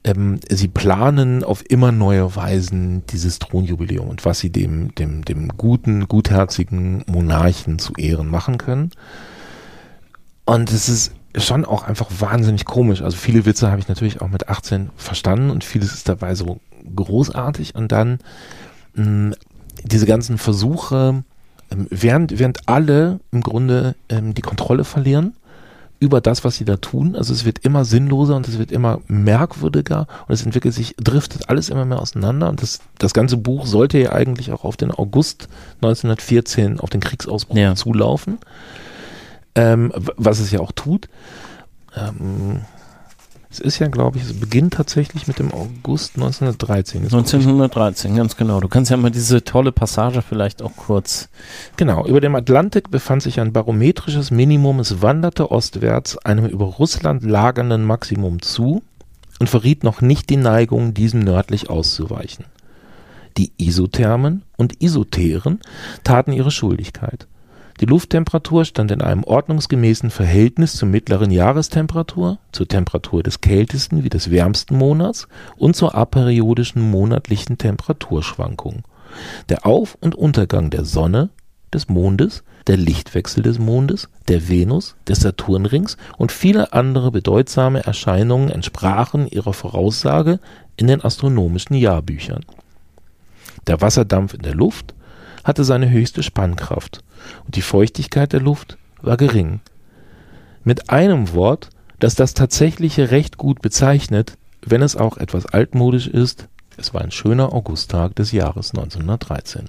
ähm, 0.04 0.40
sie 0.48 0.68
planen 0.68 1.44
auf 1.44 1.68
immer 1.68 1.92
neue 1.92 2.34
Weisen 2.34 3.04
dieses 3.06 3.38
Thronjubiläum 3.38 4.08
und 4.08 4.24
was 4.24 4.40
sie 4.40 4.50
dem, 4.50 4.94
dem, 4.94 5.24
dem 5.24 5.48
guten, 5.56 6.08
gutherzigen 6.08 7.04
Monarchen 7.06 7.78
zu 7.78 7.92
Ehren 7.94 8.28
machen 8.28 8.58
können. 8.58 8.90
Und 10.44 10.72
es 10.72 10.88
ist 10.88 11.12
schon 11.36 11.64
auch 11.64 11.84
einfach 11.84 12.08
wahnsinnig 12.18 12.64
komisch. 12.64 13.02
Also 13.02 13.16
viele 13.16 13.46
Witze 13.46 13.70
habe 13.70 13.80
ich 13.80 13.88
natürlich 13.88 14.20
auch 14.20 14.28
mit 14.28 14.48
18 14.48 14.90
verstanden 14.96 15.50
und 15.50 15.64
vieles 15.64 15.94
ist 15.94 16.08
dabei 16.08 16.34
so 16.34 16.60
großartig 16.94 17.74
und 17.74 17.92
dann 17.92 18.18
mh, 18.94 19.04
mm, 19.04 19.34
diese 19.84 20.06
ganzen 20.06 20.36
Versuche, 20.36 21.24
ähm, 21.72 21.86
während, 21.90 22.38
während 22.38 22.68
alle 22.68 23.20
im 23.30 23.42
Grunde 23.42 23.94
ähm, 24.08 24.34
die 24.34 24.42
Kontrolle 24.42 24.84
verlieren 24.84 25.34
über 25.98 26.20
das, 26.20 26.42
was 26.42 26.56
sie 26.56 26.64
da 26.64 26.76
tun. 26.78 27.14
Also 27.14 27.32
es 27.32 27.44
wird 27.44 27.60
immer 27.60 27.84
sinnloser 27.84 28.34
und 28.34 28.48
es 28.48 28.58
wird 28.58 28.72
immer 28.72 29.00
merkwürdiger 29.06 30.08
und 30.26 30.34
es 30.34 30.44
entwickelt 30.44 30.74
sich, 30.74 30.96
driftet 30.96 31.48
alles 31.48 31.68
immer 31.68 31.84
mehr 31.84 32.00
auseinander. 32.00 32.48
Und 32.48 32.60
das, 32.60 32.80
das 32.98 33.14
ganze 33.14 33.36
Buch 33.36 33.66
sollte 33.66 33.98
ja 33.98 34.12
eigentlich 34.12 34.50
auch 34.50 34.64
auf 34.64 34.76
den 34.76 34.90
August 34.90 35.48
1914, 35.76 36.80
auf 36.80 36.90
den 36.90 37.00
Kriegsausbruch 37.00 37.56
ja. 37.56 37.76
zulaufen. 37.76 38.38
Ähm, 39.54 39.92
was 40.16 40.40
es 40.40 40.50
ja 40.50 40.60
auch 40.60 40.72
tut. 40.72 41.08
Ähm, 41.96 42.62
es 43.52 43.60
ist 43.60 43.78
ja, 43.80 43.88
glaube 43.88 44.16
ich, 44.16 44.24
es 44.24 44.32
beginnt 44.32 44.72
tatsächlich 44.72 45.26
mit 45.26 45.38
dem 45.38 45.52
August 45.52 46.16
1913. 46.16 47.02
Jetzt 47.02 47.12
1913, 47.12 48.16
ganz 48.16 48.34
genau. 48.36 48.60
Du 48.60 48.68
kannst 48.68 48.90
ja 48.90 48.96
mal 48.96 49.10
diese 49.10 49.44
tolle 49.44 49.72
Passage 49.72 50.22
vielleicht 50.22 50.62
auch 50.62 50.74
kurz. 50.74 51.28
Genau, 51.76 52.06
über 52.06 52.22
dem 52.22 52.34
Atlantik 52.34 52.90
befand 52.90 53.22
sich 53.22 53.40
ein 53.40 53.52
barometrisches 53.52 54.30
Minimum. 54.30 54.80
Es 54.80 55.02
wanderte 55.02 55.50
ostwärts 55.50 56.16
einem 56.16 56.46
über 56.46 56.64
Russland 56.64 57.24
lagernden 57.24 57.84
Maximum 57.84 58.40
zu 58.40 58.82
und 59.38 59.50
verriet 59.50 59.84
noch 59.84 60.00
nicht 60.00 60.30
die 60.30 60.38
Neigung, 60.38 60.94
diesem 60.94 61.20
nördlich 61.20 61.68
auszuweichen. 61.68 62.46
Die 63.36 63.52
Isothermen 63.58 64.44
und 64.56 64.82
Isotheren 64.82 65.60
taten 66.04 66.32
ihre 66.32 66.50
Schuldigkeit. 66.50 67.26
Die 67.82 67.86
Lufttemperatur 67.86 68.64
stand 68.64 68.92
in 68.92 69.02
einem 69.02 69.24
ordnungsgemäßen 69.24 70.10
Verhältnis 70.10 70.76
zur 70.76 70.86
mittleren 70.86 71.32
Jahrestemperatur, 71.32 72.38
zur 72.52 72.68
Temperatur 72.68 73.24
des 73.24 73.40
kältesten 73.40 74.04
wie 74.04 74.08
des 74.08 74.30
wärmsten 74.30 74.78
Monats 74.78 75.26
und 75.56 75.74
zur 75.74 75.96
aperiodischen 75.96 76.80
monatlichen 76.80 77.58
Temperaturschwankung. 77.58 78.84
Der 79.48 79.66
Auf 79.66 79.98
und 80.00 80.14
Untergang 80.14 80.70
der 80.70 80.84
Sonne, 80.84 81.30
des 81.74 81.88
Mondes, 81.88 82.44
der 82.68 82.76
Lichtwechsel 82.76 83.42
des 83.42 83.58
Mondes, 83.58 84.08
der 84.28 84.48
Venus, 84.48 84.94
des 85.08 85.18
Saturnrings 85.18 85.96
und 86.16 86.30
viele 86.30 86.72
andere 86.72 87.10
bedeutsame 87.10 87.84
Erscheinungen 87.84 88.48
entsprachen 88.48 89.26
ihrer 89.26 89.54
Voraussage 89.54 90.38
in 90.76 90.86
den 90.86 91.02
astronomischen 91.02 91.74
Jahrbüchern. 91.74 92.44
Der 93.66 93.80
Wasserdampf 93.80 94.34
in 94.34 94.42
der 94.42 94.54
Luft 94.54 94.94
hatte 95.44 95.64
seine 95.64 95.90
höchste 95.90 96.22
Spannkraft 96.22 97.02
und 97.44 97.56
die 97.56 97.62
Feuchtigkeit 97.62 98.32
der 98.32 98.40
Luft 98.40 98.78
war 99.00 99.16
gering. 99.16 99.60
Mit 100.64 100.90
einem 100.90 101.32
Wort, 101.32 101.70
das 101.98 102.14
das 102.14 102.34
Tatsächliche 102.34 103.10
recht 103.10 103.36
gut 103.36 103.62
bezeichnet, 103.62 104.36
wenn 104.64 104.82
es 104.82 104.96
auch 104.96 105.16
etwas 105.16 105.46
altmodisch 105.46 106.06
ist, 106.06 106.48
es 106.76 106.94
war 106.94 107.02
ein 107.02 107.10
schöner 107.10 107.52
Augusttag 107.52 108.14
des 108.16 108.32
Jahres 108.32 108.70
1913. 108.70 109.68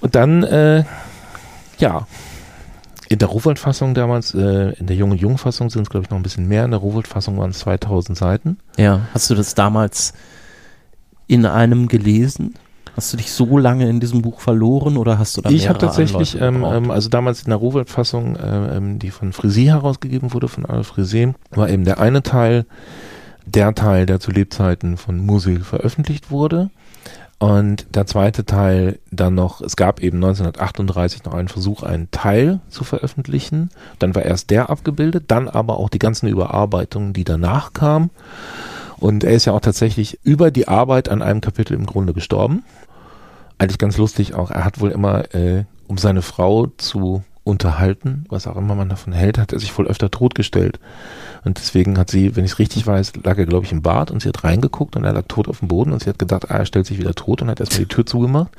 Und 0.00 0.14
dann, 0.14 0.42
äh, 0.42 0.84
ja, 1.78 2.06
in 3.08 3.18
der 3.18 3.28
Rowold-Fassung 3.28 3.94
damals, 3.94 4.34
äh, 4.34 4.72
in 4.74 4.86
der 4.86 4.96
Jung- 4.96 5.10
und 5.10 5.20
Jung-Fassung 5.20 5.68
sind 5.68 5.82
es, 5.82 5.90
glaube 5.90 6.04
ich, 6.04 6.10
noch 6.10 6.16
ein 6.16 6.22
bisschen 6.22 6.46
mehr. 6.46 6.64
In 6.64 6.70
der 6.70 6.80
Rowold-Fassung 6.80 7.36
waren 7.38 7.50
es 7.50 7.58
2000 7.60 8.16
Seiten. 8.16 8.58
Ja, 8.76 9.08
hast 9.12 9.28
du 9.30 9.34
das 9.34 9.54
damals 9.54 10.12
in 11.26 11.44
einem 11.44 11.88
gelesen? 11.88 12.54
Hast 12.96 13.12
du 13.12 13.16
dich 13.16 13.32
so 13.32 13.58
lange 13.58 13.88
in 13.88 14.00
diesem 14.00 14.22
Buch 14.22 14.40
verloren 14.40 14.96
oder 14.96 15.18
hast 15.18 15.36
du 15.36 15.42
da 15.42 15.50
Ich 15.50 15.68
habe 15.68 15.78
tatsächlich, 15.78 16.40
ähm, 16.40 16.64
ähm, 16.64 16.90
also 16.90 17.08
damals 17.08 17.42
in 17.42 17.50
der 17.50 17.56
Rohwelt-Fassung, 17.56 18.36
äh, 18.36 18.76
ähm, 18.76 18.98
die 18.98 19.10
von 19.10 19.32
Frisé 19.32 19.66
herausgegeben 19.66 20.32
wurde, 20.32 20.48
von 20.48 20.66
Adolf 20.66 20.92
Frisé, 20.92 21.34
war 21.50 21.68
eben 21.68 21.84
der 21.84 22.00
eine 22.00 22.22
Teil, 22.22 22.66
der 23.46 23.74
Teil, 23.74 24.06
der 24.06 24.20
zu 24.20 24.30
Lebzeiten 24.30 24.96
von 24.96 25.18
Musil 25.18 25.60
veröffentlicht 25.60 26.30
wurde. 26.30 26.70
Und 27.40 27.86
der 27.94 28.06
zweite 28.06 28.44
Teil 28.44 28.98
dann 29.10 29.34
noch, 29.34 29.62
es 29.62 29.74
gab 29.74 30.00
eben 30.02 30.18
1938 30.18 31.24
noch 31.24 31.32
einen 31.32 31.48
Versuch, 31.48 31.82
einen 31.82 32.10
Teil 32.10 32.60
zu 32.68 32.84
veröffentlichen. 32.84 33.70
Dann 33.98 34.14
war 34.14 34.22
erst 34.26 34.50
der 34.50 34.68
abgebildet, 34.68 35.24
dann 35.28 35.48
aber 35.48 35.78
auch 35.78 35.88
die 35.88 35.98
ganzen 35.98 36.28
Überarbeitungen, 36.28 37.14
die 37.14 37.24
danach 37.24 37.72
kamen. 37.72 38.10
Und 39.00 39.24
er 39.24 39.32
ist 39.32 39.46
ja 39.46 39.54
auch 39.54 39.60
tatsächlich 39.60 40.20
über 40.22 40.50
die 40.50 40.68
Arbeit 40.68 41.08
an 41.08 41.22
einem 41.22 41.40
Kapitel 41.40 41.74
im 41.74 41.86
Grunde 41.86 42.12
gestorben 42.12 42.62
eigentlich 43.60 43.78
ganz 43.78 43.98
lustig 43.98 44.34
auch. 44.34 44.50
Er 44.50 44.64
hat 44.64 44.80
wohl 44.80 44.90
immer, 44.90 45.34
äh, 45.34 45.64
um 45.86 45.98
seine 45.98 46.22
Frau 46.22 46.68
zu 46.78 47.22
unterhalten, 47.44 48.24
was 48.28 48.46
auch 48.46 48.56
immer 48.56 48.74
man 48.74 48.88
davon 48.88 49.12
hält, 49.12 49.38
hat 49.38 49.52
er 49.52 49.58
sich 49.58 49.76
wohl 49.76 49.86
öfter 49.86 50.10
totgestellt. 50.10 50.78
Und 51.44 51.58
deswegen 51.58 51.98
hat 51.98 52.10
sie, 52.10 52.36
wenn 52.36 52.44
ich 52.44 52.52
es 52.52 52.58
richtig 52.58 52.86
weiß, 52.86 53.12
lag 53.22 53.38
er, 53.38 53.46
glaube 53.46 53.66
ich, 53.66 53.72
im 53.72 53.82
Bad 53.82 54.10
und 54.10 54.22
sie 54.22 54.28
hat 54.28 54.44
reingeguckt 54.44 54.96
und 54.96 55.04
er 55.04 55.12
lag 55.12 55.24
tot 55.28 55.48
auf 55.48 55.58
dem 55.58 55.68
Boden 55.68 55.92
und 55.92 56.02
sie 56.02 56.08
hat 56.08 56.18
gedacht, 56.18 56.50
ah, 56.50 56.58
er 56.58 56.66
stellt 56.66 56.86
sich 56.86 56.98
wieder 56.98 57.14
tot 57.14 57.42
und 57.42 57.48
hat 57.48 57.60
erstmal 57.60 57.80
die 57.80 57.88
Tür 57.88 58.06
zugemacht 58.06 58.50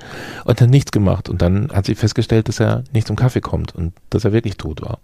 und 0.45 0.61
hat 0.61 0.69
nichts 0.69 0.91
gemacht. 0.91 1.29
Und 1.29 1.41
dann 1.41 1.69
hat 1.71 1.85
sie 1.85 1.95
festgestellt, 1.95 2.47
dass 2.47 2.59
er 2.59 2.83
nicht 2.91 3.07
zum 3.07 3.15
Kaffee 3.15 3.41
kommt 3.41 3.73
und 3.75 3.93
dass 4.09 4.25
er 4.25 4.33
wirklich 4.33 4.57
tot 4.57 4.81
war. 4.81 4.99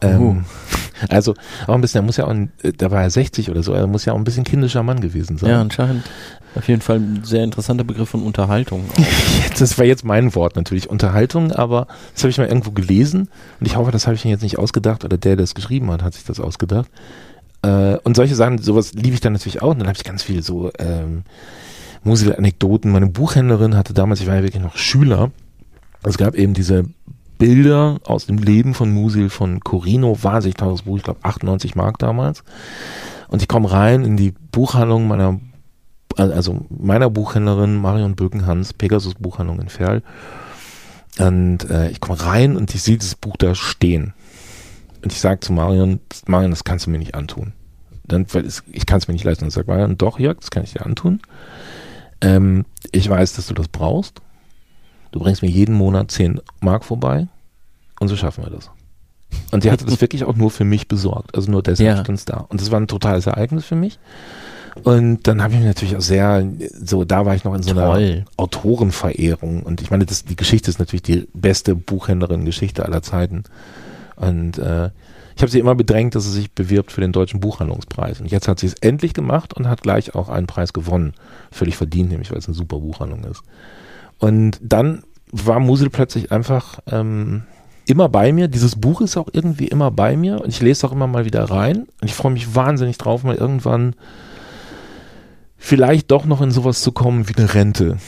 Ähm, 0.00 0.20
uh. 0.20 0.36
Also 1.10 1.34
auch 1.66 1.74
ein 1.74 1.82
bisschen, 1.82 2.00
er 2.00 2.06
muss 2.06 2.16
ja 2.16 2.26
auch, 2.26 2.34
da 2.78 2.90
war 2.90 3.02
er 3.02 3.10
60 3.10 3.50
oder 3.50 3.62
so, 3.62 3.74
er 3.74 3.86
muss 3.86 4.06
ja 4.06 4.14
auch 4.14 4.16
ein 4.16 4.24
bisschen 4.24 4.44
kindischer 4.44 4.82
Mann 4.82 5.00
gewesen 5.00 5.36
sein. 5.36 5.50
Ja, 5.50 5.60
anscheinend. 5.60 6.04
Auf 6.54 6.68
jeden 6.68 6.80
Fall 6.80 6.96
ein 6.96 7.20
sehr 7.22 7.44
interessanter 7.44 7.84
Begriff 7.84 8.08
von 8.08 8.22
Unterhaltung. 8.22 8.84
das 9.58 9.76
war 9.76 9.84
jetzt 9.84 10.06
mein 10.06 10.34
Wort 10.34 10.56
natürlich, 10.56 10.88
Unterhaltung, 10.88 11.52
aber 11.52 11.86
das 12.14 12.22
habe 12.22 12.30
ich 12.30 12.38
mal 12.38 12.46
irgendwo 12.48 12.70
gelesen 12.70 13.28
und 13.60 13.66
ich 13.66 13.76
hoffe, 13.76 13.90
das 13.90 14.06
habe 14.06 14.16
ich 14.16 14.24
mir 14.24 14.30
jetzt 14.30 14.42
nicht 14.42 14.58
ausgedacht 14.58 15.04
oder 15.04 15.18
der, 15.18 15.36
der 15.36 15.44
das 15.44 15.54
geschrieben 15.54 15.90
hat, 15.90 16.02
hat 16.02 16.14
sich 16.14 16.24
das 16.24 16.40
ausgedacht. 16.40 16.88
Äh, 17.60 17.98
und 18.04 18.16
solche 18.16 18.34
Sachen, 18.34 18.56
sowas 18.58 18.94
liebe 18.94 19.12
ich 19.12 19.20
dann 19.20 19.34
natürlich 19.34 19.60
auch 19.60 19.72
und 19.72 19.80
dann 19.80 19.88
habe 19.88 19.98
ich 19.98 20.04
ganz 20.04 20.22
viel 20.22 20.42
so 20.42 20.70
ähm, 20.78 21.24
Musel-Anekdoten. 22.04 22.90
Meine 22.90 23.08
Buchhändlerin 23.08 23.76
hatte 23.76 23.92
damals, 23.92 24.20
ich 24.20 24.26
war 24.26 24.36
ja 24.36 24.42
wirklich 24.42 24.62
noch 24.62 24.78
Schüler, 24.78 25.30
es 26.04 26.16
gab 26.16 26.36
eben 26.36 26.54
diese 26.54 26.86
Bilder 27.38 27.98
aus 28.04 28.26
dem 28.26 28.38
Leben 28.38 28.74
von 28.74 28.92
Musil 28.92 29.30
von 29.30 29.60
Corino, 29.60 30.22
wahnsinnig 30.22 30.56
teures 30.56 30.82
Buch, 30.82 30.96
ich 30.96 31.02
glaube 31.02 31.20
98 31.22 31.74
Mark 31.74 31.98
damals. 31.98 32.44
Und 33.28 33.42
ich 33.42 33.48
komme 33.48 33.70
rein 33.70 34.04
in 34.04 34.16
die 34.16 34.32
Buchhandlung 34.52 35.08
meiner 35.08 35.40
also 36.16 36.64
meiner 36.70 37.10
Buchhändlerin 37.10 37.76
Marion 37.76 38.16
Bökenhans, 38.16 38.72
Pegasus 38.72 39.14
Buchhandlung 39.14 39.60
in 39.60 39.68
Ferl. 39.68 40.02
Und 41.18 41.68
äh, 41.70 41.90
ich 41.90 42.00
komme 42.00 42.20
rein 42.20 42.56
und 42.56 42.74
ich 42.74 42.82
sehe 42.82 42.98
das 42.98 43.14
Buch 43.14 43.36
da 43.36 43.54
stehen. 43.54 44.12
Und 45.02 45.12
ich 45.12 45.20
sage 45.20 45.40
zu 45.40 45.52
Marion, 45.52 46.00
Marion, 46.26 46.50
das 46.50 46.64
kannst 46.64 46.86
du 46.86 46.90
mir 46.90 46.98
nicht 46.98 47.14
antun. 47.14 47.52
Dann, 48.04 48.26
weil 48.32 48.44
es, 48.44 48.62
ich 48.70 48.86
kann 48.86 48.98
es 48.98 49.08
mir 49.08 49.14
nicht 49.14 49.24
leisten. 49.24 49.44
Und 49.44 49.50
sagt 49.50 49.68
Marion, 49.68 49.98
doch, 49.98 50.18
Jörg, 50.18 50.38
das 50.40 50.50
kann 50.50 50.64
ich 50.64 50.72
dir 50.72 50.84
antun. 50.84 51.20
Ähm, 52.20 52.64
ich 52.92 53.08
weiß, 53.08 53.34
dass 53.34 53.46
du 53.46 53.54
das 53.54 53.68
brauchst. 53.68 54.20
Du 55.16 55.22
bringst 55.22 55.40
mir 55.40 55.48
jeden 55.48 55.74
Monat 55.74 56.10
10 56.10 56.42
Mark 56.60 56.84
vorbei 56.84 57.26
und 58.00 58.08
so 58.08 58.16
schaffen 58.16 58.44
wir 58.44 58.50
das. 58.50 58.70
Und 59.50 59.62
sie 59.62 59.70
hatte 59.70 59.86
das 59.86 60.02
wirklich 60.02 60.24
auch 60.24 60.36
nur 60.36 60.50
für 60.50 60.64
mich 60.64 60.88
besorgt. 60.88 61.34
Also 61.34 61.50
nur 61.50 61.62
deshalb 61.62 61.88
ja. 61.88 62.04
stand 62.04 62.18
es 62.18 62.26
da. 62.26 62.44
Und 62.50 62.60
das 62.60 62.70
war 62.70 62.78
ein 62.78 62.86
totales 62.86 63.26
Ereignis 63.26 63.64
für 63.64 63.76
mich. 63.76 63.98
Und 64.82 65.26
dann 65.26 65.42
habe 65.42 65.54
ich 65.54 65.60
mich 65.60 65.68
natürlich 65.68 65.96
auch 65.96 66.02
sehr, 66.02 66.46
so 66.82 67.06
da 67.06 67.24
war 67.24 67.34
ich 67.34 67.44
noch 67.44 67.54
in 67.54 67.62
so 67.62 67.72
Toll. 67.72 67.80
einer 67.82 68.24
Autorenverehrung. 68.36 69.62
Und 69.62 69.80
ich 69.80 69.90
meine, 69.90 70.04
das, 70.04 70.26
die 70.26 70.36
Geschichte 70.36 70.68
ist 70.68 70.80
natürlich 70.80 71.02
die 71.02 71.26
beste 71.32 71.74
Buchhändlerin-Geschichte 71.74 72.84
aller 72.84 73.00
Zeiten. 73.00 73.44
Und 74.16 74.58
äh, 74.58 74.90
ich 75.34 75.40
habe 75.40 75.50
sie 75.50 75.60
immer 75.60 75.74
bedrängt, 75.74 76.14
dass 76.14 76.24
sie 76.24 76.32
sich 76.32 76.52
bewirbt 76.52 76.92
für 76.92 77.00
den 77.00 77.12
deutschen 77.12 77.40
Buchhandlungspreis. 77.40 78.20
Und 78.20 78.30
jetzt 78.30 78.48
hat 78.48 78.60
sie 78.60 78.66
es 78.66 78.74
endlich 78.74 79.14
gemacht 79.14 79.54
und 79.54 79.66
hat 79.66 79.80
gleich 79.80 80.14
auch 80.14 80.28
einen 80.28 80.46
Preis 80.46 80.74
gewonnen. 80.74 81.14
Völlig 81.50 81.78
verdient, 81.78 82.10
nämlich 82.10 82.30
weil 82.30 82.38
es 82.38 82.48
eine 82.48 82.54
super 82.54 82.80
Buchhandlung 82.80 83.24
ist. 83.24 83.42
Und 84.18 84.58
dann 84.62 85.02
war 85.30 85.60
Musel 85.60 85.90
plötzlich 85.90 86.32
einfach 86.32 86.80
ähm, 86.90 87.42
immer 87.86 88.08
bei 88.08 88.32
mir. 88.32 88.48
Dieses 88.48 88.76
Buch 88.76 89.00
ist 89.00 89.16
auch 89.16 89.28
irgendwie 89.32 89.68
immer 89.68 89.90
bei 89.90 90.16
mir 90.16 90.40
und 90.40 90.48
ich 90.48 90.60
lese 90.60 90.86
auch 90.86 90.92
immer 90.92 91.06
mal 91.06 91.24
wieder 91.24 91.44
rein. 91.44 91.86
Und 92.00 92.08
ich 92.08 92.14
freue 92.14 92.32
mich 92.32 92.54
wahnsinnig 92.54 92.98
drauf, 92.98 93.22
mal 93.22 93.36
irgendwann 93.36 93.94
vielleicht 95.58 96.10
doch 96.10 96.26
noch 96.26 96.42
in 96.42 96.50
sowas 96.50 96.82
zu 96.82 96.92
kommen 96.92 97.28
wie 97.28 97.36
eine 97.36 97.52
Rente. 97.52 97.98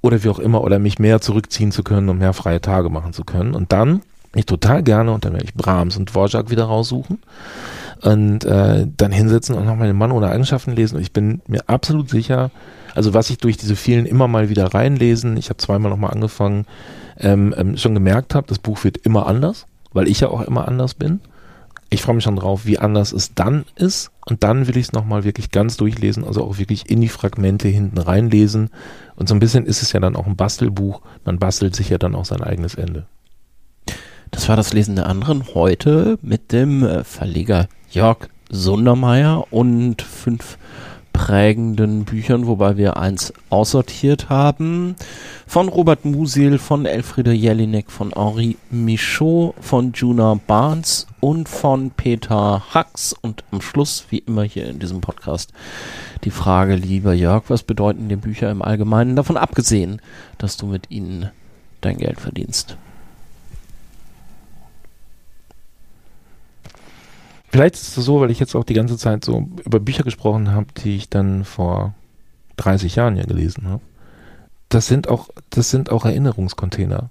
Oder 0.00 0.22
wie 0.22 0.28
auch 0.28 0.38
immer, 0.38 0.62
oder 0.62 0.78
mich 0.78 0.98
mehr 0.98 1.20
zurückziehen 1.20 1.72
zu 1.72 1.82
können, 1.82 2.08
um 2.08 2.18
mehr 2.18 2.34
freie 2.34 2.60
Tage 2.60 2.90
machen 2.90 3.12
zu 3.12 3.24
können. 3.24 3.54
Und 3.54 3.72
dann, 3.72 4.02
ich 4.34 4.44
total 4.44 4.82
gerne, 4.82 5.12
und 5.12 5.24
dann 5.24 5.32
werde 5.32 5.46
ich 5.46 5.54
Brahms 5.54 5.96
und 5.96 6.10
Dvorak 6.10 6.50
wieder 6.50 6.64
raussuchen 6.64 7.20
und 8.02 8.44
äh, 8.44 8.86
dann 8.96 9.12
hinsetzen 9.12 9.54
und 9.54 9.64
nochmal 9.64 9.86
den 9.86 9.96
Mann 9.96 10.12
ohne 10.12 10.28
Eigenschaften 10.28 10.72
lesen. 10.72 10.96
Und 10.96 11.02
ich 11.02 11.12
bin 11.12 11.40
mir 11.46 11.62
absolut 11.68 12.10
sicher, 12.10 12.50
also 12.94 13.14
was 13.14 13.30
ich 13.30 13.38
durch 13.38 13.56
diese 13.56 13.76
vielen 13.76 14.06
immer 14.06 14.28
mal 14.28 14.48
wieder 14.48 14.72
reinlesen, 14.72 15.36
ich 15.36 15.50
habe 15.50 15.58
zweimal 15.58 15.90
nochmal 15.90 16.12
angefangen, 16.12 16.66
ähm, 17.18 17.54
ähm, 17.56 17.76
schon 17.76 17.94
gemerkt 17.94 18.34
habe, 18.34 18.46
das 18.46 18.58
Buch 18.58 18.84
wird 18.84 18.96
immer 18.98 19.26
anders, 19.26 19.66
weil 19.92 20.08
ich 20.08 20.20
ja 20.20 20.28
auch 20.28 20.42
immer 20.42 20.66
anders 20.68 20.94
bin 20.94 21.20
ich 21.94 22.02
freue 22.02 22.16
mich 22.16 22.24
schon 22.24 22.36
drauf, 22.36 22.66
wie 22.66 22.78
anders 22.78 23.12
es 23.12 23.34
dann 23.34 23.64
ist. 23.76 24.10
Und 24.26 24.42
dann 24.42 24.66
will 24.66 24.76
ich 24.76 24.86
es 24.86 24.92
nochmal 24.92 25.24
wirklich 25.24 25.50
ganz 25.50 25.76
durchlesen, 25.76 26.24
also 26.24 26.44
auch 26.44 26.58
wirklich 26.58 26.90
in 26.90 27.00
die 27.00 27.08
Fragmente 27.08 27.68
hinten 27.68 27.98
reinlesen. 27.98 28.70
Und 29.16 29.28
so 29.28 29.34
ein 29.34 29.40
bisschen 29.40 29.66
ist 29.66 29.82
es 29.82 29.92
ja 29.92 30.00
dann 30.00 30.16
auch 30.16 30.26
ein 30.26 30.36
Bastelbuch. 30.36 31.00
Man 31.24 31.38
bastelt 31.38 31.76
sich 31.76 31.90
ja 31.90 31.98
dann 31.98 32.14
auch 32.14 32.24
sein 32.24 32.42
eigenes 32.42 32.74
Ende. 32.74 33.06
Das 34.30 34.48
war 34.48 34.56
das 34.56 34.72
Lesen 34.72 34.96
der 34.96 35.06
anderen 35.06 35.54
heute 35.54 36.18
mit 36.22 36.52
dem 36.52 36.82
äh, 36.82 37.04
Verleger 37.04 37.68
Jörg 37.90 38.28
Sundermeier 38.50 39.52
und 39.52 40.02
fünf 40.02 40.58
prägenden 41.14 42.04
Büchern, 42.04 42.46
wobei 42.46 42.76
wir 42.76 42.98
eins 42.98 43.32
aussortiert 43.48 44.28
haben. 44.28 44.96
Von 45.46 45.68
Robert 45.68 46.04
Musil, 46.04 46.58
von 46.58 46.84
Elfriede 46.84 47.32
Jelinek, 47.32 47.90
von 47.90 48.12
Henri 48.14 48.58
Michaud, 48.70 49.54
von 49.60 49.92
Juna 49.92 50.38
Barnes 50.46 51.06
und 51.20 51.48
von 51.48 51.92
Peter 51.92 52.62
Hacks. 52.74 53.14
Und 53.22 53.44
am 53.52 53.62
Schluss, 53.62 54.04
wie 54.10 54.18
immer 54.18 54.42
hier 54.42 54.66
in 54.68 54.80
diesem 54.80 55.00
Podcast, 55.00 55.54
die 56.24 56.30
Frage, 56.30 56.74
lieber 56.74 57.14
Jörg, 57.14 57.44
was 57.48 57.62
bedeuten 57.62 58.10
dir 58.10 58.18
Bücher 58.18 58.50
im 58.50 58.60
Allgemeinen, 58.60 59.16
davon 59.16 59.38
abgesehen, 59.38 60.02
dass 60.36 60.58
du 60.58 60.66
mit 60.66 60.90
ihnen 60.90 61.30
dein 61.80 61.96
Geld 61.96 62.20
verdienst? 62.20 62.76
Vielleicht 67.54 67.76
ist 67.76 67.96
es 67.96 68.04
so, 68.04 68.20
weil 68.20 68.32
ich 68.32 68.40
jetzt 68.40 68.56
auch 68.56 68.64
die 68.64 68.74
ganze 68.74 68.98
Zeit 68.98 69.24
so 69.24 69.46
über 69.64 69.78
Bücher 69.78 70.02
gesprochen 70.02 70.50
habe, 70.50 70.66
die 70.82 70.96
ich 70.96 71.08
dann 71.08 71.44
vor 71.44 71.94
30 72.56 72.96
Jahren 72.96 73.16
ja 73.16 73.22
gelesen 73.22 73.68
habe. 73.68 73.80
Das 74.70 74.88
sind 74.88 75.06
auch, 75.06 75.28
das 75.50 75.70
sind 75.70 75.92
auch 75.92 76.04
Erinnerungscontainer. 76.04 77.10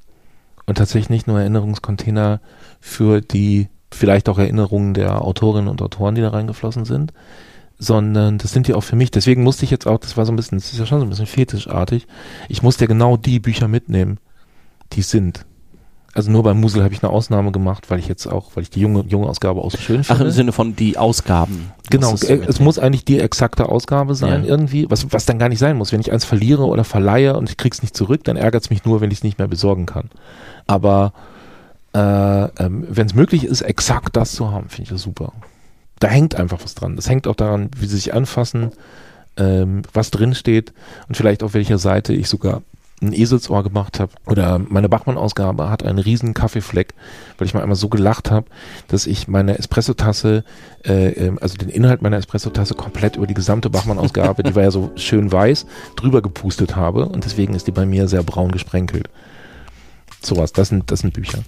Und 0.66 0.78
tatsächlich 0.78 1.10
nicht 1.10 1.28
nur 1.28 1.40
Erinnerungscontainer 1.40 2.42
für 2.82 3.22
die 3.22 3.70
vielleicht 3.90 4.28
auch 4.28 4.38
Erinnerungen 4.38 4.94
der 4.94 5.22
Autorinnen 5.22 5.70
und 5.70 5.82
Autoren, 5.82 6.16
die 6.16 6.22
da 6.22 6.32
reingeflossen 6.32 6.84
sind, 6.84 7.14
sondern 7.80 8.38
das 8.38 8.52
sind 8.52 8.68
ja 8.68 8.76
auch 8.76 8.84
für 8.84 8.98
mich. 8.98 9.12
Deswegen 9.12 9.44
musste 9.44 9.64
ich 9.64 9.72
jetzt 9.72 9.88
auch, 9.88 10.00
das 10.00 10.18
war 10.18 10.26
so 10.26 10.34
ein 10.34 10.36
bisschen, 10.36 10.58
das 10.58 10.74
ist 10.74 10.78
ja 10.78 10.86
schon 10.86 11.00
so 11.00 11.06
ein 11.06 11.10
bisschen 11.10 11.26
fetischartig. 11.26 12.06
Ich 12.50 12.62
musste 12.62 12.84
ja 12.84 12.88
genau 12.90 13.16
die 13.16 13.40
Bücher 13.40 13.70
mitnehmen, 13.70 14.20
die 14.92 15.04
sind 15.04 15.46
also 16.16 16.30
nur 16.30 16.44
beim 16.44 16.60
Musel 16.60 16.84
habe 16.84 16.94
ich 16.94 17.02
eine 17.04 17.12
Ausnahme 17.12 17.52
gemacht, 17.52 17.90
weil 17.90 17.98
ich 17.98 18.08
jetzt 18.08 18.28
auch, 18.28 18.52
weil 18.54 18.64
ich 18.64 18.70
die 18.70 18.82
junge, 18.82 19.04
junge 19.08 19.28
Ausgabe 19.28 19.62
auch 19.62 19.72
so 19.72 19.80
schön 19.80 20.04
finde. 20.04 20.22
Ach, 20.22 20.26
im 20.26 20.32
Sinne 20.32 20.52
von 20.52 20.76
die 20.76 20.98
Ausgaben. 20.98 21.72
Genau, 21.90 22.14
es, 22.14 22.24
es 22.24 22.60
muss 22.60 22.78
eigentlich 22.78 23.04
die 23.04 23.20
exakte 23.20 23.68
Ausgabe 23.68 24.14
sein, 24.14 24.44
ja. 24.44 24.50
irgendwie, 24.50 24.90
was, 24.90 25.12
was 25.12 25.26
dann 25.26 25.40
gar 25.40 25.50
nicht 25.50 25.58
sein 25.58 25.76
muss. 25.76 25.92
Wenn 25.92 26.02
ich 26.02 26.12
eins 26.12 26.24
verliere 26.24 26.66
oder 26.66 26.84
verleihe 26.84 27.36
und 27.36 27.50
ich 27.50 27.58
krieg's 27.58 27.82
nicht 27.82 27.98
zurück, 27.98 28.24
dann 28.26 28.38
ärgert 28.38 28.64
es 28.64 28.70
mich 28.70 28.86
nur, 28.86 29.02
wenn 29.02 29.10
ich 29.10 29.20
es 29.20 29.24
nicht 29.24 29.40
mehr 29.40 29.48
besorgen 29.48 29.88
kann. 29.88 30.12
Aber 30.68 31.14
äh, 31.94 32.00
ähm, 32.00 32.86
wenn 32.90 33.08
es 33.08 33.16
möglich 33.16 33.44
ist, 33.44 33.62
exakt 33.62 34.16
das 34.16 34.34
zu 34.34 34.52
haben, 34.52 34.70
finde 34.70 34.84
ich 34.84 34.90
das 34.90 35.02
super. 35.02 35.34
Da 36.00 36.10
hängt 36.10 36.36
einfach 36.36 36.60
was 36.64 36.76
dran. 36.76 36.96
Das 36.96 37.10
hängt 37.10 37.28
auch 37.28 37.36
daran, 37.36 37.72
wie 37.78 37.88
sie 37.88 37.96
sich 37.96 38.14
anfassen, 38.14 38.72
ähm, 39.38 39.82
was 39.94 40.12
drin 40.12 40.36
steht 40.36 40.74
und 41.08 41.16
vielleicht 41.16 41.42
auf 41.42 41.56
welcher 41.56 41.80
Seite 41.80 42.14
ich 42.14 42.30
sogar 42.30 42.62
ein 43.04 43.14
Eselsohr 43.14 43.64
gemacht 43.64 44.00
habe. 44.00 44.12
Oder 44.26 44.60
meine 44.60 44.90
Bachmann-Ausgabe 44.90 45.70
hat 45.70 45.84
einen 45.84 46.00
riesen 46.00 46.34
Kaffeefleck, 46.34 46.94
weil 47.38 47.48
ich 47.48 47.54
mal 47.54 47.62
einmal 47.62 47.76
so 47.76 47.90
gelacht 47.90 48.32
habe, 48.32 48.48
dass 48.88 49.06
ich 49.06 49.28
meine 49.28 49.58
Espressotasse, 49.58 50.44
äh, 50.86 51.10
ähm, 51.10 51.38
also 51.42 51.56
den 51.56 51.70
Inhalt 51.70 52.02
meiner 52.02 52.18
Espressotasse 52.18 52.74
komplett 52.74 53.16
über 53.16 53.28
die 53.28 53.34
gesamte 53.34 53.70
Bachmann-Ausgabe, 53.70 54.44
die 54.44 54.56
war 54.56 54.64
ja 54.64 54.72
so 54.72 54.92
schön 54.96 55.32
weiß, 55.32 55.66
drüber 55.96 56.22
gepustet 56.22 56.76
habe. 56.76 57.06
Und 57.06 57.26
deswegen 57.26 57.54
ist 57.54 57.68
die 57.68 57.72
bei 57.72 57.86
mir 57.86 58.08
sehr 58.08 58.24
braun 58.24 58.52
gesprenkelt. 58.52 59.10
Sowas, 60.22 60.54
das 60.54 60.70
sind, 60.70 60.90
das 60.92 61.00
sind 61.00 61.14
Bücher. 61.14 61.40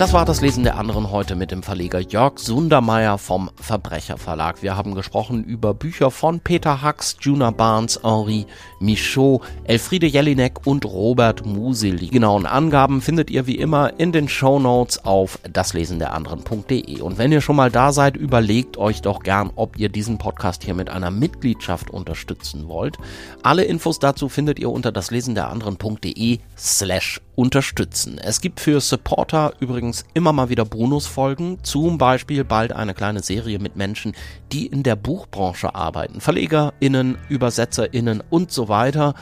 Das 0.00 0.14
war 0.14 0.24
das 0.24 0.40
Lesen 0.40 0.64
der 0.64 0.78
anderen 0.78 1.10
heute 1.10 1.36
mit 1.36 1.50
dem 1.50 1.62
Verleger 1.62 2.00
Jörg 2.00 2.38
Sundermeier 2.38 3.18
vom 3.18 3.50
Verbrecherverlag. 3.60 4.62
Wir 4.62 4.74
haben 4.74 4.94
gesprochen 4.94 5.44
über 5.44 5.74
Bücher 5.74 6.10
von 6.10 6.40
Peter 6.40 6.80
Hacks, 6.80 7.18
Juna 7.20 7.50
Barnes, 7.50 8.00
Henri 8.02 8.46
Michaud, 8.80 9.42
Elfriede 9.64 10.06
Jelinek 10.06 10.66
und 10.66 10.86
Robert 10.86 11.44
Musil. 11.44 11.96
Die 11.96 12.08
genauen 12.08 12.46
Angaben 12.46 13.02
findet 13.02 13.28
ihr 13.28 13.46
wie 13.46 13.56
immer 13.56 14.00
in 14.00 14.10
den 14.10 14.30
Show 14.30 14.58
Notes 14.58 15.04
auf 15.04 15.38
daslesenderanderen.de. 15.42 17.02
Und 17.02 17.18
wenn 17.18 17.30
ihr 17.30 17.42
schon 17.42 17.56
mal 17.56 17.70
da 17.70 17.92
seid, 17.92 18.16
überlegt 18.16 18.78
euch 18.78 19.02
doch 19.02 19.22
gern, 19.22 19.50
ob 19.54 19.78
ihr 19.78 19.90
diesen 19.90 20.16
Podcast 20.16 20.64
hier 20.64 20.72
mit 20.72 20.88
einer 20.88 21.10
Mitgliedschaft 21.10 21.90
unterstützen 21.90 22.68
wollt. 22.68 22.96
Alle 23.42 23.64
Infos 23.64 23.98
dazu 23.98 24.30
findet 24.30 24.58
ihr 24.58 24.70
unter 24.70 24.92
daslesenderanderen.de 24.92 26.38
slash 26.56 27.20
unterstützen. 27.40 28.18
Es 28.18 28.42
gibt 28.42 28.60
für 28.60 28.82
Supporter 28.82 29.54
übrigens 29.60 30.04
immer 30.12 30.30
mal 30.30 30.50
wieder 30.50 30.66
Bonusfolgen, 30.66 31.56
zum 31.62 31.96
Beispiel 31.96 32.44
bald 32.44 32.72
eine 32.72 32.92
kleine 32.92 33.22
Serie 33.22 33.58
mit 33.58 33.76
Menschen, 33.76 34.12
die 34.52 34.66
in 34.66 34.82
der 34.82 34.94
Buchbranche 34.94 35.74
arbeiten. 35.74 36.20
VerlegerInnen, 36.20 37.16
ÜbersetzerInnen 37.30 38.22
und 38.28 38.52
so 38.52 38.68
weiter. 38.68 39.14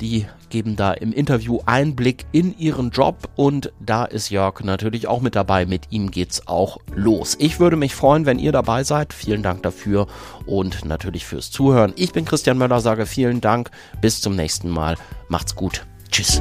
Die 0.00 0.24
geben 0.48 0.76
da 0.76 0.94
im 0.94 1.12
Interview 1.12 1.58
Einblick 1.66 2.24
in 2.32 2.56
ihren 2.58 2.92
Job 2.92 3.28
und 3.36 3.74
da 3.78 4.06
ist 4.06 4.30
Jörg 4.30 4.64
natürlich 4.64 5.06
auch 5.06 5.20
mit 5.20 5.36
dabei. 5.36 5.66
Mit 5.66 5.88
ihm 5.90 6.10
geht's 6.10 6.46
auch 6.46 6.78
los. 6.94 7.36
Ich 7.38 7.60
würde 7.60 7.76
mich 7.76 7.94
freuen, 7.94 8.24
wenn 8.24 8.38
ihr 8.38 8.52
dabei 8.52 8.84
seid. 8.84 9.12
Vielen 9.12 9.42
Dank 9.42 9.62
dafür 9.64 10.06
und 10.46 10.86
natürlich 10.86 11.26
fürs 11.26 11.50
Zuhören. 11.50 11.92
Ich 11.96 12.12
bin 12.12 12.24
Christian 12.24 12.56
Möller, 12.56 12.80
sage 12.80 13.04
vielen 13.04 13.42
Dank. 13.42 13.70
Bis 14.00 14.22
zum 14.22 14.34
nächsten 14.34 14.70
Mal. 14.70 14.96
Macht's 15.28 15.54
gut. 15.54 15.84
Tschüss. 16.10 16.40